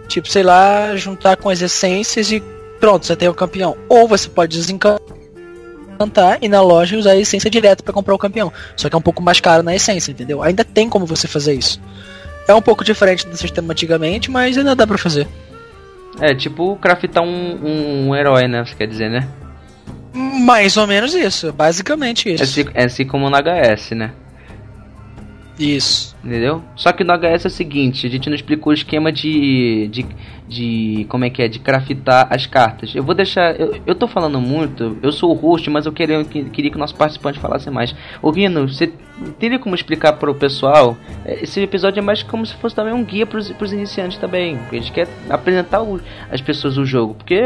tipo, 0.08 0.30
sei 0.30 0.44
lá, 0.44 0.96
juntar 0.96 1.36
com 1.36 1.50
as 1.50 1.62
essências 1.62 2.32
e 2.32 2.42
pronto, 2.80 3.06
você 3.06 3.14
tem 3.14 3.28
o 3.28 3.34
campeão. 3.34 3.76
Ou 3.90 4.08
você 4.08 4.30
pode 4.30 4.56
desencantar 4.58 5.02
e 6.42 6.48
na 6.48 6.62
loja 6.62 6.98
usar 6.98 7.12
a 7.12 7.18
essência 7.18 7.50
direto 7.50 7.84
para 7.84 7.94
comprar 7.94 8.16
o 8.16 8.18
campeão. 8.18 8.50
Só 8.78 8.88
que 8.88 8.96
é 8.96 8.98
um 8.98 9.02
pouco 9.02 9.22
mais 9.22 9.42
caro 9.42 9.64
na 9.64 9.76
essência, 9.76 10.12
entendeu? 10.12 10.42
Ainda 10.42 10.64
tem 10.64 10.88
como 10.88 11.06
você 11.06 11.28
fazer 11.28 11.56
isso. 11.56 11.82
É 12.48 12.54
um 12.54 12.62
pouco 12.62 12.86
diferente 12.86 13.28
do 13.28 13.36
sistema 13.36 13.74
antigamente, 13.74 14.32
mas 14.32 14.58
ainda 14.58 14.74
dá 14.74 14.88
pra 14.88 14.98
fazer. 14.98 15.28
É, 16.22 16.34
tipo 16.34 16.78
craftar 16.78 17.22
um, 17.22 17.28
um, 17.28 18.08
um 18.08 18.16
herói, 18.16 18.48
né? 18.48 18.64
Você 18.64 18.74
quer 18.76 18.88
dizer, 18.88 19.10
né? 19.10 19.28
Mais 20.18 20.76
ou 20.78 20.88
menos 20.88 21.14
isso, 21.14 21.54
basicamente 21.54 22.34
isso. 22.34 22.44
É 22.44 22.46
assim, 22.46 22.66
é 22.74 22.86
assim 22.86 23.06
como 23.06 23.30
no 23.30 23.38
HS, 23.38 23.92
né? 23.92 24.12
Isso. 25.60 26.17
Entendeu? 26.24 26.64
Só 26.76 26.92
que 26.92 27.04
no 27.04 27.14
HS 27.14 27.46
é 27.46 27.48
o 27.48 27.52
seguinte, 27.52 28.08
a 28.08 28.10
gente 28.10 28.28
não 28.28 28.36
explicou 28.36 28.72
o 28.72 28.74
esquema 28.74 29.12
de, 29.12 29.88
de, 29.88 30.06
de 30.48 31.06
como 31.10 31.24
é 31.24 31.30
que 31.30 31.42
é, 31.42 31.48
de 31.48 31.60
craftar 31.60 32.28
as 32.30 32.46
cartas. 32.46 32.94
Eu 32.94 33.04
vou 33.04 33.14
deixar, 33.14 33.58
eu, 33.60 33.80
eu 33.86 33.96
tô 33.96 34.08
falando 34.08 34.42
muito, 34.42 34.98
eu 35.02 35.12
sou 35.12 35.32
o 35.32 35.34
host, 35.34 35.70
mas 35.70 35.86
eu 35.86 35.92
queria, 35.92 36.24
queria 36.26 36.72
que 36.72 36.76
o 36.76 36.80
nosso 36.80 36.96
participante 36.96 37.40
falasse 37.40 37.70
mais. 37.70 37.96
Ô 38.22 38.32
Rino, 38.32 38.68
você 38.68 38.92
teria 39.40 39.60
como 39.60 39.76
explicar 39.76 40.14
para 40.14 40.30
o 40.30 40.36
pessoal? 40.36 40.98
É, 41.24 41.44
esse 41.44 41.62
episódio 41.62 42.00
é 42.00 42.04
mais 42.04 42.24
como 42.24 42.46
se 42.46 42.56
fosse 42.56 42.76
também 42.76 42.94
um 42.94 43.04
guia 43.04 43.26
para 43.26 43.38
os 43.38 43.72
iniciantes 43.72 44.18
também. 44.18 44.60
A 44.72 44.76
gente 44.76 44.92
quer 44.92 45.08
apresentar 45.30 45.82
o, 45.84 46.02
as 46.32 46.42
pessoas 46.42 46.78
o 46.78 46.86
jogo, 46.86 47.14
porque 47.14 47.40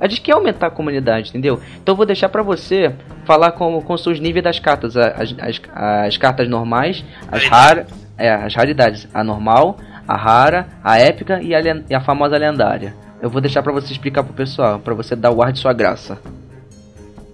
a 0.00 0.08
gente 0.08 0.22
quer 0.22 0.32
aumentar 0.32 0.68
a 0.68 0.70
comunidade, 0.70 1.28
entendeu? 1.28 1.60
Então 1.82 1.92
eu 1.92 1.96
vou 1.96 2.06
deixar 2.06 2.30
para 2.30 2.42
você 2.42 2.94
falar 3.24 3.52
com, 3.52 3.80
com 3.82 3.94
os 3.94 4.20
níveis 4.20 4.42
das 4.42 4.58
cartas, 4.58 4.96
as, 4.96 5.34
as, 5.38 5.60
as 5.72 6.16
cartas 6.16 6.48
normais, 6.48 7.04
as 7.30 7.44
raras, 7.46 7.86
é, 8.16 8.30
as 8.32 8.54
raridades, 8.54 9.08
a 9.12 9.24
normal, 9.24 9.78
a 10.06 10.16
rara, 10.16 10.68
a 10.82 10.98
épica 10.98 11.40
e 11.42 11.54
a, 11.54 11.60
e 11.88 11.94
a 11.94 12.00
famosa 12.00 12.36
lendária. 12.36 12.94
Eu 13.20 13.30
vou 13.30 13.40
deixar 13.40 13.62
para 13.62 13.72
você 13.72 13.92
explicar 13.92 14.22
pro 14.22 14.34
pessoal, 14.34 14.78
para 14.78 14.94
você 14.94 15.16
dar 15.16 15.30
o 15.30 15.42
ar 15.42 15.52
de 15.52 15.58
sua 15.58 15.72
graça. 15.72 16.20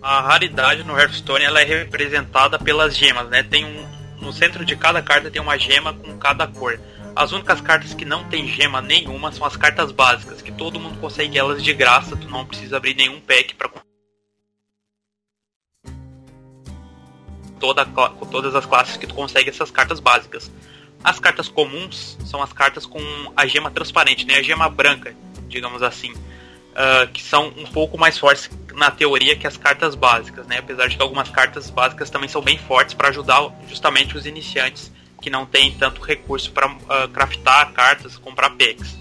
A 0.02 0.20
raridade 0.20 0.84
no 0.84 0.98
Hearthstone 0.98 1.44
ela 1.44 1.60
é 1.60 1.64
representada 1.64 2.58
pelas 2.58 2.96
gemas, 2.96 3.28
né? 3.28 3.42
Tem 3.42 3.64
um 3.64 4.00
no 4.20 4.32
centro 4.32 4.64
de 4.64 4.76
cada 4.76 5.02
carta 5.02 5.30
tem 5.30 5.40
uma 5.40 5.58
gema 5.58 5.94
com 5.94 6.16
cada 6.18 6.46
cor. 6.46 6.78
As 7.16 7.32
únicas 7.32 7.60
cartas 7.60 7.94
que 7.94 8.04
não 8.04 8.24
tem 8.24 8.46
gema 8.46 8.80
nenhuma 8.80 9.32
são 9.32 9.46
as 9.46 9.56
cartas 9.56 9.90
básicas, 9.90 10.42
que 10.42 10.52
todo 10.52 10.78
mundo 10.78 10.98
consegue 11.00 11.38
elas 11.38 11.62
de 11.62 11.72
graça, 11.72 12.16
tu 12.16 12.28
não 12.28 12.46
precisa 12.46 12.76
abrir 12.76 12.94
nenhum 12.94 13.20
pack 13.20 13.54
para 13.54 13.68
toda, 17.58 17.84
com 17.84 18.26
todas 18.26 18.54
as 18.54 18.64
classes 18.64 18.96
que 18.96 19.06
tu 19.06 19.14
consegue 19.14 19.50
essas 19.50 19.70
cartas 19.70 20.00
básicas. 20.00 20.50
As 21.03 21.18
cartas 21.18 21.48
comuns 21.48 22.18
são 22.24 22.42
as 22.42 22.53
cartas 22.53 22.84
com 22.84 23.01
a 23.36 23.46
gema 23.46 23.70
transparente, 23.70 24.26
né? 24.26 24.36
A 24.36 24.42
gema 24.42 24.68
branca, 24.68 25.14
digamos 25.48 25.82
assim. 25.82 26.12
Uh, 26.12 27.09
que 27.12 27.20
são 27.20 27.48
um 27.57 27.66
pouco 27.66 27.98
mais 27.98 28.16
fortes 28.16 28.48
na 28.74 28.90
teoria 28.90 29.34
que 29.34 29.46
as 29.46 29.57
cartas 29.57 29.94
básicas, 29.94 30.46
né? 30.46 30.59
Apesar 30.59 30.88
de 30.88 30.96
que 30.96 31.03
algumas 31.03 31.28
cartas 31.28 31.68
básicas 31.68 32.11
também 32.11 32.28
são 32.28 32.40
bem 32.40 32.59
fortes 32.59 32.94
para 32.94 33.09
ajudar 33.09 33.51
justamente 33.68 34.16
os 34.16 34.24
iniciantes 34.24 34.92
que 35.20 35.28
não 35.28 35.44
têm 35.44 35.72
tanto 35.72 36.01
recurso 36.01 36.53
para 36.53 36.68
uh, 36.68 37.09
craftar 37.12 37.72
cartas, 37.72 38.16
comprar 38.16 38.51
packs. 38.51 38.98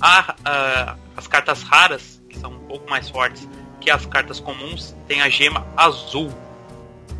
A, 0.00 0.34
uh, 0.34 1.00
as 1.16 1.26
cartas 1.26 1.62
raras, 1.62 2.20
que 2.28 2.38
são 2.38 2.52
um 2.52 2.58
pouco 2.60 2.88
mais 2.90 3.08
fortes 3.08 3.48
que 3.80 3.90
as 3.90 4.06
cartas 4.06 4.40
comuns, 4.40 4.94
tem 5.06 5.20
a 5.20 5.28
gema 5.28 5.66
azul, 5.76 6.32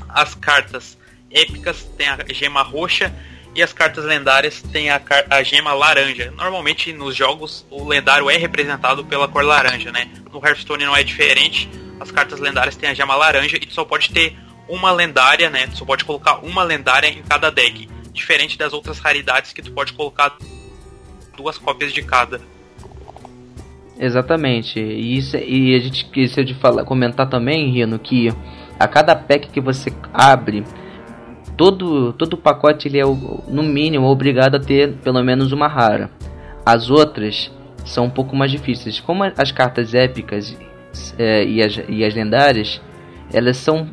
as 0.08 0.34
cartas 0.34 0.96
épicas 1.30 1.82
têm 1.96 2.08
a 2.08 2.18
gema 2.32 2.62
roxa 2.62 3.12
e 3.54 3.62
as 3.62 3.72
cartas 3.72 4.04
lendárias 4.04 4.62
têm 4.62 4.90
a, 4.90 5.00
a, 5.28 5.42
gema 5.42 5.72
laranja. 5.74 6.32
Normalmente 6.36 6.92
nos 6.92 7.14
jogos 7.14 7.66
o 7.70 7.86
lendário 7.86 8.30
é 8.30 8.36
representado 8.36 9.04
pela 9.04 9.28
cor 9.28 9.44
laranja, 9.44 9.92
né? 9.92 10.08
No 10.32 10.44
Hearthstone 10.44 10.84
não 10.84 10.96
é 10.96 11.02
diferente. 11.02 11.68
As 12.00 12.10
cartas 12.10 12.40
lendárias 12.40 12.76
têm 12.76 12.88
a 12.88 12.94
gema 12.94 13.14
laranja 13.14 13.56
e 13.56 13.60
tu 13.60 13.74
só 13.74 13.84
pode 13.84 14.10
ter 14.10 14.36
uma 14.68 14.90
lendária, 14.90 15.50
né? 15.50 15.66
Tu 15.66 15.76
só 15.76 15.84
pode 15.84 16.04
colocar 16.04 16.38
uma 16.44 16.62
lendária 16.62 17.08
em 17.08 17.22
cada 17.22 17.50
deck, 17.50 17.88
diferente 18.12 18.56
das 18.56 18.72
outras 18.72 18.98
raridades 18.98 19.52
que 19.52 19.60
tu 19.60 19.70
pode 19.72 19.92
colocar 19.92 20.36
duas 21.36 21.58
cópias 21.58 21.92
de 21.92 22.02
cada. 22.02 22.40
Exatamente. 23.98 24.80
E 24.80 25.16
isso 25.16 25.36
e 25.36 25.76
a 25.76 25.78
gente 25.78 26.04
esqueceu 26.04 26.42
de 26.42 26.54
falar, 26.54 26.84
comentar 26.84 27.28
também, 27.28 27.70
Rino, 27.70 27.98
que 27.98 28.30
a 28.78 28.88
cada 28.88 29.14
pack 29.14 29.48
que 29.50 29.60
você 29.60 29.92
abre, 30.12 30.64
todo 31.56 32.12
todo 32.14 32.36
pacote 32.36 32.88
ele 32.88 32.98
é 32.98 33.04
no 33.04 33.62
mínimo 33.62 34.06
obrigado 34.06 34.56
a 34.56 34.60
ter 34.60 34.94
pelo 35.02 35.22
menos 35.22 35.52
uma 35.52 35.68
rara. 35.68 36.10
As 36.64 36.90
outras 36.90 37.50
são 37.84 38.04
um 38.04 38.10
pouco 38.10 38.36
mais 38.36 38.50
difíceis. 38.50 39.00
Como 39.00 39.24
as 39.24 39.52
cartas 39.52 39.94
épicas 39.94 40.56
é, 41.18 41.44
e, 41.44 41.62
as, 41.62 41.80
e 41.88 42.04
as 42.04 42.14
lendárias, 42.14 42.80
elas 43.32 43.56
são 43.56 43.88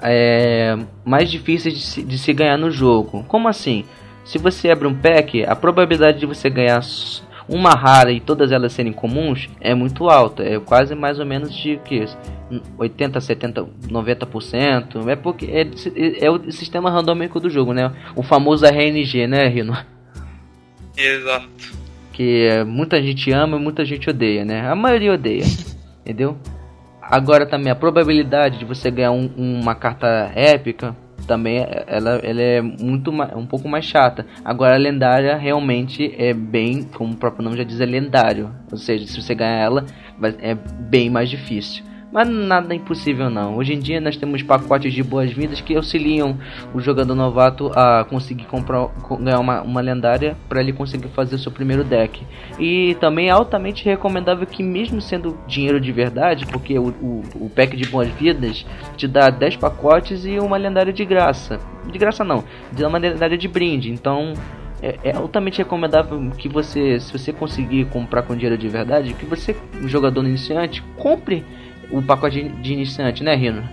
é, 0.00 0.76
mais 1.04 1.30
difíceis 1.30 1.74
de 1.74 1.80
se, 1.80 2.02
de 2.02 2.18
se 2.18 2.32
ganhar 2.32 2.56
no 2.56 2.70
jogo. 2.70 3.24
Como 3.26 3.48
assim? 3.48 3.84
Se 4.24 4.38
você 4.38 4.70
abre 4.70 4.86
um 4.86 4.94
pack, 4.94 5.44
a 5.44 5.54
probabilidade 5.54 6.20
de 6.20 6.26
você 6.26 6.48
ganhar 6.48 6.80
uma 7.48 7.70
rara 7.70 8.10
e 8.10 8.20
todas 8.20 8.50
elas 8.52 8.72
serem 8.72 8.92
comuns 8.92 9.48
é 9.60 9.74
muito 9.74 10.08
alta. 10.08 10.42
É 10.42 10.58
quase 10.58 10.94
mais 10.94 11.18
ou 11.18 11.26
menos 11.26 11.54
de 11.54 11.76
que 11.84 12.04
80, 12.78 13.20
70, 13.20 13.66
90%. 13.88 15.08
É 15.08 15.16
porque 15.16 15.46
é, 15.46 16.24
é, 16.24 16.30
o 16.30 16.50
sistema 16.50 16.90
randômico 16.90 17.38
do 17.40 17.50
jogo, 17.50 17.72
né? 17.72 17.92
O 18.16 18.22
famoso 18.22 18.64
RNG, 18.64 19.26
né, 19.26 19.46
Rino? 19.48 19.76
Exato. 20.96 21.48
Que 22.12 22.64
muita 22.64 23.02
gente 23.02 23.30
ama 23.32 23.56
e 23.56 23.60
muita 23.60 23.84
gente 23.84 24.08
odeia, 24.08 24.44
né? 24.44 24.68
A 24.68 24.74
maioria 24.74 25.12
odeia, 25.12 25.44
entendeu? 26.00 26.38
Agora 27.02 27.44
também 27.44 27.70
a 27.70 27.76
probabilidade 27.76 28.58
de 28.58 28.64
você 28.64 28.90
ganhar 28.90 29.10
um, 29.10 29.30
uma 29.36 29.74
carta 29.74 30.32
épica 30.34 30.96
também 31.24 31.64
ela, 31.86 32.16
ela 32.16 32.40
é 32.40 32.60
muito 32.60 33.10
um 33.10 33.46
pouco 33.46 33.68
mais 33.68 33.84
chata. 33.84 34.26
Agora 34.44 34.74
a 34.74 34.78
lendária 34.78 35.36
realmente 35.36 36.14
é 36.18 36.32
bem, 36.32 36.82
como 36.82 37.12
o 37.12 37.16
próprio 37.16 37.44
nome 37.44 37.56
já 37.56 37.64
diz, 37.64 37.80
é 37.80 37.86
lendário. 37.86 38.50
Ou 38.70 38.78
seja, 38.78 39.06
se 39.06 39.20
você 39.20 39.34
ganhar 39.34 39.58
ela, 39.58 39.86
é 40.40 40.54
bem 40.54 41.10
mais 41.10 41.28
difícil. 41.30 41.84
Mas 42.14 42.28
nada 42.28 42.72
é 42.72 42.76
impossível 42.76 43.28
não. 43.28 43.56
Hoje 43.56 43.74
em 43.74 43.80
dia 43.80 44.00
nós 44.00 44.16
temos 44.16 44.40
pacotes 44.40 44.94
de 44.94 45.02
boas-vindas 45.02 45.60
que 45.60 45.74
auxiliam 45.74 46.38
o 46.72 46.80
jogador 46.80 47.12
novato 47.12 47.72
a 47.74 48.06
conseguir 48.08 48.44
comprar, 48.44 48.86
ganhar 49.18 49.40
uma, 49.40 49.62
uma 49.62 49.80
lendária 49.80 50.36
para 50.48 50.60
ele 50.60 50.72
conseguir 50.72 51.08
fazer 51.08 51.34
o 51.34 51.38
seu 51.40 51.50
primeiro 51.50 51.82
deck. 51.82 52.24
E 52.56 52.96
também 53.00 53.26
é 53.26 53.30
altamente 53.30 53.84
recomendável 53.84 54.46
que 54.46 54.62
mesmo 54.62 55.00
sendo 55.00 55.36
dinheiro 55.48 55.80
de 55.80 55.90
verdade, 55.90 56.46
porque 56.46 56.78
o, 56.78 56.90
o, 57.02 57.22
o 57.34 57.50
pack 57.50 57.76
de 57.76 57.88
boas-vindas 57.88 58.64
te 58.96 59.08
dá 59.08 59.28
10 59.28 59.56
pacotes 59.56 60.24
e 60.24 60.38
uma 60.38 60.56
lendária 60.56 60.92
de 60.92 61.04
graça. 61.04 61.58
De 61.90 61.98
graça 61.98 62.22
não, 62.22 62.44
de 62.70 62.84
uma 62.84 62.96
lendária 62.96 63.36
de 63.36 63.48
brinde. 63.48 63.90
Então 63.90 64.34
é, 64.80 64.98
é, 65.02 65.16
altamente 65.16 65.58
recomendável 65.58 66.30
que 66.38 66.48
você, 66.48 67.00
se 67.00 67.10
você 67.10 67.32
conseguir 67.32 67.86
comprar 67.86 68.22
com 68.22 68.36
dinheiro 68.36 68.56
de 68.56 68.68
verdade, 68.68 69.14
que 69.14 69.24
você, 69.24 69.56
jogador 69.86 70.24
iniciante, 70.24 70.80
compre 70.96 71.42
o 71.96 72.02
pacote 72.02 72.48
de 72.48 72.72
iniciante, 72.72 73.22
né, 73.22 73.34
Rino? 73.36 73.68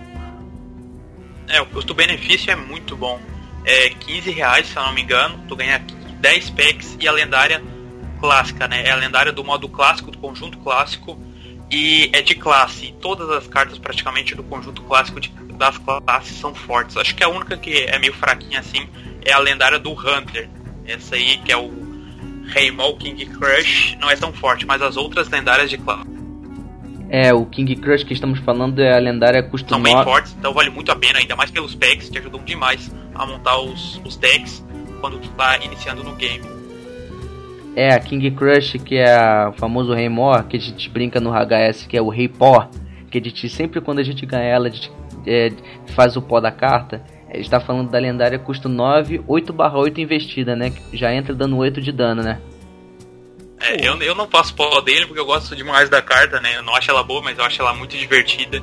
É, 1.48 1.60
o 1.60 1.66
custo-benefício 1.66 2.50
é 2.50 2.56
muito 2.56 2.96
bom. 2.96 3.20
É 3.64 3.90
15 3.90 4.30
reais, 4.30 4.66
se 4.66 4.76
eu 4.76 4.82
não 4.82 4.92
me 4.92 5.02
engano, 5.02 5.38
tu 5.48 5.56
ganha 5.56 5.84
10 6.20 6.50
packs 6.50 6.96
e 7.00 7.08
a 7.08 7.12
lendária 7.12 7.62
clássica, 8.20 8.68
né? 8.68 8.86
É 8.86 8.92
a 8.92 8.96
lendária 8.96 9.32
do 9.32 9.44
modo 9.44 9.68
clássico, 9.68 10.10
do 10.10 10.18
conjunto 10.18 10.58
clássico, 10.58 11.18
e 11.70 12.10
é 12.12 12.22
de 12.22 12.34
classe. 12.36 12.94
Todas 13.00 13.28
as 13.30 13.46
cartas 13.46 13.78
praticamente 13.78 14.34
do 14.34 14.42
conjunto 14.44 14.82
clássico 14.82 15.20
de, 15.20 15.28
das 15.54 15.76
classes 15.78 16.38
são 16.38 16.54
fortes. 16.54 16.96
Acho 16.96 17.14
que 17.14 17.24
a 17.24 17.28
única 17.28 17.56
que 17.56 17.84
é 17.84 17.98
meio 17.98 18.14
fraquinha 18.14 18.60
assim 18.60 18.88
é 19.24 19.32
a 19.32 19.38
lendária 19.38 19.78
do 19.78 19.92
Hunter. 19.92 20.48
Essa 20.86 21.16
aí 21.16 21.38
que 21.38 21.50
é 21.50 21.56
o 21.56 21.70
Raymond 22.46 22.98
King 22.98 23.26
Crush, 23.26 23.96
não 24.00 24.10
é 24.10 24.16
tão 24.16 24.32
forte, 24.32 24.64
mas 24.64 24.80
as 24.80 24.96
outras 24.96 25.28
lendárias 25.28 25.70
de 25.70 25.78
classe 25.78 26.11
é, 27.12 27.30
o 27.34 27.44
King 27.44 27.76
Crush 27.76 28.04
que 28.04 28.14
estamos 28.14 28.38
falando 28.38 28.80
é 28.80 28.96
a 28.96 28.98
lendária 28.98 29.42
custom 29.42 29.74
São 29.74 29.82
bem 29.82 30.02
fortes, 30.02 30.34
então 30.38 30.54
vale 30.54 30.70
muito 30.70 30.90
a 30.90 30.96
pena, 30.96 31.18
ainda 31.18 31.36
mais 31.36 31.50
pelos 31.50 31.74
packs, 31.74 32.08
que 32.08 32.16
ajudam 32.16 32.42
demais 32.42 32.90
a 33.14 33.26
montar 33.26 33.60
os, 33.60 34.00
os 34.02 34.16
decks 34.16 34.64
quando 34.98 35.18
tu 35.18 35.28
tá 35.32 35.58
iniciando 35.58 36.02
no 36.02 36.16
game. 36.16 36.42
É, 37.76 37.92
a 37.92 38.00
King 38.00 38.30
Crush, 38.30 38.78
que 38.82 38.96
é 38.96 39.46
o 39.46 39.52
famoso 39.52 39.92
Rei 39.92 40.08
Mor, 40.08 40.44
que 40.44 40.56
a 40.56 40.60
gente 40.60 40.88
brinca 40.88 41.20
no 41.20 41.32
HS, 41.32 41.84
que 41.86 41.98
é 41.98 42.00
o 42.00 42.08
Rei 42.08 42.28
Pó, 42.28 42.66
que 43.10 43.18
a 43.18 43.20
gente 43.20 43.46
sempre 43.50 43.82
quando 43.82 43.98
a 43.98 44.02
gente 44.02 44.24
ganha 44.24 44.44
ela, 44.44 44.68
a 44.68 44.70
gente 44.70 44.90
é, 45.26 45.50
faz 45.88 46.16
o 46.16 46.22
pó 46.22 46.40
da 46.40 46.50
carta. 46.50 47.04
A 47.30 47.36
gente 47.36 47.50
tá 47.50 47.60
falando 47.60 47.90
da 47.90 47.98
lendária 47.98 48.38
custo 48.38 48.70
9, 48.70 49.22
8 49.26 49.52
barra 49.52 49.78
8 49.78 50.00
investida, 50.00 50.56
né? 50.56 50.72
Já 50.94 51.14
entra 51.14 51.34
dando 51.34 51.58
8 51.58 51.78
de 51.80 51.92
dano, 51.92 52.22
né? 52.22 52.40
É, 53.62 53.86
eu, 53.86 53.96
eu 54.02 54.14
não 54.14 54.28
faço 54.28 54.54
pó 54.54 54.80
dele 54.80 55.06
porque 55.06 55.20
eu 55.20 55.26
gosto 55.26 55.54
demais 55.54 55.88
da 55.88 56.02
carta, 56.02 56.40
né? 56.40 56.56
Eu 56.56 56.62
não 56.62 56.74
acho 56.74 56.90
ela 56.90 57.02
boa, 57.02 57.22
mas 57.22 57.38
eu 57.38 57.44
acho 57.44 57.62
ela 57.62 57.72
muito 57.72 57.96
divertida. 57.96 58.62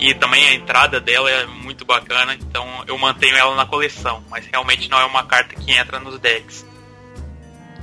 E 0.00 0.12
também 0.14 0.44
a 0.48 0.54
entrada 0.54 1.00
dela 1.00 1.30
é 1.30 1.46
muito 1.46 1.84
bacana, 1.84 2.34
então 2.34 2.66
eu 2.86 2.98
mantenho 2.98 3.36
ela 3.36 3.54
na 3.54 3.64
coleção, 3.64 4.22
mas 4.28 4.44
realmente 4.46 4.90
não 4.90 4.98
é 4.98 5.04
uma 5.04 5.22
carta 5.22 5.54
que 5.54 5.72
entra 5.72 6.00
nos 6.00 6.18
decks. 6.18 6.66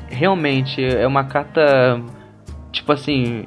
Realmente, 0.09 0.83
é 0.83 1.07
uma 1.07 1.23
carta. 1.23 2.01
Tipo 2.73 2.91
assim, 2.91 3.45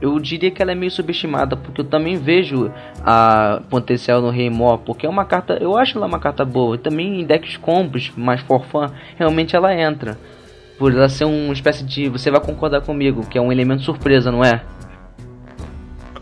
eu 0.00 0.18
diria 0.18 0.50
que 0.50 0.60
ela 0.60 0.72
é 0.72 0.74
meio 0.74 0.90
subestimada, 0.90 1.56
porque 1.56 1.80
eu 1.80 1.84
também 1.84 2.16
vejo 2.16 2.72
a 3.04 3.62
potencial 3.70 4.20
no 4.20 4.30
Rei 4.30 4.50
Mó, 4.50 4.76
porque 4.76 5.06
é 5.06 5.08
uma 5.08 5.24
carta, 5.24 5.54
eu 5.60 5.76
acho 5.76 5.96
ela 5.96 6.06
uma 6.06 6.18
carta 6.18 6.44
boa. 6.44 6.74
E 6.74 6.78
também 6.78 7.20
em 7.20 7.24
decks 7.24 7.56
combos, 7.56 8.12
mais 8.16 8.40
for 8.42 8.64
fun, 8.66 8.90
realmente 9.16 9.54
ela 9.54 9.72
entra. 9.72 10.18
Por 10.78 10.92
ela 10.92 11.08
ser 11.08 11.24
uma 11.24 11.52
espécie 11.52 11.84
de, 11.84 12.08
você 12.08 12.30
vai 12.30 12.40
concordar 12.40 12.82
comigo, 12.82 13.26
que 13.26 13.38
é 13.38 13.40
um 13.40 13.50
elemento 13.50 13.82
surpresa, 13.82 14.30
não 14.30 14.44
é? 14.44 14.62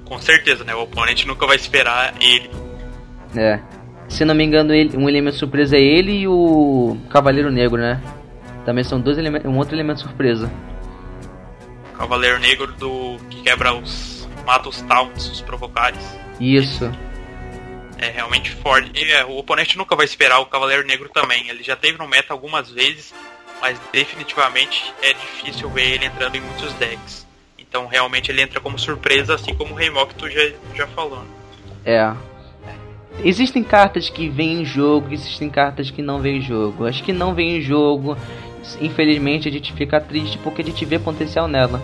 Com 0.05 0.19
certeza, 0.21 0.63
né? 0.65 0.75
O 0.75 0.83
oponente 0.83 1.27
nunca 1.27 1.47
vai 1.47 1.57
esperar 1.57 2.15
ele. 2.21 2.51
É. 3.37 3.61
Se 4.09 4.25
não 4.25 4.35
me 4.35 4.45
engano, 4.45 4.73
ele, 4.73 4.97
um 4.97 5.09
elemento 5.09 5.37
surpresa 5.37 5.77
é 5.77 5.81
ele 5.81 6.13
e 6.13 6.29
o 6.29 6.97
Cavaleiro 7.11 7.51
Negro, 7.51 7.81
né? 7.81 8.01
Também 8.65 8.85
são 8.85 9.01
dois 9.01 9.19
elementos, 9.19 9.51
um 9.51 9.57
outro 9.57 9.75
elemento 9.75 10.01
surpresa. 10.01 10.51
Cavaleiro 11.97 12.39
Negro 12.39 12.73
do 12.75 13.17
que 13.31 13.43
quebra 13.43 13.75
os 13.75 14.15
mata 14.45 14.69
os 14.69 14.81
taunts, 14.83 15.29
os 15.29 15.41
provocares. 15.41 16.19
Isso. 16.39 16.91
É 17.99 18.11
realmente 18.11 18.51
forte. 18.51 18.91
É, 19.11 19.25
o 19.25 19.39
oponente 19.39 19.79
nunca 19.79 19.97
vai 19.97 20.05
esperar 20.05 20.39
o 20.41 20.47
Cavaleiro 20.47 20.87
Negro 20.87 21.09
também. 21.09 21.49
Ele 21.49 21.63
já 21.63 21.77
teve 21.77 21.99
no 21.99 22.07
meta 22.07 22.33
algumas 22.33 22.71
vezes, 22.71 23.15
mas 23.61 23.81
definitivamente 23.93 24.93
é 25.03 25.13
difícil 25.13 25.69
ver 25.71 25.95
ele 25.95 26.07
entrando 26.07 26.37
em 26.37 26.41
muitos 26.41 26.73
decks. 26.75 27.27
Então 27.59 27.87
realmente 27.87 28.31
ele 28.31 28.43
entra 28.43 28.61
como 28.61 28.79
surpresa, 28.79 29.35
assim 29.35 29.55
como 29.55 29.73
o 29.73 29.77
Reimok 29.77 30.15
que 30.15 30.15
tu 30.15 30.31
já, 30.31 30.53
já 30.75 30.87
falou. 30.89 31.19
Né? 31.19 31.27
É. 31.85 32.15
Existem 33.23 33.63
cartas 33.63 34.11
que 34.11 34.29
vêm 34.29 34.63
em 34.63 34.65
jogo, 34.65 35.13
existem 35.13 35.49
cartas 35.49 35.91
que 35.91 36.03
não 36.03 36.21
vêm 36.21 36.39
em 36.39 36.43
jogo. 36.43 36.85
As 36.85 37.01
que 37.01 37.13
não 37.13 37.35
vêm 37.35 37.59
em 37.59 37.61
jogo 37.61 38.17
infelizmente 38.81 39.49
a 39.49 39.53
gente 39.53 39.73
fica 39.73 40.01
triste 40.01 40.39
porque 40.39 40.63
a 40.63 40.65
gente 40.65 40.85
vê 40.85 40.99
potencial 40.99 41.47
nela. 41.47 41.83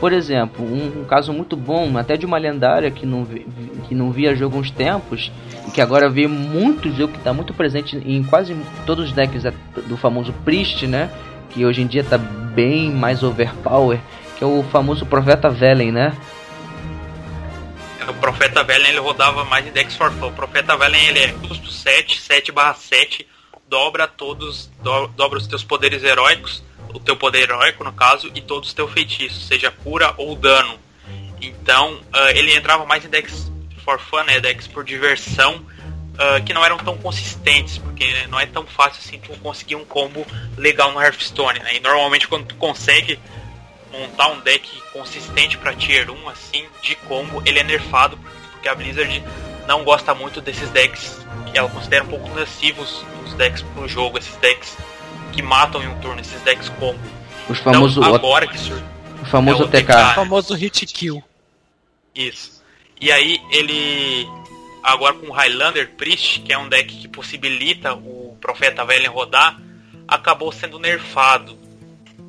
Por 0.00 0.12
exemplo, 0.12 0.64
um, 0.64 1.00
um, 1.00 1.04
caso 1.04 1.32
muito 1.32 1.56
bom, 1.56 1.98
até 1.98 2.16
de 2.16 2.24
uma 2.24 2.38
lendária 2.38 2.90
que 2.90 3.04
não, 3.04 3.24
vi, 3.24 3.46
que 3.88 3.94
não 3.94 4.12
via 4.12 4.34
jogo 4.34 4.56
uns 4.56 4.70
tempos, 4.70 5.32
que 5.72 5.80
agora 5.80 6.08
vê 6.08 6.26
muito 6.26 6.90
jogo 6.90 7.12
que 7.12 7.18
está 7.18 7.32
muito 7.32 7.52
presente 7.54 7.96
em 7.96 8.22
quase 8.22 8.56
todos 8.86 9.06
os 9.06 9.12
decks 9.12 9.42
do 9.86 9.96
famoso 9.96 10.32
Priest, 10.44 10.86
né? 10.86 11.10
Que 11.50 11.64
hoje 11.64 11.82
em 11.82 11.86
dia 11.86 12.02
está 12.02 12.18
bem 12.18 12.92
mais 12.92 13.22
overpower, 13.22 14.00
que 14.36 14.44
é 14.44 14.46
o 14.46 14.62
famoso 14.70 15.06
Profeta 15.06 15.48
Velen, 15.48 15.92
né? 15.92 16.16
O 18.08 18.14
Profeta 18.14 18.64
Velen 18.64 18.88
ele 18.88 19.00
rodava 19.00 19.44
mais 19.44 19.66
em 19.66 19.70
decks 19.70 19.96
for 19.96 20.10
fun. 20.12 20.28
O 20.28 20.32
Profeta 20.32 20.76
Velen 20.76 21.06
ele 21.08 21.18
é 21.18 21.28
custo 21.46 21.70
7, 21.70 22.20
7 22.20 22.52
7 22.76 23.26
dobra 23.68 24.08
todos, 24.08 24.70
do, 24.82 25.08
dobra 25.08 25.38
os 25.38 25.46
teus 25.46 25.62
poderes 25.62 26.02
heróicos, 26.02 26.62
o 26.94 26.98
teu 26.98 27.16
poder 27.16 27.42
heróico 27.42 27.84
no 27.84 27.92
caso, 27.92 28.30
e 28.34 28.40
todos 28.40 28.68
os 28.68 28.74
teus 28.74 28.90
feitiços, 28.90 29.46
seja 29.46 29.70
cura 29.70 30.14
ou 30.16 30.34
dano. 30.34 30.78
Então 31.40 31.94
uh, 31.94 32.28
ele 32.34 32.54
entrava 32.54 32.84
mais 32.86 33.04
em 33.04 33.08
decks 33.08 33.50
for 33.88 33.98
fun, 33.98 34.24
né, 34.24 34.38
decks 34.38 34.66
por 34.66 34.84
diversão, 34.84 35.54
uh, 35.56 36.44
que 36.44 36.52
não 36.52 36.62
eram 36.62 36.76
tão 36.76 36.98
consistentes, 36.98 37.78
porque 37.78 38.26
não 38.26 38.38
é 38.38 38.44
tão 38.44 38.66
fácil 38.66 39.00
assim 39.02 39.18
tu 39.18 39.32
conseguir 39.38 39.76
um 39.76 39.84
combo 39.84 40.26
legal 40.58 40.92
no 40.92 41.00
Hearthstone. 41.00 41.58
Né? 41.60 41.76
E 41.76 41.80
normalmente 41.80 42.28
quando 42.28 42.44
tu 42.44 42.54
consegue 42.56 43.18
montar 43.90 44.28
um 44.28 44.40
deck 44.40 44.68
consistente 44.92 45.56
para 45.56 45.74
tier 45.74 46.10
1 46.10 46.28
assim 46.28 46.66
de 46.82 46.94
combo, 46.96 47.42
ele 47.46 47.60
é 47.60 47.64
nerfado 47.64 48.18
porque 48.52 48.68
a 48.68 48.74
Blizzard 48.74 49.24
não 49.66 49.84
gosta 49.84 50.14
muito 50.14 50.42
desses 50.42 50.68
decks 50.70 51.24
que 51.50 51.58
ela 51.58 51.70
considera 51.70 52.04
um 52.04 52.08
pouco 52.08 52.28
nocivos 52.34 53.02
os 53.24 53.32
decks 53.34 53.62
pro 53.74 53.88
jogo, 53.88 54.18
esses 54.18 54.36
decks 54.36 54.76
que 55.32 55.40
matam 55.40 55.82
em 55.82 55.88
um 55.88 55.98
turno, 56.00 56.20
esses 56.20 56.40
decks 56.42 56.68
combo. 56.78 56.98
Os 57.48 57.58
famosos 57.60 57.96
então, 57.96 58.14
agora 58.14 58.46
que 58.46 58.58
sur... 58.58 58.82
o 59.22 59.24
famoso 59.24 59.62
é 59.62 59.64
o 59.64 59.68
TK, 59.68 59.90
o 59.90 60.14
famoso 60.14 60.54
hit 60.54 60.84
kill. 60.86 61.24
Isso. 62.14 62.57
E 63.00 63.12
aí 63.12 63.40
ele 63.50 64.28
agora 64.82 65.14
com 65.14 65.26
o 65.26 65.32
Highlander 65.32 65.90
Priest, 65.96 66.40
que 66.40 66.52
é 66.52 66.58
um 66.58 66.68
deck 66.68 66.96
que 66.96 67.08
possibilita 67.08 67.94
o 67.94 68.36
Profeta 68.40 68.84
Velho 68.84 69.12
rodar, 69.12 69.60
acabou 70.06 70.50
sendo 70.50 70.78
nerfado. 70.78 71.58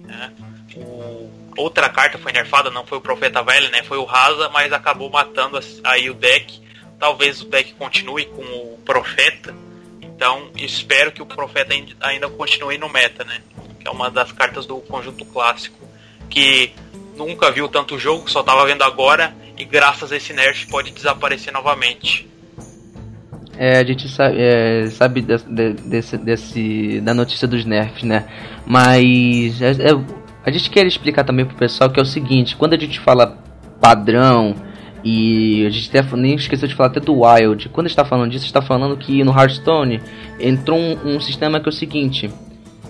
Né? 0.06 0.32
O... 0.76 1.30
Outra 1.58 1.90
carta 1.90 2.18
foi 2.18 2.32
nerfada, 2.32 2.70
não 2.70 2.86
foi 2.86 3.00
o 3.00 3.02
Profeta 3.02 3.44
Velho, 3.44 3.70
né? 3.70 3.84
Foi 3.84 3.98
o 3.98 4.06
Rasa, 4.06 4.48
mas 4.50 4.72
acabou 4.72 5.10
matando 5.10 5.60
aí 5.84 6.10
o 6.10 6.14
deck. 6.14 6.62
Talvez 6.98 7.42
o 7.42 7.46
deck 7.46 7.74
continue 7.74 8.26
com 8.26 8.42
o 8.42 8.80
Profeta, 8.86 9.54
então 10.02 10.52
espero 10.56 11.12
que 11.12 11.22
o 11.22 11.26
Profeta 11.26 11.74
ainda 12.00 12.30
continue 12.30 12.78
no 12.78 12.88
meta, 12.88 13.24
né? 13.26 13.42
Que 13.80 13.88
é 13.88 13.92
uma 13.92 14.10
das 14.10 14.32
cartas 14.32 14.66
do 14.66 14.80
conjunto 14.82 15.26
clássico. 15.26 15.78
Que 16.30 16.74
nunca 17.16 17.52
viu 17.52 17.68
tanto 17.68 18.00
jogo, 18.00 18.30
só 18.30 18.42
tava 18.42 18.66
vendo 18.66 18.84
agora. 18.84 19.36
E 19.60 19.66
graças 19.66 20.12
a 20.12 20.18
esse 20.18 20.34
nerf 20.34 20.66
pode 20.68 20.92
desaparecer 20.92 21.54
novamente. 21.54 22.28
É, 23.58 23.78
a 23.78 23.84
gente 23.84 24.08
sabe, 24.08 24.38
é, 24.40 24.88
sabe 24.90 25.22
de, 25.22 25.38
de, 25.38 25.74
desse, 25.74 26.18
desse, 26.18 27.02
da 27.02 27.14
notícia 27.14 27.46
dos 27.46 27.66
nerfs, 27.66 28.04
né? 28.04 28.26
Mas 28.66 29.62
é, 29.62 29.72
é, 29.72 30.20
a 30.46 30.50
gente 30.50 30.70
quer 30.70 30.88
explicar 30.88 31.26
também 31.26 31.46
pro 31.46 31.58
pessoal 31.58 31.90
que 31.90 32.00
é 32.00 32.04
o 32.04 32.06
seguinte, 32.06 32.56
quando 32.56 32.74
a 32.74 32.80
gente 32.80 33.02
fala 33.02 33.38
padrão, 33.82 34.56
e 35.04 35.66
a 35.66 35.70
gente 35.70 35.98
até, 35.98 36.16
nem 36.16 36.36
esqueceu 36.36 36.68
de 36.68 36.76
falar 36.76 36.90
até 36.90 37.00
do 37.00 37.22
Wild. 37.22 37.70
Quando 37.70 37.88
está 37.88 38.04
falando 38.04 38.32
disso, 38.32 38.46
está 38.46 38.62
falando 38.62 38.98
que 38.98 39.24
no 39.24 39.32
Hearthstone 39.32 40.02
entrou 40.40 40.78
um, 40.78 41.16
um, 41.16 41.20
sistema 41.20 41.60
que 41.60 41.68
é 41.68 41.70
o 41.70 41.74
seguinte: 41.74 42.30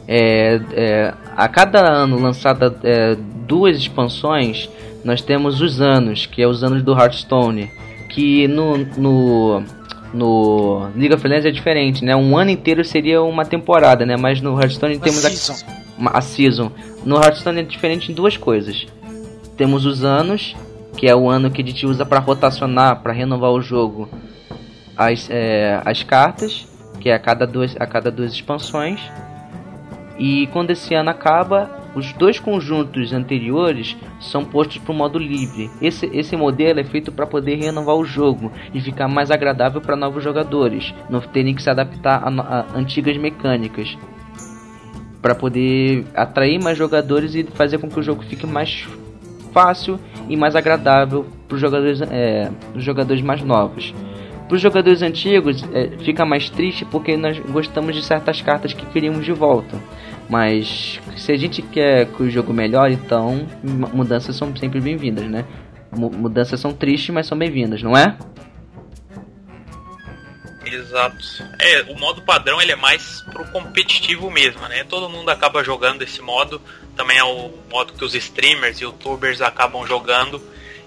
é, 0.07 0.59
é, 0.73 1.13
a 1.35 1.47
cada 1.47 1.79
ano 1.87 2.19
lançada 2.19 2.75
é, 2.83 3.15
duas 3.47 3.77
expansões, 3.77 4.69
nós 5.09 5.21
temos 5.23 5.59
os 5.59 5.81
anos, 5.81 6.27
que 6.27 6.39
é 6.39 6.47
os 6.47 6.63
anos 6.63 6.83
do 6.83 6.93
Hearthstone. 6.93 7.71
Que 8.09 8.47
no, 8.47 8.77
no, 8.77 9.63
no 10.13 10.89
League 10.95 11.13
of 11.13 11.27
Legends 11.27 11.47
é 11.47 11.51
diferente, 11.51 12.05
né? 12.05 12.15
Um 12.15 12.37
ano 12.37 12.51
inteiro 12.51 12.85
seria 12.85 13.21
uma 13.23 13.43
temporada, 13.43 14.05
né? 14.05 14.15
Mas 14.15 14.39
no 14.39 14.59
Hearthstone 14.59 14.95
uma 14.95 15.03
temos 15.03 15.19
season. 15.19 15.53
A, 15.53 15.99
uma, 15.99 16.11
a 16.11 16.21
season. 16.21 16.71
No 17.03 17.15
Hearthstone 17.15 17.59
é 17.59 17.63
diferente 17.63 18.11
em 18.11 18.15
duas 18.15 18.37
coisas. 18.37 18.85
Temos 19.57 19.83
os 19.85 20.03
anos 20.03 20.55
que 20.95 21.07
é 21.07 21.15
o 21.15 21.29
ano 21.29 21.49
que 21.49 21.61
a 21.61 21.65
gente 21.65 21.85
usa 21.85 22.05
para 22.05 22.19
rotacionar, 22.19 23.01
para 23.01 23.13
renovar 23.13 23.51
o 23.51 23.61
jogo, 23.61 24.09
as, 24.97 25.29
é, 25.29 25.81
as 25.85 26.03
cartas, 26.03 26.67
que 26.99 27.09
é 27.09 27.13
a 27.13 27.19
cada, 27.19 27.47
duas, 27.47 27.75
a 27.79 27.87
cada 27.87 28.11
duas 28.11 28.33
expansões. 28.33 28.99
E 30.17 30.47
quando 30.47 30.71
esse 30.71 30.93
ano 30.93 31.09
acaba, 31.09 31.78
os 31.95 32.13
dois 32.13 32.39
conjuntos 32.39 33.13
anteriores 33.13 33.97
são 34.19 34.45
postos 34.45 34.77
para 34.77 34.91
o 34.91 34.95
modo 34.95 35.17
livre. 35.17 35.69
Esse, 35.81 36.05
esse 36.13 36.35
modelo 36.35 36.79
é 36.79 36.83
feito 36.83 37.11
para 37.11 37.25
poder 37.25 37.55
renovar 37.55 37.95
o 37.95 38.05
jogo 38.05 38.51
e 38.73 38.81
ficar 38.81 39.07
mais 39.07 39.31
agradável 39.31 39.81
para 39.81 39.95
novos 39.95 40.23
jogadores, 40.23 40.93
não 41.09 41.19
terem 41.19 41.53
que 41.53 41.63
se 41.63 41.69
adaptar 41.69 42.21
a, 42.23 42.29
a 42.29 42.77
antigas 42.77 43.17
mecânicas. 43.17 43.97
Para 45.21 45.35
poder 45.35 46.05
atrair 46.15 46.61
mais 46.63 46.77
jogadores 46.77 47.35
e 47.35 47.43
fazer 47.43 47.77
com 47.77 47.89
que 47.89 47.99
o 47.99 48.03
jogo 48.03 48.23
fique 48.23 48.47
mais 48.47 48.87
fácil 49.51 49.99
e 50.29 50.37
mais 50.37 50.55
agradável 50.55 51.25
para 51.47 51.55
os 51.55 51.61
jogadores, 51.61 52.01
é, 52.01 52.49
jogadores 52.75 53.21
mais 53.21 53.41
novos. 53.41 53.93
Para 54.47 54.55
os 54.55 54.61
jogadores 54.61 55.01
antigos 55.01 55.63
é, 55.73 55.89
fica 55.99 56.25
mais 56.25 56.49
triste 56.49 56.83
porque 56.85 57.15
nós 57.15 57.37
gostamos 57.37 57.95
de 57.95 58.03
certas 58.03 58.41
cartas 58.41 58.73
que 58.73 58.85
queríamos 58.87 59.23
de 59.23 59.31
volta. 59.31 59.77
Mas 60.29 60.99
se 61.17 61.31
a 61.31 61.37
gente 61.37 61.61
quer 61.61 62.05
que 62.05 62.21
o 62.21 62.29
jogo 62.29 62.53
melhore, 62.53 62.93
então 62.93 63.47
mudanças 63.63 64.35
são 64.35 64.55
sempre 64.55 64.79
bem-vindas, 64.79 65.25
né? 65.25 65.43
Mudanças 65.91 66.59
são 66.59 66.71
tristes, 66.71 67.09
mas 67.09 67.25
são 67.25 67.35
bem-vindas, 67.35 67.81
não 67.81 67.97
é? 67.97 68.15
Exato. 70.65 71.17
É, 71.57 71.81
o 71.91 71.97
modo 71.97 72.21
padrão 72.21 72.61
ele 72.61 72.71
é 72.71 72.75
mais 72.75 73.21
pro 73.31 73.43
competitivo 73.51 74.29
mesmo, 74.29 74.61
né? 74.67 74.83
Todo 74.83 75.09
mundo 75.09 75.29
acaba 75.29 75.63
jogando 75.63 76.03
esse 76.03 76.21
modo. 76.21 76.61
Também 76.95 77.17
é 77.17 77.23
o 77.23 77.51
modo 77.71 77.93
que 77.93 78.05
os 78.05 78.13
streamers 78.13 78.79
e 78.79 78.83
youtubers 78.83 79.41
acabam 79.41 79.85
jogando. 79.87 80.41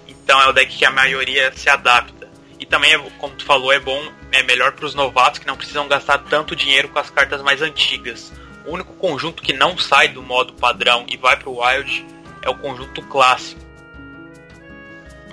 Então 0.07 0.41
é 0.41 0.47
o 0.47 0.53
deck 0.53 0.77
que 0.77 0.85
a 0.85 0.91
maioria 0.91 1.51
se 1.53 1.69
adapta. 1.69 2.29
E 2.57 2.65
também, 2.65 2.93
é, 2.93 2.97
como 3.17 3.35
tu 3.35 3.43
falou, 3.43 3.73
é 3.73 3.79
bom, 3.79 4.01
é 4.31 4.41
melhor 4.43 4.71
para 4.71 4.85
os 4.85 4.95
novatos 4.95 5.39
que 5.39 5.47
não 5.47 5.57
precisam 5.57 5.85
gastar 5.87 6.19
tanto 6.19 6.55
dinheiro 6.55 6.87
com 6.87 6.99
as 6.99 7.09
cartas 7.09 7.41
mais 7.41 7.61
antigas. 7.61 8.31
O 8.65 8.73
único 8.73 8.93
conjunto 8.93 9.43
que 9.43 9.53
não 9.53 9.77
sai 9.77 10.07
do 10.07 10.21
modo 10.21 10.53
padrão 10.53 11.05
e 11.09 11.17
vai 11.17 11.35
pro 11.35 11.59
Wild 11.59 12.05
é 12.41 12.49
o 12.49 12.55
conjunto 12.55 13.01
clássico. 13.03 13.61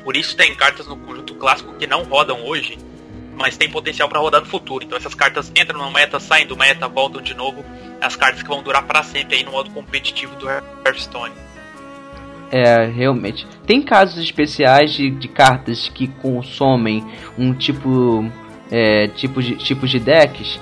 Por 0.02 0.16
isso 0.16 0.36
tem 0.36 0.55
cartas 0.55 0.86
no 0.86 0.97
conjunto 0.97 1.35
clássico 1.35 1.74
que 1.74 1.86
não 1.86 2.05
rodam 2.05 2.44
hoje, 2.44 2.78
mas 3.36 3.57
tem 3.57 3.70
potencial 3.70 4.09
para 4.09 4.19
rodar 4.19 4.40
no 4.40 4.47
futuro. 4.47 4.85
Então 4.85 4.98
essas 4.98 5.15
cartas 5.15 5.52
entram 5.55 5.78
no 5.78 5.90
meta, 5.90 6.19
saem 6.19 6.47
do 6.47 6.57
meta, 6.57 6.89
voltam 6.89 7.23
de 7.23 7.35
novo. 7.35 7.65
As 8.01 8.16
cartas 8.16 8.43
que 8.43 8.48
vão 8.48 8.62
durar 8.62 8.85
para 8.85 9.02
sempre 9.02 9.36
aí 9.36 9.44
no 9.44 9.52
modo 9.52 9.70
competitivo 9.70 10.35
do 10.36 10.48
Hearthstone. 10.48 11.35
É, 12.51 12.86
realmente. 12.86 13.47
Tem 13.66 13.81
casos 13.81 14.23
especiais 14.23 14.93
de, 14.93 15.11
de 15.11 15.28
cartas 15.28 15.89
que 15.89 16.09
consomem 16.09 17.07
um 17.39 17.55
tipo, 17.55 18.28
é, 18.70 19.07
tipo 19.09 19.40
de, 19.40 19.57
tipos 19.57 19.89
de 19.89 20.01
decks, 20.01 20.59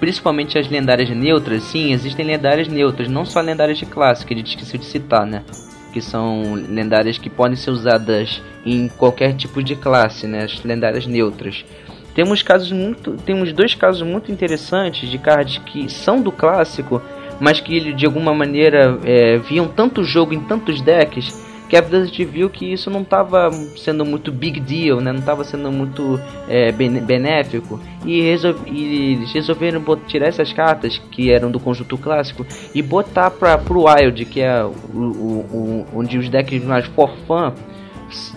principalmente 0.00 0.58
as 0.58 0.68
lendárias 0.68 1.10
neutras. 1.10 1.62
Sim, 1.64 1.92
existem 1.92 2.26
lendárias 2.26 2.68
neutras, 2.68 3.08
não 3.08 3.24
só 3.24 3.40
lendárias 3.40 3.78
de 3.78 3.86
classe, 3.86 4.24
que 4.24 4.34
a 4.34 4.36
gente 4.36 4.48
esqueceu 4.48 4.78
de 4.78 4.86
citar, 4.86 5.26
né? 5.26 5.42
Que 5.92 6.00
são 6.00 6.54
lendárias 6.54 7.18
que 7.18 7.30
podem 7.30 7.56
ser 7.56 7.70
usadas 7.70 8.42
em 8.64 8.88
qualquer 8.88 9.34
tipo 9.34 9.62
de 9.62 9.74
classe, 9.76 10.26
né? 10.26 10.44
As 10.44 10.62
lendárias 10.62 11.06
neutras. 11.06 11.64
Temos 12.14 12.42
casos 12.42 12.72
muito, 12.72 13.12
temos 13.24 13.52
dois 13.52 13.74
casos 13.74 14.02
muito 14.02 14.32
interessantes 14.32 15.08
de 15.08 15.18
cards 15.18 15.58
que 15.58 15.88
são 15.88 16.20
do 16.20 16.32
clássico 16.32 17.00
mas 17.40 17.60
que 17.60 17.92
de 17.92 18.06
alguma 18.06 18.34
maneira 18.34 18.98
é, 19.04 19.38
viam 19.38 19.68
tanto 19.68 20.02
jogo 20.04 20.34
em 20.34 20.40
tantos 20.40 20.80
decks 20.80 21.47
que 21.68 21.76
a 21.76 21.82
Blizzard 21.82 22.24
viu 22.24 22.48
que 22.48 22.72
isso 22.72 22.90
não 22.90 23.02
estava 23.02 23.50
sendo 23.76 24.04
muito 24.04 24.32
big 24.32 24.58
deal, 24.60 25.00
né? 25.00 25.12
não 25.12 25.20
estava 25.20 25.44
sendo 25.44 25.70
muito 25.70 26.18
é, 26.48 26.72
benéfico 26.72 27.78
e, 28.04 28.22
resol 28.22 28.54
e 28.66 29.12
eles 29.12 29.32
resolveram 29.32 29.82
tirar 30.06 30.28
essas 30.28 30.52
cartas 30.52 30.98
que 31.10 31.30
eram 31.30 31.50
do 31.50 31.60
conjunto 31.60 31.98
clássico 31.98 32.46
e 32.74 32.80
botar 32.80 33.30
para 33.30 33.60
o 33.70 33.84
Wild, 33.84 34.24
que 34.24 34.40
é 34.40 34.64
o, 34.64 34.68
o, 34.68 35.46
o, 35.52 35.86
onde 35.94 36.16
os 36.16 36.28
decks 36.28 36.64
mais 36.64 36.86
for 36.86 37.10
fun 37.26 37.52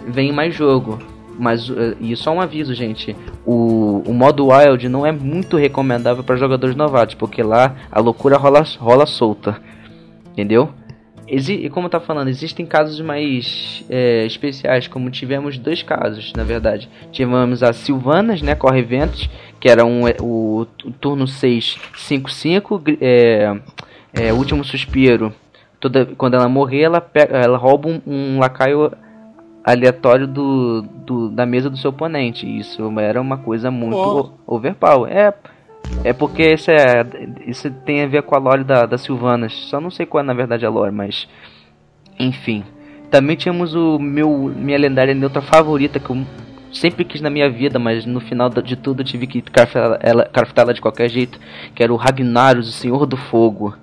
vem 0.08 0.32
mais 0.32 0.54
jogo. 0.54 1.00
Mas, 1.40 1.70
uh, 1.70 1.96
e 2.00 2.16
só 2.16 2.32
um 2.32 2.42
aviso, 2.42 2.74
gente: 2.74 3.16
o, 3.46 4.04
o 4.06 4.14
modo 4.14 4.50
Wild 4.50 4.88
não 4.90 5.06
é 5.06 5.12
muito 5.12 5.58
recomendável 5.58 6.24
para 6.24 6.36
jogadores 6.36 6.76
novatos, 6.76 7.16
porque 7.16 7.42
lá 7.42 7.76
a 7.92 8.00
loucura 8.00 8.38
rola, 8.38 8.64
rola 8.78 9.06
solta. 9.06 9.60
Entendeu? 10.34 10.70
Exi 11.32 11.54
e 11.54 11.70
como 11.70 11.88
tá 11.88 11.98
falando, 11.98 12.28
existem 12.28 12.66
casos 12.66 13.00
mais 13.00 13.86
é, 13.90 14.26
especiais, 14.26 14.90
como 14.90 15.10
tivemos 15.10 15.58
dois 15.58 15.82
casos, 15.82 16.34
na 16.36 16.44
verdade. 16.44 16.90
Tivemos 17.10 17.64
a 17.64 17.72
Silvanas, 17.72 18.42
né, 18.42 18.54
Corre 18.54 18.82
Ventos, 18.82 19.30
que 19.58 19.70
era 19.70 19.86
um, 19.86 20.02
o, 20.22 20.68
o 20.84 20.92
turno 20.92 21.26
6, 21.26 21.78
5-5, 21.96 22.98
é, 23.00 23.58
é, 24.14 24.34
Último 24.34 24.62
Suspiro. 24.66 25.34
Toda, 25.80 26.06
quando 26.18 26.34
ela 26.34 26.50
morrer, 26.50 26.82
ela, 26.82 27.00
pega, 27.00 27.38
ela 27.38 27.58
rouba 27.58 27.88
um, 27.88 28.02
um 28.06 28.38
lacaio 28.38 28.92
aleatório 29.64 30.28
do, 30.28 30.82
do, 30.82 31.30
da 31.30 31.46
mesa 31.46 31.70
do 31.70 31.78
seu 31.78 31.92
oponente. 31.92 32.46
Isso 32.46 33.00
era 33.00 33.22
uma 33.22 33.38
coisa 33.38 33.72
muito 33.72 33.96
oh. 34.46 34.56
overpower. 34.56 35.10
É, 35.10 35.34
é 36.04 36.14
porque 36.14 36.54
isso, 36.54 36.72
é, 36.72 37.04
tem 37.86 38.04
a 38.04 38.08
ver 38.08 38.24
com 38.24 38.36
a 38.36 38.40
lore 38.40 38.64
da, 38.64 38.86
da 38.86 38.98
Sylvanas. 38.98 39.54
Só 39.54 39.80
não 39.80 39.92
sei 39.92 40.06
qual 40.06 40.24
é 40.24 40.28
na 40.28 40.34
verdade 40.34 40.66
a 40.66 40.70
lore, 40.70 40.92
mas. 40.92 41.28
Enfim. 42.20 42.64
Também 43.10 43.36
tínhamos 43.36 43.76
o 43.76 44.00
meu 44.00 44.52
minha 44.56 44.78
lendária 44.78 45.14
neutra 45.14 45.42
favorita 45.42 46.00
que 46.00 46.10
eu 46.10 46.26
sempre 46.72 47.04
quis 47.04 47.20
na 47.20 47.30
minha 47.30 47.50
vida, 47.50 47.78
mas 47.78 48.06
no 48.06 48.22
final 48.22 48.50
de 48.50 48.76
tudo 48.78 49.02
eu 49.02 49.06
tive 49.06 49.28
que 49.28 49.42
craftar 49.42 50.00
ela 50.02 50.74
de 50.74 50.80
qualquer 50.80 51.10
jeito, 51.10 51.38
que 51.76 51.84
era 51.84 51.92
o 51.92 51.98
Ragnaros, 51.98 52.70
o 52.70 52.72
Senhor 52.72 53.06
do 53.06 53.18
Fogo 53.18 53.76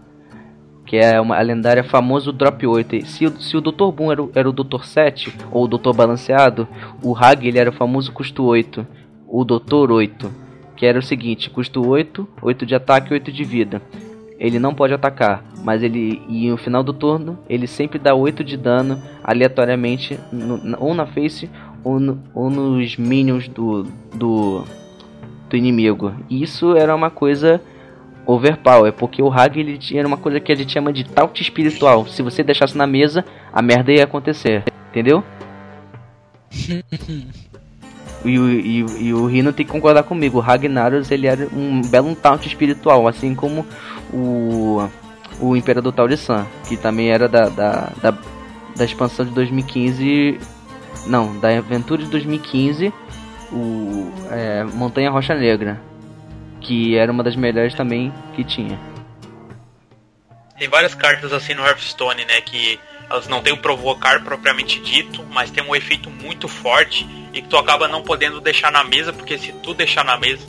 que 0.88 0.96
é 0.96 1.20
uma, 1.20 1.36
a 1.36 1.42
lendária 1.42 1.84
famoso 1.84 2.32
Drop 2.32 2.66
8. 2.66 3.04
Se, 3.04 3.26
o, 3.26 3.38
se 3.38 3.54
o 3.58 3.60
Dr. 3.60 3.92
Boom 3.92 4.10
era 4.10 4.22
o, 4.22 4.30
era 4.34 4.48
o 4.48 4.52
Dr. 4.54 4.82
7, 4.82 5.36
ou 5.52 5.64
o 5.64 5.68
Dr. 5.68 5.92
Balanceado, 5.94 6.66
o 7.02 7.14
Hag 7.14 7.46
ele 7.46 7.58
era 7.58 7.68
o 7.68 7.74
famoso 7.74 8.10
custo 8.10 8.42
8, 8.42 8.86
o 9.28 9.44
Dr. 9.44 9.92
8, 9.92 10.47
que 10.78 10.86
era 10.86 10.98
o 10.98 11.02
seguinte, 11.02 11.50
custo 11.50 11.84
8, 11.84 12.26
8 12.40 12.64
de 12.64 12.74
ataque 12.76 13.10
e 13.10 13.14
8 13.14 13.32
de 13.32 13.42
vida. 13.42 13.82
Ele 14.38 14.60
não 14.60 14.72
pode 14.72 14.94
atacar, 14.94 15.42
mas 15.64 15.82
ele 15.82 16.22
e 16.28 16.48
no 16.48 16.56
final 16.56 16.84
do 16.84 16.92
turno 16.92 17.36
ele 17.50 17.66
sempre 17.66 17.98
dá 17.98 18.14
8 18.14 18.44
de 18.44 18.56
dano 18.56 19.02
aleatoriamente 19.24 20.18
no, 20.30 20.78
ou 20.78 20.94
na 20.94 21.04
face 21.04 21.50
ou, 21.82 21.98
no, 21.98 22.22
ou 22.32 22.48
nos 22.48 22.96
minions 22.96 23.48
do, 23.48 23.82
do, 24.14 24.64
do 25.50 25.56
inimigo. 25.56 26.14
E 26.30 26.44
isso 26.44 26.76
era 26.76 26.94
uma 26.94 27.10
coisa 27.10 27.60
overpower, 28.24 28.92
porque 28.92 29.20
o 29.20 29.32
Hag 29.32 29.58
ele 29.58 29.76
tinha 29.76 30.06
uma 30.06 30.16
coisa 30.16 30.38
que 30.38 30.52
a 30.52 30.54
gente 30.54 30.72
chama 30.72 30.92
de 30.92 31.02
taut 31.02 31.42
espiritual. 31.42 32.06
Se 32.06 32.22
você 32.22 32.44
deixasse 32.44 32.78
na 32.78 32.86
mesa, 32.86 33.24
a 33.52 33.60
merda 33.60 33.90
ia 33.90 34.04
acontecer, 34.04 34.62
entendeu? 34.90 35.24
e, 38.24 38.38
o, 38.38 38.50
e, 38.50 38.78
e 39.06 39.14
o 39.14 39.26
Rino 39.26 39.52
tem 39.52 39.64
que 39.64 39.72
concordar 39.72 40.02
comigo. 40.02 40.38
O 40.38 40.40
Ragnaros 40.40 41.10
ele 41.10 41.26
era 41.26 41.46
um 41.52 41.82
belo 41.82 42.14
taunt 42.16 42.46
espiritual, 42.46 43.06
assim 43.06 43.34
como 43.34 43.66
o, 44.12 44.88
o 45.40 45.56
Imperador 45.56 45.92
Taurisan, 45.92 46.46
que 46.68 46.76
também 46.76 47.10
era 47.10 47.28
da, 47.28 47.48
da, 47.48 47.92
da, 48.02 48.18
da 48.76 48.84
expansão 48.84 49.24
de 49.24 49.32
2015. 49.32 50.38
Não, 51.06 51.38
da 51.38 51.56
aventura 51.56 52.02
de 52.02 52.10
2015, 52.10 52.92
o 53.52 54.12
é, 54.30 54.64
Montanha 54.64 55.10
Rocha 55.10 55.34
Negra 55.34 55.80
que 56.60 56.96
era 56.96 57.10
uma 57.10 57.22
das 57.22 57.36
melhores 57.36 57.74
também 57.74 58.12
que 58.34 58.44
tinha. 58.44 58.78
Tem 60.58 60.68
várias 60.68 60.94
cartas 60.94 61.32
assim 61.32 61.54
no 61.54 61.64
Hearthstone, 61.64 62.24
né, 62.24 62.40
que 62.40 62.78
elas 63.10 63.26
não 63.26 63.42
têm 63.42 63.52
o 63.52 63.56
provocar 63.56 64.22
propriamente 64.22 64.80
dito, 64.80 65.24
mas 65.30 65.50
tem 65.50 65.64
um 65.64 65.74
efeito 65.74 66.10
muito 66.10 66.46
forte 66.46 67.06
e 67.32 67.40
que 67.40 67.48
tu 67.48 67.56
acaba 67.56 67.88
não 67.88 68.02
podendo 68.02 68.40
deixar 68.40 68.70
na 68.70 68.84
mesa, 68.84 69.12
porque 69.12 69.38
se 69.38 69.52
tu 69.52 69.72
deixar 69.72 70.04
na 70.04 70.16
mesa, 70.16 70.46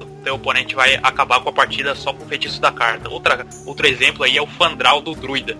o 0.00 0.22
teu 0.22 0.34
oponente 0.34 0.74
vai 0.74 0.94
acabar 1.02 1.40
com 1.40 1.48
a 1.48 1.52
partida 1.52 1.94
só 1.94 2.12
com 2.12 2.24
o 2.24 2.28
feitiço 2.28 2.60
da 2.60 2.70
carta. 2.70 3.08
Outra, 3.10 3.46
outro 3.66 3.86
exemplo 3.86 4.22
aí 4.22 4.36
é 4.36 4.42
o 4.42 4.46
Fandral 4.46 5.00
do 5.00 5.14
Druida. 5.14 5.56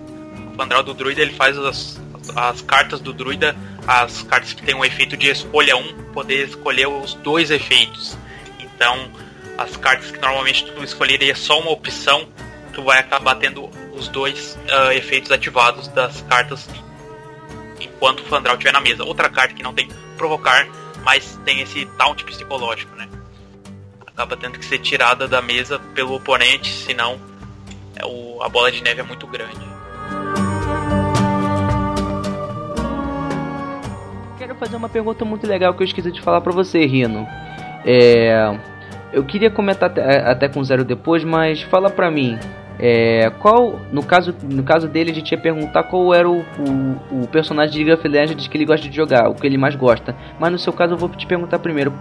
O 0.52 0.56
Fandral 0.56 0.82
do 0.82 0.94
Druida 0.94 1.20
ele 1.20 1.32
faz 1.32 1.58
as, 1.58 2.00
as 2.36 2.62
cartas 2.62 3.00
do 3.00 3.12
Druida, 3.12 3.56
as 3.86 4.22
cartas 4.22 4.52
que 4.52 4.62
tem 4.62 4.74
um 4.74 4.84
efeito 4.84 5.16
de 5.16 5.28
escolha 5.28 5.76
um, 5.76 6.04
poder 6.12 6.46
escolher 6.46 6.86
os 6.86 7.14
dois 7.14 7.50
efeitos. 7.50 8.16
Então, 8.60 9.10
as 9.56 9.76
cartas 9.76 10.12
que 10.12 10.20
normalmente 10.20 10.64
tu 10.64 10.84
escolheria 10.84 11.34
só 11.34 11.58
uma 11.58 11.70
opção, 11.70 12.28
tu 12.72 12.84
vai 12.84 13.00
acabar 13.00 13.34
tendo 13.34 13.68
os 13.98 14.08
dois 14.08 14.58
uh, 14.70 14.92
efeitos 14.92 15.30
ativados 15.30 15.88
das 15.88 16.22
cartas 16.22 16.68
enquanto 17.80 18.20
o 18.20 18.24
Fandral 18.24 18.54
estiver 18.54 18.72
na 18.72 18.80
mesa. 18.80 19.04
Outra 19.04 19.28
carta 19.28 19.54
que 19.54 19.62
não 19.62 19.74
tem 19.74 19.88
provocar, 20.16 20.66
mas 21.04 21.38
tem 21.44 21.60
esse 21.60 21.86
taunt 21.96 22.24
psicológico, 22.24 22.94
né? 22.96 23.08
Acaba 24.06 24.36
tendo 24.36 24.58
que 24.58 24.64
ser 24.64 24.78
tirada 24.78 25.28
da 25.28 25.40
mesa 25.40 25.78
pelo 25.94 26.14
oponente, 26.14 26.72
senão 26.72 27.20
é 27.94 28.04
o, 28.04 28.42
a 28.42 28.48
bola 28.48 28.70
de 28.72 28.82
neve 28.82 29.00
é 29.00 29.04
muito 29.04 29.26
grande. 29.26 29.68
Quero 34.38 34.54
fazer 34.56 34.76
uma 34.76 34.88
pergunta 34.88 35.24
muito 35.24 35.46
legal 35.46 35.74
que 35.74 35.82
eu 35.82 35.86
esqueci 35.86 36.10
de 36.10 36.20
falar 36.20 36.40
para 36.40 36.52
você, 36.52 36.84
Rino. 36.84 37.26
É 37.84 38.58
eu 39.12 39.24
queria 39.24 39.50
comentar 39.50 39.90
até, 39.90 40.20
até 40.20 40.48
com 40.48 40.62
Zero 40.62 40.84
depois, 40.84 41.24
mas 41.24 41.62
fala 41.62 41.90
pra 41.90 42.10
mim. 42.10 42.38
É, 42.78 43.30
qual, 43.40 43.80
no 43.90 44.02
caso, 44.04 44.34
no 44.42 44.62
caso 44.62 44.86
dele, 44.86 45.10
a 45.10 45.14
gente 45.14 45.32
ia 45.32 45.38
perguntar 45.38 45.82
qual 45.84 46.14
era 46.14 46.28
o, 46.28 46.40
o, 46.40 47.22
o 47.22 47.28
personagem 47.28 47.72
de 47.72 47.84
League 47.84 48.00
of 48.00 48.08
Legends 48.08 48.46
que 48.46 48.56
ele 48.56 48.64
gosta 48.64 48.88
de 48.88 48.94
jogar, 48.94 49.28
o 49.28 49.34
que 49.34 49.46
ele 49.46 49.58
mais 49.58 49.74
gosta. 49.74 50.14
Mas 50.38 50.52
no 50.52 50.58
seu 50.58 50.72
caso 50.72 50.94
eu 50.94 50.98
vou 50.98 51.08
te 51.08 51.26
perguntar 51.26 51.58
primeiro, 51.58 51.92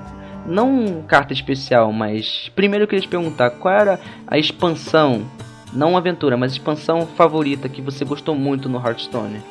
não 0.45 1.03
carta 1.07 1.33
especial, 1.33 1.91
mas 1.91 2.51
primeiro 2.55 2.83
eu 2.83 2.87
queria 2.87 3.01
te 3.01 3.07
perguntar 3.07 3.49
qual 3.51 3.73
era 3.73 3.99
a 4.27 4.37
expansão, 4.37 5.25
não 5.73 5.97
aventura, 5.97 6.37
mas 6.37 6.51
expansão 6.51 7.07
favorita 7.07 7.67
que 7.67 7.81
você 7.81 8.05
gostou 8.05 8.35
muito 8.35 8.69
no 8.69 8.77
Hearthstone. 8.77 9.41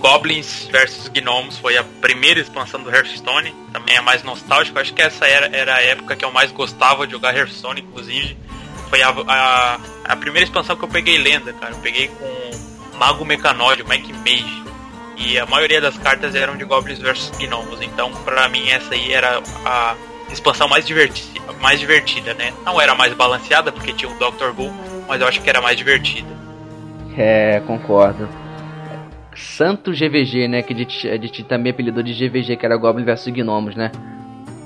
Goblins 0.00 0.68
vs 0.70 1.08
Gnomes 1.08 1.58
foi 1.58 1.76
a 1.76 1.82
primeira 2.00 2.38
expansão 2.38 2.80
do 2.82 2.90
Hearthstone, 2.90 3.52
também 3.72 3.96
é 3.96 4.00
mais 4.00 4.22
nostálgico. 4.22 4.78
Acho 4.78 4.94
que 4.94 5.02
essa 5.02 5.26
era, 5.26 5.46
era 5.46 5.74
a 5.74 5.82
época 5.82 6.14
que 6.14 6.24
eu 6.24 6.30
mais 6.30 6.52
gostava 6.52 7.04
de 7.04 7.12
jogar 7.12 7.36
Hearthstone, 7.36 7.80
inclusive. 7.80 8.36
Foi 8.88 9.02
a, 9.02 9.08
a, 9.08 9.80
a 10.04 10.16
primeira 10.16 10.44
expansão 10.44 10.76
que 10.76 10.84
eu 10.84 10.88
peguei 10.88 11.18
lenda, 11.18 11.52
cara. 11.52 11.72
Eu 11.72 11.78
peguei 11.78 12.08
com 12.08 12.98
Mago 12.98 13.24
Mecanoide, 13.24 13.84
Mike 13.88 14.12
Mage. 14.12 14.64
E 15.16 15.38
a 15.38 15.46
maioria 15.46 15.80
das 15.80 15.96
cartas 15.96 16.34
eram 16.34 16.56
de 16.56 16.64
Goblins 16.64 16.98
vs 16.98 17.30
Gnomes. 17.38 17.80
Então, 17.82 18.12
pra 18.24 18.48
mim, 18.48 18.68
essa 18.68 18.94
aí 18.94 19.12
era 19.12 19.40
a 19.64 19.94
expansão 20.30 20.68
mais, 20.68 20.86
diverti 20.86 21.34
mais 21.60 21.80
divertida, 21.80 22.34
né? 22.34 22.52
Não 22.64 22.80
era 22.80 22.94
mais 22.94 23.14
balanceada, 23.14 23.72
porque 23.72 23.92
tinha 23.92 24.10
o 24.10 24.14
Dr. 24.14 24.52
Bull, 24.54 24.72
mas 25.08 25.20
eu 25.20 25.26
acho 25.26 25.40
que 25.40 25.48
era 25.48 25.60
mais 25.60 25.76
divertida. 25.76 26.28
É, 27.16 27.60
concordo. 27.60 28.28
Santo 29.34 29.92
GVG, 29.92 30.48
né? 30.48 30.62
Que 30.62 30.72
a 30.72 30.76
gente, 30.76 31.08
a 31.08 31.16
gente 31.16 31.42
também 31.44 31.72
apelidou 31.72 32.02
de 32.02 32.12
GVG, 32.12 32.56
que 32.56 32.66
era 32.66 32.76
Goblin 32.76 33.04
vs 33.04 33.28
Gnomos, 33.28 33.74
né? 33.76 33.90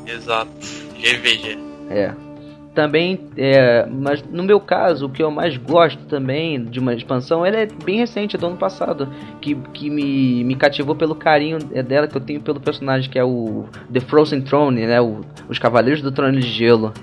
Exato, 0.07 0.51
GVG. 0.95 1.59
É. 1.91 2.28
Também, 2.79 3.19
é, 3.37 3.85
mas 3.87 4.23
no 4.23 4.45
meu 4.45 4.61
caso, 4.61 5.07
o 5.07 5.11
que 5.11 5.21
eu 5.21 5.33
mais 5.33 5.57
gosto 5.57 6.05
também 6.05 6.63
de 6.63 6.79
uma 6.79 6.95
expansão, 6.95 7.45
ela 7.45 7.57
é 7.57 7.67
bem 7.67 7.99
recente, 7.99 8.37
é 8.37 8.39
do 8.39 8.47
ano 8.47 8.57
passado, 8.57 9.09
que, 9.41 9.57
que 9.75 9.91
me, 9.91 10.45
me 10.45 10.55
cativou 10.55 10.95
pelo 10.95 11.17
carinho 11.17 11.59
dela 11.59 12.07
que 12.07 12.17
eu 12.17 12.21
tenho 12.21 12.41
pelo 12.41 12.61
personagem, 12.61 13.11
que 13.11 13.19
é 13.19 13.25
o 13.25 13.65
The 13.93 13.99
Frozen 13.99 14.43
Throne, 14.43 14.87
né? 14.87 15.01
O, 15.01 15.23
os 15.49 15.59
Cavaleiros 15.59 16.01
do 16.01 16.13
Trono 16.13 16.39
de 16.39 16.47
Gelo. 16.47 16.95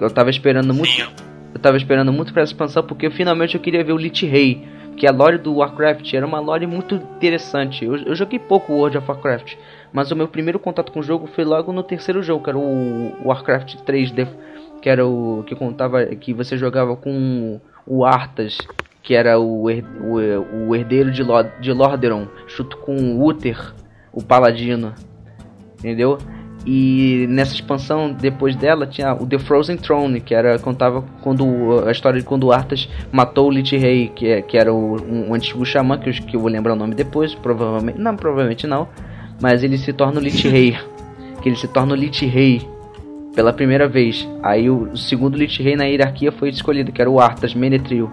Eu 0.00 0.08
tava 0.08 0.30
esperando 0.30 0.72
muito. 0.72 1.10
Eu 1.52 1.60
tava 1.60 1.76
esperando 1.76 2.12
muito 2.12 2.32
para 2.32 2.42
essa 2.42 2.52
expansão 2.52 2.84
porque 2.84 3.10
finalmente 3.10 3.56
eu 3.56 3.60
queria 3.60 3.82
ver 3.82 3.94
o 3.94 3.96
Lich 3.96 4.24
Rei, 4.26 4.64
que 5.00 5.06
a 5.06 5.12
lore 5.12 5.38
do 5.38 5.54
Warcraft 5.54 6.12
era 6.12 6.26
uma 6.26 6.38
lore 6.40 6.66
muito 6.66 6.94
interessante. 6.94 7.86
Eu, 7.86 7.96
eu 7.96 8.14
joguei 8.14 8.38
pouco 8.38 8.74
World 8.74 8.98
of 8.98 9.10
Warcraft, 9.10 9.54
mas 9.90 10.10
o 10.10 10.16
meu 10.16 10.28
primeiro 10.28 10.58
contato 10.58 10.92
com 10.92 11.00
o 11.00 11.02
jogo 11.02 11.26
foi 11.26 11.42
logo 11.42 11.72
no 11.72 11.82
terceiro 11.82 12.22
jogo, 12.22 12.44
que 12.44 12.50
era 12.50 12.58
o 12.58 13.16
Warcraft 13.24 13.76
3, 13.76 14.12
que 14.82 14.90
era 14.90 15.06
o 15.06 15.42
que 15.46 15.56
contava 15.56 16.04
que 16.04 16.34
você 16.34 16.54
jogava 16.58 16.94
com 16.96 17.58
o 17.86 18.04
Arthas, 18.04 18.58
que 19.02 19.14
era 19.14 19.40
o, 19.40 19.70
o, 19.70 20.68
o 20.68 20.76
herdeiro 20.76 21.10
de, 21.10 21.22
Lord, 21.22 21.50
de 21.62 21.72
Lordaeron, 21.72 22.28
junto 22.46 22.76
com 22.76 22.94
o 22.94 23.26
Uther, 23.26 23.72
o 24.12 24.22
paladino. 24.22 24.94
Entendeu? 25.78 26.18
E 26.66 27.26
nessa 27.28 27.54
expansão, 27.54 28.12
depois 28.12 28.54
dela, 28.54 28.86
tinha 28.86 29.14
o 29.14 29.26
The 29.26 29.38
Frozen 29.38 29.78
Throne, 29.78 30.20
que 30.20 30.34
era 30.34 30.58
contava 30.58 31.02
quando 31.22 31.82
a 31.86 31.90
história 31.90 32.20
de 32.20 32.26
quando 32.26 32.52
Arthas 32.52 32.88
matou 33.10 33.48
o 33.48 33.50
Lich 33.50 33.76
Rei, 33.76 34.12
que, 34.14 34.26
é, 34.26 34.42
que 34.42 34.58
era 34.58 34.72
o, 34.72 35.00
um, 35.00 35.32
antigo 35.32 35.64
xamã, 35.64 35.98
que 35.98 36.10
eu, 36.10 36.12
que 36.12 36.36
eu 36.36 36.40
vou 36.40 36.50
lembrar 36.50 36.74
o 36.74 36.76
nome 36.76 36.94
depois, 36.94 37.34
provavelmente. 37.34 37.98
Não, 37.98 38.14
provavelmente 38.14 38.66
não. 38.66 38.88
Mas 39.40 39.62
ele 39.62 39.78
se 39.78 39.92
torna 39.92 40.20
o 40.20 40.22
Lich 40.22 40.46
Rei. 40.46 40.76
que 41.40 41.48
ele 41.48 41.56
se 41.56 41.66
torna 41.66 41.94
o 41.94 41.96
Lich 41.96 42.26
Rei 42.26 42.60
pela 43.34 43.52
primeira 43.52 43.88
vez. 43.88 44.28
Aí 44.42 44.68
o, 44.68 44.90
o 44.92 44.96
segundo 44.96 45.38
Lich 45.38 45.62
Rei 45.62 45.76
na 45.76 45.84
hierarquia 45.84 46.30
foi 46.30 46.50
escolhido, 46.50 46.92
que 46.92 47.00
era 47.00 47.10
o 47.10 47.18
Arthas 47.18 47.54
Menetril. 47.54 48.10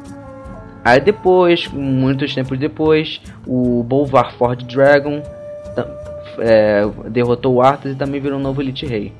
Aí 0.85 1.01
depois, 1.01 1.67
muitos 1.67 2.33
tempos 2.33 2.57
depois, 2.57 3.19
o 3.45 3.83
Bolvar 3.83 4.33
Ford 4.35 4.63
Dragon 4.63 5.21
é, 6.39 6.87
derrotou 7.09 7.55
o 7.55 7.61
Arthas 7.61 7.93
e 7.93 7.95
também 7.95 8.21
virou 8.21 8.39
um 8.39 8.41
novo 8.41 8.61
Elite 8.61 8.85
Rei. 8.85 9.13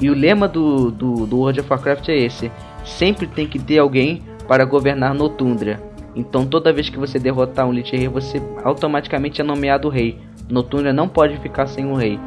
E 0.00 0.08
o 0.08 0.14
lema 0.14 0.48
do, 0.48 0.90
do, 0.90 1.26
do 1.26 1.38
World 1.38 1.60
of 1.60 1.70
Warcraft 1.70 2.08
é 2.08 2.16
esse: 2.16 2.50
sempre 2.84 3.26
tem 3.26 3.46
que 3.46 3.58
ter 3.58 3.78
alguém 3.78 4.22
para 4.48 4.64
governar 4.64 5.14
Notundra. 5.14 5.80
Então 6.14 6.44
toda 6.44 6.72
vez 6.72 6.88
que 6.88 6.98
você 6.98 7.18
derrotar 7.18 7.66
um 7.66 7.72
Lich 7.72 7.94
Rei, 7.94 8.08
você 8.08 8.42
automaticamente 8.64 9.40
é 9.40 9.44
nomeado 9.44 9.88
rei. 9.88 10.18
Notundra 10.48 10.92
não 10.92 11.08
pode 11.08 11.36
ficar 11.38 11.66
sem 11.66 11.86
um 11.86 11.94
rei. 11.94 12.18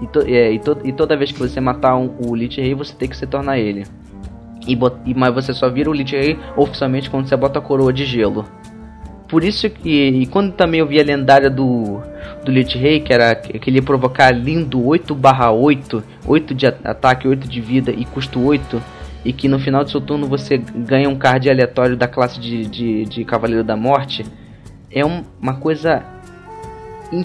E, 0.00 0.04
e, 0.04 0.06
to, 0.08 0.20
é, 0.26 0.52
e, 0.52 0.58
to, 0.58 0.78
e 0.84 0.92
toda 0.92 1.16
vez 1.16 1.32
que 1.32 1.38
você 1.38 1.60
matar 1.60 1.96
um, 1.96 2.14
o 2.26 2.34
Lich 2.34 2.60
Rei, 2.60 2.74
você 2.74 2.94
tem 2.94 3.08
que 3.08 3.16
se 3.16 3.26
tornar 3.26 3.58
ele. 3.58 3.84
E, 4.66 5.14
mas 5.14 5.34
você 5.34 5.54
só 5.54 5.70
vira 5.70 5.88
o 5.88 5.92
Lich 5.92 6.14
Rei 6.14 6.38
oficialmente 6.56 7.08
quando 7.08 7.26
você 7.26 7.36
bota 7.36 7.58
a 7.58 7.62
coroa 7.62 7.92
de 7.92 8.04
gelo. 8.04 8.44
Por 9.28 9.42
isso 9.42 9.68
que. 9.68 9.90
E 9.90 10.26
quando 10.26 10.52
também 10.52 10.80
eu 10.80 10.86
vi 10.86 11.00
a 11.00 11.04
lendária 11.04 11.50
do. 11.50 12.00
Do 12.44 12.52
Lich 12.52 12.78
Rei, 12.78 13.00
que 13.00 13.12
era 13.12 13.34
que 13.34 13.68
ele 13.68 13.78
ia 13.78 13.82
provocar 13.82 14.30
lindo 14.30 14.80
8/8, 14.80 16.02
8 16.26 16.54
de 16.54 16.66
ataque, 16.66 17.26
8 17.26 17.48
de 17.48 17.60
vida 17.60 17.90
e 17.90 18.04
custo 18.04 18.40
8. 18.40 18.80
E 19.24 19.32
que 19.32 19.48
no 19.48 19.58
final 19.58 19.82
do 19.82 19.90
seu 19.90 20.00
turno 20.00 20.28
você 20.28 20.58
ganha 20.58 21.08
um 21.08 21.16
card 21.16 21.50
aleatório 21.50 21.96
da 21.96 22.06
classe 22.06 22.38
de, 22.38 22.66
de, 22.66 23.04
de 23.04 23.24
Cavaleiro 23.24 23.64
da 23.64 23.76
Morte. 23.76 24.24
É 24.90 25.04
um, 25.04 25.24
uma 25.40 25.54
coisa 25.54 26.04
in, 27.12 27.24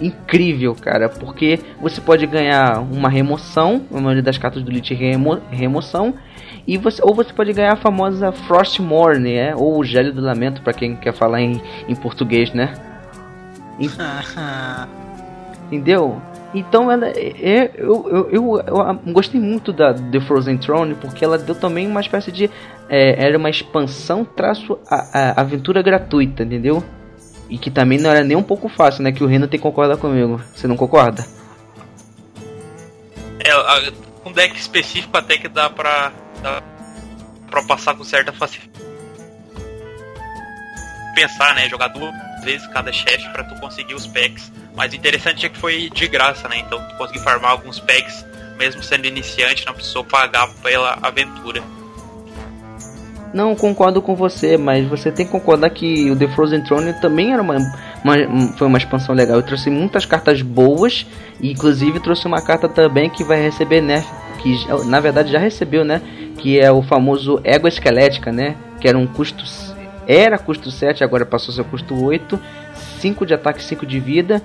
incrível, 0.00 0.74
cara. 0.74 1.08
Porque 1.08 1.60
você 1.80 2.00
pode 2.00 2.26
ganhar 2.26 2.80
uma 2.80 3.08
remoção, 3.08 3.82
a 3.92 4.00
maioria 4.00 4.22
das 4.22 4.38
cartas 4.38 4.62
do 4.62 4.70
Lich 4.70 4.92
é 4.92 4.96
remo, 4.96 5.40
remoção 5.50 6.14
e 6.66 6.76
você, 6.76 7.00
ou 7.02 7.14
você 7.14 7.32
pode 7.32 7.52
ganhar 7.52 7.72
a 7.72 7.76
famosa 7.76 8.32
Frostmourne, 8.32 9.34
né? 9.34 9.54
Ou 9.56 9.78
o 9.78 9.84
Gélio 9.84 10.12
do 10.12 10.20
Lamento, 10.20 10.62
para 10.62 10.72
quem 10.72 10.96
quer 10.96 11.12
falar 11.12 11.40
em, 11.40 11.60
em 11.88 11.94
português, 11.94 12.52
né? 12.52 12.74
Entendeu? 15.66 16.20
Então 16.54 16.90
ela 16.90 17.08
é, 17.08 17.34
é 17.42 17.70
eu, 17.76 18.08
eu, 18.08 18.30
eu, 18.30 18.64
eu, 18.66 19.12
gostei 19.12 19.40
muito 19.40 19.72
da 19.72 19.92
The 19.92 20.20
Frozen 20.20 20.56
Throne 20.56 20.94
porque 20.94 21.22
ela 21.22 21.36
deu 21.36 21.54
também 21.54 21.86
uma 21.86 22.00
espécie 22.00 22.32
de 22.32 22.50
é, 22.88 23.26
era 23.26 23.36
uma 23.36 23.50
expansão 23.50 24.24
traço 24.24 24.78
a, 24.90 25.18
a, 25.18 25.40
aventura 25.42 25.82
gratuita, 25.82 26.42
entendeu? 26.42 26.82
E 27.50 27.58
que 27.58 27.70
também 27.70 27.98
não 27.98 28.10
era 28.10 28.24
nem 28.24 28.36
um 28.36 28.42
pouco 28.42 28.68
fácil, 28.68 29.02
né? 29.02 29.12
Que 29.12 29.22
o 29.22 29.26
Reino 29.26 29.46
tem 29.46 29.58
que 29.58 29.62
concordar 29.62 29.98
comigo. 29.98 30.40
Você 30.54 30.66
não 30.66 30.76
concorda? 30.76 31.24
É, 33.40 34.28
um 34.28 34.32
deck 34.32 34.58
específico 34.58 35.16
até 35.16 35.38
que 35.38 35.48
dá 35.48 35.70
pra 35.70 36.12
dá 36.42 36.62
pra 37.50 37.62
passar 37.62 37.94
com 37.94 38.04
certa 38.04 38.32
facilidade. 38.32 38.86
Pensar, 41.14 41.54
né? 41.54 41.68
Jogar 41.68 41.88
duas 41.88 42.14
vezes 42.44 42.66
cada 42.68 42.92
chefe 42.92 43.28
para 43.30 43.44
tu 43.44 43.58
conseguir 43.60 43.94
os 43.94 44.06
packs. 44.06 44.52
Mas 44.76 44.92
o 44.92 44.96
interessante 44.96 45.44
é 45.44 45.48
que 45.48 45.58
foi 45.58 45.90
de 45.90 46.06
graça, 46.06 46.48
né? 46.48 46.58
Então 46.58 46.80
tu 46.88 46.96
conseguiu 46.96 47.22
farmar 47.22 47.50
alguns 47.52 47.80
packs, 47.80 48.24
mesmo 48.56 48.82
sendo 48.82 49.06
iniciante, 49.06 49.66
não 49.66 49.74
precisou 49.74 50.04
pagar 50.04 50.48
pela 50.62 50.98
aventura. 51.02 51.62
Não 53.32 53.54
concordo 53.54 54.00
com 54.00 54.14
você, 54.14 54.56
mas 54.56 54.88
você 54.88 55.12
tem 55.12 55.26
que 55.26 55.32
concordar 55.32 55.70
que 55.70 56.10
o 56.10 56.16
The 56.16 56.28
Frozen 56.28 56.62
Throne 56.62 56.94
também 56.94 57.32
era 57.32 57.42
uma, 57.42 57.56
uma, 58.02 58.52
foi 58.56 58.66
uma 58.66 58.78
expansão 58.78 59.14
legal. 59.14 59.36
Eu 59.36 59.42
trouxe 59.42 59.68
muitas 59.68 60.06
cartas 60.06 60.40
boas 60.40 61.06
e 61.40 61.52
inclusive 61.52 62.00
trouxe 62.00 62.26
uma 62.26 62.40
carta 62.40 62.68
também 62.68 63.10
que 63.10 63.22
vai 63.22 63.42
receber 63.42 63.82
nerf, 63.82 64.08
que 64.38 64.56
na 64.86 65.00
verdade 65.00 65.30
já 65.30 65.38
recebeu, 65.38 65.84
né? 65.84 66.00
que 66.38 66.58
é 66.58 66.70
o 66.70 66.80
famoso 66.82 67.40
Ego 67.44 67.68
Esquelética, 67.68 68.32
né? 68.32 68.56
Que 68.80 68.88
era 68.88 68.96
um 68.96 69.06
custo 69.06 69.44
era 70.06 70.38
custo 70.38 70.70
7, 70.70 71.04
agora 71.04 71.26
passou 71.26 71.52
a 71.52 71.56
ser 71.56 71.64
custo 71.64 72.02
8, 72.02 72.40
5 72.98 73.26
de 73.26 73.34
ataque, 73.34 73.62
5 73.62 73.84
de 73.84 74.00
vida 74.00 74.42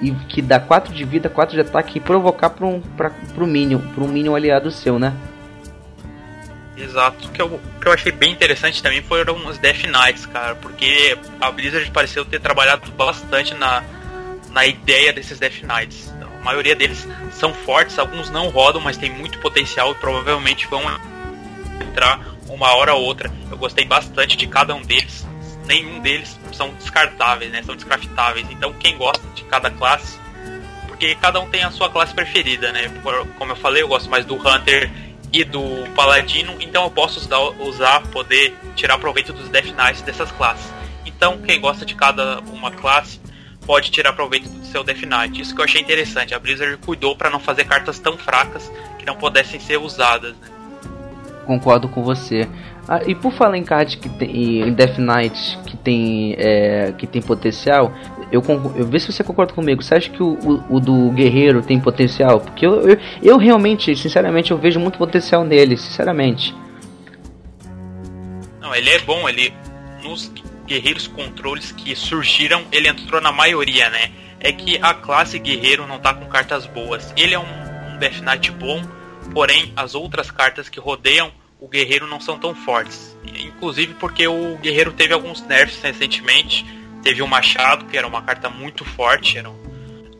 e 0.00 0.10
que 0.10 0.40
dá 0.40 0.58
4 0.58 0.94
de 0.94 1.04
vida, 1.04 1.28
4 1.28 1.54
de 1.54 1.60
ataque 1.60 1.98
e 1.98 2.00
provocar 2.00 2.48
para 2.48 2.64
um 2.64 2.80
para 2.80 3.10
pro 3.34 3.46
minion, 3.46 3.80
para 3.94 4.02
um 4.02 4.08
minion 4.08 4.34
aliado 4.34 4.70
seu, 4.70 4.98
né? 4.98 5.12
Exato. 6.78 7.28
O 7.28 7.30
que 7.30 7.42
eu, 7.42 7.60
que 7.80 7.88
eu 7.88 7.92
achei 7.92 8.12
bem 8.12 8.32
interessante 8.32 8.82
também 8.82 9.02
foram 9.02 9.34
os 9.46 9.58
Death 9.58 9.84
Knights, 9.84 10.26
cara, 10.26 10.54
porque 10.54 11.18
a 11.40 11.50
Blizzard 11.50 11.90
pareceu 11.90 12.24
ter 12.24 12.40
trabalhado 12.40 12.90
bastante 12.92 13.54
na, 13.54 13.82
na 14.50 14.66
ideia 14.66 15.12
desses 15.12 15.38
Death 15.38 15.62
Knights. 15.62 16.15
Maioria 16.46 16.76
deles 16.76 17.08
são 17.32 17.52
fortes, 17.52 17.98
alguns 17.98 18.30
não 18.30 18.50
rodam, 18.50 18.80
mas 18.80 18.96
tem 18.96 19.12
muito 19.12 19.40
potencial 19.40 19.90
e 19.90 19.94
provavelmente 19.96 20.68
vão 20.68 20.80
entrar 21.80 22.20
uma 22.48 22.72
hora 22.76 22.94
ou 22.94 23.02
outra. 23.02 23.32
Eu 23.50 23.58
gostei 23.58 23.84
bastante 23.84 24.36
de 24.36 24.46
cada 24.46 24.72
um 24.72 24.80
deles. 24.80 25.26
Nenhum 25.66 25.98
deles 25.98 26.38
são 26.52 26.72
descartáveis, 26.74 27.50
né? 27.50 27.64
São 27.64 27.74
descraftáveis. 27.74 28.46
Então 28.48 28.72
quem 28.74 28.96
gosta 28.96 29.26
de 29.34 29.42
cada 29.42 29.72
classe, 29.72 30.20
porque 30.86 31.16
cada 31.16 31.40
um 31.40 31.50
tem 31.50 31.64
a 31.64 31.72
sua 31.72 31.90
classe 31.90 32.14
preferida, 32.14 32.70
né? 32.70 32.92
Como 33.36 33.50
eu 33.50 33.56
falei, 33.56 33.82
eu 33.82 33.88
gosto 33.88 34.08
mais 34.08 34.24
do 34.24 34.36
Hunter 34.36 34.88
e 35.32 35.42
do 35.42 35.84
Paladino, 35.96 36.56
então 36.60 36.84
eu 36.84 36.90
posso 36.90 37.18
usar, 37.18 37.40
usar 37.60 38.02
poder 38.12 38.56
tirar 38.76 38.98
proveito 38.98 39.32
dos 39.32 39.48
Death 39.48 39.74
Knights 39.76 40.02
dessas 40.02 40.30
classes. 40.30 40.72
Então 41.04 41.38
quem 41.38 41.60
gosta 41.60 41.84
de 41.84 41.96
cada 41.96 42.38
uma 42.52 42.70
classe 42.70 43.20
pode 43.66 43.90
tirar 43.90 44.12
proveito 44.12 44.48
do 44.48 44.64
seu 44.64 44.84
Death 44.84 45.02
Knight. 45.02 45.40
Isso 45.40 45.54
que 45.54 45.60
eu 45.60 45.64
achei 45.64 45.80
interessante. 45.80 46.34
A 46.34 46.38
Blizzard 46.38 46.76
cuidou 46.78 47.16
para 47.16 47.28
não 47.28 47.40
fazer 47.40 47.64
cartas 47.64 47.98
tão 47.98 48.16
fracas 48.16 48.70
que 48.98 49.04
não 49.04 49.16
pudessem 49.16 49.58
ser 49.58 49.78
usadas. 49.78 50.34
Né? 50.36 50.56
concordo 51.46 51.88
com 51.88 52.02
você. 52.02 52.46
Ah, 52.88 53.00
e 53.06 53.14
por 53.14 53.32
falar 53.32 53.56
em 53.56 53.64
cards 53.64 53.94
que 53.94 54.08
tem 54.08 54.60
em 54.60 54.72
Death 54.72 54.98
Knight 54.98 55.58
que 55.66 55.76
tem 55.76 56.34
é, 56.38 56.92
que 56.96 57.06
tem 57.06 57.22
potencial, 57.22 57.92
eu, 58.30 58.42
eu 58.76 58.86
vê 58.86 59.00
se 59.00 59.12
você 59.12 59.24
concorda 59.24 59.52
comigo. 59.52 59.82
Você 59.82 59.94
acha 59.94 60.10
que 60.10 60.22
o, 60.22 60.34
o, 60.34 60.76
o 60.76 60.80
do 60.80 61.10
guerreiro 61.10 61.62
tem 61.62 61.80
potencial? 61.80 62.40
Porque 62.40 62.66
eu, 62.66 62.88
eu, 62.88 62.98
eu, 63.22 63.36
realmente, 63.38 63.94
sinceramente, 63.96 64.50
eu 64.50 64.58
vejo 64.58 64.78
muito 64.78 64.98
potencial 64.98 65.44
nele, 65.44 65.76
sinceramente. 65.76 66.54
Não, 68.60 68.74
ele 68.74 68.90
é 68.90 68.98
bom, 69.00 69.28
ele 69.28 69.52
nos 70.02 70.32
guerreiros 70.66 71.06
controles 71.06 71.72
que 71.72 71.94
surgiram, 71.94 72.66
ele 72.72 72.88
entrou 72.88 73.20
na 73.20 73.32
maioria, 73.32 73.88
né? 73.88 74.10
É 74.40 74.52
que 74.52 74.78
a 74.82 74.92
classe 74.92 75.38
guerreiro 75.38 75.86
não 75.86 75.98
tá 75.98 76.12
com 76.12 76.26
cartas 76.26 76.66
boas. 76.66 77.12
Ele 77.16 77.34
é 77.34 77.38
um, 77.38 77.42
um 77.42 77.98
Death 77.98 78.20
Knight 78.20 78.50
bom, 78.52 78.82
porém 79.32 79.72
as 79.76 79.94
outras 79.94 80.30
cartas 80.30 80.68
que 80.68 80.78
rodeiam 80.78 81.32
o 81.58 81.68
guerreiro 81.68 82.06
não 82.06 82.20
são 82.20 82.38
tão 82.38 82.54
fortes. 82.54 83.16
Inclusive 83.24 83.94
porque 83.94 84.26
o 84.26 84.56
guerreiro 84.58 84.92
teve 84.92 85.14
alguns 85.14 85.40
nerfs 85.42 85.80
recentemente. 85.80 86.64
Teve 87.02 87.22
o 87.22 87.26
machado, 87.26 87.86
que 87.86 87.96
era 87.96 88.06
uma 88.06 88.22
carta 88.22 88.50
muito 88.50 88.84
forte, 88.84 89.38
era 89.38 89.48
um 89.48 89.66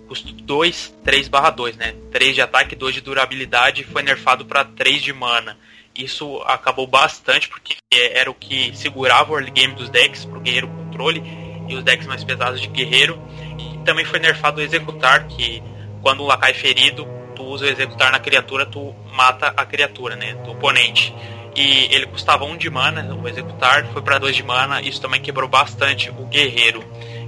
custo 0.09 0.33
2, 0.33 0.95
3 1.05 1.29
barra 1.29 1.51
2, 1.51 1.77
né? 1.77 1.95
3 2.13 2.35
de 2.35 2.41
ataque, 2.41 2.77
2 2.77 2.95
de 2.95 3.01
durabilidade 3.01 3.83
e 3.83 3.85
foi 3.85 4.03
nerfado 4.03 4.45
para 4.45 4.65
3 4.65 5.03
de 5.03 5.13
mana. 5.13 5.59
Isso 5.99 6.43
acabou 6.47 6.87
bastante 6.87 7.49
porque 7.49 7.77
era 7.93 8.31
o 8.31 8.35
que 8.35 8.77
segurava 8.77 9.33
o 9.33 9.37
early 9.37 9.51
game 9.51 9.75
dos 9.75 9.89
decks 9.89 10.25
pro 10.25 10.41
guerreiro 10.41 10.69
controle 10.69 11.23
e 11.69 11.75
os 11.75 11.83
decks 11.83 12.07
mais 12.07 12.23
pesados 12.23 12.61
de 12.61 12.69
guerreiro. 12.69 13.21
E 13.59 13.79
também 13.79 14.05
foi 14.05 14.19
nerfado 14.19 14.61
o 14.61 14.63
executar, 14.63 15.27
que 15.27 15.63
quando 16.03 16.23
o 16.23 16.27
Lakai 16.27 16.55
ferido, 16.55 17.07
tu 17.35 17.45
usa 17.45 17.67
o 17.67 17.69
executar 17.69 18.13
na 18.13 18.21
criatura, 18.21 18.67
tu 18.67 18.95
mata 19.13 19.53
a 19.57 19.65
criatura, 19.65 20.17
né, 20.17 20.35
do 20.35 20.53
oponente. 20.53 21.15
E 21.55 21.89
ele 21.95 22.07
custava 22.07 22.45
1 22.45 22.51
um 22.51 22.57
de 22.57 22.69
mana, 22.69 23.15
o 23.15 23.27
executar 23.27 23.87
foi 23.87 24.03
para 24.03 24.19
2 24.19 24.37
de 24.37 24.43
mana, 24.43 24.83
isso 24.83 25.01
também 25.01 25.21
quebrou 25.21 25.49
bastante 25.49 26.11
o 26.11 26.27
guerreiro. 26.27 26.85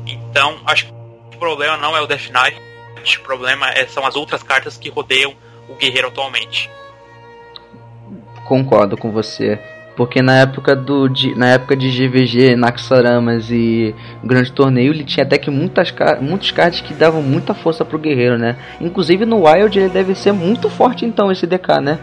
Então, 0.07 0.61
acho 0.67 0.87
que 0.87 0.93
o 0.93 1.39
problema 1.39 1.77
não 1.79 1.97
é 1.97 2.01
o 2.01 2.07
Death 2.07 2.29
Knight, 2.29 2.61
o 3.19 3.23
problema 3.23 3.71
é, 3.71 3.87
são 3.87 4.05
as 4.05 4.17
outras 4.17 4.43
cartas 4.43 4.77
que 4.77 4.91
rodeiam 4.91 5.35
o 5.69 5.75
guerreiro 5.77 6.09
atualmente. 6.09 6.71
Concordo 8.49 8.97
com 8.97 9.13
você. 9.13 9.59
Porque 9.95 10.23
na 10.23 10.37
época 10.39 10.75
do 10.75 11.07
na 11.37 11.49
época 11.49 11.77
de 11.77 11.91
GVG, 11.91 12.57
Naxaramas 12.57 13.51
e 13.51 13.95
Grande 14.25 14.51
Torneio, 14.51 14.93
ele 14.93 15.05
tinha 15.05 15.27
até 15.27 15.37
que 15.37 15.51
muitas 15.51 15.93
muitos 16.21 16.51
cards 16.51 16.81
que 16.81 16.95
davam 16.95 17.21
muita 17.21 17.53
força 17.53 17.85
pro 17.85 17.99
guerreiro, 17.99 18.39
né? 18.39 18.57
Inclusive 18.81 19.27
no 19.27 19.45
Wild 19.45 19.79
ele 19.79 19.89
deve 19.91 20.15
ser 20.15 20.33
muito 20.33 20.71
forte 20.71 21.05
então 21.05 21.31
esse 21.31 21.47
DK, 21.47 21.81
né? 21.83 21.99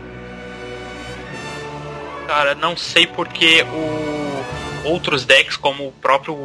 Cara, 2.28 2.54
não 2.54 2.78
sei 2.78 3.08
porque 3.08 3.64
o 3.64 4.90
outros 4.90 5.26
decks 5.26 5.58
como 5.58 5.88
o 5.88 5.92
próprio 5.94 6.38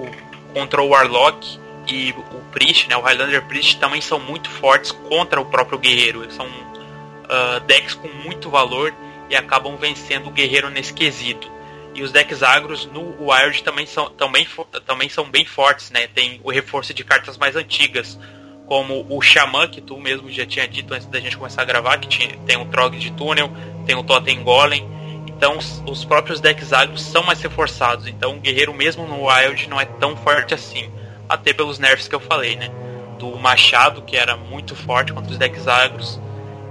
Control 0.54 0.88
Warlock 0.88 1.58
e 1.86 2.12
o 2.12 2.40
Priest, 2.52 2.88
né, 2.88 2.96
o 2.96 3.02
Highlander 3.02 3.44
Priest 3.46 3.78
também 3.78 4.00
são 4.00 4.18
muito 4.18 4.48
fortes 4.48 4.92
contra 4.92 5.38
o 5.38 5.44
próprio 5.44 5.78
guerreiro. 5.78 6.30
São 6.32 6.46
uh, 6.46 7.60
decks 7.66 7.94
com 7.94 8.08
muito 8.24 8.48
valor 8.48 8.94
e 9.30 9.36
acabam 9.36 9.76
vencendo 9.76 10.26
o 10.26 10.32
guerreiro 10.32 10.68
nesse 10.68 10.92
quesito. 10.92 11.50
E 11.94 12.02
os 12.02 12.12
decks 12.12 12.42
agros 12.42 12.86
no 12.86 13.30
Wild 13.30 13.62
também 13.62 13.86
são, 13.86 14.10
também, 14.10 14.46
também 14.86 15.08
são 15.08 15.28
bem 15.28 15.44
fortes, 15.44 15.90
né? 15.90 16.06
Tem 16.08 16.40
o 16.44 16.50
reforço 16.50 16.92
de 16.92 17.04
cartas 17.04 17.38
mais 17.38 17.56
antigas, 17.56 18.18
como 18.66 19.06
o 19.08 19.20
Xamã, 19.20 19.66
que 19.66 19.80
tu 19.80 19.98
mesmo 19.98 20.30
já 20.30 20.46
tinha 20.46 20.66
dito 20.66 20.94
antes 20.94 21.06
da 21.06 21.18
gente 21.18 21.36
começar 21.36 21.62
a 21.62 21.64
gravar, 21.64 21.98
que 21.98 22.08
tinha, 22.08 22.36
tem 22.46 22.56
o 22.56 22.66
Trog 22.66 22.96
de 22.96 23.10
Túnel, 23.12 23.50
tem 23.86 23.96
o 23.96 24.04
Totem 24.04 24.42
Golem. 24.42 24.88
Então 25.26 25.58
os, 25.58 25.82
os 25.86 26.04
próprios 26.04 26.40
decks 26.40 26.72
agros 26.72 27.02
são 27.02 27.22
mais 27.22 27.40
reforçados. 27.40 28.06
Então 28.06 28.36
o 28.36 28.40
guerreiro 28.40 28.74
mesmo 28.74 29.06
no 29.06 29.26
Wild 29.26 29.68
não 29.68 29.80
é 29.80 29.84
tão 29.84 30.16
forte 30.16 30.54
assim. 30.54 30.90
Até 31.28 31.52
pelos 31.52 31.78
nerfs 31.78 32.06
que 32.06 32.14
eu 32.14 32.20
falei, 32.20 32.56
né? 32.56 32.70
Do 33.18 33.36
Machado, 33.36 34.02
que 34.02 34.16
era 34.16 34.36
muito 34.36 34.76
forte 34.76 35.12
contra 35.12 35.30
os 35.30 35.38
decks 35.38 35.66
agros, 35.66 36.20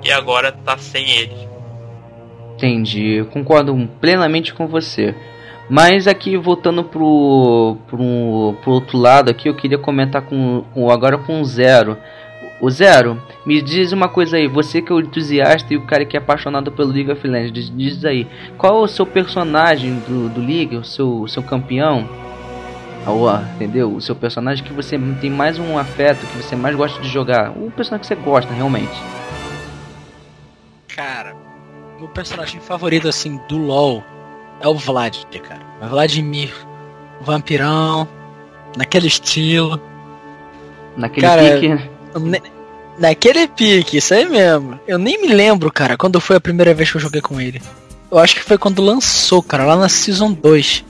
e 0.02 0.12
agora 0.12 0.52
tá 0.52 0.78
sem 0.78 1.10
ele. 1.12 1.49
Entendi, 2.60 3.26
concordo 3.32 3.90
plenamente 4.02 4.54
com 4.54 4.68
você. 4.68 5.16
Mas 5.70 6.08
aqui 6.08 6.36
voltando 6.36 6.84
pro, 6.84 7.78
pro, 7.88 8.54
pro 8.62 8.72
outro 8.72 8.98
lado 8.98 9.30
aqui, 9.30 9.48
eu 9.48 9.56
queria 9.56 9.78
comentar 9.78 10.24
com, 10.24 10.66
com 10.74 10.92
agora 10.92 11.18
com 11.18 11.40
o 11.40 11.46
Zero. 11.46 11.98
O 12.60 12.70
Zero, 12.70 13.22
me 13.46 13.62
diz 13.62 13.94
uma 13.94 14.10
coisa 14.10 14.36
aí, 14.36 14.46
você 14.46 14.82
que 14.82 14.92
é 14.92 14.96
o 14.96 15.00
entusiasta 15.00 15.74
e 15.74 15.78
o 15.78 15.86
cara 15.86 16.04
que 16.04 16.18
é 16.18 16.20
apaixonado 16.20 16.70
pelo 16.70 16.92
League 16.92 17.10
of 17.10 17.26
Legends, 17.26 17.72
diz 17.74 18.04
aí, 18.04 18.28
qual 18.58 18.82
é 18.82 18.84
o 18.84 18.88
seu 18.88 19.06
personagem 19.06 19.94
do, 20.06 20.28
do 20.28 20.42
League, 20.42 20.76
o 20.76 20.84
seu, 20.84 21.26
seu 21.30 21.42
campeão? 21.42 22.10
Ah, 23.08 23.44
entendeu? 23.56 23.96
O 23.96 24.02
seu 24.02 24.16
personagem 24.16 24.66
que 24.66 24.74
você 24.74 25.00
tem 25.22 25.30
mais 25.30 25.58
um 25.58 25.78
afeto, 25.78 26.28
que 26.28 26.44
você 26.44 26.58
mais 26.58 26.76
gosta 26.76 27.02
de 27.02 27.08
jogar. 27.08 27.52
O 27.52 27.72
personagem 27.72 28.02
que 28.02 28.08
você 28.08 28.16
gosta 28.16 28.54
realmente. 28.54 29.02
Cara, 30.94 31.34
meu 32.00 32.08
personagem 32.08 32.62
favorito, 32.62 33.08
assim, 33.08 33.40
do 33.50 33.58
LoL 33.58 34.02
é 34.62 34.68
o 34.68 34.76
Vlad, 34.76 35.18
cara. 35.44 35.62
O 35.82 35.88
Vladimir, 35.90 36.54
o 37.20 37.24
vampirão, 37.24 38.08
naquele 38.78 39.08
estilo. 39.08 39.82
Naquele 40.96 41.28
cara, 41.28 41.60
pique? 41.60 42.42
naquele 42.98 43.48
pique, 43.48 43.98
isso 43.98 44.14
aí 44.14 44.28
mesmo. 44.28 44.80
Eu 44.88 44.98
nem 44.98 45.22
me 45.22 45.28
lembro, 45.28 45.72
cara, 45.72 45.98
quando 45.98 46.22
foi 46.22 46.38
a 46.38 46.42
primeira 46.42 46.74
vez 46.74 46.90
que 46.90 46.98
eu 46.98 47.02
joguei 47.02 47.22
com 47.22 47.40
ele. 47.40 47.62
Eu 48.10 48.18
acho 48.18 48.36
que 48.36 48.44
foi 48.44 48.58
quando 48.58 48.82
lançou, 48.82 49.44
cara, 49.44 49.66
lá 49.66 49.76
na 49.76 49.90
Season 49.90 50.32
2. 50.32 50.86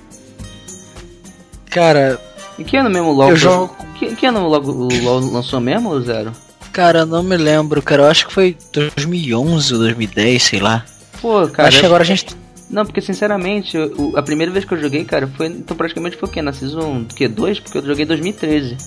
Cara. 1.72 2.20
Em 2.58 2.64
que 2.64 2.78
ano 2.78 2.90
mesmo 2.90 3.12
logo? 3.12 3.32
Eu 3.32 3.36
jogo... 3.36 3.76
que, 3.96 4.16
que 4.16 4.26
ano 4.26 4.48
logo 4.48 4.72
o 4.72 5.04
LoL 5.04 5.20
lançou 5.32 5.60
mesmo, 5.60 6.00
Zero? 6.02 6.32
Cara, 6.72 7.06
não 7.06 7.24
me 7.24 7.36
lembro, 7.36 7.82
cara. 7.82 8.04
Eu 8.04 8.08
acho 8.08 8.28
que 8.28 8.34
foi 8.34 8.56
2011 8.72 9.74
ou 9.74 9.80
2010, 9.80 10.44
sei 10.44 10.60
lá. 10.60 10.86
Pô, 11.22 11.48
cara. 11.48 11.68
Acho 11.68 11.80
que 11.80 11.86
agora 11.86 12.04
a 12.04 12.06
gente. 12.06 12.26
Não, 12.70 12.86
porque 12.86 13.02
sinceramente, 13.02 13.76
eu, 13.76 14.14
a 14.16 14.22
primeira 14.22 14.52
vez 14.52 14.64
que 14.64 14.74
eu 14.74 14.80
joguei, 14.80 15.04
cara, 15.04 15.28
foi. 15.28 15.48
Então 15.48 15.76
praticamente 15.76 16.18
foi 16.18 16.30
o 16.30 16.32
quê? 16.32 16.42
Na 16.42 16.54
Season 16.54 17.06
que 17.06 17.28
2? 17.28 17.60
Porque 17.60 17.78
eu 17.80 17.86
joguei 17.86 18.06
em 18.06 18.08
2013. 18.08 18.78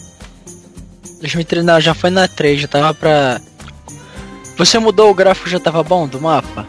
2013 1.20 1.66
não, 1.66 1.80
já 1.80 1.94
foi 1.94 2.10
na 2.10 2.28
3, 2.28 2.60
já 2.60 2.68
tava 2.68 2.94
pra. 2.94 3.40
Você 4.56 4.78
mudou 4.78 5.10
o 5.10 5.14
gráfico 5.14 5.48
já 5.48 5.58
tava 5.58 5.82
bom 5.82 6.06
do 6.06 6.20
mapa? 6.20 6.66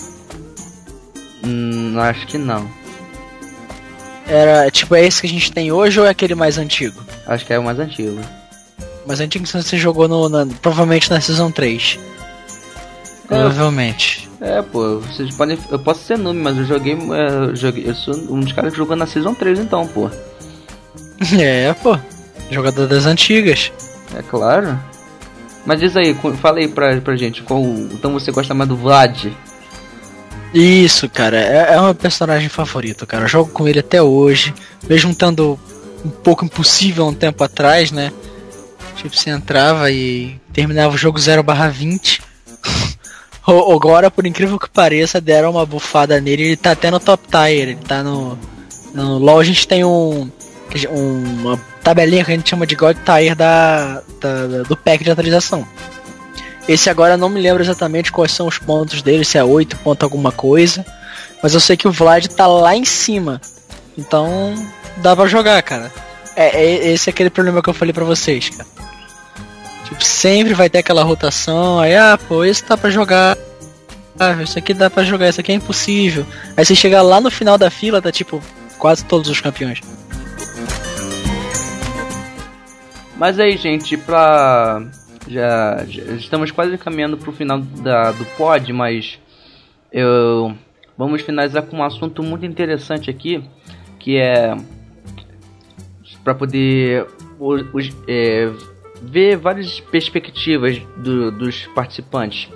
Hum, 1.45 1.95
acho 1.99 2.26
que 2.27 2.38
não. 2.38 2.68
Era 4.26 4.72
tipo, 4.72 4.95
é 4.95 5.06
esse 5.06 5.22
que 5.22 5.27
a 5.27 5.30
gente 5.30 5.52
tem 5.52 5.72
hoje 5.72 5.99
ou 5.99 6.06
é 6.06 6.10
aquele 6.10 6.34
mais 6.34 6.57
antigo? 6.57 7.03
Acho 7.27 7.45
que 7.45 7.53
é 7.53 7.60
o 7.60 7.64
mais 7.64 7.77
antigo. 7.77 8.19
Mais 9.06 9.19
antigo 9.19 9.45
que 9.45 9.52
você 9.52 9.77
jogou 9.77 10.07
no. 10.07 10.30
Na, 10.30 10.45
provavelmente 10.61 11.10
na 11.11 11.19
Season 11.19 11.52
3. 11.52 11.99
É, 11.99 13.27
provavelmente. 13.27 14.30
É, 14.44 14.61
pô, 14.61 14.99
vocês 14.99 15.34
podem. 15.38 15.57
Eu 15.72 15.80
posso 15.80 16.03
ser 16.03 16.18
noob, 16.18 16.38
mas 16.38 16.57
eu 16.57 16.65
joguei. 16.65 16.91
É, 16.94 17.28
eu, 17.30 17.56
joguei 17.56 17.90
eu 17.90 17.95
sou 17.95 18.14
um 18.14 18.41
dos 18.41 18.52
caras 18.52 18.74
que 18.74 18.78
jogou 18.78 18.94
na 18.94 19.07
Season 19.07 19.34
3 19.34 19.60
então, 19.60 19.88
pô. 19.88 20.10
É, 21.40 21.72
pô. 21.76 21.98
Jogador 22.52 22.86
das 22.86 23.06
antigas. 23.06 23.72
É 24.14 24.22
claro. 24.22 24.78
Mas 25.65 25.80
diz 25.80 25.95
aí, 25.95 26.14
fala 26.41 26.60
aí 26.60 26.68
pra, 26.68 26.99
pra 26.99 27.15
gente, 27.15 27.41
qual. 27.41 27.64
Então 27.64 28.11
você 28.11 28.34
gosta 28.34 28.53
mais 28.53 28.68
do 28.68 28.76
Vlad? 28.76 29.28
Isso, 30.53 31.10
cara, 31.10 31.38
é, 31.38 31.76
é 31.76 31.82
um 31.82 31.94
personagem 31.94 32.49
favorito, 32.49 33.07
cara. 33.07 33.24
Eu 33.24 33.30
jogo 33.30 33.49
com 33.49 33.65
ele 33.65 33.80
até 33.80 34.02
hoje. 34.02 34.53
Mesmo 34.90 35.11
estando 35.11 35.57
um 36.03 36.10
pouco 36.10 36.44
impossível 36.44 37.07
um 37.07 37.14
tempo 37.14 37.41
atrás, 37.45 37.91
né? 37.91 38.11
Tipo, 38.98 39.15
você 39.15 39.30
entrava 39.30 39.90
e 39.90 40.36
terminava 40.52 40.94
o 40.94 40.98
jogo 40.98 41.18
0 41.18 41.41
20 43.48 43.72
Agora, 43.74 44.10
por 44.10 44.26
incrível 44.26 44.57
que 44.57 44.70
pareça, 44.70 45.20
deram 45.20 45.52
uma 45.52 45.65
bufada 45.65 46.20
nele. 46.20 46.44
Ele 46.44 46.57
tá 46.57 46.72
até 46.72 46.90
no 46.90 46.99
top 46.99 47.28
tier. 47.28 47.70
Ele 47.70 47.76
tá 47.76 48.03
no. 48.03 48.38
No 48.94 49.18
LoL 49.18 49.40
a 49.40 49.44
gente 49.44 49.68
tem 49.68 49.84
um. 49.84 50.30
Uma 50.90 51.60
tabelinha 51.84 52.24
que 52.26 52.32
a 52.32 52.36
gente 52.36 52.49
chama 52.49 52.65
de 52.65 52.76
God 52.76 52.98
Tier 53.06 53.36
da, 53.36 54.02
da, 54.20 54.64
do 54.68 54.76
pack 54.76 55.03
de 55.03 55.11
atualização. 55.11 55.68
Esse 56.68 56.90
agora 56.90 57.18
não 57.18 57.30
me 57.30 57.40
lembro 57.40 57.61
exatamente 57.61 58.11
quais 58.11 58.32
são 58.32 58.48
os 58.48 58.57
pontos 58.57 59.02
dele, 59.02 59.26
se 59.26 59.38
é 59.38 59.44
8 59.44 59.78
ponto 59.78 60.02
alguma 60.02 60.32
coisa. 60.32 60.84
Mas 61.44 61.53
eu 61.53 61.60
sei 61.60 61.78
que 61.78 61.88
o 61.88 61.91
Vlad 61.91 62.26
tá 62.28 62.48
lá 62.48 62.76
em 62.76 62.86
cima. 62.86 63.40
Então 63.98 64.56
dá 64.98 65.15
pra 65.15 65.28
jogar, 65.28 65.61
cara. 65.61 65.91
É, 66.36 66.64
é 66.64 66.88
esse 66.94 67.10
é 67.10 67.11
aquele 67.11 67.30
problema 67.30 67.61
que 67.61 67.70
eu 67.70 67.74
falei 67.74 67.94
pra 67.94 68.06
vocês, 68.06 68.49
cara. 68.49 68.82
Sempre 69.99 70.53
vai 70.53 70.70
ter 70.70 70.80
aquela 70.80 71.03
rotação, 71.03 71.80
aí, 71.80 71.95
ah, 71.95 72.18
pô, 72.28 72.44
esse 72.44 72.64
tá 72.64 72.78
pra 72.78 72.90
jogar. 72.90 73.38
Ah, 74.20 74.41
isso 74.44 74.57
aqui 74.60 74.74
dá 74.74 74.90
pra 74.90 75.03
jogar, 75.03 75.30
isso 75.30 75.41
aqui 75.41 75.52
é 75.52 75.56
impossível. 75.56 76.26
Aí 76.56 76.64
você 76.64 76.76
chega 76.76 77.02
lá 77.02 77.20
no 77.20 77.32
final 77.32 77.57
da 77.57 77.70
fila, 77.70 78.02
tá 78.02 78.11
tipo, 78.11 78.41
quase 78.78 79.03
todos 79.06 79.30
os 79.30 79.41
campeões. 79.41 79.82
Mas 83.18 83.40
aí, 83.40 83.57
gente, 83.57 83.95
pra. 83.98 84.84
Já, 85.28 85.86
já 85.88 86.03
estamos 86.15 86.52
quase 86.52 86.78
caminhando 86.78 87.18
pro 87.18 87.32
final 87.32 87.60
da, 87.60 88.11
do 88.11 88.26
pod, 88.38 88.74
mas 88.74 89.18
eu 89.91 90.53
vamos 90.98 91.22
finalizar 91.22 91.64
com 91.64 91.78
um 91.78 91.84
assunto 91.84 92.22
muito 92.22 92.45
interessante 92.45 93.10
aqui, 93.10 93.41
que 93.98 94.18
é 94.18 94.56
para 96.24 96.36
poder 96.36 97.07
os, 97.40 97.61
os, 97.74 97.90
é, 98.07 98.52
ver 99.03 99.38
várias 99.38 99.80
perspectivas 99.80 100.80
do, 100.97 101.31
dos 101.31 101.67
participantes, 101.67 102.49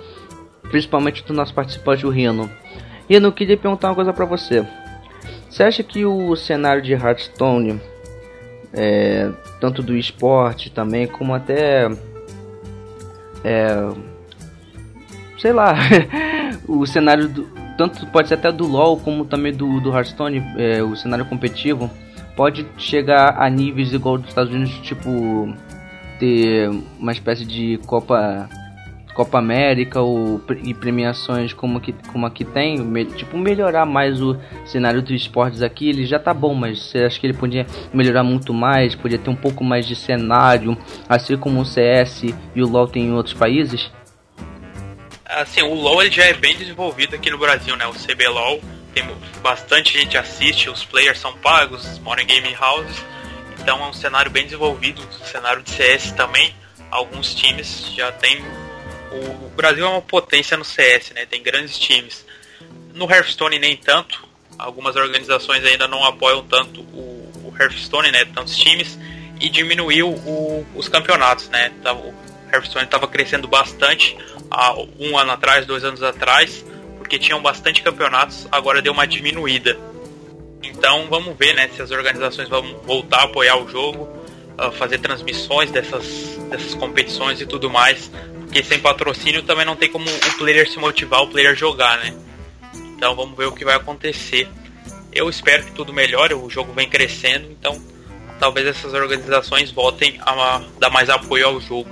principalmente 0.62 1.24
do 1.24 1.34
nosso 1.34 1.52
participante, 1.52 2.06
o 2.06 2.10
Rino. 2.10 2.50
Rino, 3.08 3.32
queria 3.32 3.56
perguntar 3.56 3.88
uma 3.88 3.94
coisa 3.94 4.12
para 4.12 4.24
você. 4.24 4.66
Você 5.48 5.62
acha 5.62 5.82
que 5.82 6.04
o 6.04 6.34
cenário 6.36 6.82
de 6.82 6.92
Hearthstone, 6.92 7.80
é, 8.72 9.30
tanto 9.60 9.82
do 9.82 9.96
esporte 9.96 10.70
também, 10.70 11.06
como 11.06 11.34
até. 11.34 11.88
É, 13.44 13.90
sei 15.38 15.52
lá, 15.52 15.74
o 16.66 16.84
cenário 16.86 17.28
do, 17.28 17.48
tanto 17.78 18.06
pode 18.08 18.28
ser 18.28 18.34
até 18.34 18.50
do 18.50 18.66
LoL 18.66 18.98
como 18.98 19.24
também 19.24 19.52
do, 19.52 19.80
do 19.80 19.90
Hearthstone, 19.90 20.42
é, 20.56 20.82
o 20.82 20.96
cenário 20.96 21.24
competitivo, 21.24 21.88
pode 22.36 22.66
chegar 22.76 23.40
a 23.40 23.48
níveis 23.48 23.92
igual 23.92 24.18
dos 24.18 24.28
Estados 24.28 24.52
Unidos, 24.52 24.78
tipo 24.80 25.54
ter 26.18 26.70
uma 26.98 27.12
espécie 27.12 27.44
de 27.44 27.78
Copa 27.86 28.48
Copa 29.18 29.38
América 29.38 30.00
ou 30.00 30.40
e 30.62 30.72
premiações 30.72 31.52
como 31.52 31.80
que 31.80 31.92
como 32.12 32.24
aqui 32.24 32.44
tem, 32.44 32.78
me, 32.78 33.04
tipo 33.04 33.36
melhorar 33.36 33.84
mais 33.84 34.22
o 34.22 34.38
cenário 34.64 35.02
dos 35.02 35.10
esportes 35.10 35.60
aqui, 35.60 35.88
ele 35.88 36.06
já 36.06 36.20
tá 36.20 36.32
bom, 36.32 36.54
mas 36.54 36.80
você 36.80 36.98
acha 36.98 37.18
que 37.18 37.26
ele 37.26 37.36
podia 37.36 37.66
melhorar 37.92 38.22
muito 38.22 38.54
mais, 38.54 38.94
podia 38.94 39.18
ter 39.18 39.28
um 39.28 39.34
pouco 39.34 39.64
mais 39.64 39.88
de 39.88 39.96
cenário, 39.96 40.78
assim 41.08 41.36
como 41.36 41.60
o 41.60 41.64
CS 41.64 42.26
e 42.54 42.62
o 42.62 42.68
LoL 42.68 42.86
tem 42.86 43.06
em 43.06 43.12
outros 43.12 43.34
países? 43.34 43.90
Assim, 45.24 45.62
o 45.62 45.74
LoL 45.74 46.02
ele 46.02 46.12
já 46.12 46.24
é 46.24 46.34
bem 46.34 46.56
desenvolvido 46.56 47.16
aqui 47.16 47.28
no 47.28 47.38
Brasil, 47.38 47.76
né? 47.76 47.86
O 47.88 47.94
CBLOL 47.94 48.60
tem 48.94 49.04
bastante 49.42 49.98
gente 49.98 50.16
assiste, 50.16 50.70
os 50.70 50.84
players 50.84 51.18
são 51.18 51.36
pagos, 51.38 51.98
moram 52.04 52.22
em 52.22 52.26
game 52.26 52.56
houses 52.60 53.04
então 53.68 53.84
é 53.84 53.88
um 53.90 53.92
cenário 53.92 54.30
bem 54.30 54.44
desenvolvido, 54.44 55.06
cenário 55.26 55.62
de 55.62 55.70
CS 55.70 56.12
também. 56.12 56.54
Alguns 56.90 57.34
times 57.34 57.92
já 57.94 58.10
tem. 58.10 58.42
O 59.12 59.50
Brasil 59.50 59.84
é 59.84 59.88
uma 59.90 60.00
potência 60.00 60.56
no 60.56 60.64
CS, 60.64 61.10
né? 61.10 61.26
Tem 61.26 61.42
grandes 61.42 61.78
times. 61.78 62.24
No 62.94 63.04
Hearthstone 63.04 63.58
nem 63.58 63.76
tanto, 63.76 64.26
algumas 64.58 64.96
organizações 64.96 65.62
ainda 65.66 65.86
não 65.86 66.02
apoiam 66.02 66.42
tanto 66.44 66.80
o, 66.80 67.30
o 67.44 67.54
Hearthstone, 67.60 68.10
né, 68.10 68.24
tantos 68.24 68.56
times, 68.56 68.98
e 69.38 69.50
diminuiu 69.50 70.08
o, 70.08 70.66
os 70.74 70.88
campeonatos, 70.88 71.50
né? 71.50 71.70
Tá, 71.82 71.92
o 71.92 72.14
Hearthstone 72.50 72.86
estava 72.86 73.06
crescendo 73.06 73.46
bastante 73.46 74.16
há 74.50 74.72
um 74.98 75.18
ano 75.18 75.32
atrás, 75.32 75.66
dois 75.66 75.84
anos 75.84 76.02
atrás, 76.02 76.64
porque 76.96 77.18
tinham 77.18 77.42
bastante 77.42 77.82
campeonatos, 77.82 78.48
agora 78.50 78.80
deu 78.80 78.94
uma 78.94 79.06
diminuída. 79.06 79.78
Então 80.68 81.06
vamos 81.08 81.36
ver, 81.36 81.54
né, 81.54 81.68
se 81.74 81.82
as 81.82 81.90
organizações 81.90 82.48
vão 82.48 82.62
voltar 82.84 83.18
a 83.18 83.24
apoiar 83.24 83.56
o 83.56 83.68
jogo, 83.68 84.08
fazer 84.72 84.98
transmissões 84.98 85.70
dessas, 85.70 86.04
dessas 86.50 86.74
competições 86.74 87.40
e 87.40 87.46
tudo 87.46 87.70
mais, 87.70 88.10
porque 88.40 88.62
sem 88.62 88.78
patrocínio 88.78 89.42
também 89.42 89.64
não 89.64 89.76
tem 89.76 89.88
como 89.88 90.04
o 90.08 90.38
player 90.38 90.68
se 90.68 90.78
motivar, 90.78 91.22
o 91.22 91.28
player 91.28 91.54
jogar, 91.54 91.98
né? 91.98 92.14
Então 92.96 93.14
vamos 93.14 93.36
ver 93.36 93.46
o 93.46 93.52
que 93.52 93.64
vai 93.64 93.76
acontecer. 93.76 94.48
Eu 95.12 95.28
espero 95.28 95.64
que 95.64 95.72
tudo 95.72 95.92
melhore, 95.92 96.34
o 96.34 96.50
jogo 96.50 96.72
vem 96.72 96.88
crescendo, 96.88 97.48
então 97.50 97.80
talvez 98.38 98.66
essas 98.66 98.92
organizações 98.94 99.70
voltem 99.70 100.18
a 100.20 100.62
dar 100.78 100.90
mais 100.90 101.08
apoio 101.08 101.46
ao 101.46 101.60
jogo. 101.60 101.88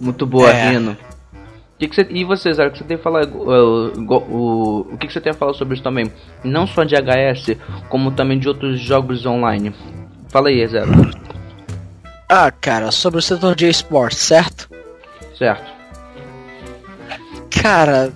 Muito 0.00 0.26
boa, 0.26 0.50
é. 0.50 0.70
Rino. 0.70 0.96
Que 1.82 1.88
que 1.88 1.96
você, 1.96 2.06
e 2.10 2.22
você, 2.22 2.52
Zé, 2.52 2.70
que 2.70 2.78
você 2.78 2.84
tem 2.84 2.96
a 2.96 3.00
falar 3.00 3.26
uh, 3.26 3.92
o, 4.08 4.86
o 4.92 4.96
que, 4.96 5.08
que 5.08 5.12
você 5.12 5.20
tem 5.20 5.32
a 5.32 5.34
falar 5.34 5.52
sobre 5.52 5.74
isso 5.74 5.82
também? 5.82 6.12
Não 6.44 6.64
só 6.64 6.84
de 6.84 6.94
HS, 6.94 7.56
como 7.88 8.12
também 8.12 8.38
de 8.38 8.46
outros 8.46 8.78
jogos 8.78 9.26
online. 9.26 9.74
Fala 10.28 10.48
aí, 10.48 10.64
Zé. 10.64 10.84
Ah, 12.28 12.52
cara, 12.52 12.92
sobre 12.92 13.18
o 13.18 13.22
setor 13.22 13.56
de 13.56 13.68
esportes, 13.68 14.20
certo? 14.20 14.70
Certo. 15.36 15.72
Cara, 17.50 18.12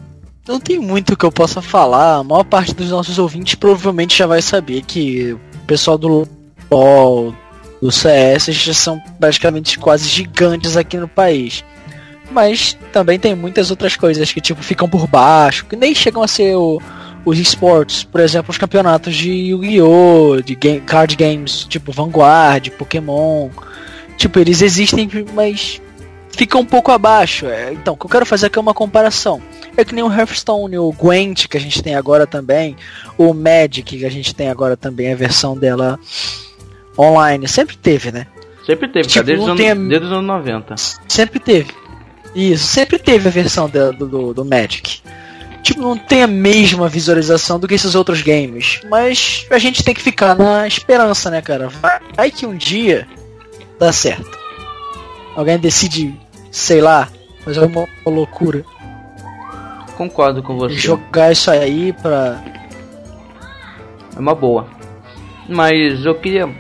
não 0.47 0.61
tem 0.61 0.79
muito 0.79 1.17
que 1.17 1.25
eu 1.25 1.33
possa 1.33 1.61
falar. 1.61 2.19
A 2.19 2.23
maior 2.23 2.45
parte 2.45 2.73
dos 2.73 2.91
nossos 2.91 3.19
ouvintes 3.19 3.57
provavelmente 3.57 4.17
já 4.17 4.29
vai 4.29 4.43
saber 4.43 4.83
que 4.83 5.33
o 5.33 5.67
pessoal 5.67 5.99
do 5.99 6.29
LoL, 6.71 7.35
do 7.83 7.91
CS, 7.91 8.45
já 8.45 8.73
são 8.73 9.01
praticamente 9.19 9.77
quase 9.77 10.09
gigantes 10.09 10.77
aqui 10.77 10.97
no 10.97 11.09
país. 11.09 11.65
Mas 12.31 12.77
também 12.93 13.19
tem 13.19 13.35
muitas 13.35 13.71
outras 13.71 13.97
coisas 13.97 14.33
que 14.33 14.41
tipo 14.41 14.63
ficam 14.63 14.89
por 14.89 15.07
baixo, 15.07 15.67
que 15.67 15.77
nem 15.77 15.95
chegam 15.95 16.23
a 16.23 16.29
ser 16.29 16.57
o, 16.57 16.81
os 17.25 17.39
esportes, 17.39 18.05
por 18.05 18.21
exemplo, 18.21 18.51
os 18.51 18.59
campeonatos 18.59 19.15
de 19.15 19.31
Yu-Gi-Oh!, 19.31 20.41
de 20.43 20.55
game, 20.55 20.81
card 20.81 21.17
games, 21.17 21.65
tipo 21.65 21.93
Vanguard, 21.93 22.71
Pokémon. 22.71 23.49
Tipo, 24.17 24.39
eles 24.39 24.63
existem, 24.63 25.09
mas 25.35 25.81
ficam 26.31 26.61
um 26.61 26.65
pouco 26.65 26.93
abaixo. 26.93 27.47
É, 27.47 27.73
então, 27.73 27.95
o 27.95 27.97
que 27.97 28.07
eu 28.07 28.11
quero 28.11 28.27
fazer 28.27 28.47
aqui 28.47 28.59
é 28.59 28.63
uma 28.63 28.75
comparação. 28.75 29.43
É 29.77 29.85
que 29.85 29.95
nem 29.95 30.05
o 30.05 30.13
Hearthstone, 30.13 30.79
o 30.79 30.93
Gwent 30.93 31.49
que 31.49 31.57
a 31.57 31.61
gente 31.61 31.83
tem 31.83 31.97
agora 31.97 32.27
também, 32.27 32.77
o 33.19 33.35
Magic 33.35 33.99
que 33.99 34.07
a 34.07 34.11
gente 34.11 34.35
tem 34.35 34.49
agora 34.49 34.77
também, 34.77 35.13
a 35.13 35.17
versão 35.17 35.57
dela 35.57 35.99
online. 36.99 37.49
Sempre 37.49 37.77
teve, 37.77 38.13
né? 38.13 38.27
Sempre 38.65 38.89
teve, 38.89 39.09
tipo, 39.09 39.25
desde, 39.25 39.45
os 39.45 39.49
anos, 39.49 39.89
desde 39.89 40.07
os 40.07 40.13
anos 40.13 40.27
90. 40.27 40.75
Sempre 41.09 41.41
teve. 41.41 41.73
Isso, 42.37 42.67
sempre 42.67 42.99
teve 42.99 43.27
a 43.27 43.31
versão 43.31 43.67
do, 43.67 43.93
do, 43.95 44.35
do 44.35 44.45
Magic. 44.45 45.01
Tipo, 45.63 45.81
não 45.81 45.97
tem 45.97 46.23
a 46.23 46.27
mesma 46.27 46.87
visualização 46.87 47.59
do 47.59 47.67
que 47.67 47.75
esses 47.75 47.95
outros 47.95 48.21
games. 48.21 48.83
Mas 48.91 49.47
a 49.51 49.59
gente 49.59 49.83
tem 49.83 49.95
que 49.95 50.03
ficar 50.03 50.37
na 50.37 50.67
esperança, 50.67 51.31
né, 51.31 51.41
cara? 51.41 51.71
Vai 52.15 52.31
que 52.31 52.45
um 52.45 52.55
dia 52.55 53.09
dá 53.81 53.91
certo. 53.91 54.39
Alguém 55.35 55.59
decide, 55.59 56.15
sei 56.53 56.83
lá, 56.83 57.09
fazer 57.43 57.61
uma 57.61 57.89
loucura. 58.05 58.63
Concordo 59.97 60.43
com 60.43 60.59
você. 60.59 60.75
Jogar 60.75 61.33
isso 61.33 61.51
aí 61.51 61.95
pra. 61.95 62.45
É 64.15 64.21
uma 64.21 64.35
boa. 64.35 64.69
Mas 65.49 66.05
eu 66.05 66.15
queria 66.15 66.55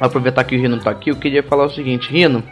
aproveitar 0.00 0.42
que 0.44 0.56
o 0.56 0.60
Rino 0.60 0.80
tá 0.80 0.90
aqui, 0.90 1.10
eu 1.10 1.16
queria 1.16 1.42
falar 1.42 1.66
o 1.66 1.70
seguinte, 1.70 2.10
Rino, 2.10 2.42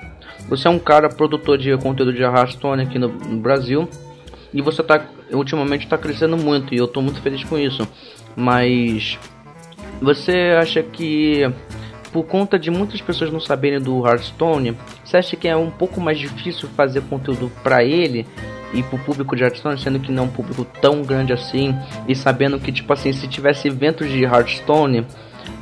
você 0.49 0.67
é 0.67 0.71
um 0.71 0.79
cara 0.79 1.09
produtor 1.09 1.59
de 1.59 1.77
conteúdo 1.79 2.13
de 2.13 2.23
Hearthstone 2.23 2.83
aqui 2.83 2.99
no, 2.99 3.09
no 3.09 3.39
Brasil 3.39 3.89
e 4.53 4.63
você 4.63 4.83
tá 4.83 5.07
ultimamente 5.31 5.85
está 5.85 5.99
crescendo 5.99 6.37
muito 6.37 6.75
e 6.75 6.79
eu 6.79 6.87
estou 6.87 7.03
muito 7.03 7.21
feliz 7.21 7.45
com 7.45 7.59
isso. 7.59 7.87
Mas 8.35 9.19
você 10.01 10.57
acha 10.59 10.83
que 10.83 11.43
por 12.13 12.25
conta 12.25 12.59
de 12.59 12.71
muitas 12.71 13.01
pessoas 13.01 13.31
não 13.31 13.41
saberem 13.41 13.81
do 13.81 14.07
Hearthstone, 14.07 14.77
você 15.05 15.19
acha 15.19 15.37
que 15.37 15.47
é 15.47 15.57
um 15.57 15.71
pouco 15.71 16.01
mais 16.01 16.19
difícil 16.19 16.69
fazer 16.71 17.03
conteúdo 17.03 17.53
para 17.63 17.85
ele 17.85 18.27
e 18.73 18.83
pro 18.83 18.99
público 18.99 19.37
de 19.37 19.43
Hearthstone, 19.43 19.79
sendo 19.79 20.01
que 20.01 20.13
não 20.13 20.25
é 20.25 20.27
um 20.27 20.31
público 20.31 20.67
tão 20.81 21.03
grande 21.03 21.33
assim, 21.33 21.75
e 22.07 22.15
sabendo 22.15 22.59
que 22.59 22.73
tipo 22.73 22.93
assim, 22.93 23.13
se 23.13 23.27
tivesse 23.27 23.69
eventos 23.69 24.11
de 24.11 24.25
Hearthstone, 24.25 25.07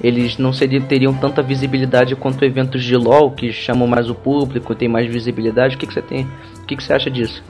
eles 0.01 0.37
não 0.39 0.53
seriam, 0.53 0.85
teriam 0.87 1.15
tanta 1.15 1.43
visibilidade 1.43 2.15
quanto 2.15 2.45
eventos 2.45 2.85
de 2.85 2.97
LoL, 2.97 3.33
que 3.33 3.53
chamam 3.53 3.87
mais 3.87 4.11
o 4.11 4.15
público, 4.15 4.75
tem 4.75 4.89
mais 4.89 5.11
visibilidade. 5.11 5.77
O 5.77 5.79
que, 5.79 5.87
que 5.87 5.95
você 5.95 6.03
tem? 6.03 6.25
O 6.59 6.67
que, 6.67 6.77
que 6.77 6.83
você 6.83 6.93
acha 6.93 7.11
disso? 7.11 7.43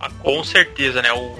Ah, 0.00 0.10
com 0.22 0.42
certeza, 0.42 1.00
né? 1.02 1.12
O, 1.12 1.34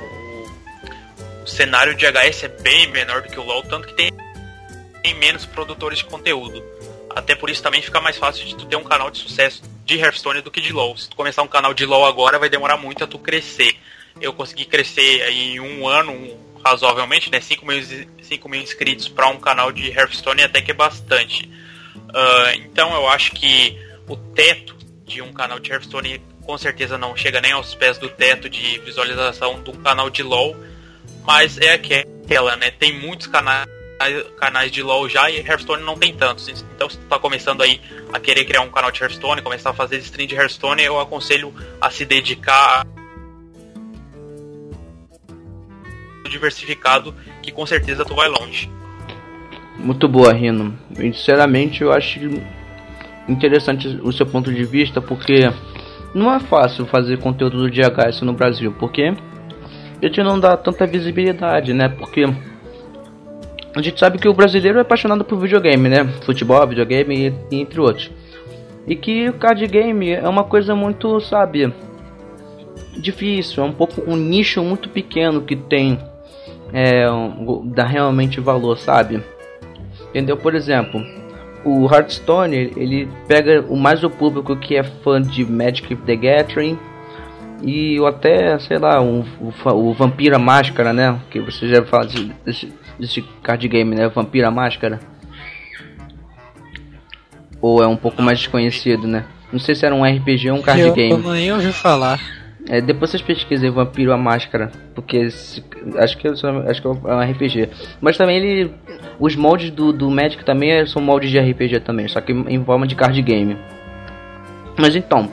o, 1.42 1.46
cenário 1.46 1.94
de 1.94 2.06
HS 2.06 2.44
é 2.44 2.48
bem 2.48 2.90
menor 2.90 3.22
do 3.22 3.28
que 3.28 3.38
o 3.38 3.44
LoL, 3.44 3.62
tanto 3.62 3.88
que 3.88 3.94
tem, 3.94 4.10
tem 5.02 5.14
menos 5.14 5.44
produtores 5.46 5.98
de 5.98 6.04
conteúdo. 6.04 6.62
Até 7.10 7.34
por 7.34 7.48
isso 7.48 7.62
também 7.62 7.80
fica 7.80 8.00
mais 8.00 8.16
fácil 8.16 8.44
de 8.46 8.56
tu 8.56 8.66
ter 8.66 8.76
um 8.76 8.84
canal 8.84 9.10
de 9.10 9.18
sucesso 9.18 9.62
de 9.84 9.98
Hearthstone 9.98 10.40
do 10.40 10.50
que 10.50 10.60
de 10.60 10.72
LoL. 10.72 10.96
Se 10.96 11.08
tu 11.08 11.16
começar 11.16 11.42
um 11.42 11.48
canal 11.48 11.74
de 11.74 11.84
LoL 11.84 12.06
agora, 12.06 12.38
vai 12.38 12.48
demorar 12.48 12.76
muito 12.76 13.04
a 13.04 13.06
tu 13.06 13.18
crescer. 13.18 13.76
Eu 14.20 14.32
consegui 14.32 14.64
crescer 14.64 15.28
em 15.28 15.60
um 15.60 15.86
ano, 15.86 16.12
um, 16.12 16.36
razoavelmente, 16.64 17.30
né? 17.30 17.40
5 17.40 17.66
mil, 17.66 17.82
5 18.22 18.48
mil 18.48 18.60
inscritos 18.60 19.08
para 19.08 19.28
um 19.28 19.38
canal 19.38 19.70
de 19.70 19.90
Hearthstone 19.90 20.42
até 20.42 20.62
que 20.62 20.70
é 20.70 20.74
bastante. 20.74 21.48
Uh, 21.96 22.56
então 22.56 22.94
eu 22.94 23.08
acho 23.08 23.32
que 23.32 23.78
o 24.08 24.16
teto 24.16 24.74
de 25.04 25.20
um 25.20 25.32
canal 25.32 25.60
de 25.60 25.70
Hearthstone 25.70 26.20
com 26.42 26.56
certeza 26.58 26.96
não 26.98 27.16
chega 27.16 27.40
nem 27.40 27.52
aos 27.52 27.74
pés 27.74 27.98
do 27.98 28.08
teto 28.08 28.48
de 28.48 28.78
visualização 28.78 29.62
um 29.66 29.82
canal 29.82 30.10
de 30.10 30.22
LoL, 30.22 30.56
mas 31.24 31.58
é 31.58 31.74
aquela, 31.74 32.56
né? 32.56 32.70
Tem 32.70 32.98
muitos 32.98 33.26
canais 33.26 33.68
canais 34.38 34.70
de 34.70 34.82
LoL 34.82 35.08
já 35.08 35.30
e 35.30 35.38
Hearthstone 35.38 35.82
não 35.82 35.96
tem 35.96 36.14
tantos. 36.14 36.48
Então 36.48 36.90
se 36.90 36.98
tu 36.98 37.06
tá 37.06 37.18
começando 37.18 37.62
aí 37.62 37.80
a 38.12 38.20
querer 38.20 38.44
criar 38.44 38.60
um 38.60 38.70
canal 38.70 38.90
de 38.90 39.00
Hearthstone, 39.00 39.40
começar 39.40 39.70
a 39.70 39.74
fazer 39.74 39.98
stream 39.98 40.26
de 40.26 40.34
Hearthstone, 40.34 40.82
eu 40.82 41.00
aconselho 41.00 41.54
a 41.80 41.90
se 41.90 42.04
dedicar 42.04 42.84
diversificado 46.28 47.14
que 47.42 47.52
com 47.52 47.66
certeza 47.66 48.04
tu 48.04 48.14
vai 48.14 48.28
longe. 48.28 48.70
Muito 49.78 50.08
boa, 50.08 50.32
Rino. 50.32 50.78
Sinceramente, 50.94 51.82
eu 51.82 51.92
acho 51.92 52.20
interessante 53.28 53.88
o 54.02 54.12
seu 54.12 54.26
ponto 54.26 54.52
de 54.52 54.64
vista 54.64 55.00
porque 55.00 55.50
não 56.14 56.32
é 56.32 56.38
fácil 56.38 56.86
fazer 56.86 57.18
conteúdo 57.18 57.58
do 57.58 57.70
DHS 57.70 58.22
no 58.22 58.32
Brasil, 58.32 58.72
porque 58.78 59.12
a 60.00 60.06
gente 60.06 60.22
não 60.22 60.38
dá 60.38 60.56
tanta 60.56 60.86
visibilidade, 60.86 61.72
né? 61.72 61.88
Porque 61.88 62.24
a 63.74 63.82
gente 63.82 63.98
sabe 63.98 64.18
que 64.18 64.28
o 64.28 64.34
brasileiro 64.34 64.78
é 64.78 64.82
apaixonado 64.82 65.24
por 65.24 65.38
videogame, 65.38 65.88
né? 65.88 66.04
Futebol, 66.24 66.66
videogame 66.66 67.34
e, 67.50 67.56
entre 67.56 67.80
outros. 67.80 68.10
E 68.86 68.94
que 68.94 69.28
o 69.28 69.32
card 69.32 69.66
game 69.66 70.12
é 70.12 70.28
uma 70.28 70.44
coisa 70.44 70.74
muito, 70.74 71.18
sabe, 71.20 71.72
difícil, 72.96 73.64
é 73.64 73.66
um 73.66 73.72
pouco 73.72 74.02
um 74.06 74.14
nicho 74.14 74.62
muito 74.62 74.88
pequeno 74.88 75.42
que 75.42 75.56
tem 75.56 75.98
é, 76.74 77.06
dá 77.66 77.86
realmente 77.86 78.40
valor, 78.40 78.76
sabe? 78.76 79.22
Entendeu? 80.10 80.36
Por 80.36 80.56
exemplo, 80.56 81.00
o 81.64 81.86
Hearthstone 81.86 82.72
ele 82.76 83.08
pega 83.28 83.64
o 83.68 83.76
mais 83.76 84.02
o 84.02 84.10
público 84.10 84.56
que 84.56 84.76
é 84.76 84.82
fã 84.82 85.22
de 85.22 85.44
Magic 85.44 85.94
the 85.94 86.16
Gathering 86.16 86.76
e 87.62 87.96
até, 88.04 88.58
sei 88.58 88.78
lá, 88.78 89.00
um, 89.00 89.24
o, 89.40 89.70
o 89.70 89.94
Vampira 89.94 90.38
Máscara, 90.38 90.92
né? 90.92 91.18
Que 91.30 91.38
você 91.40 91.68
já 91.68 91.82
fala 91.84 92.08
desse, 92.44 92.72
desse 92.98 93.22
card 93.42 93.66
game, 93.68 93.94
né? 93.94 94.08
Vampira 94.08 94.50
Máscara. 94.50 94.98
Ou 97.60 97.82
é 97.82 97.86
um 97.86 97.96
pouco 97.96 98.20
mais 98.20 98.40
desconhecido, 98.40 99.06
né? 99.06 99.24
Não 99.52 99.60
sei 99.60 99.76
se 99.76 99.86
era 99.86 99.94
um 99.94 100.04
RPG 100.04 100.50
ou 100.50 100.58
um 100.58 100.62
card 100.62 100.82
eu, 100.82 100.92
game. 100.92 101.12
Eu 101.12 101.32
nem 101.32 101.52
ouvi 101.52 101.72
falar. 101.72 102.20
É, 102.68 102.80
depois 102.80 103.10
vocês 103.10 103.22
pesquisem 103.22 103.70
Vampiro 103.70 104.12
a 104.12 104.16
Máscara, 104.16 104.70
porque 104.94 105.18
esse, 105.18 105.62
acho 105.98 106.16
que 106.16 106.26
acho 106.28 106.80
que 106.80 106.86
é 106.86 106.90
um 106.90 107.30
RPG. 107.30 107.68
Mas 108.00 108.16
também 108.16 108.38
ele, 108.38 108.74
os 109.20 109.36
moldes 109.36 109.70
do, 109.70 109.92
do 109.92 110.10
Magic 110.10 110.44
também 110.44 110.86
são 110.86 111.02
moldes 111.02 111.30
de 111.30 111.38
RPG 111.38 111.80
também, 111.80 112.08
só 112.08 112.20
que 112.20 112.32
em 112.32 112.64
forma 112.64 112.86
de 112.86 112.94
card 112.94 113.20
game. 113.20 113.58
Mas 114.78 114.96
então, 114.96 115.30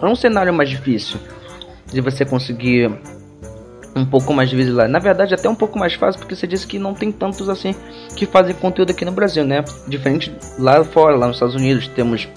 é 0.00 0.06
um 0.06 0.14
cenário 0.14 0.54
mais 0.54 0.70
difícil 0.70 1.18
de 1.92 2.00
você 2.00 2.24
conseguir 2.24 2.90
um 3.96 4.04
pouco 4.04 4.32
mais 4.32 4.50
de 4.50 4.56
visibilidade. 4.56 4.92
Na 4.92 4.98
verdade, 4.98 5.34
até 5.34 5.48
um 5.48 5.54
pouco 5.54 5.78
mais 5.78 5.94
fácil, 5.94 6.20
porque 6.20 6.34
você 6.34 6.46
disse 6.46 6.66
que 6.66 6.78
não 6.78 6.94
tem 6.94 7.12
tantos 7.12 7.48
assim 7.48 7.74
que 8.16 8.26
fazem 8.26 8.54
conteúdo 8.54 8.90
aqui 8.90 9.04
no 9.04 9.12
Brasil, 9.12 9.44
né? 9.44 9.64
Diferente 9.86 10.32
lá 10.58 10.82
fora, 10.84 11.16
lá 11.16 11.26
nos 11.26 11.36
Estados 11.36 11.54
Unidos, 11.54 11.88
temos 11.88 12.28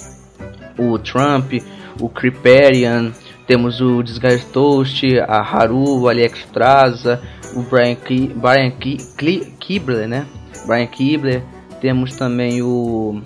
o 0.77 0.97
Trump, 0.99 1.53
o 1.99 2.09
Creeperian, 2.09 3.11
Temos 3.47 3.79
o 3.79 4.03
Disguise 4.03 4.45
Toast, 4.47 5.19
a 5.21 5.39
Haru, 5.39 6.01
o 6.01 6.09
Alex 6.09 6.45
Traza, 6.51 7.21
o 7.55 7.61
Brian, 7.61 7.95
Ki 7.95 8.27
Brian 8.35 8.71
Ki 8.71 8.97
Kibler, 9.57 10.07
né? 10.07 10.27
Brian 10.65 10.87
Kibler. 10.87 11.43
Temos 11.79 12.15
também 12.17 12.61
o 12.61 13.21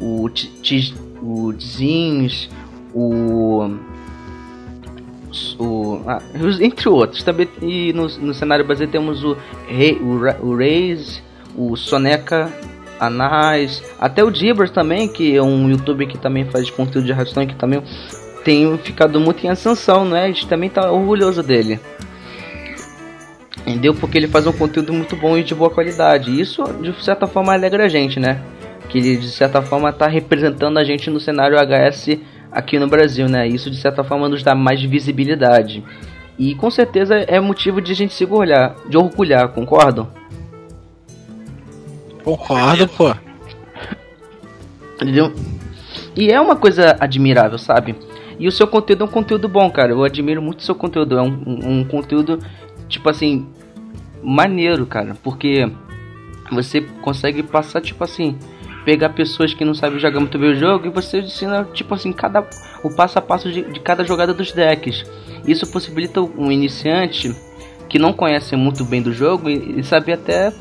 o 0.00 0.28
o 1.22 1.52
Zins, 1.52 2.50
o 2.92 3.78
o, 5.58 6.02
ah, 6.06 6.20
entre 6.60 6.88
outros. 6.88 7.22
Também 7.22 7.48
e 7.62 7.92
no, 7.92 8.08
no 8.18 8.34
cenário 8.34 8.64
brasileiro 8.64 8.92
temos 8.92 9.22
o 9.22 9.36
Rei, 9.68 9.94
o, 9.94 10.46
o 10.46 10.56
Reis, 10.56 11.22
o 11.56 11.76
Soneca 11.76 12.52
Anais, 13.00 13.82
até 13.98 14.22
o 14.22 14.30
Dibers 14.30 14.70
também, 14.70 15.08
que 15.08 15.36
é 15.36 15.42
um 15.42 15.68
youtuber 15.70 16.06
que 16.06 16.18
também 16.18 16.44
faz 16.44 16.70
conteúdo 16.70 17.06
de 17.06 17.12
Hearthstone, 17.12 17.46
que 17.46 17.56
também 17.56 17.82
tem 18.44 18.76
ficado 18.78 19.20
muito 19.20 19.44
em 19.44 19.48
ascensão, 19.48 20.04
né? 20.04 20.24
A 20.24 20.26
gente 20.26 20.46
também 20.46 20.68
tá 20.68 20.90
orgulhoso 20.90 21.42
dele. 21.42 21.80
Entendeu? 23.66 23.94
Porque 23.94 24.18
ele 24.18 24.28
faz 24.28 24.46
um 24.46 24.52
conteúdo 24.52 24.92
muito 24.92 25.14
bom 25.16 25.38
e 25.38 25.44
de 25.44 25.54
boa 25.54 25.70
qualidade. 25.70 26.40
Isso, 26.40 26.64
de 26.80 26.92
certa 27.02 27.26
forma, 27.26 27.52
alegra 27.52 27.84
a 27.84 27.88
gente, 27.88 28.18
né? 28.18 28.42
Que 28.88 28.98
ele, 28.98 29.16
de 29.16 29.30
certa 29.30 29.62
forma, 29.62 29.92
tá 29.92 30.06
representando 30.06 30.78
a 30.78 30.84
gente 30.84 31.08
no 31.08 31.20
cenário 31.20 31.56
HS 31.56 32.18
aqui 32.50 32.78
no 32.78 32.88
Brasil, 32.88 33.28
né? 33.28 33.46
Isso 33.46 33.70
de 33.70 33.76
certa 33.76 34.04
forma 34.04 34.28
nos 34.28 34.42
dá 34.42 34.54
mais 34.54 34.82
visibilidade. 34.82 35.82
E 36.38 36.54
com 36.54 36.70
certeza 36.70 37.14
é 37.16 37.38
motivo 37.38 37.80
de 37.80 37.92
a 37.92 37.94
gente 37.94 38.12
se 38.12 38.24
orgulhar, 38.24 38.74
de 38.88 38.96
orgulhar, 38.96 39.48
concordam? 39.48 40.08
Concordo, 42.24 42.88
pô. 42.88 43.14
Entendeu? 44.94 45.32
E 46.14 46.30
é 46.30 46.40
uma 46.40 46.56
coisa 46.56 46.96
admirável, 47.00 47.58
sabe? 47.58 47.96
E 48.42 48.48
o 48.48 48.50
seu 48.50 48.66
conteúdo 48.66 49.02
é 49.02 49.04
um 49.04 49.10
conteúdo 49.10 49.48
bom, 49.48 49.70
cara. 49.70 49.92
Eu 49.92 50.02
admiro 50.02 50.42
muito 50.42 50.58
o 50.58 50.62
seu 50.64 50.74
conteúdo. 50.74 51.16
É 51.16 51.22
um, 51.22 51.44
um, 51.46 51.84
conteúdo, 51.84 52.40
tipo 52.88 53.08
assim, 53.08 53.46
maneiro, 54.20 54.84
cara. 54.84 55.16
Porque 55.22 55.70
você 56.50 56.80
consegue 56.80 57.44
passar, 57.44 57.80
tipo 57.80 58.02
assim, 58.02 58.36
pegar 58.84 59.10
pessoas 59.10 59.54
que 59.54 59.64
não 59.64 59.74
sabem 59.74 60.00
jogar 60.00 60.18
muito 60.18 60.40
bem 60.40 60.50
o 60.50 60.54
jogo 60.56 60.88
e 60.88 60.90
você 60.90 61.20
ensina, 61.20 61.62
tipo 61.72 61.94
assim, 61.94 62.12
cada, 62.12 62.44
o 62.82 62.92
passo 62.92 63.16
a 63.16 63.22
passo 63.22 63.48
de, 63.48 63.62
de 63.62 63.78
cada 63.78 64.02
jogada 64.02 64.34
dos 64.34 64.50
decks. 64.50 65.04
Isso 65.46 65.70
possibilita 65.70 66.20
um 66.20 66.50
iniciante 66.50 67.32
que 67.88 67.96
não 67.96 68.12
conhece 68.12 68.56
muito 68.56 68.84
bem 68.84 69.00
do 69.00 69.12
jogo 69.12 69.48
e, 69.48 69.78
e 69.78 69.84
saber 69.84 70.14
até 70.14 70.52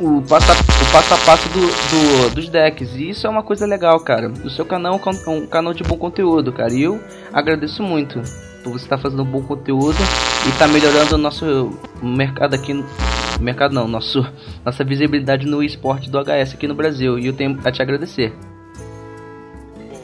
o 0.00 0.22
passo 0.22 0.50
a, 0.50 0.54
o 0.54 0.92
passo, 0.92 1.14
a 1.14 1.18
passo 1.18 1.48
do, 1.50 1.60
do, 1.60 2.34
dos 2.34 2.48
decks. 2.48 2.94
E 2.94 3.10
isso 3.10 3.26
é 3.26 3.30
uma 3.30 3.42
coisa 3.42 3.66
legal, 3.66 4.00
cara. 4.00 4.28
O 4.28 4.48
seu 4.48 4.64
canal 4.64 4.94
é 4.94 5.30
um 5.30 5.46
canal 5.46 5.74
de 5.74 5.82
bom 5.82 5.98
conteúdo, 5.98 6.52
cara. 6.52 6.72
E 6.72 6.82
eu 6.82 7.02
agradeço 7.32 7.82
muito 7.82 8.20
por 8.64 8.72
você 8.72 8.84
estar 8.84 8.96
tá 8.96 9.02
fazendo 9.02 9.22
um 9.22 9.26
bom 9.26 9.42
conteúdo 9.42 9.98
e 10.48 10.58
tá 10.58 10.66
melhorando 10.66 11.14
o 11.14 11.18
nosso 11.18 11.78
mercado 12.02 12.54
aqui 12.54 12.72
mercado 13.40 13.74
não, 13.74 13.88
nosso, 13.88 14.20
nossa 14.64 14.84
visibilidade 14.84 15.46
no 15.46 15.62
esporte 15.62 16.10
do 16.10 16.18
HS 16.18 16.54
aqui 16.54 16.66
no 16.66 16.74
Brasil. 16.74 17.18
E 17.18 17.26
eu 17.26 17.32
tenho 17.32 17.58
a 17.64 17.70
te 17.70 17.82
agradecer. 17.82 18.32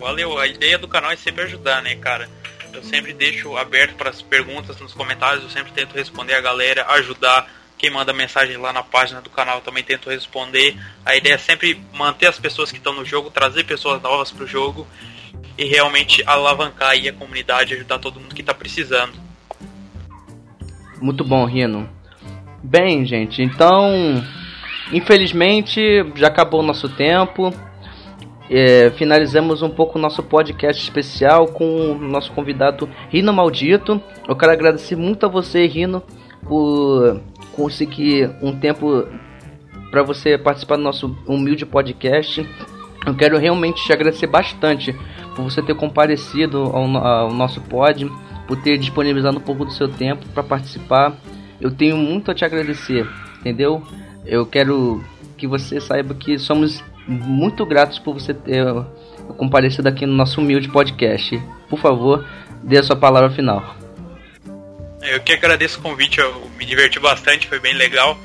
Valeu, 0.01 0.39
a 0.39 0.47
ideia 0.47 0.78
do 0.78 0.86
canal 0.86 1.10
é 1.10 1.16
sempre 1.16 1.44
ajudar, 1.44 1.82
né, 1.82 1.97
cara? 1.97 2.28
Eu 2.73 2.82
sempre 2.82 3.12
deixo 3.12 3.56
aberto 3.56 3.94
para 3.94 4.10
as 4.10 4.20
perguntas 4.20 4.78
nos 4.78 4.93
comentários, 4.93 5.43
eu 5.43 5.51
sempre 5.51 5.73
tento 5.73 5.94
responder 5.94 6.35
a 6.35 6.40
galera, 6.40 6.86
ajudar 6.93 7.48
quem 7.78 7.90
manda 7.90 8.12
mensagem 8.12 8.57
lá 8.57 8.73
na 8.73 8.82
página 8.82 9.20
do 9.20 9.31
canal 9.31 9.61
também 9.61 9.82
tento 9.82 10.11
responder. 10.11 10.77
A 11.05 11.15
ideia 11.15 11.35
é 11.35 11.39
sempre 11.39 11.81
manter 11.93 12.27
as 12.27 12.39
pessoas 12.39 12.70
que 12.70 12.78
estão 12.78 12.94
no 12.94 13.05
jogo, 13.05 13.31
trazer 13.31 13.65
pessoas 13.65 14.01
novas 14.01 14.31
para 14.31 14.44
o 14.44 14.47
jogo 14.47 14.86
e 15.59 15.65
realmente 15.65 16.23
alavancar 16.27 16.90
aí 16.90 17.09
a 17.09 17.12
comunidade, 17.12 17.74
ajudar 17.74 17.98
todo 17.98 18.20
mundo 18.20 18.35
que 18.35 18.40
está 18.40 18.55
precisando. 18.55 19.15
Muito 21.01 21.23
bom, 21.23 21.44
Rino. 21.44 21.89
Bem, 22.62 23.05
gente, 23.05 23.43
então, 23.43 24.24
infelizmente 24.93 25.81
já 26.16 26.28
acabou 26.28 26.61
o 26.61 26.66
nosso 26.66 26.89
tempo. 26.89 27.53
É, 28.48 28.90
finalizamos 28.93 29.61
um 29.61 29.69
pouco 29.69 29.98
o 29.98 30.01
nosso 30.01 30.23
podcast 30.23 30.81
especial 30.82 31.48
com 31.48 31.93
o 31.93 31.94
nosso 31.98 32.32
convidado 32.32 32.89
Rino 33.11 33.32
Maldito. 33.32 34.01
Eu 34.27 34.36
quero 34.36 34.53
agradecer 34.53 34.97
muito 34.97 35.27
a 35.27 35.28
você, 35.28 35.66
Rino, 35.66 36.03
por 36.43 37.20
conseguir 37.57 38.31
um 38.43 38.55
tempo 38.55 39.07
para 39.91 40.03
você 40.03 40.37
participar 40.37 40.77
do 40.77 40.83
nosso 40.83 41.16
humilde 41.27 41.65
podcast. 41.65 42.47
Eu 43.05 43.15
quero 43.15 43.39
realmente 43.39 43.85
te 43.85 43.93
agradecer 43.93 44.27
bastante 44.27 44.95
por 45.35 45.43
você 45.43 45.62
ter 45.62 45.74
comparecido 45.74 46.59
ao, 46.59 46.97
ao 46.97 47.33
nosso 47.33 47.61
pod, 47.62 48.11
por 48.47 48.57
ter 48.62 48.77
disponibilizado 48.78 49.39
um 49.39 49.41
pouco 49.41 49.65
do 49.65 49.73
seu 49.73 49.89
tempo 49.89 50.27
para 50.28 50.43
participar 50.43 51.16
eu 51.61 51.70
tenho 51.70 51.97
muito 51.97 52.31
a 52.31 52.35
te 52.35 52.45
agradecer, 52.45 53.09
entendeu? 53.41 53.83
Eu 54.24 54.45
quero 54.45 55.03
que 55.37 55.47
você 55.47 55.81
saiba 55.81 56.15
que 56.15 56.39
somos 56.39 56.83
muito 57.07 57.65
gratos 57.65 57.99
por 57.99 58.15
você 58.15 58.35
ter 58.35 58.65
comparecido 59.37 59.89
aqui 59.89 60.05
no 60.07 60.15
nosso 60.15 60.41
humilde 60.41 60.69
podcast. 60.69 61.41
Por 61.69 61.78
favor, 61.78 62.27
dê 62.62 62.78
a 62.78 62.83
sua 62.83 62.97
palavra 62.97 63.31
final. 63.31 63.86
Eu 65.07 65.20
que 65.20 65.33
agradeço 65.33 65.78
o 65.78 65.83
convite, 65.83 66.19
eu 66.19 66.51
me 66.59 66.65
diverti 66.65 66.99
bastante, 66.99 67.47
foi 67.47 67.59
bem 67.59 67.74
legal. 67.74 68.19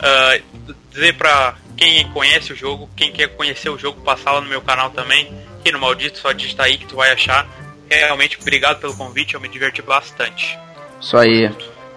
Uh, 0.00 0.74
dizer 0.90 1.16
pra 1.16 1.56
quem 1.76 2.08
conhece 2.10 2.52
o 2.52 2.56
jogo, 2.56 2.88
quem 2.96 3.12
quer 3.12 3.28
conhecer 3.28 3.68
o 3.68 3.78
jogo, 3.78 4.00
passar 4.00 4.32
lá 4.32 4.40
no 4.40 4.48
meu 4.48 4.60
canal 4.60 4.90
também, 4.90 5.32
aqui 5.58 5.72
no 5.72 5.78
Maldito, 5.78 6.18
só 6.18 6.32
digitar 6.32 6.66
aí 6.66 6.76
que 6.76 6.86
tu 6.86 6.96
vai 6.96 7.12
achar. 7.12 7.46
Realmente, 7.90 8.38
obrigado 8.40 8.80
pelo 8.80 8.96
convite, 8.96 9.34
eu 9.34 9.40
me 9.40 9.48
diverti 9.48 9.82
bastante. 9.82 10.58
Isso 11.00 11.16
aí. 11.16 11.50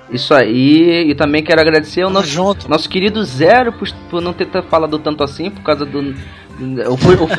Isso 0.09 0.33
aí, 0.33 1.09
e 1.09 1.15
também 1.15 1.43
quero 1.43 1.59
agradecer 1.59 2.01
ao 2.01 2.09
nosso, 2.09 2.29
junto. 2.29 2.69
nosso 2.69 2.87
querido 2.87 3.23
Zero 3.25 3.73
por, 3.73 3.91
por 4.09 4.21
não 4.21 4.31
ter 4.31 4.47
falado 4.69 4.97
tanto 4.99 5.21
assim, 5.21 5.49
por 5.51 5.61
causa 5.63 5.85
do. 5.85 6.15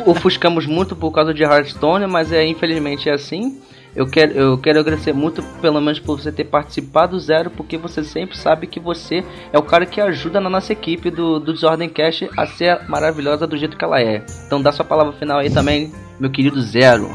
ofuscamos 0.04 0.66
muito 0.66 0.94
por 0.94 1.10
causa 1.10 1.32
de 1.32 1.42
Hearthstone, 1.42 2.06
mas 2.06 2.30
é 2.30 2.44
infelizmente 2.44 3.08
é 3.08 3.12
assim. 3.14 3.58
Eu 3.96 4.06
quero, 4.06 4.32
eu 4.32 4.58
quero 4.58 4.78
agradecer 4.78 5.12
muito, 5.12 5.42
pelo 5.60 5.80
menos, 5.80 5.98
por 5.98 6.20
você 6.20 6.30
ter 6.30 6.44
participado, 6.44 7.18
Zero, 7.18 7.50
porque 7.50 7.76
você 7.76 8.04
sempre 8.04 8.36
sabe 8.36 8.66
que 8.66 8.78
você 8.78 9.24
é 9.52 9.58
o 9.58 9.62
cara 9.62 9.86
que 9.86 10.00
ajuda 10.00 10.40
na 10.40 10.50
nossa 10.50 10.72
equipe 10.72 11.10
do, 11.10 11.40
do 11.40 11.52
Desordem 11.52 11.88
Cash 11.88 12.24
a 12.36 12.46
ser 12.46 12.88
maravilhosa 12.88 13.46
do 13.46 13.56
jeito 13.56 13.76
que 13.76 13.84
ela 13.84 14.00
é. 14.00 14.24
Então 14.46 14.62
dá 14.62 14.70
sua 14.70 14.84
palavra 14.84 15.12
final 15.14 15.38
aí 15.38 15.50
também, 15.50 15.92
meu 16.18 16.30
querido 16.30 16.60
Zero. 16.60 17.10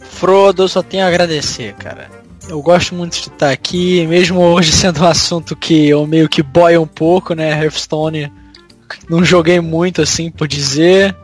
Frodo, 0.00 0.68
só 0.68 0.82
tenho 0.82 1.04
a 1.04 1.08
agradecer, 1.08 1.74
cara. 1.74 2.08
Eu 2.48 2.60
gosto 2.60 2.94
muito 2.94 3.12
de 3.14 3.28
estar 3.28 3.50
aqui, 3.50 4.06
mesmo 4.06 4.40
hoje 4.40 4.70
sendo 4.72 5.02
um 5.02 5.06
assunto 5.06 5.56
que 5.56 5.88
eu 5.88 6.06
meio 6.06 6.28
que 6.28 6.42
boia 6.42 6.80
um 6.80 6.86
pouco, 6.86 7.34
né? 7.34 7.50
Hearthstone. 7.50 8.32
Não 9.08 9.24
joguei 9.24 9.60
muito 9.60 10.02
assim 10.02 10.30
por 10.30 10.46
dizer. 10.46 11.16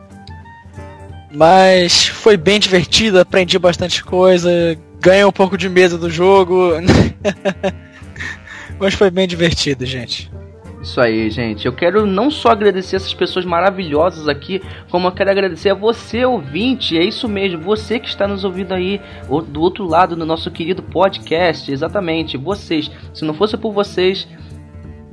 Mas 1.33 2.07
foi 2.07 2.35
bem 2.35 2.59
divertido, 2.59 3.19
aprendi 3.19 3.57
bastante 3.57 4.03
coisa, 4.03 4.49
ganhei 4.99 5.23
um 5.23 5.31
pouco 5.31 5.57
de 5.57 5.69
medo 5.69 5.97
do 5.97 6.09
jogo. 6.09 6.73
mas 8.79 8.93
foi 8.93 9.09
bem 9.09 9.27
divertido, 9.27 9.85
gente. 9.85 10.29
Isso 10.81 10.99
aí, 10.99 11.29
gente. 11.29 11.65
Eu 11.65 11.73
quero 11.73 12.07
não 12.07 12.31
só 12.31 12.49
agradecer 12.49 12.95
essas 12.95 13.13
pessoas 13.13 13.45
maravilhosas 13.45 14.27
aqui, 14.27 14.61
como 14.89 15.07
eu 15.07 15.11
quero 15.11 15.29
agradecer 15.29 15.69
a 15.69 15.75
você, 15.75 16.25
ouvinte. 16.25 16.97
É 16.97 17.03
isso 17.03 17.29
mesmo, 17.29 17.61
você 17.61 17.99
que 17.99 18.07
está 18.07 18.27
nos 18.27 18.43
ouvindo 18.43 18.73
aí 18.73 18.99
do 19.47 19.61
outro 19.61 19.85
lado 19.85 20.17
no 20.17 20.25
nosso 20.25 20.49
querido 20.49 20.81
podcast. 20.81 21.71
Exatamente, 21.71 22.35
vocês. 22.35 22.89
Se 23.13 23.23
não 23.23 23.33
fosse 23.35 23.55
por 23.57 23.71
vocês, 23.71 24.27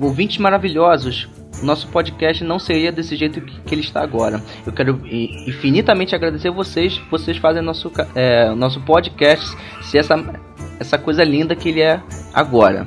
ouvintes 0.01 0.39
maravilhosos, 0.39 1.29
nosso 1.63 1.89
podcast 1.89 2.45
não 2.45 2.59
seria 2.59 2.93
desse 2.93 3.17
jeito 3.17 3.41
que 3.41 3.75
ele 3.75 3.83
está 3.83 4.03
agora. 4.03 4.43
Eu 4.67 4.73
quero 4.73 5.01
infinitamente 5.07 6.15
agradecer 6.15 6.51
vocês. 6.51 7.01
Vocês 7.11 7.37
fazem 7.37 7.63
nosso, 7.63 7.91
é, 8.15 8.51
nosso 8.55 8.81
podcast 8.81 9.57
ser 9.83 9.99
essa, 9.99 10.43
essa 10.79 10.99
coisa 10.99 11.25
linda 11.25 11.57
que 11.57 11.69
ele 11.69 11.81
é 11.81 12.01
agora. 12.33 12.87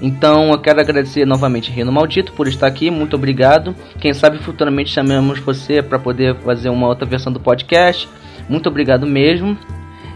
Então 0.00 0.50
eu 0.50 0.58
quero 0.58 0.80
agradecer 0.80 1.24
novamente 1.24 1.70
Rino 1.70 1.90
Maldito 1.90 2.32
por 2.32 2.46
estar 2.46 2.66
aqui, 2.66 2.90
muito 2.90 3.16
obrigado. 3.16 3.74
Quem 4.00 4.12
sabe 4.14 4.38
futuramente 4.38 4.90
chamemos 4.90 5.40
você 5.40 5.82
para 5.82 5.98
poder 5.98 6.36
fazer 6.36 6.68
uma 6.68 6.86
outra 6.86 7.04
versão 7.04 7.32
do 7.32 7.40
podcast. 7.40 8.08
Muito 8.48 8.68
obrigado 8.68 9.06
mesmo. 9.06 9.58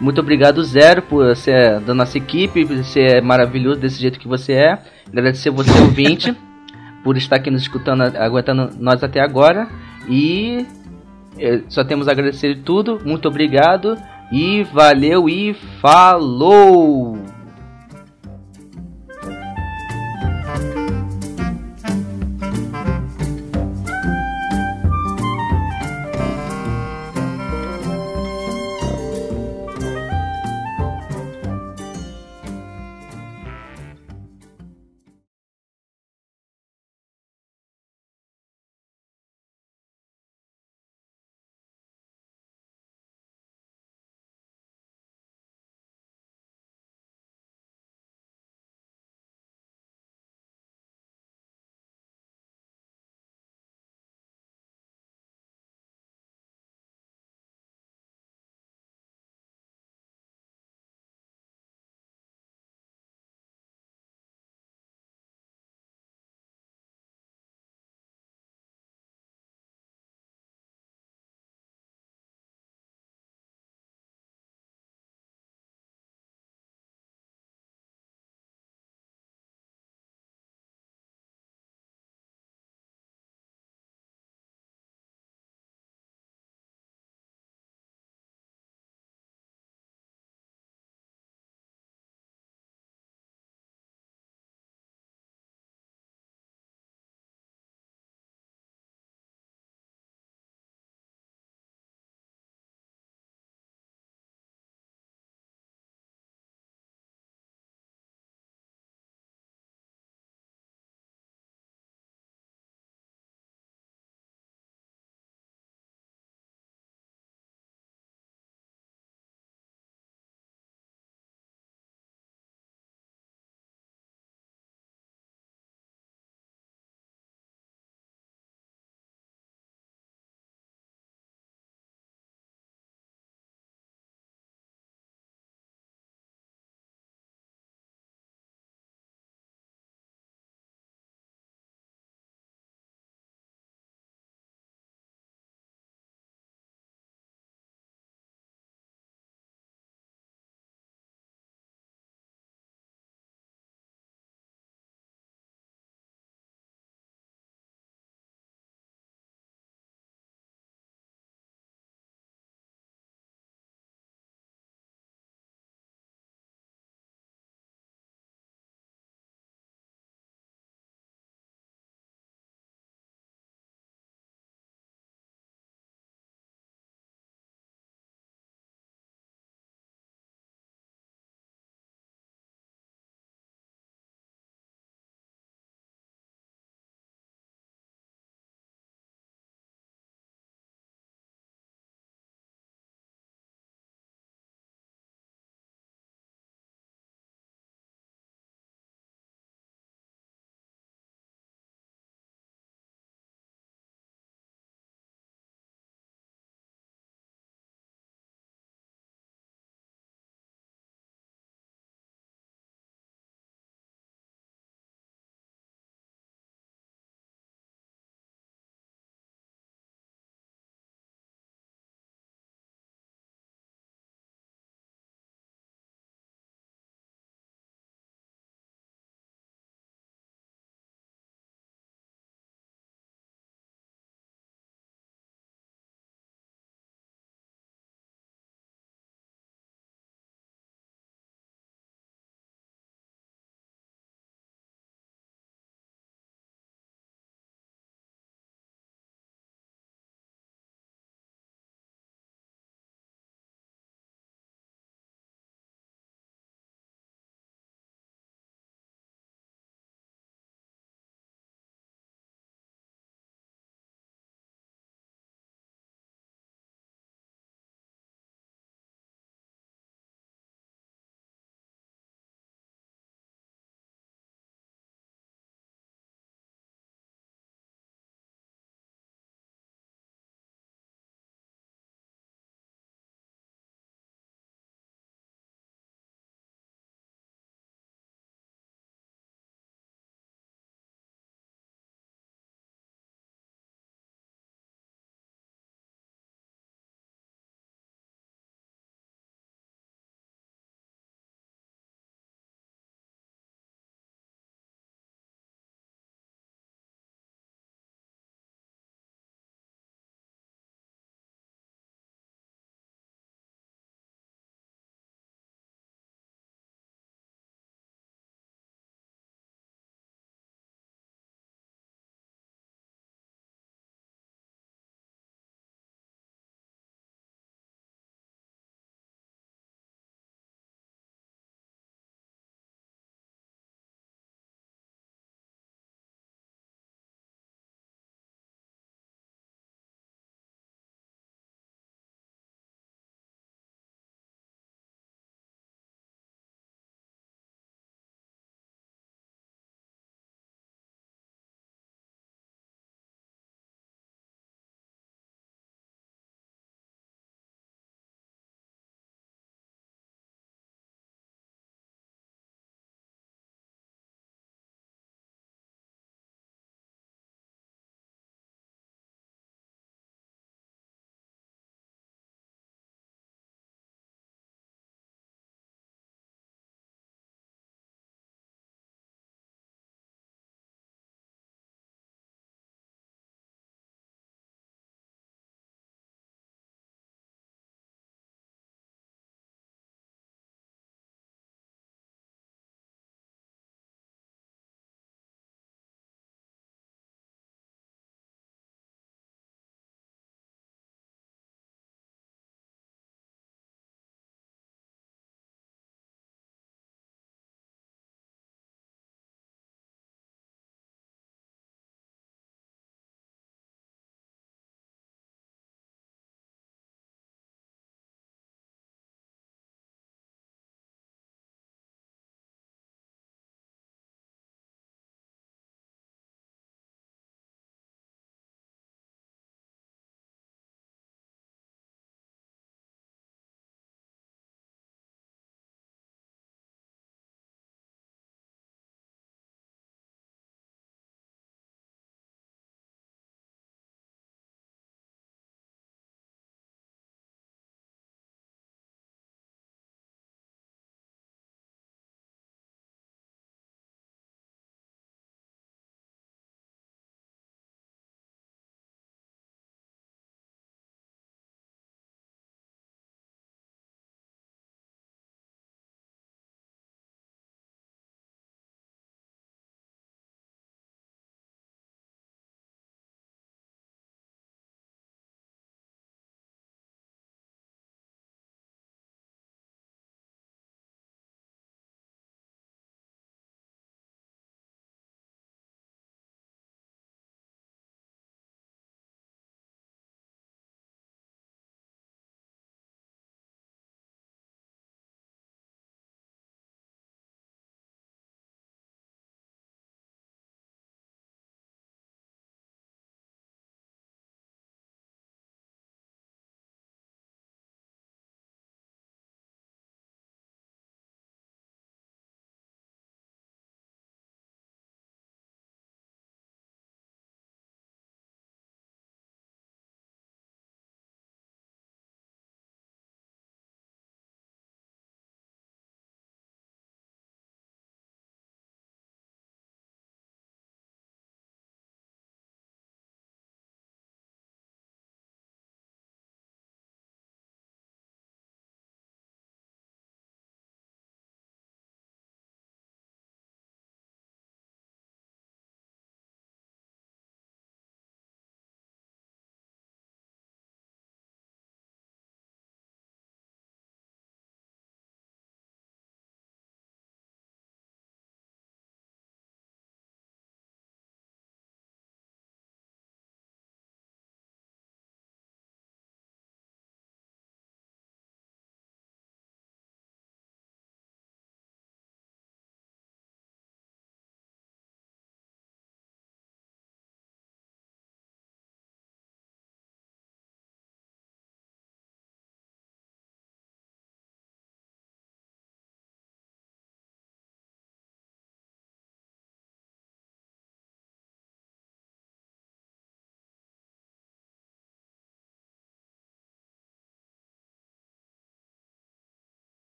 Muito 0.00 0.20
obrigado 0.20 0.62
Zero 0.62 1.02
por 1.02 1.34
ser 1.36 1.80
da 1.80 1.94
nossa 1.94 2.18
equipe, 2.18 2.64
por 2.64 2.84
ser 2.84 3.22
maravilhoso 3.22 3.80
desse 3.80 4.00
jeito 4.00 4.18
que 4.18 4.28
você 4.28 4.52
é. 4.52 4.78
Agradecer 5.08 5.50
você 5.50 5.70
ouvinte 5.80 6.34
por 7.04 7.16
estar 7.16 7.36
aqui 7.36 7.50
nos 7.50 7.62
escutando, 7.62 8.02
aguentando 8.16 8.70
nós 8.80 9.04
até 9.04 9.20
agora. 9.20 9.68
E 10.08 10.66
eh, 11.38 11.62
só 11.68 11.84
temos 11.84 12.08
a 12.08 12.12
agradecer 12.12 12.62
tudo. 12.64 12.98
Muito 13.04 13.28
obrigado 13.28 13.96
e 14.32 14.64
valeu 14.64 15.28
e 15.28 15.54
falou! 15.80 17.33